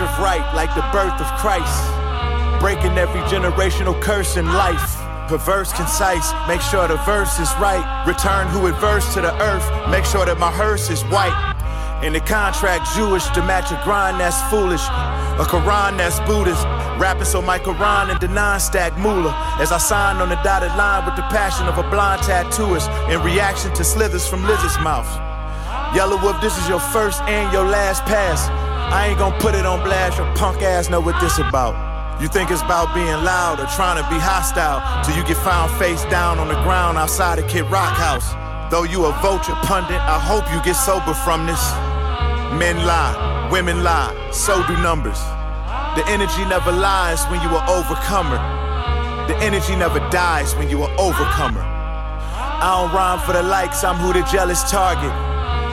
Of 0.00 0.18
right, 0.18 0.40
like 0.54 0.74
the 0.74 0.80
birth 0.92 1.20
of 1.20 1.26
Christ. 1.38 1.84
Breaking 2.58 2.96
every 2.96 3.20
generational 3.28 4.00
curse 4.00 4.38
in 4.38 4.46
life. 4.46 4.96
Perverse, 5.28 5.74
concise, 5.74 6.32
make 6.48 6.62
sure 6.62 6.88
the 6.88 6.96
verse 7.04 7.38
is 7.38 7.52
right. 7.60 7.84
Return 8.06 8.48
who 8.48 8.66
adverse 8.66 9.12
to 9.12 9.20
the 9.20 9.34
earth, 9.42 9.90
make 9.90 10.06
sure 10.06 10.24
that 10.24 10.38
my 10.38 10.50
hearse 10.50 10.88
is 10.88 11.02
white. 11.12 11.36
In 12.02 12.14
the 12.14 12.20
contract, 12.20 12.88
Jewish 12.96 13.26
to 13.36 13.42
match 13.44 13.70
a 13.72 13.80
grind 13.84 14.18
that's 14.18 14.40
foolish. 14.48 14.80
A 14.80 15.44
Quran 15.44 15.98
that's 15.98 16.18
Buddhist. 16.20 16.64
Rapping 16.98 17.26
so 17.26 17.42
my 17.42 17.58
Quran 17.58 18.10
and 18.10 18.18
the 18.20 18.28
non-stack 18.28 18.96
moolah. 18.96 19.36
As 19.60 19.70
I 19.70 19.76
sign 19.76 20.16
on 20.16 20.30
the 20.30 20.40
dotted 20.42 20.74
line 20.76 21.04
with 21.04 21.16
the 21.16 21.28
passion 21.28 21.66
of 21.66 21.76
a 21.76 21.82
blind 21.90 22.22
tattooist 22.22 22.88
in 23.12 23.20
reaction 23.22 23.70
to 23.74 23.84
slithers 23.84 24.26
from 24.26 24.46
lizard's 24.46 24.78
mouth. 24.78 25.08
Yelawolf, 25.92 26.40
this 26.40 26.56
is 26.56 26.68
your 26.68 26.80
first 26.80 27.20
and 27.22 27.52
your 27.52 27.66
last 27.66 28.02
pass. 28.04 28.48
I 28.90 29.06
ain't 29.06 29.18
gonna 29.18 29.38
put 29.38 29.54
it 29.54 29.64
on 29.64 29.84
blast, 29.84 30.18
your 30.18 30.26
punk 30.34 30.62
ass 30.62 30.90
know 30.90 31.00
what 31.00 31.14
this 31.20 31.38
about. 31.38 31.78
You 32.20 32.26
think 32.26 32.50
it's 32.50 32.60
about 32.60 32.92
being 32.92 33.06
loud 33.06 33.60
or 33.60 33.66
trying 33.66 34.02
to 34.02 34.04
be 34.10 34.18
hostile 34.18 34.82
till 35.04 35.16
you 35.16 35.24
get 35.24 35.38
found 35.38 35.70
face 35.78 36.04
down 36.10 36.38
on 36.38 36.48
the 36.48 36.60
ground 36.66 36.98
outside 36.98 37.38
of 37.38 37.48
Kid 37.48 37.64
Rock 37.70 37.96
house. 37.96 38.34
Though 38.70 38.82
you 38.82 39.06
a 39.06 39.12
vulture 39.22 39.54
pundit, 39.62 39.96
I 39.96 40.18
hope 40.18 40.44
you 40.52 40.60
get 40.62 40.74
sober 40.74 41.14
from 41.14 41.46
this. 41.46 41.62
Men 42.58 42.84
lie, 42.84 43.48
women 43.50 43.84
lie, 43.84 44.12
so 44.32 44.60
do 44.66 44.76
numbers. 44.82 45.18
The 45.94 46.02
energy 46.10 46.44
never 46.44 46.72
lies 46.72 47.24
when 47.30 47.40
you 47.42 47.56
are 47.56 47.64
overcomer. 47.70 48.42
The 49.28 49.36
energy 49.38 49.76
never 49.76 50.00
dies 50.10 50.54
when 50.56 50.68
you 50.68 50.82
are 50.82 50.90
overcomer. 50.98 51.62
I 51.62 52.82
don't 52.82 52.92
rhyme 52.92 53.20
for 53.20 53.32
the 53.32 53.42
likes, 53.42 53.84
I'm 53.84 53.96
who 53.96 54.12
the 54.12 54.26
jealous 54.30 54.68
target. 54.68 55.12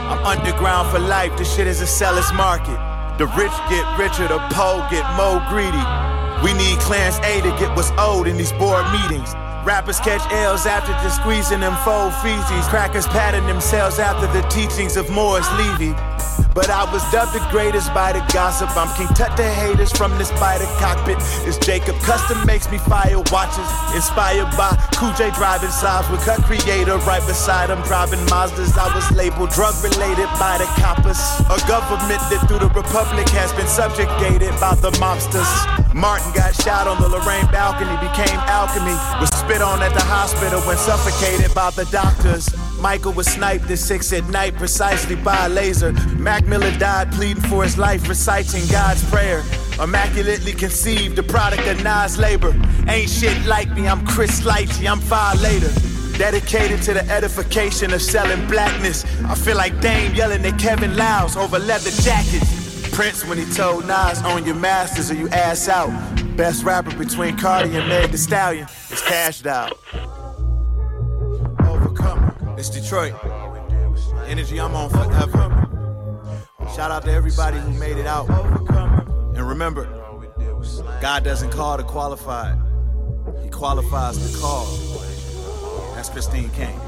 I'm 0.07 0.23
underground 0.23 0.91
for 0.91 0.99
life, 0.99 1.35
this 1.35 1.53
shit 1.53 1.67
is 1.67 1.81
a 1.81 1.87
seller's 1.87 2.31
market. 2.31 2.86
The 3.17 3.25
rich 3.33 3.51
get 3.67 3.85
richer, 3.97 4.27
the 4.27 4.37
poor 4.53 4.85
get 4.91 5.01
more 5.17 5.41
greedy. 5.49 5.81
We 6.45 6.53
need 6.53 6.77
Clarence 6.77 7.17
A 7.25 7.41
to 7.41 7.49
get 7.57 7.75
what's 7.75 7.89
owed 7.97 8.27
in 8.27 8.37
these 8.37 8.51
board 8.51 8.85
meetings. 8.91 9.33
Rappers 9.65 9.99
catch 9.99 10.21
L's 10.31 10.67
after 10.67 10.91
just 11.01 11.17
squeezing 11.21 11.61
them 11.61 11.75
fold 11.83 12.13
feces. 12.21 12.67
Crackers 12.67 13.07
patting 13.07 13.47
themselves 13.47 13.97
after 13.97 14.27
the 14.39 14.47
teachings 14.49 14.97
of 14.97 15.09
Morris 15.09 15.49
Levy. 15.57 15.95
But 16.53 16.69
I 16.69 16.89
was 16.91 17.05
dubbed 17.11 17.33
the 17.33 17.45
greatest 17.51 17.93
by 17.93 18.13
the 18.13 18.25
gossip. 18.33 18.73
I'm 18.75 18.89
King 18.97 19.07
Tut 19.13 19.35
the 19.37 19.45
haters 19.45 19.91
from 19.91 20.17
the 20.17 20.25
spider 20.25 20.65
cockpit. 20.81 21.17
It's 21.45 21.57
Jacob 21.61 21.95
Custom 22.01 22.45
makes 22.45 22.65
me 22.71 22.79
fire 22.79 23.21
watches. 23.29 23.69
Inspired 23.93 24.49
by 24.57 24.73
Cool 24.97 25.13
J 25.13 25.29
driving 25.37 25.69
sobs 25.69 26.09
with 26.09 26.25
cut 26.25 26.41
creator 26.43 26.97
right 27.05 27.21
beside 27.27 27.69
him. 27.69 27.81
Driving 27.83 28.25
Mazdas. 28.25 28.73
I 28.77 28.89
was 28.95 29.05
labeled 29.13 29.51
drug 29.51 29.75
related 29.83 30.29
by 30.41 30.57
the 30.57 30.65
coppers. 30.81 31.21
A 31.53 31.61
government 31.69 32.21
that 32.33 32.41
through 32.49 32.65
the 32.65 32.73
Republic 32.73 33.29
has 33.37 33.53
been 33.53 33.67
subjugated 33.67 34.49
by 34.59 34.73
the 34.81 34.89
mobsters. 34.97 35.49
Martin 35.93 36.33
got 36.33 36.53
shot 36.55 36.87
on 36.87 37.01
the 37.01 37.09
Lorraine 37.09 37.45
balcony, 37.53 37.93
became 38.01 38.37
alchemy. 38.49 38.97
Was 39.21 39.29
spit 39.29 39.61
on 39.61 39.81
at 39.81 39.93
the 39.93 40.01
hospital 40.01 40.61
when 40.61 40.77
suffocated 40.77 41.53
by 41.53 41.69
the 41.71 41.85
doctors. 41.85 42.49
Michael 42.81 43.13
was 43.13 43.27
sniped 43.27 43.69
at 43.71 43.79
six 43.79 44.13
at 44.13 44.27
night, 44.29 44.55
precisely 44.55 45.15
by 45.15 45.45
a 45.45 45.49
laser. 45.49 45.93
Mac 46.17 46.45
Miller 46.45 46.71
died 46.77 47.11
pleading 47.11 47.43
for 47.43 47.63
his 47.63 47.77
life, 47.77 48.07
reciting 48.07 48.65
God's 48.67 49.03
prayer. 49.09 49.43
Immaculately 49.81 50.53
conceived, 50.53 51.15
the 51.15 51.23
product 51.23 51.67
of 51.67 51.83
Nas 51.83 52.17
labor. 52.17 52.55
Ain't 52.87 53.09
shit 53.09 53.45
like 53.45 53.69
me, 53.71 53.87
I'm 53.87 54.05
Chris 54.05 54.41
Lighty, 54.41 54.89
I'm 54.89 54.99
far 54.99 55.35
later. 55.35 55.69
Dedicated 56.17 56.81
to 56.83 56.93
the 56.93 57.07
edification 57.11 57.93
of 57.93 58.01
selling 58.01 58.47
blackness. 58.47 59.05
I 59.25 59.35
feel 59.35 59.57
like 59.57 59.79
Dame 59.81 60.15
yelling 60.15 60.45
at 60.45 60.57
Kevin 60.57 60.95
Liles 60.97 61.35
over 61.35 61.59
leather 61.59 61.91
jackets. 61.91 62.89
Prince 62.91 63.23
when 63.25 63.37
he 63.37 63.45
told 63.53 63.85
Nas, 63.85 64.23
own 64.23 64.45
your 64.45 64.55
masters 64.55 65.11
or 65.11 65.13
you 65.13 65.29
ass 65.29 65.67
out. 65.67 65.91
Best 66.35 66.63
rapper 66.63 66.95
between 66.97 67.37
Cardi 67.37 67.75
and 67.75 67.87
Meg 67.87 68.11
The 68.11 68.17
Stallion 68.17 68.67
is 68.91 69.01
cashed 69.01 69.45
out. 69.45 69.77
It's 72.57 72.69
Detroit. 72.71 73.13
Energy 74.25 74.59
I'm 74.59 74.75
on 74.75 74.89
forever. 74.89 75.66
Shout 76.75 76.91
out 76.91 77.03
to 77.05 77.11
everybody 77.11 77.59
who 77.59 77.71
made 77.71 77.97
it 77.97 78.05
out. 78.05 78.29
And 79.35 79.47
remember, 79.47 79.85
God 81.01 81.23
doesn't 81.23 81.51
call 81.51 81.77
the 81.77 81.83
qualified, 81.83 82.57
He 83.43 83.49
qualifies 83.49 84.31
the 84.31 84.39
call. 84.39 84.65
That's 85.95 86.09
Christine 86.09 86.49
Kane. 86.51 86.79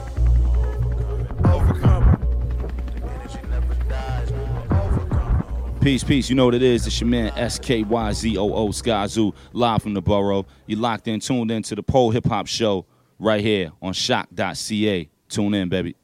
Peace, 5.82 6.04
peace. 6.04 6.30
You 6.30 6.36
know 6.36 6.46
what 6.46 6.56
it 6.56 6.62
is. 6.62 6.86
It's 6.86 7.00
your 7.00 7.10
man 7.10 7.32
SKYZOO 7.32 8.70
Skyzoo, 8.70 9.34
live 9.54 9.82
from 9.82 9.94
the 9.94 10.02
borough. 10.02 10.46
You 10.68 10.76
locked 10.76 11.08
in, 11.08 11.22
tuned 11.22 11.52
in 11.52 11.64
to 11.64 11.76
the 11.76 11.84
Pole 11.84 12.12
Hip 12.12 12.26
Hop 12.26 12.48
Show 12.48 12.86
right 13.18 13.42
here 13.42 13.72
on 13.82 13.94
choq.ca. 13.94 15.10
Tune 15.30 15.54
in, 15.54 15.70
baby. 15.70 15.96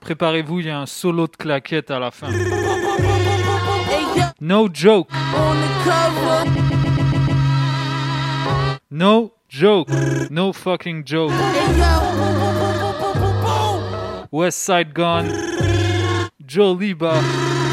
Préparez-vous, 0.00 0.60
il 0.60 0.66
y 0.66 0.70
a 0.70 0.80
un 0.80 0.86
solo 0.86 1.26
de 1.26 1.36
claquette 1.36 1.90
à 1.90 1.98
la 1.98 2.10
fin. 2.10 2.28
No 4.40 4.68
joke. 4.72 5.08
No 8.90 9.32
joke. 9.48 9.88
No 10.30 10.52
fucking 10.52 11.04
joke. 11.06 11.32
West 14.30 14.58
Side 14.58 14.92
Gun. 14.94 15.26
Joliba. 16.46 17.14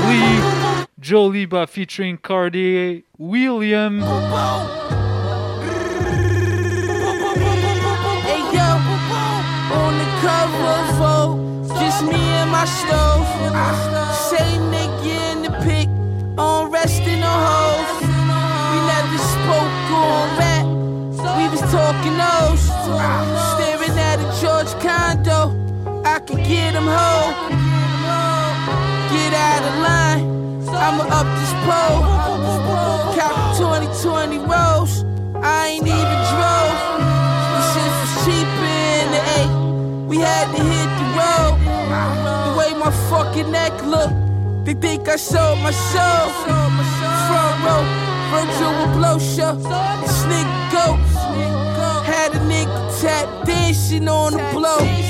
Lee. 0.07 0.85
Joliba 1.01 1.67
featuring 1.67 2.17
Cartier. 2.17 3.05
William. 3.17 4.03
My 12.59 12.65
stove. 12.65 13.25
Same 14.31 14.63
nigga 14.73 15.31
in 15.31 15.43
the 15.43 15.51
pic, 15.63 15.87
on 16.37 16.71
resting 16.71 17.23
on 17.23 17.39
hoes. 17.47 18.01
We 18.71 18.77
never 18.93 19.19
spoke 19.33 19.77
on 20.03 20.25
rap, 20.39 20.65
we 21.37 21.45
was 21.53 21.63
talking 21.71 22.17
those. 22.25 22.63
Staring 23.53 23.97
at 24.09 24.17
a 24.25 24.27
George 24.41 24.73
condo, 24.83 25.39
I 26.03 26.19
can 26.19 26.37
get 26.37 26.73
him 26.79 26.89
home. 26.99 27.33
Get 29.13 29.33
out 29.49 29.63
of 29.69 29.75
line, 29.87 30.23
I'ma 30.85 31.03
up 31.19 31.27
this 31.39 31.53
pole. 31.65 32.88
Fucking 43.39 43.51
neck 43.51 43.85
look, 43.85 44.11
they 44.65 44.73
think 44.73 45.07
I 45.07 45.15
sold 45.15 45.59
my 45.59 45.71
soul. 45.71 46.29
Front 48.29 48.49
row, 48.59 48.71
will 48.77 48.93
blow 48.97 49.19
show. 49.19 49.55
Nigga 50.27 50.71
go. 50.71 50.95
Had 52.03 52.35
a 52.35 52.39
nigga 52.39 53.01
tap 53.01 53.45
dancing 53.45 54.07
on 54.07 54.33
the 54.33 54.49
blow. 54.53 55.08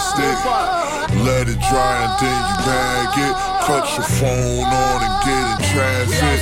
Elastic. 0.00 0.38
Let 1.24 1.48
it 1.48 1.60
dry 1.68 1.94
and 2.06 2.14
then 2.20 2.40
you 2.48 2.56
bag 2.64 3.12
it. 3.18 3.34
Cut 3.66 3.84
your 3.96 4.08
phone 4.16 4.64
on 4.64 4.98
and 5.04 5.16
get 5.24 5.44
in 5.52 5.58
traffic. 5.72 6.40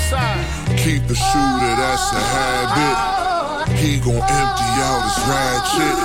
Keep 0.78 1.08
the 1.08 1.16
shooter, 1.16 1.74
that's 1.76 2.12
a 2.12 2.22
habit. 2.22 2.96
He 3.78 3.98
gon' 3.98 4.22
empty 4.22 4.70
out 4.86 5.02
his 5.04 5.18
ratchet. 5.26 5.96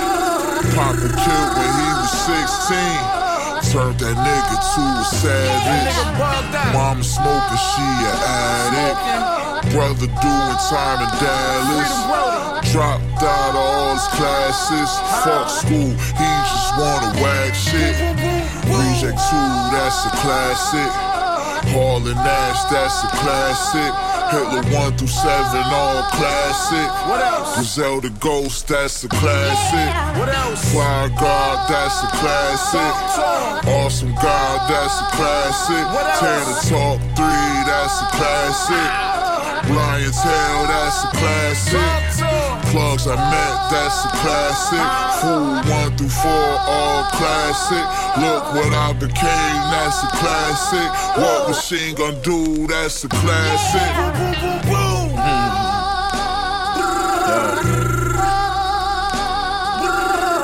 Papa 0.74 1.08
killed 1.22 1.52
when 1.58 1.72
he 1.78 1.90
was 2.00 2.12
16. 2.26 3.24
Turned 3.72 3.98
that 4.00 4.16
nigga 4.16 4.56
to 4.74 4.82
a 4.82 5.04
savage. 5.04 5.94
Mama 6.74 7.02
smoking, 7.02 7.62
she 7.72 7.86
a 8.04 8.14
addict. 8.26 9.72
Brother 9.72 10.06
doing 10.06 10.58
time 10.68 11.00
in 11.00 11.10
Dallas. 11.18 11.94
Dropped 12.72 13.22
out 13.22 13.50
of 13.50 13.56
all 13.56 13.92
his 13.94 14.06
classes. 14.08 14.90
Fuck 15.24 15.48
school, 15.48 15.92
he 16.18 16.43
wanna 16.78 17.10
whack 17.22 17.54
shit. 17.54 17.94
Reject 18.66 19.18
2, 19.18 19.36
that's 19.72 20.06
a 20.06 20.10
classic. 20.22 20.90
Hall 21.72 21.96
and 21.96 22.16
Nash, 22.16 22.62
that's 22.70 23.04
a 23.04 23.08
classic. 23.08 23.92
Hitler 24.30 24.62
1 24.78 24.96
through 24.96 25.08
7, 25.08 25.62
all 25.72 26.02
classic. 26.10 26.88
What 27.08 27.20
else? 27.20 27.54
Griselda 27.56 28.10
Ghost, 28.20 28.68
that's 28.68 29.04
a 29.04 29.08
classic. 29.08 30.18
What 30.18 30.28
else? 30.28 30.72
Fire 30.72 31.08
God, 31.08 31.68
that's 31.68 32.02
a 32.02 32.08
classic. 32.18 33.68
Awesome 33.68 34.14
God, 34.14 34.68
that's 34.68 35.00
a 35.00 35.06
classic. 35.16 35.84
Tana 36.20 36.54
Talk 36.68 37.00
3, 37.16 37.24
that's 37.68 38.02
a 38.02 38.08
classic. 38.16 39.14
Lion's 39.70 40.22
Tail, 40.22 40.66
that's 40.66 41.04
a 41.04 41.08
classic. 41.08 42.43
Plugs 42.74 43.06
I 43.06 43.14
met, 43.14 43.70
that's 43.70 44.04
a 44.04 44.08
classic. 44.18 44.82
Fool 45.22 45.62
1 45.62 45.96
through 45.96 46.08
4, 46.08 46.26
all 46.26 47.04
classic. 47.14 47.86
Look 48.18 48.42
what 48.50 48.72
I 48.74 48.92
became, 48.94 49.60
that's 49.70 50.02
a 50.02 50.08
classic. 50.18 50.90
What 51.14 51.46
Machine 51.50 51.94
Gun 51.94 52.20
do, 52.22 52.66
that's 52.66 53.04
a 53.04 53.08
classic. 53.08 53.80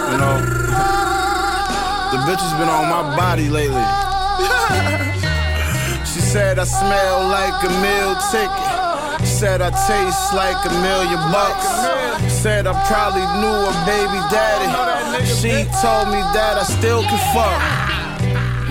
You 0.07 0.19
know, 0.23 0.37
the 2.15 2.19
bitch 2.31 2.43
has 2.47 2.55
been 2.61 2.71
on 2.71 2.87
my 2.95 3.17
body 3.17 3.49
lately. 3.49 3.83
she 6.07 6.21
said 6.21 6.61
I 6.61 6.65
smell 6.65 7.27
like 7.27 7.59
a 7.65 7.73
meal 7.83 8.15
ticket. 8.31 9.27
Said 9.27 9.61
I 9.61 9.71
taste 9.71 10.33
like 10.33 10.65
a 10.65 10.71
million 10.81 11.19
bucks. 11.33 12.00
Said 12.41 12.67
I 12.67 12.73
probably 12.89 13.21
knew 13.37 13.53
a 13.69 13.75
baby 13.85 14.17
daddy. 14.33 14.65
She 15.29 15.53
told 15.85 16.09
me 16.09 16.25
that 16.33 16.57
I 16.57 16.65
still 16.65 17.03
can 17.05 17.21
fuck. 17.37 17.61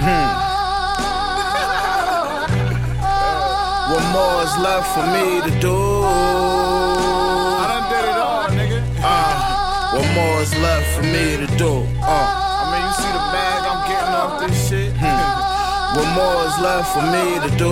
Hmm. 0.01 0.29
What 3.93 4.03
more 4.09 4.41
is 4.41 4.57
left 4.57 4.89
for 4.89 5.05
me 5.13 5.45
to 5.45 5.53
do? 5.61 5.77
I 6.01 7.65
done 7.69 7.85
did 7.93 8.05
it 8.09 8.17
all, 8.17 8.49
nigga. 8.57 8.81
Uh, 9.05 9.93
what 9.93 10.07
more 10.17 10.41
is 10.41 10.53
left 10.65 10.89
for 10.95 11.03
me 11.03 11.37
to 11.37 11.45
do? 11.55 11.85
Uh, 12.01 12.09
I 12.09 12.73
mean, 12.73 12.81
you 12.89 12.93
see 12.97 13.13
the 13.13 13.25
bag 13.29 13.69
I'm 13.69 13.85
getting 13.85 14.15
off 14.17 14.33
this 14.41 14.57
shit. 14.67 14.93
Hmm. 14.97 15.93
what 15.93 16.09
more 16.17 16.41
is 16.49 16.57
left 16.57 16.89
for 16.89 17.05
me 17.05 17.37
to 17.37 17.55
do? 17.55 17.69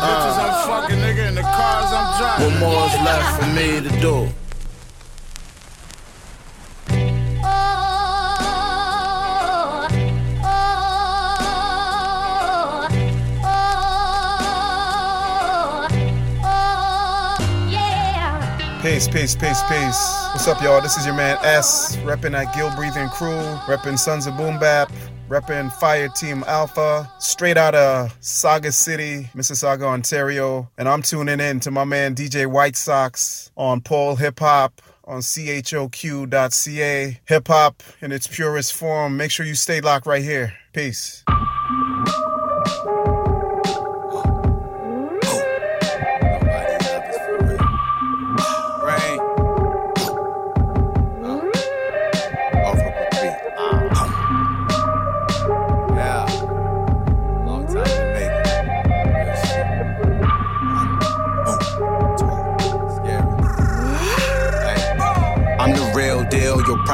The 0.00 0.06
bitches 0.06 0.38
I'm 0.40 0.52
fucking, 0.66 0.96
nigga, 0.96 1.28
and 1.28 1.36
the 1.36 1.42
cars 1.42 1.92
I'm 1.92 2.08
driving. 2.18 2.60
What 2.64 2.88
is 2.88 3.00
left 3.04 3.42
for 3.42 3.48
me 3.52 3.68
to 3.86 4.00
do? 4.00 4.28
Peace, 19.00 19.08
peace, 19.08 19.34
peace, 19.34 19.62
peace. 19.62 20.28
What's 20.34 20.46
up, 20.46 20.60
y'all? 20.60 20.82
This 20.82 20.98
is 20.98 21.06
your 21.06 21.14
man 21.14 21.38
S, 21.40 21.96
repping 22.02 22.34
at 22.34 22.54
Gill 22.54 22.70
Breathing 22.76 23.08
Crew, 23.08 23.40
repping 23.64 23.98
Sons 23.98 24.26
of 24.26 24.36
Boom 24.36 24.58
Bap, 24.58 24.92
repping 25.26 25.72
Fire 25.72 26.10
Team 26.10 26.44
Alpha, 26.46 27.10
straight 27.18 27.56
out 27.56 27.74
of 27.74 28.14
Saga 28.20 28.70
City, 28.70 29.30
Mississauga, 29.34 29.84
Ontario. 29.84 30.70
And 30.76 30.86
I'm 30.86 31.00
tuning 31.00 31.40
in 31.40 31.60
to 31.60 31.70
my 31.70 31.84
man 31.84 32.14
DJ 32.14 32.46
White 32.46 32.76
Sox 32.76 33.50
on 33.56 33.80
Pole 33.80 34.16
Hip 34.16 34.38
Hop 34.40 34.82
on 35.04 35.20
choq.ca. 35.20 37.20
Hip 37.24 37.48
hop 37.48 37.82
in 38.02 38.12
its 38.12 38.26
purest 38.26 38.74
form. 38.74 39.16
Make 39.16 39.30
sure 39.30 39.46
you 39.46 39.54
stay 39.54 39.80
locked 39.80 40.04
right 40.04 40.22
here. 40.22 40.52
Peace. 40.74 41.24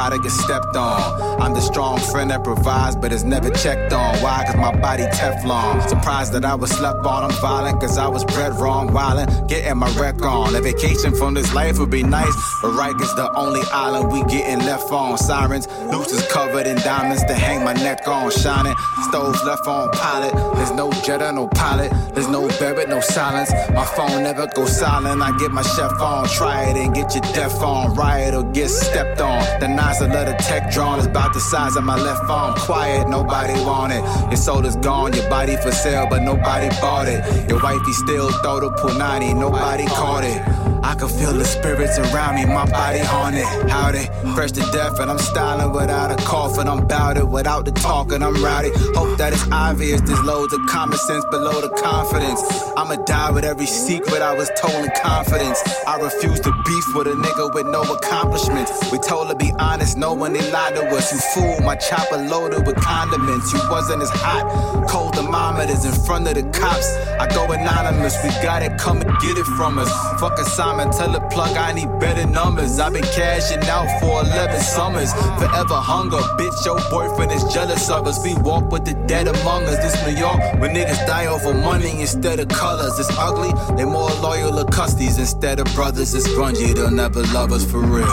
Product 0.07 0.23
gets 0.23 0.39
stepped 0.39 0.77
on. 0.77 1.26
Strong 1.67 1.99
friend 1.99 2.31
that 2.31 2.45
provides, 2.45 2.97
but 2.97 3.13
is 3.13 3.25
never 3.25 3.51
checked 3.51 3.93
on. 3.93 4.17
Why? 4.23 4.45
Cause 4.47 4.57
my 4.57 4.75
body 4.81 5.05
Teflon. 5.05 5.87
Surprised 5.89 6.33
that 6.33 6.45
I 6.45 6.55
was 6.55 6.71
slept 6.71 7.05
on. 7.05 7.25
I'm 7.25 7.37
violent, 7.41 7.81
cause 7.81 7.99
I 7.99 8.09
was 8.09 8.25
bred 8.25 8.53
wrong. 8.55 8.91
Wildin', 8.91 9.49
getting 9.49 9.77
my 9.77 9.91
wreck 9.99 10.23
on. 10.23 10.55
A 10.55 10.61
vacation 10.61 11.15
from 11.15 11.35
this 11.35 11.53
life 11.55 11.79
would 11.79 11.91
be 11.91 12.03
nice, 12.03 12.35
but 12.63 12.73
Rikers 12.73 13.15
the 13.17 13.31
only 13.37 13.63
island 13.73 14.13
we 14.13 14.23
getting 14.25 14.61
left 14.65 14.91
on. 14.93 15.19
Sirens, 15.19 15.67
nooses 15.91 16.27
covered 16.29 16.67
in 16.67 16.77
diamonds 16.79 17.25
to 17.25 17.35
hang 17.35 17.65
my 17.65 17.73
neck 17.75 18.07
on. 18.07 18.31
Shining, 18.31 18.75
stoves 19.09 19.43
left 19.45 19.67
on 19.67 19.91
pilot. 19.93 20.33
There's 20.57 20.73
no 20.73 20.91
jetter, 21.05 21.33
no 21.33 21.49
pilot. 21.49 21.93
There's 22.15 22.29
no 22.29 22.49
buried, 22.61 22.89
no 22.89 23.01
silence. 23.01 23.51
My 23.75 23.85
phone 23.85 24.23
never 24.23 24.47
goes 24.55 24.79
silent. 24.79 25.21
I 25.21 25.37
get 25.39 25.51
my 25.51 25.63
chef 25.63 26.01
on. 26.01 26.29
Try 26.29 26.71
it 26.71 26.77
and 26.77 26.95
get 26.95 27.15
your 27.15 27.25
death 27.35 27.61
on. 27.63 27.95
Riot 27.95 28.35
or 28.35 28.45
get 28.53 28.69
stepped 28.69 29.21
on. 29.21 29.43
The 29.61 29.69
nozzle 29.69 30.07
of 30.07 30.27
the 30.27 30.35
tech 30.35 30.73
drawn 30.73 30.99
is 31.01 31.07
about 31.07 31.35
the 31.35 31.41
size 31.57 31.77
of 31.77 31.85
my 31.85 31.97
left 31.97 32.29
arm. 32.29 32.55
Quiet, 32.69 33.09
nobody 33.09 33.55
want 33.65 33.91
it. 33.91 34.03
Your 34.31 34.37
soul 34.37 34.67
is 34.67 34.77
gone, 34.77 35.15
your 35.15 35.29
body 35.31 35.57
for 35.57 35.73
sale, 35.73 36.07
but 36.11 36.21
nobody 36.21 36.69
bought 36.83 37.09
it. 37.09 37.21
Your 37.49 37.63
wifey 37.63 37.95
still 38.05 38.31
throw 38.43 38.61
the 38.61 38.71
punani, 38.81 39.35
nobody 39.35 39.87
caught 39.87 40.25
it. 40.25 40.76
I 40.87 40.95
can 40.95 41.09
feel 41.09 41.33
the 41.33 41.45
spirits 41.45 41.99
around 41.99 42.37
me, 42.37 42.47
my 42.47 42.65
body 42.71 43.01
haunted. 43.01 43.45
Howdy, 43.69 44.07
fresh 44.37 44.53
to 44.53 44.61
death, 44.71 45.01
and 45.01 45.11
I'm 45.11 45.19
styling 45.19 45.73
without 45.73 46.13
a 46.13 46.17
cough, 46.25 46.59
and 46.59 46.69
I'm 46.69 46.87
bout 46.87 47.17
it 47.17 47.27
without 47.27 47.65
the 47.65 47.73
talk, 47.73 48.13
and 48.13 48.23
I'm 48.23 48.37
rowdy. 48.43 48.71
Hope 48.95 49.19
that 49.19 49.33
it's 49.33 49.51
obvious, 49.51 50.01
there's 50.03 50.23
loads 50.23 50.53
of 50.53 50.61
common 50.69 50.97
sense 50.97 51.25
below 51.33 51.61
the 51.61 51.71
confidence. 51.71 52.41
I'ma 52.77 53.03
die 53.05 53.33
with 53.33 53.45
every 53.45 53.67
secret 53.67 54.23
I 54.23 54.33
was 54.35 54.49
told 54.61 54.77
in 54.85 54.91
confidence. 55.03 55.61
I 55.89 55.97
refuse 55.99 56.39
to 56.41 56.53
beef 56.65 56.95
with 56.95 57.09
a 57.09 57.17
nigga 57.19 57.53
with 57.53 57.67
no 57.67 57.83
accomplishments. 57.83 58.71
We 58.93 58.99
told 58.99 59.29
to 59.29 59.35
be 59.35 59.51
honest, 59.59 59.99
no 59.99 60.13
one 60.13 60.35
they 60.35 60.51
lied 60.53 60.77
to 60.77 60.87
us. 60.95 61.13
You 61.13 61.19
fool, 61.35 61.67
my 61.67 61.75
chopper 61.75 62.19
loaded 62.19 62.65
with 62.65 62.77
condiments. 62.77 63.53
You 63.53 63.59
wasn't 63.69 64.03
as 64.03 64.11
hot, 64.11 64.87
cold 64.89 65.17
thermometers 65.17 65.85
in 65.85 65.93
front 66.07 66.29
of 66.29 66.35
the 66.37 66.45
cops. 66.57 66.87
I 67.19 67.27
go 67.35 67.51
anonymous, 67.51 68.23
we 68.23 68.31
got 68.41 68.63
it, 68.63 68.79
come 68.79 69.01
and 69.01 69.11
get 69.19 69.37
it 69.37 69.47
from 69.59 69.79
us. 69.79 69.91
Fuck 70.21 70.39
assignment, 70.39 70.76
tell 70.85 71.11
the 71.11 71.21
plug 71.31 71.57
I 71.57 71.73
need 71.73 71.89
better 71.99 72.27
numbers. 72.27 72.79
I've 72.79 72.93
been 72.93 73.03
cashing 73.03 73.65
out 73.69 73.89
for 74.01 74.21
11 74.23 74.61
summers. 74.61 75.13
Forever 75.13 75.75
hunger, 75.75 76.19
bitch, 76.37 76.65
your 76.65 76.79
boyfriend 76.91 77.33
is 77.33 77.45
jealous 77.53 77.89
of 77.89 78.07
us. 78.07 78.23
We 78.23 78.35
walk 78.43 78.71
with 78.71 78.85
the 78.85 78.95
dead 79.07 79.29
among 79.29 79.65
us. 79.65 79.77
This 79.77 79.97
New 80.07 80.19
York, 80.19 80.39
where 80.61 80.71
niggas 80.71 81.07
die 81.07 81.27
over 81.27 81.55
money 81.55 82.01
instead 82.01 82.41
of 82.41 82.49
colors. 82.49 82.99
It's 82.99 83.11
ugly, 83.19 83.53
they 83.77 83.85
more 83.85 84.11
loyal 84.21 84.53
to 84.53 84.65
custies 84.71 85.19
instead 85.19 85.61
of 85.61 85.67
brothers. 85.75 86.15
It's 86.15 86.29
grungy, 86.29 86.75
they'll 86.75 86.91
never 86.91 87.23
love 87.33 87.53
us 87.53 87.65
for 87.65 87.81
real. 87.81 88.07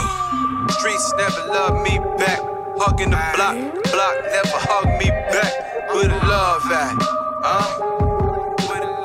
Streets 0.70 1.14
never 1.18 1.48
love 1.48 1.84
me 1.84 2.00
back. 2.18 2.40
Hugging 2.80 3.12
the 3.12 3.18
block, 3.36 3.56
block 3.92 4.16
never 4.32 4.60
hug 4.68 4.88
me 5.00 5.10
back. 5.32 5.52
Where 5.94 6.08
the 6.08 6.26
love 6.26 6.72
at? 6.72 6.96
Huh? 7.44 7.68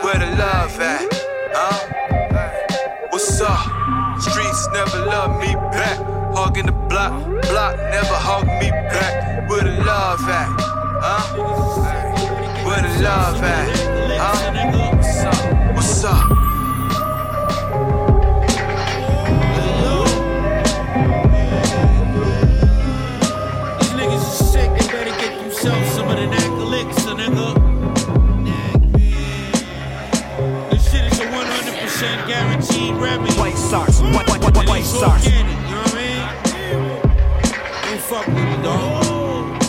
Where 0.02 0.18
the 0.18 0.36
love 0.36 0.80
at? 0.80 1.17
Up? 3.40 4.20
Streets 4.20 4.68
never 4.72 5.06
love 5.06 5.38
me 5.38 5.54
back. 5.70 5.98
Hugging 6.34 6.66
the 6.66 6.72
block, 6.72 7.12
block 7.42 7.76
never 7.76 8.14
hug 8.14 8.46
me 8.46 8.70
back. 8.70 9.48
Where 9.48 9.62
the 9.62 9.84
love 9.84 10.20
at? 10.22 10.48
Huh? 11.00 11.36
Where 12.66 12.82
the 12.82 13.02
love 13.02 13.42
at? 13.42 13.68
Huh? 14.18 14.97
White, 34.78 35.00
white 35.02 35.20
socks. 35.20 35.26
You 35.26 35.42
know 35.42 35.82
what 35.82 35.94
I 35.94 35.98
mean? 35.98 37.02
Don't 37.82 38.00
fuck 38.00 38.26
with 38.26 38.36
me, 38.36 38.62
dog. 38.62 39.62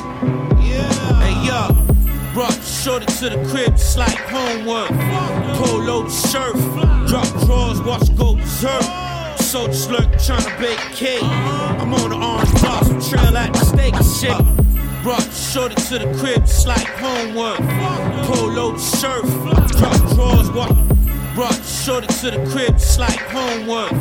Yeah. 0.63 1.21
Hey, 1.21 1.35
yo. 1.47 2.33
Brought 2.33 2.63
shorty 2.63 3.05
to 3.05 3.29
the 3.29 3.47
crib, 3.49 3.71
just 3.71 3.97
like 3.97 4.17
homework. 4.17 4.89
Polo 5.57 6.07
shirt, 6.09 6.55
drop 7.07 7.27
drawers, 7.45 7.81
watch 7.81 8.15
go 8.17 8.35
berserk. 8.35 8.83
Soldier 9.39 9.73
slurk, 9.73 10.13
tryna 10.13 10.59
bake 10.59 10.79
cake. 10.95 11.23
Uh-huh. 11.23 11.77
I'm 11.79 11.93
on 11.93 12.09
the 12.11 12.15
orange 12.15 12.51
blossom 12.61 13.01
trail 13.01 13.35
at 13.35 13.53
the 13.53 13.59
steak 13.59 13.95
shit. 13.95 14.31
Uh-huh. 14.31 15.03
Brought 15.03 15.33
shorty 15.33 15.75
to 15.75 15.99
the 15.99 16.17
crib, 16.19 16.41
just 16.45 16.67
like 16.67 16.85
homework. 16.85 17.59
Polo 18.27 18.77
shirt, 18.77 19.23
drop 19.77 20.15
drawers, 20.15 20.51
watch. 20.51 20.88
Brought 21.39 21.63
shorty 21.63 22.07
to 22.07 22.31
the 22.31 22.49
crib, 22.51 22.73
just 22.73 22.99
like 22.99 23.17
homework. 23.17 23.91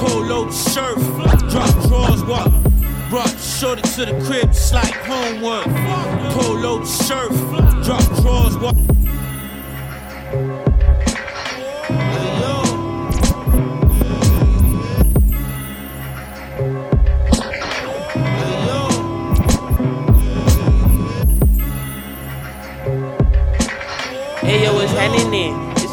Polo 0.00 0.50
shirt, 0.50 0.96
drop 1.50 1.68
drawers, 1.86 2.24
watch. 2.24 2.50
Brought 3.10 3.38
shorty 3.38 3.82
to 3.82 4.06
the 4.06 4.24
crib, 4.24 4.46
just 4.46 4.72
like 4.72 4.94
homework. 5.04 5.66
Polo 6.32 6.82
shirt, 6.86 7.32
drop 7.84 8.22
drawers, 8.22 8.56
watch. 8.56 8.99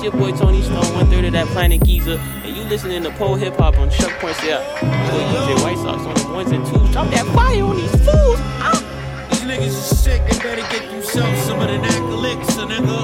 Your 0.07 0.15
boy 0.15 0.31
Tony 0.31 0.61
Stone, 0.61 0.93
one 0.93 1.07
third 1.07 1.25
of 1.25 1.33
that 1.33 1.47
planet 1.47 1.83
Giza, 1.83 2.17
and 2.17 2.55
you 2.55 2.63
listening 2.63 3.03
to 3.03 3.11
pole 3.11 3.35
hip 3.35 3.57
hop 3.57 3.77
on 3.77 3.89
choq.ca. 3.89 4.29
Boy 4.31 4.37
DJ 4.39 5.61
White 5.61 5.77
Sox 5.79 6.01
on 6.01 6.13
the 6.15 6.33
ones 6.33 6.49
and 6.49 6.65
twos. 6.65 6.89
Drop 6.91 7.09
that 7.09 7.25
fire 7.35 7.61
on 7.61 7.75
these 7.75 7.91
fools. 7.91 8.39
Ah. 8.63 9.27
These 9.29 9.41
niggas 9.41 9.65
is 9.65 9.99
sick, 9.99 10.21
they 10.23 10.37
better 10.39 10.61
get 10.71 10.89
themselves 10.89 11.41
some 11.41 11.59
of 11.59 11.67
the 11.67 11.77
knack 11.79 11.99
elixir, 11.99 12.61
nigga. 12.61 13.03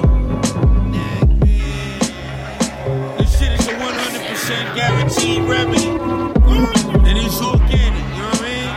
This 3.17 3.37
shit 3.37 3.51
is 3.51 3.67
a 3.67 3.73
100% 3.73 4.73
guaranteed 4.73 5.43
remedy. 5.43 5.89
And 5.89 7.17
it's 7.17 7.41
organic, 7.41 8.05
you 8.15 8.21
know 8.21 8.29
what 8.29 8.39
I 8.39 8.47
mean? 8.47 8.71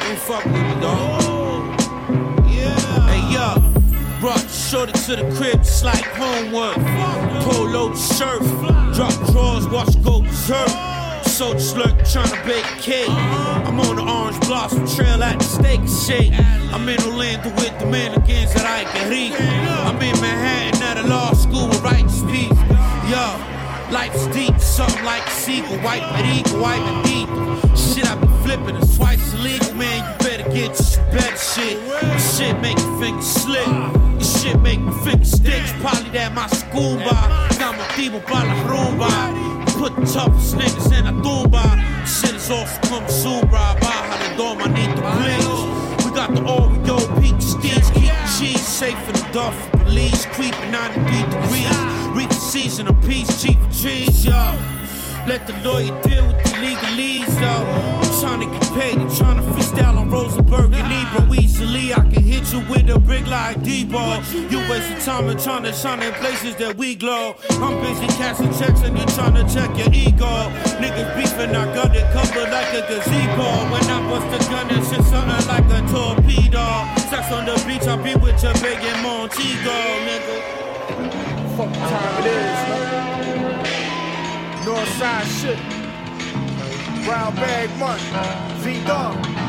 Don't 0.00 0.18
fuck 0.18 0.44
with 0.44 0.54
me, 0.54 0.74
dog. 0.80 2.50
Yeah. 2.50 3.06
Hey, 3.06 3.32
yo. 3.32 3.74
Shorty 4.70 4.92
to 4.92 5.16
the 5.16 5.34
crib, 5.36 5.58
just 5.58 5.84
like 5.84 6.04
homework. 6.16 6.76
Polo 7.44 7.94
shirt, 7.94 8.40
drop 8.94 9.12
drawers, 9.30 9.68
watch 9.68 10.02
go 10.02 10.22
berserk. 10.22 10.68
Soldier 11.26 11.58
slurk, 11.58 11.98
tryna 12.00 12.44
bake 12.46 12.64
cake. 12.80 13.08
I'm 13.10 13.78
on 13.78 13.96
the 13.96 14.02
orange 14.02 14.40
blossom 14.40 14.86
trail 14.86 15.22
at 15.22 15.38
the 15.38 15.44
steak 15.44 15.80
shake. 15.86 16.32
I'm 16.72 16.88
in 16.88 17.00
Orlando 17.02 17.50
with 17.50 17.78
the 17.78 17.86
mannequins 17.86 18.54
that 18.54 18.66
I 18.66 18.84
can 18.90 19.10
read. 19.10 19.32
I'm 19.34 20.00
in 20.00 20.18
Manhattan 20.20 20.82
at 20.82 21.04
a 21.04 21.08
law 21.08 21.32
school 21.34 21.68
with 21.68 21.82
righteous 21.82 22.22
peace. 22.22 22.58
Yo, 23.10 23.92
life's 23.92 24.26
deep, 24.28 24.58
something 24.58 25.04
like 25.04 25.26
a 25.26 25.30
sequel. 25.30 25.78
White 25.78 26.06
but 26.10 26.24
equal, 26.24 26.60
white 26.60 26.80
but 26.80 27.04
deep. 27.04 27.28
Shit, 27.94 28.10
I 28.10 28.16
be 28.16 28.26
flipping, 28.42 28.74
it's 28.74 28.96
twice 28.96 29.34
illegal, 29.34 29.72
man. 29.74 30.02
You 30.02 30.26
better 30.26 30.50
get 30.50 30.74
your 30.74 31.04
better 31.12 31.36
shit. 31.36 31.78
This 32.02 32.36
shit 32.36 32.60
make 32.60 32.76
your 32.76 32.98
fingers 32.98 33.24
slip. 33.24 33.68
This 34.18 34.42
shit 34.42 34.60
make 34.62 34.80
my 34.80 34.90
fingers 35.04 35.30
stick. 35.30 35.62
Probably 35.78 36.10
that 36.10 36.34
my 36.34 36.48
school 36.48 36.96
bar. 36.96 37.28
Got 37.56 37.78
my 37.78 37.86
people 37.94 38.18
by 38.26 38.42
la 38.42 38.54
rumba. 38.66 39.78
Put 39.78 39.94
the 39.94 40.06
toughest 40.12 40.56
niggas 40.56 40.90
in 40.98 41.06
a 41.06 41.12
tumba. 41.22 41.62
Shit 42.04 42.34
is 42.34 42.50
off 42.50 42.74
from 42.88 43.04
Zubra. 43.06 43.78
Baja 43.78 44.28
the 44.28 44.36
dome, 44.38 44.58
I 44.58 44.74
need 44.74 44.90
the 44.98 45.02
please. 45.14 46.04
We 46.04 46.10
got 46.16 46.34
the 46.34 46.40
Oreo 46.40 46.98
peak 47.22 47.40
steeds. 47.40 47.90
Keep 47.90 48.10
the 48.10 48.36
cheese 48.36 48.66
safe 48.66 48.98
in 49.06 49.14
the 49.14 49.28
duff. 49.32 49.70
Police 49.70 50.26
creeping 50.34 50.72
93 50.72 51.22
degrees. 51.30 51.78
Reach 52.10 52.28
the 52.30 52.34
season 52.34 52.88
of 52.88 53.00
peace, 53.02 53.44
of 53.44 53.54
trees, 53.80 54.26
yo. 54.26 54.83
Let 55.26 55.46
the 55.46 55.54
lawyer 55.64 55.88
deal 56.02 56.26
with 56.26 56.36
the 56.44 56.50
legalese, 56.60 57.26
though. 57.40 57.64
I'm 57.98 58.20
trying 58.20 58.40
to 58.40 58.46
get 58.46 58.72
paid 58.74 58.98
and 58.98 59.10
trying 59.16 59.36
to 59.38 59.42
freestyle 59.52 59.96
on 59.96 60.10
Rosenberg 60.10 60.74
and 60.74 60.92
Ebro 60.92 61.34
easily. 61.34 61.94
I 61.94 62.00
can 62.12 62.22
hit 62.22 62.52
you 62.52 62.60
with 62.68 62.90
a 62.90 62.98
brick 62.98 63.26
like 63.26 63.62
D-ball. 63.62 64.22
You 64.50 64.58
wasting 64.68 64.98
time 64.98 65.28
and 65.28 65.40
trying 65.40 65.62
to 65.62 65.72
shine 65.72 66.02
in 66.02 66.12
places 66.14 66.56
that 66.56 66.76
we 66.76 66.94
glow. 66.94 67.36
I'm 67.52 67.80
busy 67.80 68.06
cashing 68.18 68.52
checks 68.52 68.82
and 68.82 68.98
you 68.98 69.06
trying 69.16 69.34
to 69.34 69.44
check 69.48 69.70
your 69.78 69.88
ego. 69.94 70.52
Niggas 70.76 71.16
beefing, 71.16 71.56
I 71.56 71.74
got 71.74 71.96
it 71.96 72.04
covered 72.12 72.50
like 72.52 72.74
a 72.74 72.82
gazebo. 72.84 73.48
When 73.72 73.84
I 73.88 74.00
bust 74.10 74.28
a 74.28 74.50
gun, 74.50 74.66
it's 74.76 74.90
just 74.90 75.08
something 75.08 75.48
like 75.48 75.64
a 75.72 75.80
torpedo. 75.88 76.66
Sex 77.08 77.32
on 77.32 77.46
the 77.46 77.56
beach, 77.66 77.88
I 77.88 77.96
be 77.96 78.14
with 78.14 78.42
your 78.42 78.52
big 78.60 78.76
and 78.76 79.02
Montego, 79.02 79.76
nigga. 80.04 80.36
Fuck 81.56 81.72
time 81.72 82.24
it 82.24 82.26
is, 82.28 82.68
man. 82.68 83.53
Northside 84.64 85.26
shit. 85.26 85.58
Brown 87.04 87.34
bag 87.34 87.68
money. 87.78 88.02
V-Dog. 88.62 89.43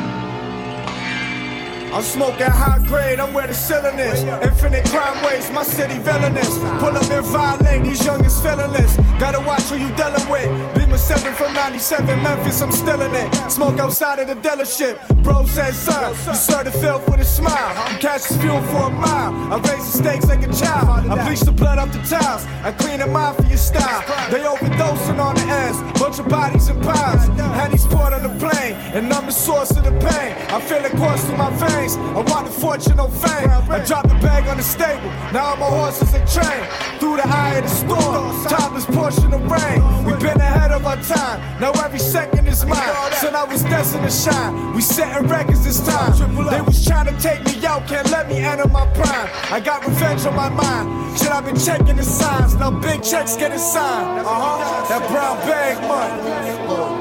I'm 1.96 2.04
smoking 2.04 2.52
high 2.52 2.80
grade, 2.80 3.22
I'm 3.22 3.34
where 3.34 3.48
the 3.48 3.54
ceiling 3.54 3.98
is. 4.00 4.22
Infinite 4.44 4.84
crime 4.90 5.24
waves, 5.24 5.50
my 5.52 5.64
city 5.64 5.98
villainous. 6.00 6.58
Pull 6.84 6.92
up 6.92 7.10
and 7.10 7.26
violate, 7.28 7.84
these 7.84 8.06
youngest 8.06 8.44
feelingless. 8.44 8.98
Gotta 9.18 9.40
watch 9.40 9.64
who 9.72 9.78
you 9.78 9.88
dealing 9.96 10.28
with. 10.30 10.76
Beamer 10.76 10.98
7 10.98 11.34
from 11.36 11.54
97, 11.54 12.22
Memphis, 12.22 12.62
I'm 12.62 12.74
still 12.74 13.02
in 13.02 13.16
it. 13.16 13.34
Smoke 13.50 13.80
outside 13.80 14.20
of 14.20 14.28
the 14.28 14.36
dealership. 14.36 15.00
Bro 15.24 15.46
said, 15.46 15.74
sir, 15.74 16.10
you 16.28 16.36
serve 16.36 16.66
the 16.66 16.72
filth 16.72 17.08
with 17.08 17.22
a 17.22 17.24
smile. 17.24 17.72
You 17.94 17.98
catch 18.00 18.28
the 18.28 18.40
fuel 18.40 18.62
for 18.64 18.88
a 18.88 18.90
mile. 18.90 19.54
I 19.54 19.58
raise 19.60 19.90
the 19.94 19.98
stakes 20.04 20.28
like 20.28 20.44
a 20.44 20.52
child. 20.52 21.10
I 21.10 21.26
bleach 21.26 21.40
the 21.40 21.54
blood 21.54 21.80
off 21.80 21.94
the 21.94 22.00
tiles. 22.00 22.44
I 22.62 22.74
clean 22.74 23.00
them 23.00 23.16
out 23.16 23.38
for 23.38 23.48
your 23.48 23.58
style. 23.58 24.04
They 24.30 24.42
overdosing 24.42 25.18
on 25.18 25.36
the 25.36 25.44
ends. 25.44 25.80
Bunch 25.98 26.20
of 26.20 26.28
bodies 26.28 26.68
and 26.68 26.84
piles. 26.84 27.26
Henny's 27.56 27.86
poured 27.86 28.12
on 28.12 28.24
the 28.24 28.36
plane, 28.38 28.74
and 28.94 29.12
I'm 29.14 29.28
the 29.28 29.32
source 29.32 29.72
of 29.72 29.86
the 29.86 29.92
pain. 29.92 30.36
I 30.52 30.60
feel 30.60 30.84
it 30.84 30.92
course 30.98 31.24
through 31.24 31.38
my 31.38 31.50
veins. 31.52 31.85
I 31.94 32.22
want 32.32 32.48
the 32.48 32.52
fortune 32.52 33.00
or 33.00 33.10
fame. 33.10 33.50
I 33.70 33.84
dropped 33.86 34.10
the 34.10 34.16
bag 34.16 34.48
on 34.48 34.58
the 34.58 34.64
stable. 34.64 35.10
Now 35.32 35.56
my 35.56 35.70
horses 35.70 36.14
are 36.16 36.26
trained. 36.26 36.68
Through 37.00 37.18
the 37.18 37.28
eye 37.28 37.56
of 37.56 37.64
the 37.64 37.70
storm, 37.70 38.46
topless 38.48 38.86
portion 38.86 39.32
of 39.34 39.42
rain. 39.50 40.06
We've 40.06 40.20
been 40.20 40.42
ahead 40.42 40.72
of 40.72 40.86
our 40.86 40.98
time. 41.04 41.40
Now 41.62 41.72
every 41.84 42.00
second 42.00 42.48
is 42.48 42.66
mine. 42.66 43.12
Said 43.14 43.36
I 43.36 43.44
was 43.44 43.62
destined 43.64 44.04
to 44.04 44.12
shine. 44.12 44.74
We 44.74 44.82
setting 44.82 45.28
records 45.28 45.64
this 45.64 45.80
time. 45.86 46.14
They 46.50 46.62
was 46.62 46.84
trying 46.84 47.06
to 47.06 47.22
take 47.22 47.46
me 47.46 47.66
out, 47.66 47.88
can't 47.88 48.10
let 48.10 48.30
me 48.30 48.38
enter 48.38 48.68
my 48.68 48.86
prime. 48.94 49.30
I 49.52 49.60
got 49.60 49.86
revenge 49.86 50.26
on 50.26 50.36
my 50.36 50.50
mind. 50.50 51.20
Shit, 51.20 51.30
I've 51.30 51.46
been 51.46 51.60
checking 51.60 51.98
the 51.98 52.04
signs. 52.04 52.56
Now 52.56 52.72
big 52.72 53.04
checks 53.04 53.36
getting 53.36 53.60
signed. 53.60 54.26
Uh 54.26 54.26
huh. 54.26 54.88
That 54.90 55.08
brown 55.10 55.38
bag 55.48 55.78
money. 55.88 56.95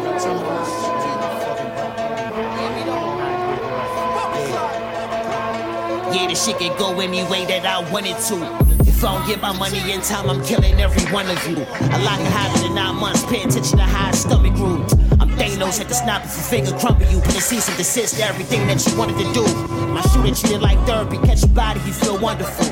Yeah, 6.15 6.28
this 6.28 6.47
shit 6.47 6.59
can 6.61 6.78
go 6.78 7.01
any 7.01 7.24
way 7.24 7.45
that 7.47 7.66
I 7.66 7.91
want 7.91 8.07
it 8.07 8.16
to. 8.28 8.73
I 9.05 9.18
don't 9.18 9.26
get 9.26 9.43
my 9.43 9.52
money 9.59 9.93
in 9.93 10.01
time, 10.01 10.31
I'm 10.31 10.43
killing 10.43 10.81
every 10.81 11.05
one 11.12 11.28
of 11.28 11.36
you. 11.47 11.56
A 11.56 11.98
lot 12.09 12.16
hotter 12.32 12.62
than 12.62 12.74
nine 12.74 12.97
months, 12.97 13.22
pay 13.26 13.43
attention 13.43 13.76
to 13.76 13.85
how 13.85 14.09
his 14.09 14.22
stomach 14.22 14.55
grew. 14.55 14.81
I'm 15.20 15.28
Thanos 15.36 15.78
at 15.78 15.89
the 15.89 15.94
snap 15.94 16.24
if 16.24 16.32
your 16.32 16.44
finger 16.48 16.72
crumble 16.78 17.05
you. 17.12 17.20
Put 17.20 17.36
a 17.36 17.40
cease 17.43 17.68
and 17.68 17.76
desist 17.76 18.18
everything 18.18 18.66
that 18.66 18.81
you 18.86 18.97
wanted 18.97 19.18
to 19.20 19.31
do. 19.35 19.44
My 19.93 20.01
shooter 20.09 20.35
treated 20.35 20.62
like 20.62 20.78
therapy, 20.86 21.18
catch 21.18 21.43
your 21.43 21.52
body, 21.52 21.81
you 21.85 21.93
feel 21.93 22.18
wonderful. 22.18 22.64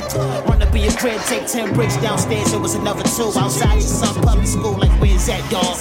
Run 0.49 0.63
up 0.63 0.75
in 0.75 0.81
your 0.81 0.93
crib, 0.93 1.21
take 1.29 1.47
10 1.47 1.75
bricks 1.75 1.99
downstairs, 1.99 2.55
it 2.55 2.61
was 2.61 2.77
another 2.77 3.05
two. 3.13 3.29
Outside 3.37 3.75
your 3.75 3.83
son 3.83 4.23
public 4.25 4.47
school, 4.47 4.79
like 4.79 4.91
where's 5.03 5.27
that 5.27 5.45
dog? 5.51 5.77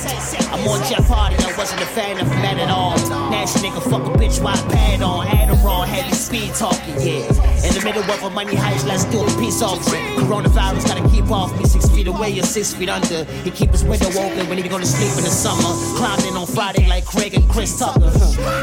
I'm 0.52 0.68
on 0.68 0.84
Jeff 0.92 1.08
Hardy, 1.08 1.38
I 1.40 1.56
wasn't 1.58 1.82
a 1.82 1.86
fan 1.96 2.20
of 2.20 2.28
that 2.44 2.60
at 2.60 2.70
all. 2.70 2.98
Nasty 3.32 3.70
nigga, 3.70 3.82
fuck 3.90 4.04
a 4.04 4.20
bitch 4.20 4.44
while 4.44 4.58
I 4.58 4.68
pad 4.68 5.02
on. 5.02 5.28
Adderall, 5.28 5.88
heavy 5.88 6.14
speed 6.14 6.54
talking, 6.56 7.00
yeah. 7.00 7.24
In 7.64 7.74
the 7.74 7.82
middle 7.86 8.04
of 8.04 8.24
a 8.24 8.30
money 8.30 8.56
heist, 8.56 8.86
let's 8.86 9.06
do 9.06 9.24
a 9.24 9.40
peace 9.40 9.62
offering. 9.62 10.12
Coronavirus 10.42 10.88
gotta 10.88 11.10
keep 11.10 11.30
off 11.30 11.56
me 11.58 11.66
six 11.66 11.88
feet 11.90 12.08
away 12.08 12.40
or 12.40 12.44
six 12.44 12.74
feet 12.74 12.90
under. 12.90 13.26
He 13.44 13.52
keep 13.52 13.70
his 13.70 13.84
window 13.84 14.08
open 14.08 14.50
when 14.50 14.58
he 14.58 14.68
go 14.68 14.80
to 14.80 14.86
sleep 14.86 15.16
in 15.18 15.24
the 15.24 15.30
summer. 15.30 15.70
Climbing 15.98 16.36
on 16.36 16.48
Friday 16.48 16.88
like 16.88 17.06
Craig 17.06 17.36
and 17.36 17.48
Chris 17.48 17.78
Tucker. 17.78 18.10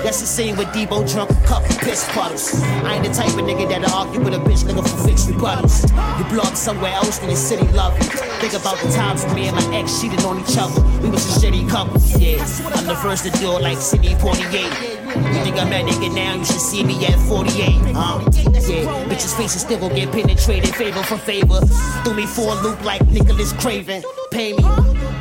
That's 0.02 0.20
the 0.20 0.26
scene 0.26 0.56
with 0.56 0.66
Debo 0.68 1.08
drunk, 1.10 1.30
cup 1.44 1.62
piss 1.80 2.08
puddles. 2.12 2.60
I 2.84 2.94
ain't 2.94 3.06
the 3.06 3.12
type 3.12 3.28
of 3.28 3.44
nigga 3.46 3.68
that'll 3.68 3.94
argue 3.94 4.20
with 4.20 4.34
a 4.34 4.38
bitch 4.38 4.66
looking 4.66 4.82
for 4.82 5.06
fixed 5.06 5.28
rebuttals. 5.28 5.86
You 6.18 6.24
belong 6.28 6.54
somewhere 6.56 6.92
else 6.94 7.20
when 7.20 7.30
the 7.30 7.36
city 7.36 7.66
love 7.68 7.96
you. 7.98 8.08
Think 8.40 8.54
about 8.54 8.78
the 8.78 8.90
times 8.90 9.24
when 9.24 9.34
me 9.36 9.46
and 9.48 9.56
my 9.56 9.76
ex 9.76 10.00
cheated 10.00 10.24
on 10.24 10.40
each 10.40 10.58
other. 10.58 10.82
We 11.00 11.10
was 11.10 11.24
a 11.24 11.46
shitty 11.46 11.68
couple, 11.70 12.00
yeah. 12.18 12.42
I'm 12.74 12.86
the 12.86 12.96
first 12.96 13.24
to 13.24 13.30
do 13.38 13.56
it 13.56 13.62
like 13.62 13.78
Sidney 13.78 14.14
Poitier. 14.16 14.97
You 15.08 15.42
think 15.42 15.56
I'm 15.56 15.70
that 15.70 15.84
nigga 15.84 16.14
now? 16.14 16.34
You 16.34 16.44
should 16.44 16.60
see 16.60 16.84
me 16.84 17.04
at 17.06 17.18
48. 17.28 17.94
Uh, 17.94 18.20
yeah, 18.68 19.04
bitches' 19.08 19.36
faces 19.36 19.62
still 19.62 19.78
gon' 19.78 19.94
get 19.94 20.12
penetrated, 20.12 20.74
favor 20.74 21.02
for 21.02 21.16
favor. 21.16 21.60
Threw 22.04 22.14
me 22.14 22.26
for 22.26 22.52
a 22.52 22.62
loop 22.62 22.84
like 22.84 23.06
Nicholas 23.08 23.52
Craven. 23.54 24.02
Pay 24.30 24.52
me. 24.52 24.62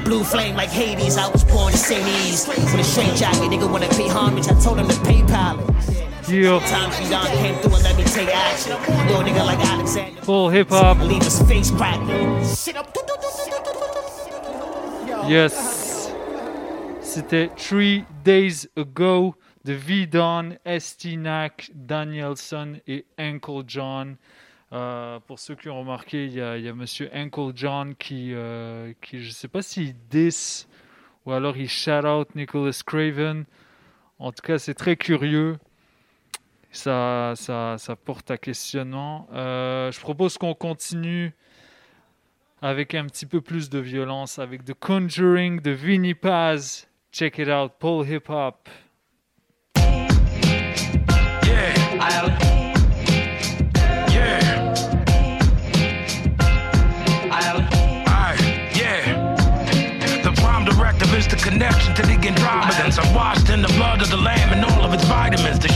Blue 0.04 0.24
flame 0.24 0.56
like 0.56 0.70
Hades, 0.70 1.18
I 1.18 1.30
was 1.30 1.44
born 1.46 1.72
in 1.72 1.78
St. 1.78 2.06
E's. 2.26 2.48
With 2.48 2.80
a 2.80 2.84
straight 2.84 3.16
jacket, 3.16 3.50
nigga 3.50 3.72
wanna 3.72 3.88
pay 3.90 4.08
homage, 4.10 4.48
I 4.48 4.60
told 4.60 4.80
him 4.80 4.88
to 4.88 4.96
PayPal 5.08 5.60
it. 5.62 5.98
Yeah. 6.30 6.60
Times 6.60 7.00
you 7.00 7.10
done 7.10 7.28
came 7.38 7.56
through 7.62 7.76
and 7.76 7.84
let 7.84 7.96
me 7.98 8.04
take 8.04 8.28
action. 8.36 8.74
Little 9.08 9.24
nigga 9.24 9.46
like 9.46 9.60
Alexander. 9.60 10.22
Full 10.22 10.50
hip 10.50 10.70
hop. 10.70 11.00
Leave 11.00 11.24
his 11.24 11.42
face 11.44 11.72
cracked. 11.72 12.06
Yes. 15.30 15.88
C'était 17.02 17.50
Three 17.56 18.06
Days 18.26 18.68
Ago 18.76 19.37
de 19.68 19.74
V-Don, 19.74 20.56
Estinac, 20.64 21.72
Danielson 21.76 22.80
et 22.88 23.06
Uncle 23.18 23.64
John. 23.68 24.16
Euh, 24.72 25.20
pour 25.28 25.40
ceux 25.40 25.56
qui 25.56 25.68
ont 25.68 25.82
remarqué, 25.82 26.26
il 26.26 26.34
y 26.36 26.42
a, 26.42 26.58
y 26.58 26.72
Monsieur 26.72 27.10
Uncle 27.14 27.52
John 27.54 27.94
qui, 27.94 28.34
euh, 28.34 28.94
je 29.12 29.30
sais 29.30 29.50
pas 29.50 29.62
s'il 29.62 29.94
diss 30.10 30.70
ou 31.26 31.34
alors 31.34 31.58
il 31.58 31.68
shout 31.68 32.06
out 32.06 32.34
Nicholas 32.34 32.82
Craven. 32.86 33.44
En 34.20 34.32
tout 34.32 34.42
cas, 34.42 34.58
c'est 34.58 34.74
très 34.74 34.96
curieux. 34.96 35.58
Ça, 36.72 37.34
ça, 37.36 37.76
ça 37.78 37.98
porte 37.98 38.32
à 38.32 38.38
questionnement. 38.38 39.28
Euh, 39.34 39.92
je 39.92 40.00
propose 40.00 40.38
qu'on 40.38 40.54
continue 40.54 41.34
avec 42.62 42.96
un 42.96 43.06
petit 43.06 43.26
peu 43.26 43.42
plus 43.42 43.70
de 43.70 43.80
violence, 43.80 44.40
avec 44.40 44.64
The 44.64 44.74
Conjuring 44.74 45.60
de 45.60 45.72
Vinny 45.72 46.14
Paz. 46.14 46.88
Check 47.12 47.38
it 47.40 47.50
out, 47.50 47.74
Paul 47.80 48.08
Hip 48.08 48.30
Hop. 48.30 48.70
Yeah, 52.08 52.22
I'll. 52.22 52.30
Yeah. 54.12 54.76
I'll. 57.32 57.62
Alright, 58.08 58.42
yeah. 58.76 59.02
The 60.24 60.32
prime 60.42 60.66
directive 60.66 61.14
is 61.14 61.28
the 61.28 61.36
connection 61.36 61.94
to 61.96 62.02
the 62.04 62.14
Andromedans. 62.14 62.98
I'm 63.04 63.14
washed 63.14 63.50
in 63.50 63.62
the 63.62 63.68
blood 63.70 64.02
of 64.02 64.10
the 64.10 64.18
lamb 64.18 64.54
and 64.54 64.64
all 64.64 64.86
of 64.86 64.94
its 64.94 65.04
vitamins. 65.06 65.60
The 65.60 65.68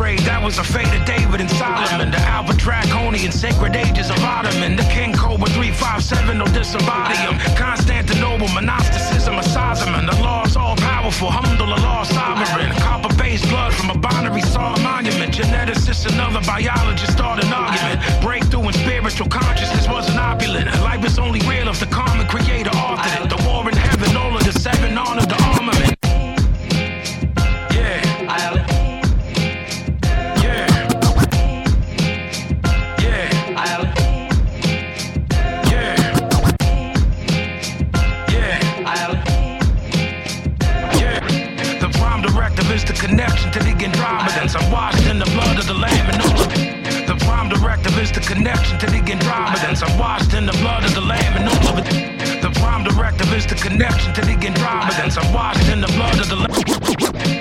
afraid 0.00 0.18
that 0.20 0.40
was 0.42 0.56
the 0.56 0.64
fate 0.64 0.88
of 0.96 1.04
David 1.04 1.44
and 1.44 1.50
Solomon, 1.60 2.08
the 2.10 2.16
Albert 2.24 2.56
Draconian, 2.56 3.30
sacred 3.30 3.76
ages 3.76 4.08
of 4.08 4.16
Ottoman, 4.24 4.72
the 4.72 4.88
King 4.88 5.12
Cobra 5.12 5.44
357, 5.52 6.40
no 6.40 6.48
disembody 6.56 7.20
Constantinople, 7.52 8.48
monasticism, 8.48 9.36
a 9.36 9.44
the 9.44 10.16
law's 10.24 10.56
all 10.56 10.74
powerful, 10.76 11.28
Alhamdulillah, 11.28 12.08
sovereign, 12.08 12.72
copper 12.80 13.12
based 13.20 13.44
blood 13.52 13.74
from 13.74 13.90
a 13.90 13.98
binary 14.00 14.40
saw 14.40 14.72
monument, 14.80 15.34
geneticist, 15.36 16.08
another 16.08 16.40
biologist, 16.48 17.12
start 17.12 17.44
an 17.44 17.52
argument, 17.52 18.00
breakthrough 18.24 18.64
in 18.68 18.72
spiritual 18.72 19.28
consciousness 19.28 19.86
wasn't 19.86 20.16
opulent, 20.16 20.64
life 20.80 21.04
is 21.04 21.18
only 21.18 21.40
real 21.44 21.68
if 21.68 21.78
the 21.78 21.90
common 21.92 22.26
creator 22.26 22.70
authored 22.70 23.26
it. 23.26 23.29
Connection 43.00 43.50
to 43.52 43.58
the 43.58 43.72
Andromedans. 43.72 44.54
I'm 44.54 44.70
washed 44.70 45.06
in 45.06 45.18
the 45.18 45.24
blood 45.26 45.58
of 45.58 45.66
the 45.66 45.74
Lamb 45.74 46.10
and 46.10 46.22
all 46.22 46.40
of 46.40 46.52
it. 46.52 47.06
The 47.06 47.16
prime 47.24 47.48
directive 47.48 47.98
is 47.98 48.12
the 48.12 48.20
connection 48.20 48.78
to 48.78 48.86
the 48.86 49.00
Andromedans. 49.00 49.82
I'm 49.82 49.98
washed 49.98 50.34
in 50.34 50.46
the 50.46 50.52
blood 50.52 50.84
of 50.84 50.94
the 50.94 51.00
Lamb 51.00 51.36
and 51.36 51.48
all 51.48 51.78
of 51.78 51.78
it. 51.78 52.42
The 52.42 52.50
prime 52.60 52.84
directive 52.84 53.32
is 53.32 53.46
the 53.46 53.56
connection 53.56 54.14
to 54.14 54.20
the 54.20 54.36
Andromedans. 54.36 55.18
I'm 55.18 55.32
washed 55.32 55.68
in 55.68 55.80
the 55.80 55.88
blood 55.88 56.20
of 56.20 56.28
the 56.28 56.36
Lamb. 56.36 57.39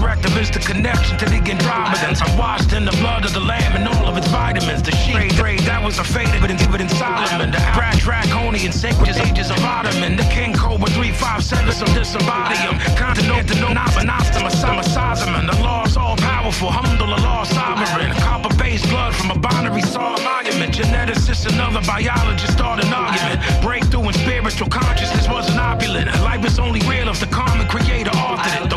Directive 0.00 0.34
is 0.38 0.50
the 0.50 0.60
connection 0.60 1.18
to 1.18 1.26
the 1.26 1.36
Andromedans. 1.44 2.24
I'm 2.24 2.38
washed 2.38 2.72
in 2.72 2.86
the 2.86 2.96
blood 3.04 3.26
of 3.26 3.34
the 3.34 3.40
Lamb 3.40 3.76
and 3.76 3.86
all 3.86 4.08
of 4.08 4.16
its 4.16 4.28
vitamins. 4.28 4.80
The 4.80 4.96
sheep 4.96 5.28
trade 5.36 5.60
that 5.68 5.84
was 5.84 5.98
a 5.98 6.04
fate 6.04 6.32
of 6.32 6.42
it 6.42 6.80
in 6.80 6.88
Solomon. 6.88 7.50
The 7.52 7.60
Brad 7.76 7.98
Draconian 7.98 8.72
sacred 8.72 9.14
ages 9.20 9.50
of 9.50 9.60
Ottoman. 9.60 10.16
The 10.16 10.24
King 10.32 10.54
Cobra 10.56 10.88
357 10.88 11.72
some 11.76 11.92
disembodium. 11.92 12.80
Continental 12.96 13.76
Nostomasama 13.76 15.44
The 15.44 15.60
law's 15.60 15.98
all 15.98 16.16
powerful. 16.16 16.72
Alhamdulillah 16.72 17.44
sovereign. 17.44 18.16
Copper 18.24 18.56
based 18.56 18.88
blood 18.88 19.14
from 19.14 19.30
a 19.32 19.38
binary 19.38 19.82
saw 19.82 20.16
monument. 20.24 20.72
Geneticist, 20.72 21.44
another 21.52 21.84
biologist 21.84 22.54
start 22.54 22.82
an 22.82 22.88
argument. 22.88 23.36
Breakthrough 23.60 24.08
in 24.08 24.14
spiritual 24.14 24.68
consciousness 24.68 25.28
wasn't 25.28 25.58
opulent. 25.60 26.08
Life 26.24 26.44
is 26.46 26.58
only 26.58 26.80
real 26.88 27.10
if 27.10 27.20
the 27.20 27.26
common 27.26 27.68
creator 27.68 28.12
authored 28.16 28.64
it. 28.64 28.69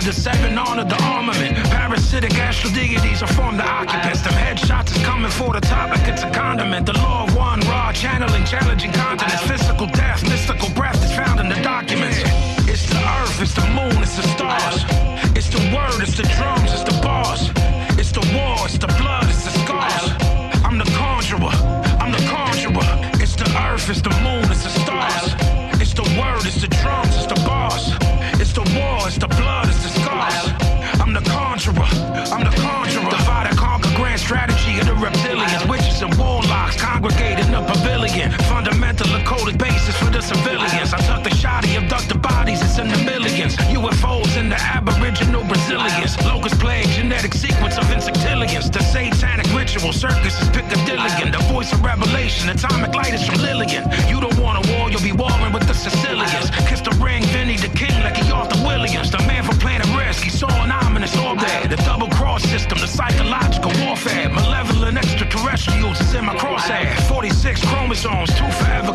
The 0.00 0.06
war 0.06 0.06
in 0.06 0.06
heaven, 0.06 0.06
of 0.06 0.06
the 0.06 0.12
seven 0.12 0.58
honored 0.58 0.88
the 0.88 1.02
armament. 1.04 1.56
Parasitic 1.68 2.34
astral 2.38 2.72
deities 2.72 3.22
are 3.22 3.32
formed 3.34 3.58
the 3.58 3.68
occupants. 3.68 4.22
Them 4.22 4.32
headshots 4.32 4.96
is 4.96 5.02
coming 5.04 5.30
for 5.30 5.52
the 5.52 5.60
topic, 5.60 6.00
it's 6.08 6.22
a 6.22 6.30
condiment. 6.30 6.86
The 6.86 6.94
law 6.94 7.24
of 7.24 7.36
one, 7.36 7.60
raw, 7.60 7.92
channeling, 7.92 8.44
challenging 8.44 8.92
continents. 8.92 9.42
Physical 9.42 9.86
death, 9.88 10.22
mystical 10.22 10.70
breath 10.70 11.02
is 11.04 11.12
found 11.12 11.40
in 11.40 11.48
the 11.48 11.60
documents. 11.62 12.18
It's 12.66 12.88
the 12.88 12.96
earth, 12.96 13.42
it's 13.42 13.54
the 13.54 13.66
moon, 13.76 14.02
it's 14.02 14.16
the 14.16 14.26
stars. 14.34 14.84
It's 15.36 15.48
the 15.48 15.60
word, 15.74 16.00
it's 16.00 16.16
the 16.16 16.24
drums, 16.36 16.72
it's 16.72 16.84
the 16.84 16.98
bars. 17.02 17.50
It's 17.98 18.12
the 18.12 18.24
war, 18.34 18.56
it's 18.64 18.78
the 18.78 18.88
blood, 19.00 19.28
it's 19.28 19.44
the 19.44 19.52
scars. 19.64 20.06
I'm 20.64 20.78
the 20.78 20.88
conjurer, 20.96 21.52
I'm 22.00 22.12
the 22.12 22.24
conjurer. 22.30 22.88
It's 23.20 23.36
the 23.36 23.48
earth, 23.68 23.90
it's 23.90 24.00
the 24.00 24.16
moon, 24.24 24.44
it's 24.50 24.64
the 24.64 24.72
stars. 24.80 25.34
It's 25.80 25.94
the 25.94 26.04
word, 26.20 26.44
it's 26.44 26.60
the 26.60 26.68
drums, 26.68 27.09
for 39.96 40.10
the 40.10 40.20
civilians. 40.20 40.92
I 40.92 40.98
took 41.08 41.24
the 41.24 41.34
shoddy, 41.34 41.76
abducted 41.76 42.20
bodies, 42.22 42.62
it's 42.62 42.78
in 42.78 42.88
the 42.88 42.98
millions. 43.04 43.56
UFOs 43.56 44.36
in 44.36 44.48
the 44.48 44.60
aboriginal 44.60 45.44
Brazilians. 45.44 46.16
Locust 46.24 46.58
plague, 46.60 46.88
genetic 46.88 47.34
sequence 47.34 47.78
of 47.78 47.84
insectillions. 47.84 48.70
The 48.72 48.82
satanic 48.82 49.46
ritual 49.54 49.92
circus 49.92 50.40
is 50.40 50.48
Piccadillian. 50.50 51.32
The 51.32 51.44
voice 51.52 51.72
of 51.72 51.82
revelation, 51.82 52.48
atomic 52.48 52.94
light 52.94 53.14
is 53.14 53.24
from 53.26 53.40
Lillian. 53.40 53.84
You 54.08 54.20
don't 54.20 54.38
want 54.38 54.64
a 54.64 54.72
war, 54.72 54.90
you'll 54.90 55.02
be 55.02 55.12
warring 55.12 55.52
with 55.52 55.66
the 55.66 55.74
Sicilians. 55.74 56.50
Kiss 56.68 56.80
the 56.80 56.94
ring, 57.02 57.24
Vinny 57.32 57.56
the 57.56 57.68
king 57.68 57.96
like 58.02 58.16
he 58.16 58.30
Arthur 58.30 58.62
Williams. 58.64 59.10
The 59.10 59.18
man 59.26 59.42
from 59.44 59.58
Planet 59.58 59.88
Risk, 59.96 60.22
he 60.22 60.30
saw 60.30 60.50
an 60.62 60.70
ominous 60.70 61.16
orb 61.16 61.38
there. 61.40 61.66
The 61.66 61.76
double 61.88 62.08
cross 62.08 62.42
system, 62.42 62.78
the 62.78 62.86
psychological 62.86 63.72
warfare. 63.84 64.28
Malevolent 64.28 64.98
extraterrestrials 64.98 66.00
is 66.00 66.14
in 66.14 66.24
my 66.24 66.36
crosshair. 66.36 66.86
46 67.08 67.64
chromosomes, 67.66 68.30
two 68.38 68.50
forever 68.60 68.92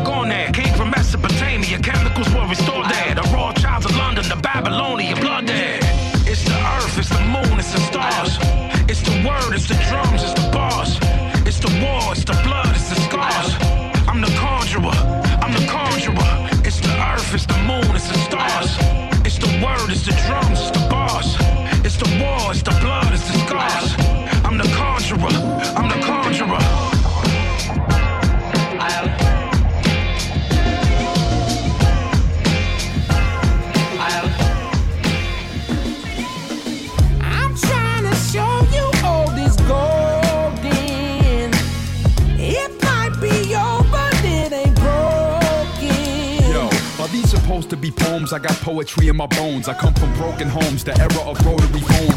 poems? 48.26 48.32
I 48.32 48.38
got 48.38 48.56
poetry 48.62 49.08
in 49.08 49.16
my 49.16 49.26
bones. 49.26 49.68
I 49.68 49.74
come 49.74 49.94
from 49.94 50.12
broken 50.14 50.48
homes, 50.48 50.84
the 50.84 50.98
era 50.98 51.22
of 51.22 51.44
rotary 51.44 51.80
phones. 51.80 52.15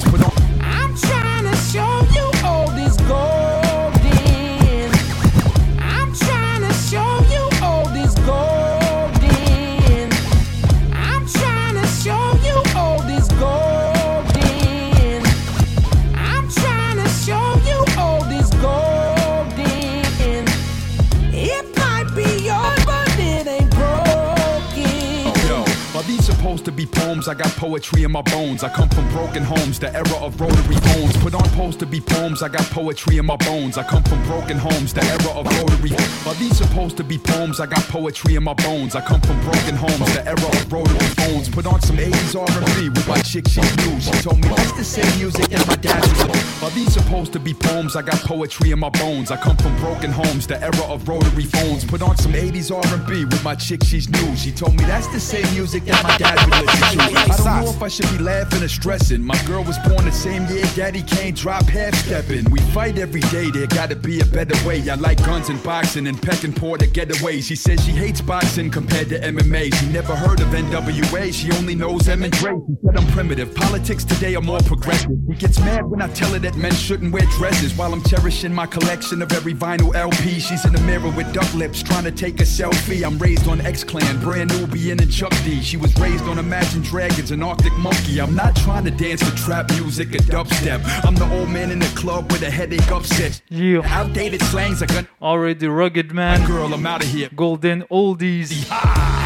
Be 26.79 26.85
poems? 26.85 27.27
I 27.27 27.33
got 27.33 27.51
poetry 27.57 28.03
in 28.03 28.11
my 28.11 28.21
bones. 28.21 28.63
I 28.63 28.69
come 28.69 28.87
from 28.87 29.05
broken 29.09 29.43
homes, 29.43 29.79
the 29.79 29.93
era 29.93 30.17
of 30.21 30.39
rotary 30.39 30.77
phones. 30.87 31.17
Put 31.17 31.35
on 31.35 31.49
supposed 31.59 31.79
to 31.79 31.85
be 31.85 31.99
poems. 31.99 32.41
I 32.41 32.47
got 32.47 32.63
poetry 32.71 33.17
in 33.17 33.25
my 33.25 33.35
bones. 33.35 33.77
I 33.77 33.83
come 33.83 34.01
from 34.03 34.23
broken 34.23 34.57
homes, 34.57 34.93
the 34.93 35.03
era 35.03 35.31
of 35.35 35.45
rotary. 35.59 35.91
Are 36.25 36.35
these 36.35 36.57
supposed 36.57 36.95
to 36.97 37.03
be 37.03 37.17
poems? 37.17 37.59
I 37.59 37.65
got 37.65 37.83
poetry 37.89 38.35
in 38.35 38.43
my 38.43 38.53
bones. 38.53 38.95
I 38.95 39.01
come 39.01 39.19
from 39.19 39.37
broken 39.41 39.75
homes, 39.75 40.13
the 40.15 40.23
era 40.25 40.47
of 40.57 40.71
rotary 40.71 41.09
phones. 41.19 41.49
Put 41.49 41.65
on 41.65 41.81
some 41.81 41.97
80s 41.97 42.33
R&B 42.39 42.89
with 42.89 43.07
my 43.09 43.19
chick 43.23 43.45
she 43.49 43.59
knew. 43.59 43.99
She 43.99 44.11
told 44.23 44.39
me 44.39 44.47
that's 44.47 44.71
the 44.71 44.85
same 44.85 45.11
music 45.19 45.47
that 45.49 45.67
my 45.67 45.75
dad 45.75 46.01
was. 46.01 46.63
Are 46.63 46.71
these 46.71 46.93
supposed 46.93 47.33
to 47.33 47.39
be 47.39 47.53
poems? 47.53 47.97
I 47.97 48.01
got 48.01 48.19
poetry 48.21 48.71
in 48.71 48.79
my 48.79 48.89
bones. 48.89 49.31
I 49.31 49.35
come 49.35 49.57
from 49.57 49.75
broken 49.79 50.11
homes, 50.11 50.47
the 50.47 50.57
era 50.61 50.85
of 50.87 51.07
rotary 51.09 51.43
phones. 51.43 51.83
Put 51.83 52.01
on 52.01 52.15
some 52.15 52.31
80s 52.31 52.71
R&B 52.71 53.25
with 53.25 53.43
my 53.43 53.55
chick 53.55 53.83
she's 53.83 54.07
new. 54.07 54.35
She 54.37 54.51
told 54.53 54.75
me 54.77 54.85
that's 54.85 55.07
the 55.07 55.19
same 55.19 55.49
music 55.53 55.83
that 55.85 56.01
my 56.03 56.15
dad 56.17 56.39
would 56.45 56.61
listen 56.61 56.68
I 56.69 57.35
don't 57.37 57.65
know 57.65 57.71
if 57.71 57.81
I 57.81 57.87
should 57.87 58.09
be 58.11 58.23
laughing 58.23 58.63
or 58.63 58.67
stressing. 58.67 59.23
My 59.23 59.41
girl 59.45 59.63
was 59.63 59.77
born 59.79 60.05
the 60.05 60.11
same 60.11 60.45
year 60.47 60.65
Daddy 60.75 61.01
can't 61.03 61.35
drop 61.35 61.63
half 61.65 61.95
stepping. 61.95 62.49
We 62.51 62.59
fight 62.73 62.97
every 62.97 63.21
day, 63.21 63.49
there 63.51 63.67
gotta 63.67 63.95
be 63.95 64.19
a 64.21 64.25
better 64.25 64.55
way. 64.67 64.87
I 64.89 64.95
like 64.95 65.17
guns 65.25 65.49
and 65.49 65.61
boxing 65.63 66.07
and 66.07 66.21
pecking 66.21 66.53
poor 66.53 66.77
to 66.77 66.87
getaways. 66.87 67.43
She 67.43 67.55
says 67.55 67.83
she 67.83 67.91
hates 67.91 68.21
boxing 68.21 68.69
compared 68.69 69.09
to 69.09 69.19
MMA. 69.19 69.73
She 69.75 69.85
never 69.87 70.15
heard 70.15 70.39
of 70.39 70.47
NWA, 70.47 71.33
she 71.33 71.51
only 71.57 71.75
knows 71.75 72.07
M 72.07 72.23
and 72.23 72.33
Dre. 72.33 72.53
She 72.67 72.75
said 72.85 72.97
I'm 72.97 73.07
primitive. 73.11 73.53
Politics 73.55 74.03
today 74.03 74.35
are 74.35 74.41
more 74.41 74.59
progressive. 74.61 75.11
He 75.27 75.35
gets 75.35 75.59
mad 75.59 75.85
when 75.85 76.01
I 76.01 76.07
tell 76.09 76.31
her 76.31 76.39
that 76.39 76.55
men 76.55 76.73
shouldn't 76.73 77.11
wear 77.11 77.25
dresses. 77.37 77.75
While 77.75 77.93
I'm 77.93 78.03
cherishing 78.03 78.53
my 78.53 78.65
collection 78.65 79.21
of 79.21 79.31
every 79.31 79.53
vinyl 79.53 79.95
LP. 79.95 80.39
She's 80.39 80.65
in 80.65 80.73
the 80.73 80.81
mirror 80.81 81.09
with 81.11 81.31
duck 81.33 81.51
lips 81.53 81.83
trying 81.83 82.03
to 82.03 82.11
take 82.11 82.39
a 82.39 82.43
selfie. 82.43 83.05
I'm 83.05 83.17
raised 83.17 83.47
on 83.47 83.61
X 83.61 83.83
Clan, 83.83 84.19
Brand 84.21 84.51
Nubian 84.57 85.01
and 85.01 85.11
Chuck 85.11 85.33
D. 85.43 85.61
She 85.61 85.77
was 85.77 85.97
raised 85.99 86.25
on 86.25 86.39
Imagine 86.59 86.81
Dragons 86.81 87.31
and 87.31 87.41
Arctic 87.41 87.71
Monkey. 87.77 88.19
I'm 88.19 88.35
not 88.35 88.53
trying 88.53 88.83
to 88.83 88.91
dance 88.91 89.21
to 89.21 89.33
trap 89.33 89.69
music 89.71 90.09
or 90.09 90.17
dubstep. 90.17 90.81
I'm 91.05 91.15
the 91.15 91.23
old 91.33 91.47
man 91.47 91.71
in 91.71 91.79
the 91.79 91.87
club 91.95 92.29
with 92.33 92.41
a 92.41 92.49
headache 92.49 92.91
upset. 92.91 93.41
Yeah. 93.47 93.79
Outdated 93.85 94.41
slangs 94.41 94.83
are 94.83 94.87
gonna. 94.87 95.07
Already 95.21 95.69
rugged 95.69 96.11
man. 96.11 96.45
girl, 96.45 96.73
I'm 96.73 96.85
out 96.85 97.01
of 97.01 97.09
here. 97.09 97.29
Golden 97.33 97.83
oldies. 97.83 98.67
I'm 98.69 99.18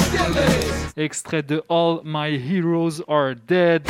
still 0.00 0.36
is, 0.36 0.92
Extrait 0.96 1.42
de 1.42 1.60
All 1.68 2.02
My 2.04 2.30
Heroes 2.30 3.00
Are 3.08 3.34
Dead. 3.34 3.84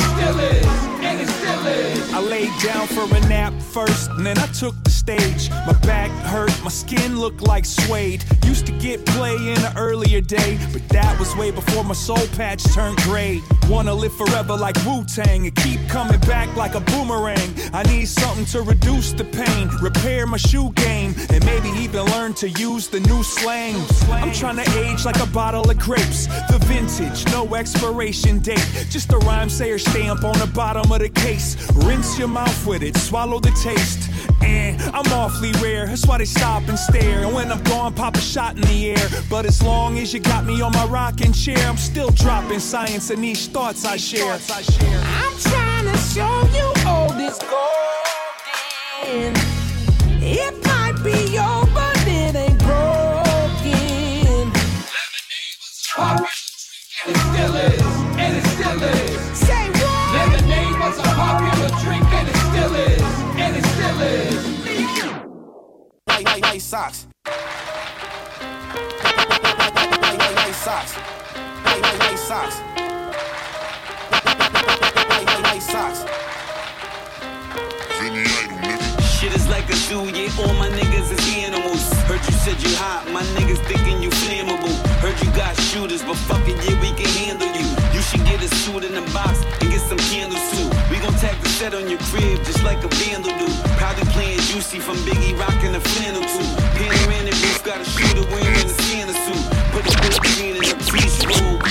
I 2.12 2.20
laid 2.20 2.50
down 2.62 2.86
for 2.88 3.04
a 3.04 3.20
nap 3.28 3.52
first, 3.60 4.10
and 4.10 4.24
then 4.26 4.38
I 4.38 4.46
took 4.46 4.74
the 4.84 4.90
stage. 4.90 5.50
My 5.50 5.72
back 5.86 6.10
hurt, 6.26 6.52
my 6.62 6.70
skin 6.70 7.18
looked 7.18 7.42
like 7.42 7.64
suede. 7.64 8.24
Used 8.44 8.66
to 8.66 8.72
get 8.72 9.04
play 9.06 9.36
in 9.36 9.58
an 9.64 9.76
earlier 9.76 10.20
day, 10.20 10.58
but 10.72 10.86
that 10.88 11.18
was 11.18 11.34
way 11.36 11.50
before 11.50 11.84
my 11.84 11.94
soul 11.94 12.26
patch 12.36 12.64
turned 12.74 12.96
gray. 12.98 13.40
Wanna 13.68 13.94
live 13.94 14.14
forever 14.14 14.56
like 14.56 14.76
Wu 14.86 15.04
Tang 15.04 15.46
and 15.46 15.54
keep 15.56 15.80
coming 15.88 16.18
back 16.20 16.54
like 16.56 16.74
a 16.74 16.80
boomerang. 16.80 17.54
I 17.72 17.82
need 17.84 18.06
something 18.06 18.46
to 18.46 18.62
reduce 18.62 19.12
the 19.12 19.24
pain, 19.24 19.68
repair 19.82 20.26
my 20.26 20.38
shoe 20.38 20.72
game, 20.74 21.14
and 21.30 21.44
maybe 21.44 21.68
even 21.78 22.04
learn 22.06 22.32
to 22.34 22.48
use 22.48 22.88
the 22.88 23.00
new 23.00 23.22
slang. 23.22 23.76
I'm 24.10 24.32
trying 24.32 24.56
to 24.56 24.68
age 24.78 25.04
like 25.04 25.20
a 25.20 25.26
bottle 25.26 25.70
of 25.70 25.78
grapes, 25.78 26.26
the 26.50 26.58
vintage, 26.64 27.26
no 27.32 27.54
expiration 27.54 28.38
date. 28.38 28.66
Just 28.90 29.12
a 29.12 29.18
rhyme 29.18 29.50
sayer 29.50 29.78
stamp 29.78 30.24
on 30.24 30.38
the 30.38 30.46
bottom 30.54 30.90
of 30.90 31.00
the 31.00 31.10
case. 31.10 31.56
Rinse 31.74 32.18
your 32.18 32.28
mouth 32.28 32.66
with 32.66 32.82
it, 32.82 32.97
swallow 32.97 33.40
the 33.40 33.51
taste. 33.62 34.10
And 34.43 34.80
I'm 34.94 35.12
awfully 35.12 35.52
rare, 35.62 35.86
that's 35.86 36.06
why 36.06 36.18
they 36.18 36.24
stop 36.24 36.68
and 36.68 36.78
stare. 36.78 37.24
And 37.24 37.35
when 37.35 37.51
I'm 37.51 37.62
gone, 37.64 37.94
pop 37.94 38.16
a 38.16 38.20
shot 38.20 38.56
in 38.56 38.62
the 38.62 38.90
air. 38.90 39.09
But 39.28 39.47
as 39.47 39.62
long 39.62 39.98
as 39.98 40.12
you 40.14 40.20
got 40.20 40.44
me 40.44 40.60
on 40.60 40.72
my 40.72 40.86
rocking 40.86 41.32
chair, 41.32 41.59
I'm 41.68 41.76
still 41.76 42.10
dropping 42.10 42.60
science 42.60 43.10
and 43.10 43.20
niche 43.20 43.47
thoughts 43.48 43.85
I 43.85 43.97
share. 43.97 44.32
I'm 44.32 45.39
trying 45.39 45.86
to 45.86 45.98
show 45.98 46.48
you 46.55 46.72
all 46.86 47.12
this 47.12 47.39
golden. 47.39 49.35
It 50.20 50.67
White, 66.48 66.54
white, 66.54 66.62
white 66.62 66.62
socks. 66.62 67.06
White, 71.62 71.82
white, 71.82 71.98
white 75.44 75.60
socks. 75.60 76.00
Shit 79.18 79.34
is 79.34 79.48
like 79.50 79.68
a 79.68 79.74
zoo, 79.74 80.08
yeah, 80.08 80.30
all 80.40 80.54
my 80.54 80.70
niggas 80.70 81.12
is 81.12 81.20
animals. 81.36 81.92
Heard 82.08 82.24
you 82.24 82.32
said 82.32 82.62
you 82.62 82.74
hot, 82.76 83.06
my 83.12 83.22
niggas 83.36 83.58
thinking 83.66 84.02
you 84.02 84.08
flammable. 84.08 84.72
Heard 85.04 85.20
you 85.20 85.30
got 85.36 85.54
shooters, 85.60 86.02
but 86.02 86.16
fuck 86.16 86.48
it, 86.48 86.56
yeah, 86.64 86.80
we 86.80 86.92
can 86.96 87.08
handle 87.20 87.48
you. 87.48 87.68
You 87.92 88.00
should 88.00 88.24
get 88.24 88.42
a 88.42 88.48
suit 88.48 88.84
in 88.84 88.96
a 88.96 89.02
box 89.12 89.44
and 89.60 89.70
get 89.70 89.82
some 89.82 89.98
candles 89.98 90.40
too. 90.56 90.70
We 90.88 90.98
gon' 90.98 91.12
tack 91.20 91.38
the 91.42 91.48
set 91.50 91.74
on 91.74 91.90
your 91.90 91.98
crib 92.08 92.42
just 92.44 92.62
like 92.64 92.82
a 92.84 92.88
vandal 92.88 93.36
do. 93.36 93.46
Probably 93.76 94.06
playing 94.16 94.38
juicy 94.59 94.80
from 94.80 94.97
Biggie 95.06 95.39
rockin' 95.39 95.70
the 95.70 95.78
flannel 95.78 96.20
too. 96.22 96.43
Panoramic 96.74 97.35
roof, 97.47 97.62
got 97.62 97.80
a 97.80 97.85
shooter 97.85 98.26
wearing 98.26 98.66
a 98.66 98.74
scanner 98.82 99.12
suit. 99.12 99.44
Put 99.70 99.85
the 99.86 100.18
green 100.18 100.56
in 100.56 100.62
the 100.66 100.74
priest 100.90 101.22
robe. 101.30 101.62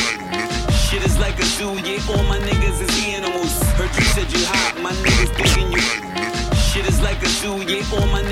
Shit 0.72 1.04
is 1.04 1.20
like 1.20 1.38
a 1.38 1.44
zoo, 1.44 1.76
yeah, 1.84 2.00
all 2.08 2.24
my 2.24 2.40
niggas 2.40 2.80
is 2.80 2.94
animals. 3.04 3.52
Heard 3.76 3.92
you 3.94 4.08
said 4.16 4.32
you 4.32 4.40
hot, 4.48 4.80
my 4.82 4.94
niggas 5.04 5.36
thinking 5.36 5.70
you. 5.76 5.84
Shit 6.56 6.88
is 6.88 7.02
like 7.02 7.22
a 7.24 7.28
zoo, 7.28 7.60
yeah, 7.68 7.84
all 7.92 8.08
my 8.08 8.24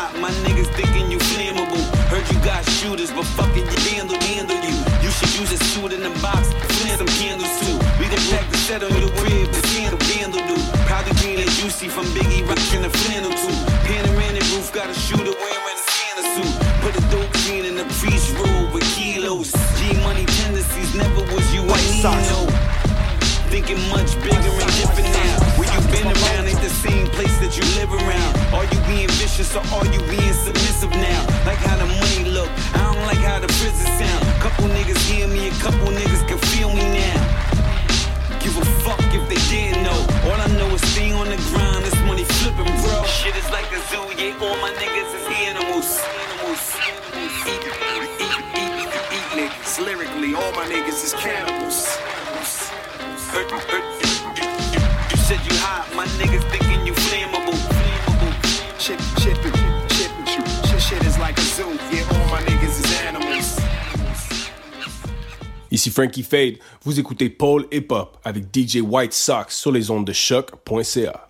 hot, 0.00 0.16
my 0.16 0.32
niggas 0.44 0.70
thinking 0.72 1.12
you 1.12 1.18
flammable. 1.30 1.84
Heard 2.08 2.24
you 2.32 2.38
got 2.40 2.64
shooters, 2.80 3.12
but 3.12 3.26
fucking 3.36 3.66
you 3.68 3.78
handle, 3.92 4.16
handle 4.32 4.56
you. 4.64 4.76
You 5.04 5.10
should 5.12 5.32
use 5.36 5.52
a 5.52 5.60
suit 5.70 5.92
in 5.92 6.00
the 6.00 6.14
box, 6.24 6.48
some 6.96 7.10
candles 7.20 7.52
too. 7.60 7.76
We 8.00 8.08
gon' 8.08 8.24
pack 8.32 8.46
the 8.50 8.58
set 8.66 8.82
on 8.82 8.92
your 8.96 9.12
crib, 9.20 9.48
the 9.52 9.62
candle 9.72 10.00
vandal 10.08 10.42
do. 10.48 10.56
Probably 10.88 11.12
green 11.20 11.38
and 11.44 11.50
juicy 11.60 11.88
from 11.88 12.06
Biggie 12.16 12.44
rockin' 12.48 12.82
the 12.82 12.92
flannel 13.00 13.32
too. 13.42 13.56
Panoramic 13.84 14.44
roof, 14.52 14.72
got 14.72 14.88
a 14.88 14.94
shooter 14.94 15.34
wearing 15.42 15.76
a 15.76 15.84
Santa 15.92 16.24
suit. 16.34 16.52
Put 16.84 16.92
a 16.96 17.02
dope 17.12 17.30
in 17.68 17.76
the 17.76 17.88
priest 18.00 18.32
robe 18.40 18.72
with 18.72 18.86
kilos. 18.94 19.52
G 19.76 19.92
money 20.00 20.24
tendencies 20.40 20.94
never 20.94 21.22
was 21.32 21.46
you, 21.54 21.62
I. 21.68 21.80
Thinking 23.50 23.80
much 23.90 24.14
bigger 24.22 24.54
and 24.62 24.70
different 24.78 25.10
now. 25.10 25.36
Where 25.58 25.68
you 25.74 25.80
been 25.90 26.06
around 26.06 26.46
ain't 26.46 26.62
the 26.62 26.74
same 26.86 27.06
place 27.16 27.36
that 27.42 27.52
you 27.58 27.64
live 27.78 27.92
around. 27.92 28.39
Are 28.52 28.64
you 28.64 28.80
being 28.80 29.08
vicious 29.10 29.54
or 29.54 29.62
are 29.72 29.86
you 29.86 30.00
being 30.10 30.19
Ici 65.80 65.88
Frankie 65.88 66.22
Fade, 66.22 66.58
vous 66.84 67.00
écoutez 67.00 67.30
Paul 67.30 67.66
Hip 67.72 67.86
Hop 67.88 68.18
avec 68.22 68.54
DJ 68.54 68.82
White 68.82 69.14
Sox 69.14 69.46
sur 69.48 69.72
les 69.72 69.90
ondes 69.90 70.06
de 70.06 70.12
choc.ca. 70.12 71.29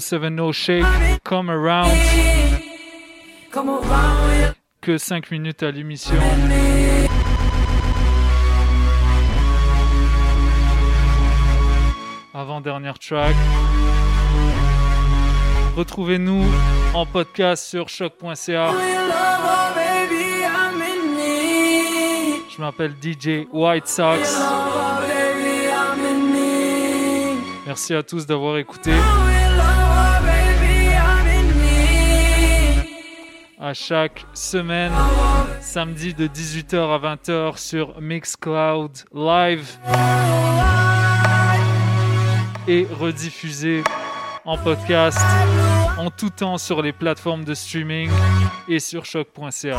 070 0.00 0.52
Shake, 0.52 0.84
come 1.24 1.50
around. 1.50 1.92
Que 4.80 4.98
5 4.98 5.30
minutes 5.30 5.62
à 5.62 5.70
l'émission. 5.70 6.14
Avant-dernière 12.34 12.98
track. 12.98 13.34
Retrouvez-nous 15.76 16.44
en 16.94 17.06
podcast 17.06 17.64
sur 17.64 17.88
choc.ca. 17.88 18.72
Je 22.48 22.60
m'appelle 22.62 22.94
DJ 23.02 23.46
White 23.52 23.86
Sox. 23.86 24.40
Merci 27.66 27.94
à 27.94 28.02
tous 28.02 28.26
d'avoir 28.26 28.58
écouté. 28.58 28.92
À 33.58 33.72
chaque 33.72 34.26
semaine, 34.34 34.92
samedi 35.62 36.12
de 36.12 36.26
18h 36.26 36.76
à 36.76 37.16
20h 37.16 37.56
sur 37.56 37.98
Mixcloud 38.02 38.92
Live. 39.14 39.78
Et 42.68 42.86
rediffusé 43.00 43.82
en 44.44 44.58
podcast 44.58 45.18
en 45.96 46.10
tout 46.10 46.30
temps 46.30 46.58
sur 46.58 46.82
les 46.82 46.92
plateformes 46.92 47.44
de 47.44 47.54
streaming 47.54 48.10
et 48.68 48.78
sur 48.78 49.06
choc.ca. 49.06 49.78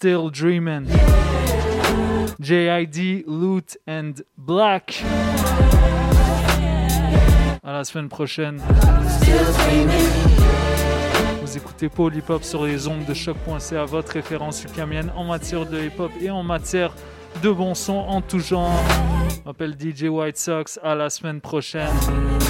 Still 0.00 0.30
Dreamin'. 0.30 0.86
JID, 2.40 3.24
Loot 3.26 3.76
and 3.86 4.14
Black. 4.38 5.04
À 7.62 7.72
la 7.72 7.84
semaine 7.84 8.08
prochaine. 8.08 8.62
Vous 11.42 11.54
écoutez 11.54 11.90
Paul 11.90 12.16
Hip 12.16 12.30
Hop 12.30 12.44
sur 12.44 12.64
les 12.64 12.88
ondes 12.88 13.04
de 13.04 13.12
choc.ca, 13.12 13.84
votre 13.84 14.12
référence 14.12 14.64
ukamienne 14.64 15.12
en 15.16 15.24
matière 15.24 15.66
de 15.66 15.78
hip 15.78 15.98
hop 15.98 16.12
et 16.18 16.30
en 16.30 16.44
matière 16.44 16.94
de 17.42 17.50
bon 17.50 17.74
son 17.74 17.96
en 17.96 18.20
tout 18.20 18.40
genre. 18.40 18.82
Je 19.30 19.48
m'appelle 19.48 19.74
DJ 19.78 20.04
White 20.04 20.38
Sox. 20.38 20.78
À 20.82 20.94
la 20.94 21.10
semaine 21.10 21.40
prochaine. 21.40 21.88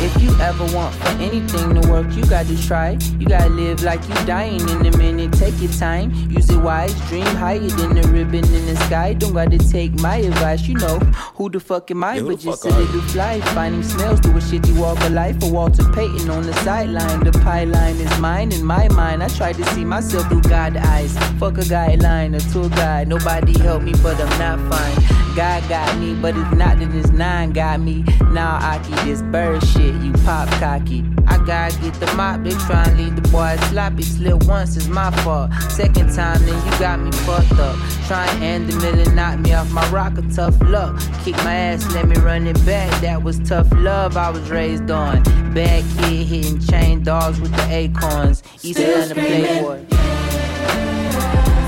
If 0.03 0.23
you 0.23 0.31
ever 0.41 0.65
want 0.75 0.95
for 0.95 1.11
anything 1.21 1.75
to 1.79 1.89
work, 1.91 2.07
you 2.17 2.23
gotta 2.23 2.57
try. 2.67 2.97
You 3.19 3.27
gotta 3.27 3.51
live 3.51 3.83
like 3.83 4.01
you 4.09 4.15
dying 4.25 4.67
in 4.71 4.87
a 4.87 4.97
minute. 4.97 5.33
Take 5.33 5.61
your 5.61 5.71
time, 5.73 6.11
use 6.31 6.49
it 6.49 6.57
wise. 6.57 6.95
Dream 7.11 7.27
higher 7.37 7.59
than 7.59 7.95
the 7.95 8.09
ribbon 8.09 8.45
in 8.45 8.67
the 8.67 8.77
sky. 8.87 9.13
Don't 9.13 9.35
gotta 9.35 9.59
take 9.59 9.93
my 10.01 10.17
advice. 10.17 10.67
You 10.67 10.77
know 10.77 10.99
who 11.35 11.51
the 11.51 11.61
fuck 11.61 11.91
am 11.91 12.03
I? 12.03 12.15
Yeah, 12.17 12.23
but 12.23 12.39
just 12.39 12.65
a 12.65 12.71
little 12.71 13.03
fly. 13.13 13.41
Finding 13.55 13.83
smells 13.83 14.21
to 14.21 14.31
a 14.31 14.41
shitty 14.41 14.75
walk 14.79 14.99
of 15.03 15.13
life. 15.13 15.39
For 15.41 15.51
Walter 15.51 15.85
Payton 15.93 16.31
on 16.31 16.43
the 16.45 16.55
sideline. 16.65 17.21
The 17.23 17.33
pylon 17.33 17.97
is 18.01 18.19
mine 18.19 18.53
in 18.53 18.65
my 18.65 18.89
mind. 18.89 19.23
I 19.23 19.29
try 19.29 19.53
to 19.53 19.65
see 19.75 19.85
myself 19.85 20.27
through 20.29 20.43
God 20.43 20.79
eyes. 20.79 21.13
Fuck 21.39 21.59
a 21.59 21.63
guideline, 21.63 22.35
a 22.35 22.41
tour 22.53 22.71
guide. 22.71 23.09
Nobody 23.09 23.59
help 23.59 23.83
me, 23.83 23.93
but 24.03 24.19
I'm 24.19 24.39
not 24.39 24.70
fine. 24.71 25.11
God 25.37 25.69
got 25.69 25.99
me, 25.99 26.15
but 26.15 26.37
it's 26.37 26.55
not 26.55 26.79
that 26.79 26.91
this 26.91 27.11
nine 27.11 27.53
got 27.53 27.81
me. 27.81 28.05
Now 28.31 28.59
I 28.61 28.81
keep 28.85 28.99
this 29.05 29.23
bird 29.23 29.63
shit, 29.65 29.95
you 29.97 30.13
pop 30.25 30.49
cocky. 30.59 31.05
I 31.27 31.39
gotta 31.45 31.79
get 31.81 31.95
the 31.95 32.13
mop, 32.15 32.43
they 32.43 32.51
try 32.51 32.85
and 32.85 32.99
leave 32.99 33.15
the 33.15 33.29
boy 33.29 33.57
sloppy. 33.69 34.03
Slip 34.03 34.45
once 34.45 34.77
is 34.77 34.89
my 34.89 35.11
fault. 35.23 35.53
Second 35.71 36.13
time, 36.13 36.45
then 36.45 36.65
you 36.67 36.79
got 36.79 36.99
me 36.99 37.13
fucked 37.13 37.53
up. 37.53 37.77
Try 38.09 38.27
and 38.27 38.43
end 38.43 38.69
the 38.71 38.77
middle, 38.81 39.15
knock 39.15 39.39
me 39.39 39.53
off 39.53 39.71
my 39.71 39.89
rocker, 39.91 40.23
tough 40.35 40.61
luck. 40.63 41.01
Kick 41.25 41.37
my 41.45 41.55
ass, 41.55 41.95
let 41.95 42.09
me 42.09 42.17
run 42.17 42.47
it 42.47 42.65
back. 42.67 42.91
That 43.01 43.23
was 43.23 43.39
tough 43.41 43.69
love 43.73 44.17
I 44.17 44.31
was 44.31 44.51
raised 44.51 44.91
on. 44.91 45.23
Bad 45.55 45.85
kid 45.99 46.27
hitting 46.27 46.59
chain 46.59 47.03
dogs 47.05 47.41
with 47.41 47.55
the 47.55 47.67
acorns. 47.71 48.43
East 48.63 48.81
Still 48.81 49.03
Atlanta 49.03 49.15
playboy. 49.15 49.87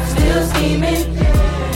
Still 0.09 0.47
scheming. 0.49 1.72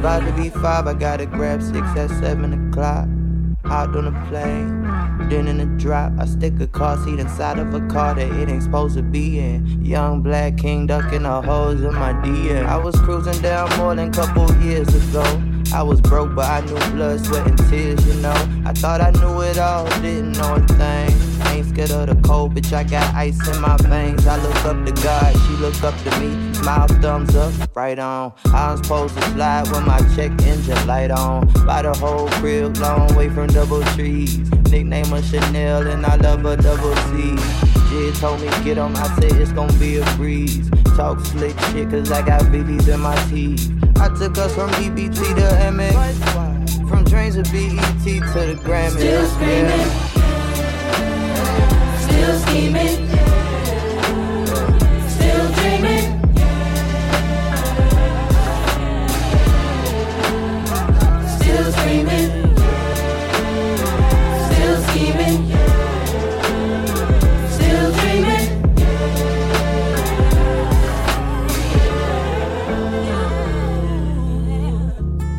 About 0.00 0.24
to 0.24 0.32
be 0.32 0.48
five, 0.48 0.86
I 0.86 0.94
gotta 0.94 1.26
grab 1.26 1.62
six 1.62 1.86
at 1.94 2.08
seven 2.08 2.70
o'clock. 2.70 3.06
Hopped 3.66 3.94
on 3.94 4.06
a 4.06 4.26
plane, 4.28 4.82
then 5.28 5.46
in 5.46 5.60
a 5.60 5.66
drop, 5.78 6.12
I 6.18 6.24
stick 6.24 6.58
a 6.58 6.66
car 6.66 6.96
seat 7.04 7.18
inside 7.18 7.58
of 7.58 7.74
a 7.74 7.86
car 7.86 8.14
that 8.14 8.32
it 8.32 8.48
ain't 8.48 8.62
supposed 8.62 8.96
to 8.96 9.02
be 9.02 9.38
in. 9.38 9.84
Young 9.84 10.22
black 10.22 10.56
king 10.56 10.86
ducking 10.86 11.24
the 11.24 11.42
holes 11.42 11.82
in 11.82 11.94
my 11.94 12.14
DM. 12.14 12.64
I 12.64 12.78
was 12.78 12.98
cruising 13.00 13.42
down 13.42 13.76
more 13.76 13.94
than 13.94 14.10
couple 14.10 14.50
years 14.62 14.88
ago. 14.88 15.22
I 15.74 15.82
was 15.82 16.00
broke, 16.00 16.34
but 16.34 16.46
I 16.46 16.62
knew 16.62 16.78
blood, 16.96 17.22
sweat, 17.24 17.46
and 17.46 17.58
tears, 17.68 18.04
you 18.06 18.14
know. 18.22 18.32
I 18.64 18.72
thought 18.72 19.02
I 19.02 19.10
knew 19.10 19.42
it 19.42 19.58
all, 19.58 19.84
didn't 20.00 20.32
know 20.32 20.54
a 20.54 20.60
thing. 20.60 21.29
Ain't 21.60 21.68
scared 21.68 21.90
of 21.90 22.06
the 22.06 22.26
cold, 22.26 22.54
bitch, 22.54 22.72
I 22.72 22.84
got 22.84 23.14
ice 23.14 23.36
in 23.46 23.60
my 23.60 23.76
veins. 23.82 24.26
I 24.26 24.36
look 24.36 24.64
up 24.64 24.82
to 24.86 24.92
God, 25.02 25.36
she 25.44 25.52
look 25.56 25.84
up 25.84 25.94
to 26.04 26.18
me. 26.18 26.54
Smile, 26.54 26.88
thumbs 26.88 27.36
up, 27.36 27.52
right 27.76 27.98
on. 27.98 28.32
I'm 28.46 28.78
supposed 28.78 29.14
to 29.16 29.22
slide 29.32 29.68
with 29.68 29.84
my 29.86 29.98
check 30.16 30.30
engine 30.46 30.86
light 30.86 31.10
on. 31.10 31.52
By 31.66 31.82
the 31.82 31.92
whole 31.92 32.28
crib, 32.40 32.78
long 32.78 33.14
way 33.14 33.28
from 33.28 33.48
double 33.48 33.82
trees. 33.92 34.38
Nickname 34.70 35.04
her 35.08 35.20
Chanel, 35.20 35.86
and 35.86 36.06
I 36.06 36.16
love 36.16 36.40
her 36.44 36.56
double 36.56 36.96
C. 36.96 37.36
Jid 37.90 38.18
told 38.18 38.40
me 38.40 38.48
get 38.64 38.78
on, 38.78 38.96
I 38.96 39.14
said 39.16 39.32
it's 39.32 39.52
gonna 39.52 39.70
be 39.74 39.98
a 39.98 40.04
breeze. 40.16 40.70
Talk 40.96 41.20
slick 41.20 41.60
shit, 41.72 41.90
cause 41.90 42.10
I 42.10 42.22
got 42.22 42.40
BBs 42.44 42.88
in 42.88 43.00
my 43.00 43.16
teeth. 43.28 43.70
I 44.00 44.08
took 44.16 44.38
us 44.38 44.54
from 44.54 44.70
BBT 44.70 45.34
to 45.34 45.42
MX. 45.68 46.88
From 46.88 47.04
dreams 47.04 47.34
to 47.34 47.42
BET 47.42 48.02
to 48.02 48.46
the 48.46 48.58
Grammys. 48.64 48.92
Still 48.92 49.26
screaming. 49.28 50.19
Still 52.20 52.38
scheming. 52.40 53.08
Still 55.08 55.46
dreaming. 55.54 56.04
Still 61.38 61.72
screaming. 61.72 62.30
Still 64.44 64.76
scheming. 64.82 65.38
Still 67.48 67.88
dreaming. 68.00 68.46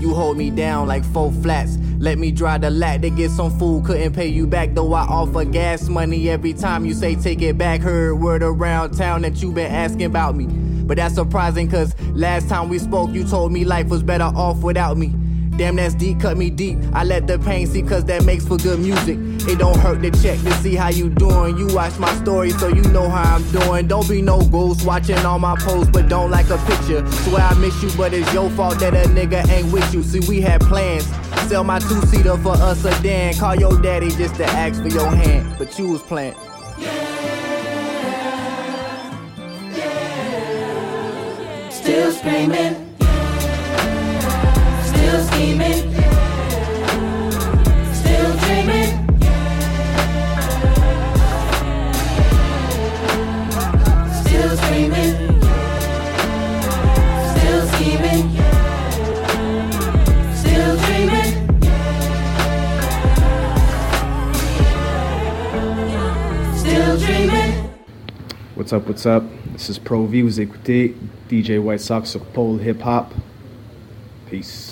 You 0.02 0.10
hold 0.16 0.36
me 0.36 0.50
down 0.50 0.88
like 0.88 1.06
four 1.14 1.32
flats. 1.44 1.78
Let 2.02 2.18
me 2.18 2.32
drive 2.32 2.62
the 2.62 2.72
lat 2.72 3.04
to 3.04 3.12
get 3.12 3.30
some 3.30 3.56
food. 3.60 3.86
Couldn't 3.86 4.14
pay 4.14 4.26
you 4.26 4.48
back, 4.48 4.74
though 4.74 4.92
I 4.92 5.04
offer 5.04 5.46
gas 5.46 5.88
money 5.88 6.32
every 6.32 6.52
time 6.52 6.84
you 6.84 6.96
say 6.96 7.14
take 7.14 7.44
it 7.44 7.60
back. 7.60 7.82
Heard 7.82 8.16
word 8.16 8.42
around 8.42 8.98
town 8.98 9.22
that 9.22 9.40
you 9.44 9.52
been 9.52 9.72
asking 9.72 10.06
about 10.06 10.36
me. 10.36 10.48
But 10.48 10.98
that's 10.98 11.14
surprising, 11.14 11.70
cause 11.70 11.94
last 12.14 12.50
time 12.50 12.70
we 12.70 12.80
spoke, 12.80 13.12
you 13.12 13.24
told 13.24 13.52
me 13.52 13.66
life 13.66 13.90
was 13.90 14.02
better 14.02 14.24
off 14.24 14.64
without 14.64 14.98
me. 14.98 15.14
Damn, 15.58 15.76
that's 15.76 15.94
deep, 15.94 16.20
cut 16.20 16.38
me 16.38 16.50
deep. 16.50 16.80
I 16.92 17.04
let 17.04 17.28
the 17.28 17.38
pain 17.38 17.68
see, 17.68 17.84
cause 17.84 18.04
that 18.06 18.26
makes 18.26 18.48
for 18.48 18.58
good 18.58 18.80
music. 18.80 19.20
It 19.48 19.60
don't 19.60 19.78
hurt 19.78 20.02
to 20.02 20.10
check 20.10 20.40
to 20.40 20.52
see 20.54 20.76
how 20.76 20.90
you 20.90 21.08
doing. 21.08 21.56
You 21.56 21.68
watch 21.68 22.00
my 22.00 22.12
story, 22.16 22.50
so 22.50 22.68
you 22.68 22.82
know 22.82 23.10
how 23.10 23.36
I'm 23.36 23.44
doing. 23.52 23.88
Don't 23.88 24.10
be 24.10 24.24
no 24.24 24.42
ghost 24.42 24.88
watching 24.88 25.20
all 25.20 25.38
my 25.38 25.56
posts, 25.60 25.92
but 25.92 26.10
don't 26.10 26.32
like 26.32 26.50
a 26.50 26.58
picture. 26.66 27.06
Swear 27.12 27.44
I 27.44 27.54
miss 27.60 27.84
you, 27.84 27.92
but 27.96 28.12
it's 28.12 28.34
your 28.34 28.50
fault 28.52 28.80
that 28.80 28.96
a 28.96 29.08
nigga 29.10 29.48
ain't 29.50 29.72
with 29.72 29.94
you. 29.94 30.02
See, 30.02 30.22
we 30.28 30.42
had 30.42 30.62
plans. 30.62 31.08
Sell 31.48 31.64
my 31.64 31.80
two 31.80 32.02
seater 32.04 32.38
for 32.38 32.54
a 32.54 32.76
sedan. 32.76 33.34
Call 33.36 33.56
your 33.56 33.82
daddy 33.82 34.10
just 34.10 34.36
to 34.36 34.46
ask 34.46 34.82
for 34.82 34.88
your 34.88 35.10
hand, 35.10 35.56
but 35.58 35.78
you 35.78 35.90
was 35.90 36.02
playing. 36.02 36.36
Still 41.70 42.12
screaming. 42.12 42.76
Still 44.84 45.24
scheming. 45.24 45.94
Still 47.94 48.38
dreaming. 48.38 48.81
What's 68.72 68.84
up, 68.84 68.88
what's 68.88 69.06
up? 69.06 69.24
This 69.52 69.70
is 69.70 69.78
Pro 69.78 70.06
V, 70.06 70.22
vous 70.22 70.40
écoutez 70.40 70.96
DJ 71.30 71.60
White 71.60 71.82
Sox 71.82 72.10
sur 72.10 72.22
Pole 72.22 72.58
Hip 72.62 72.82
Hop. 72.86 73.14
Peace. 74.30 74.71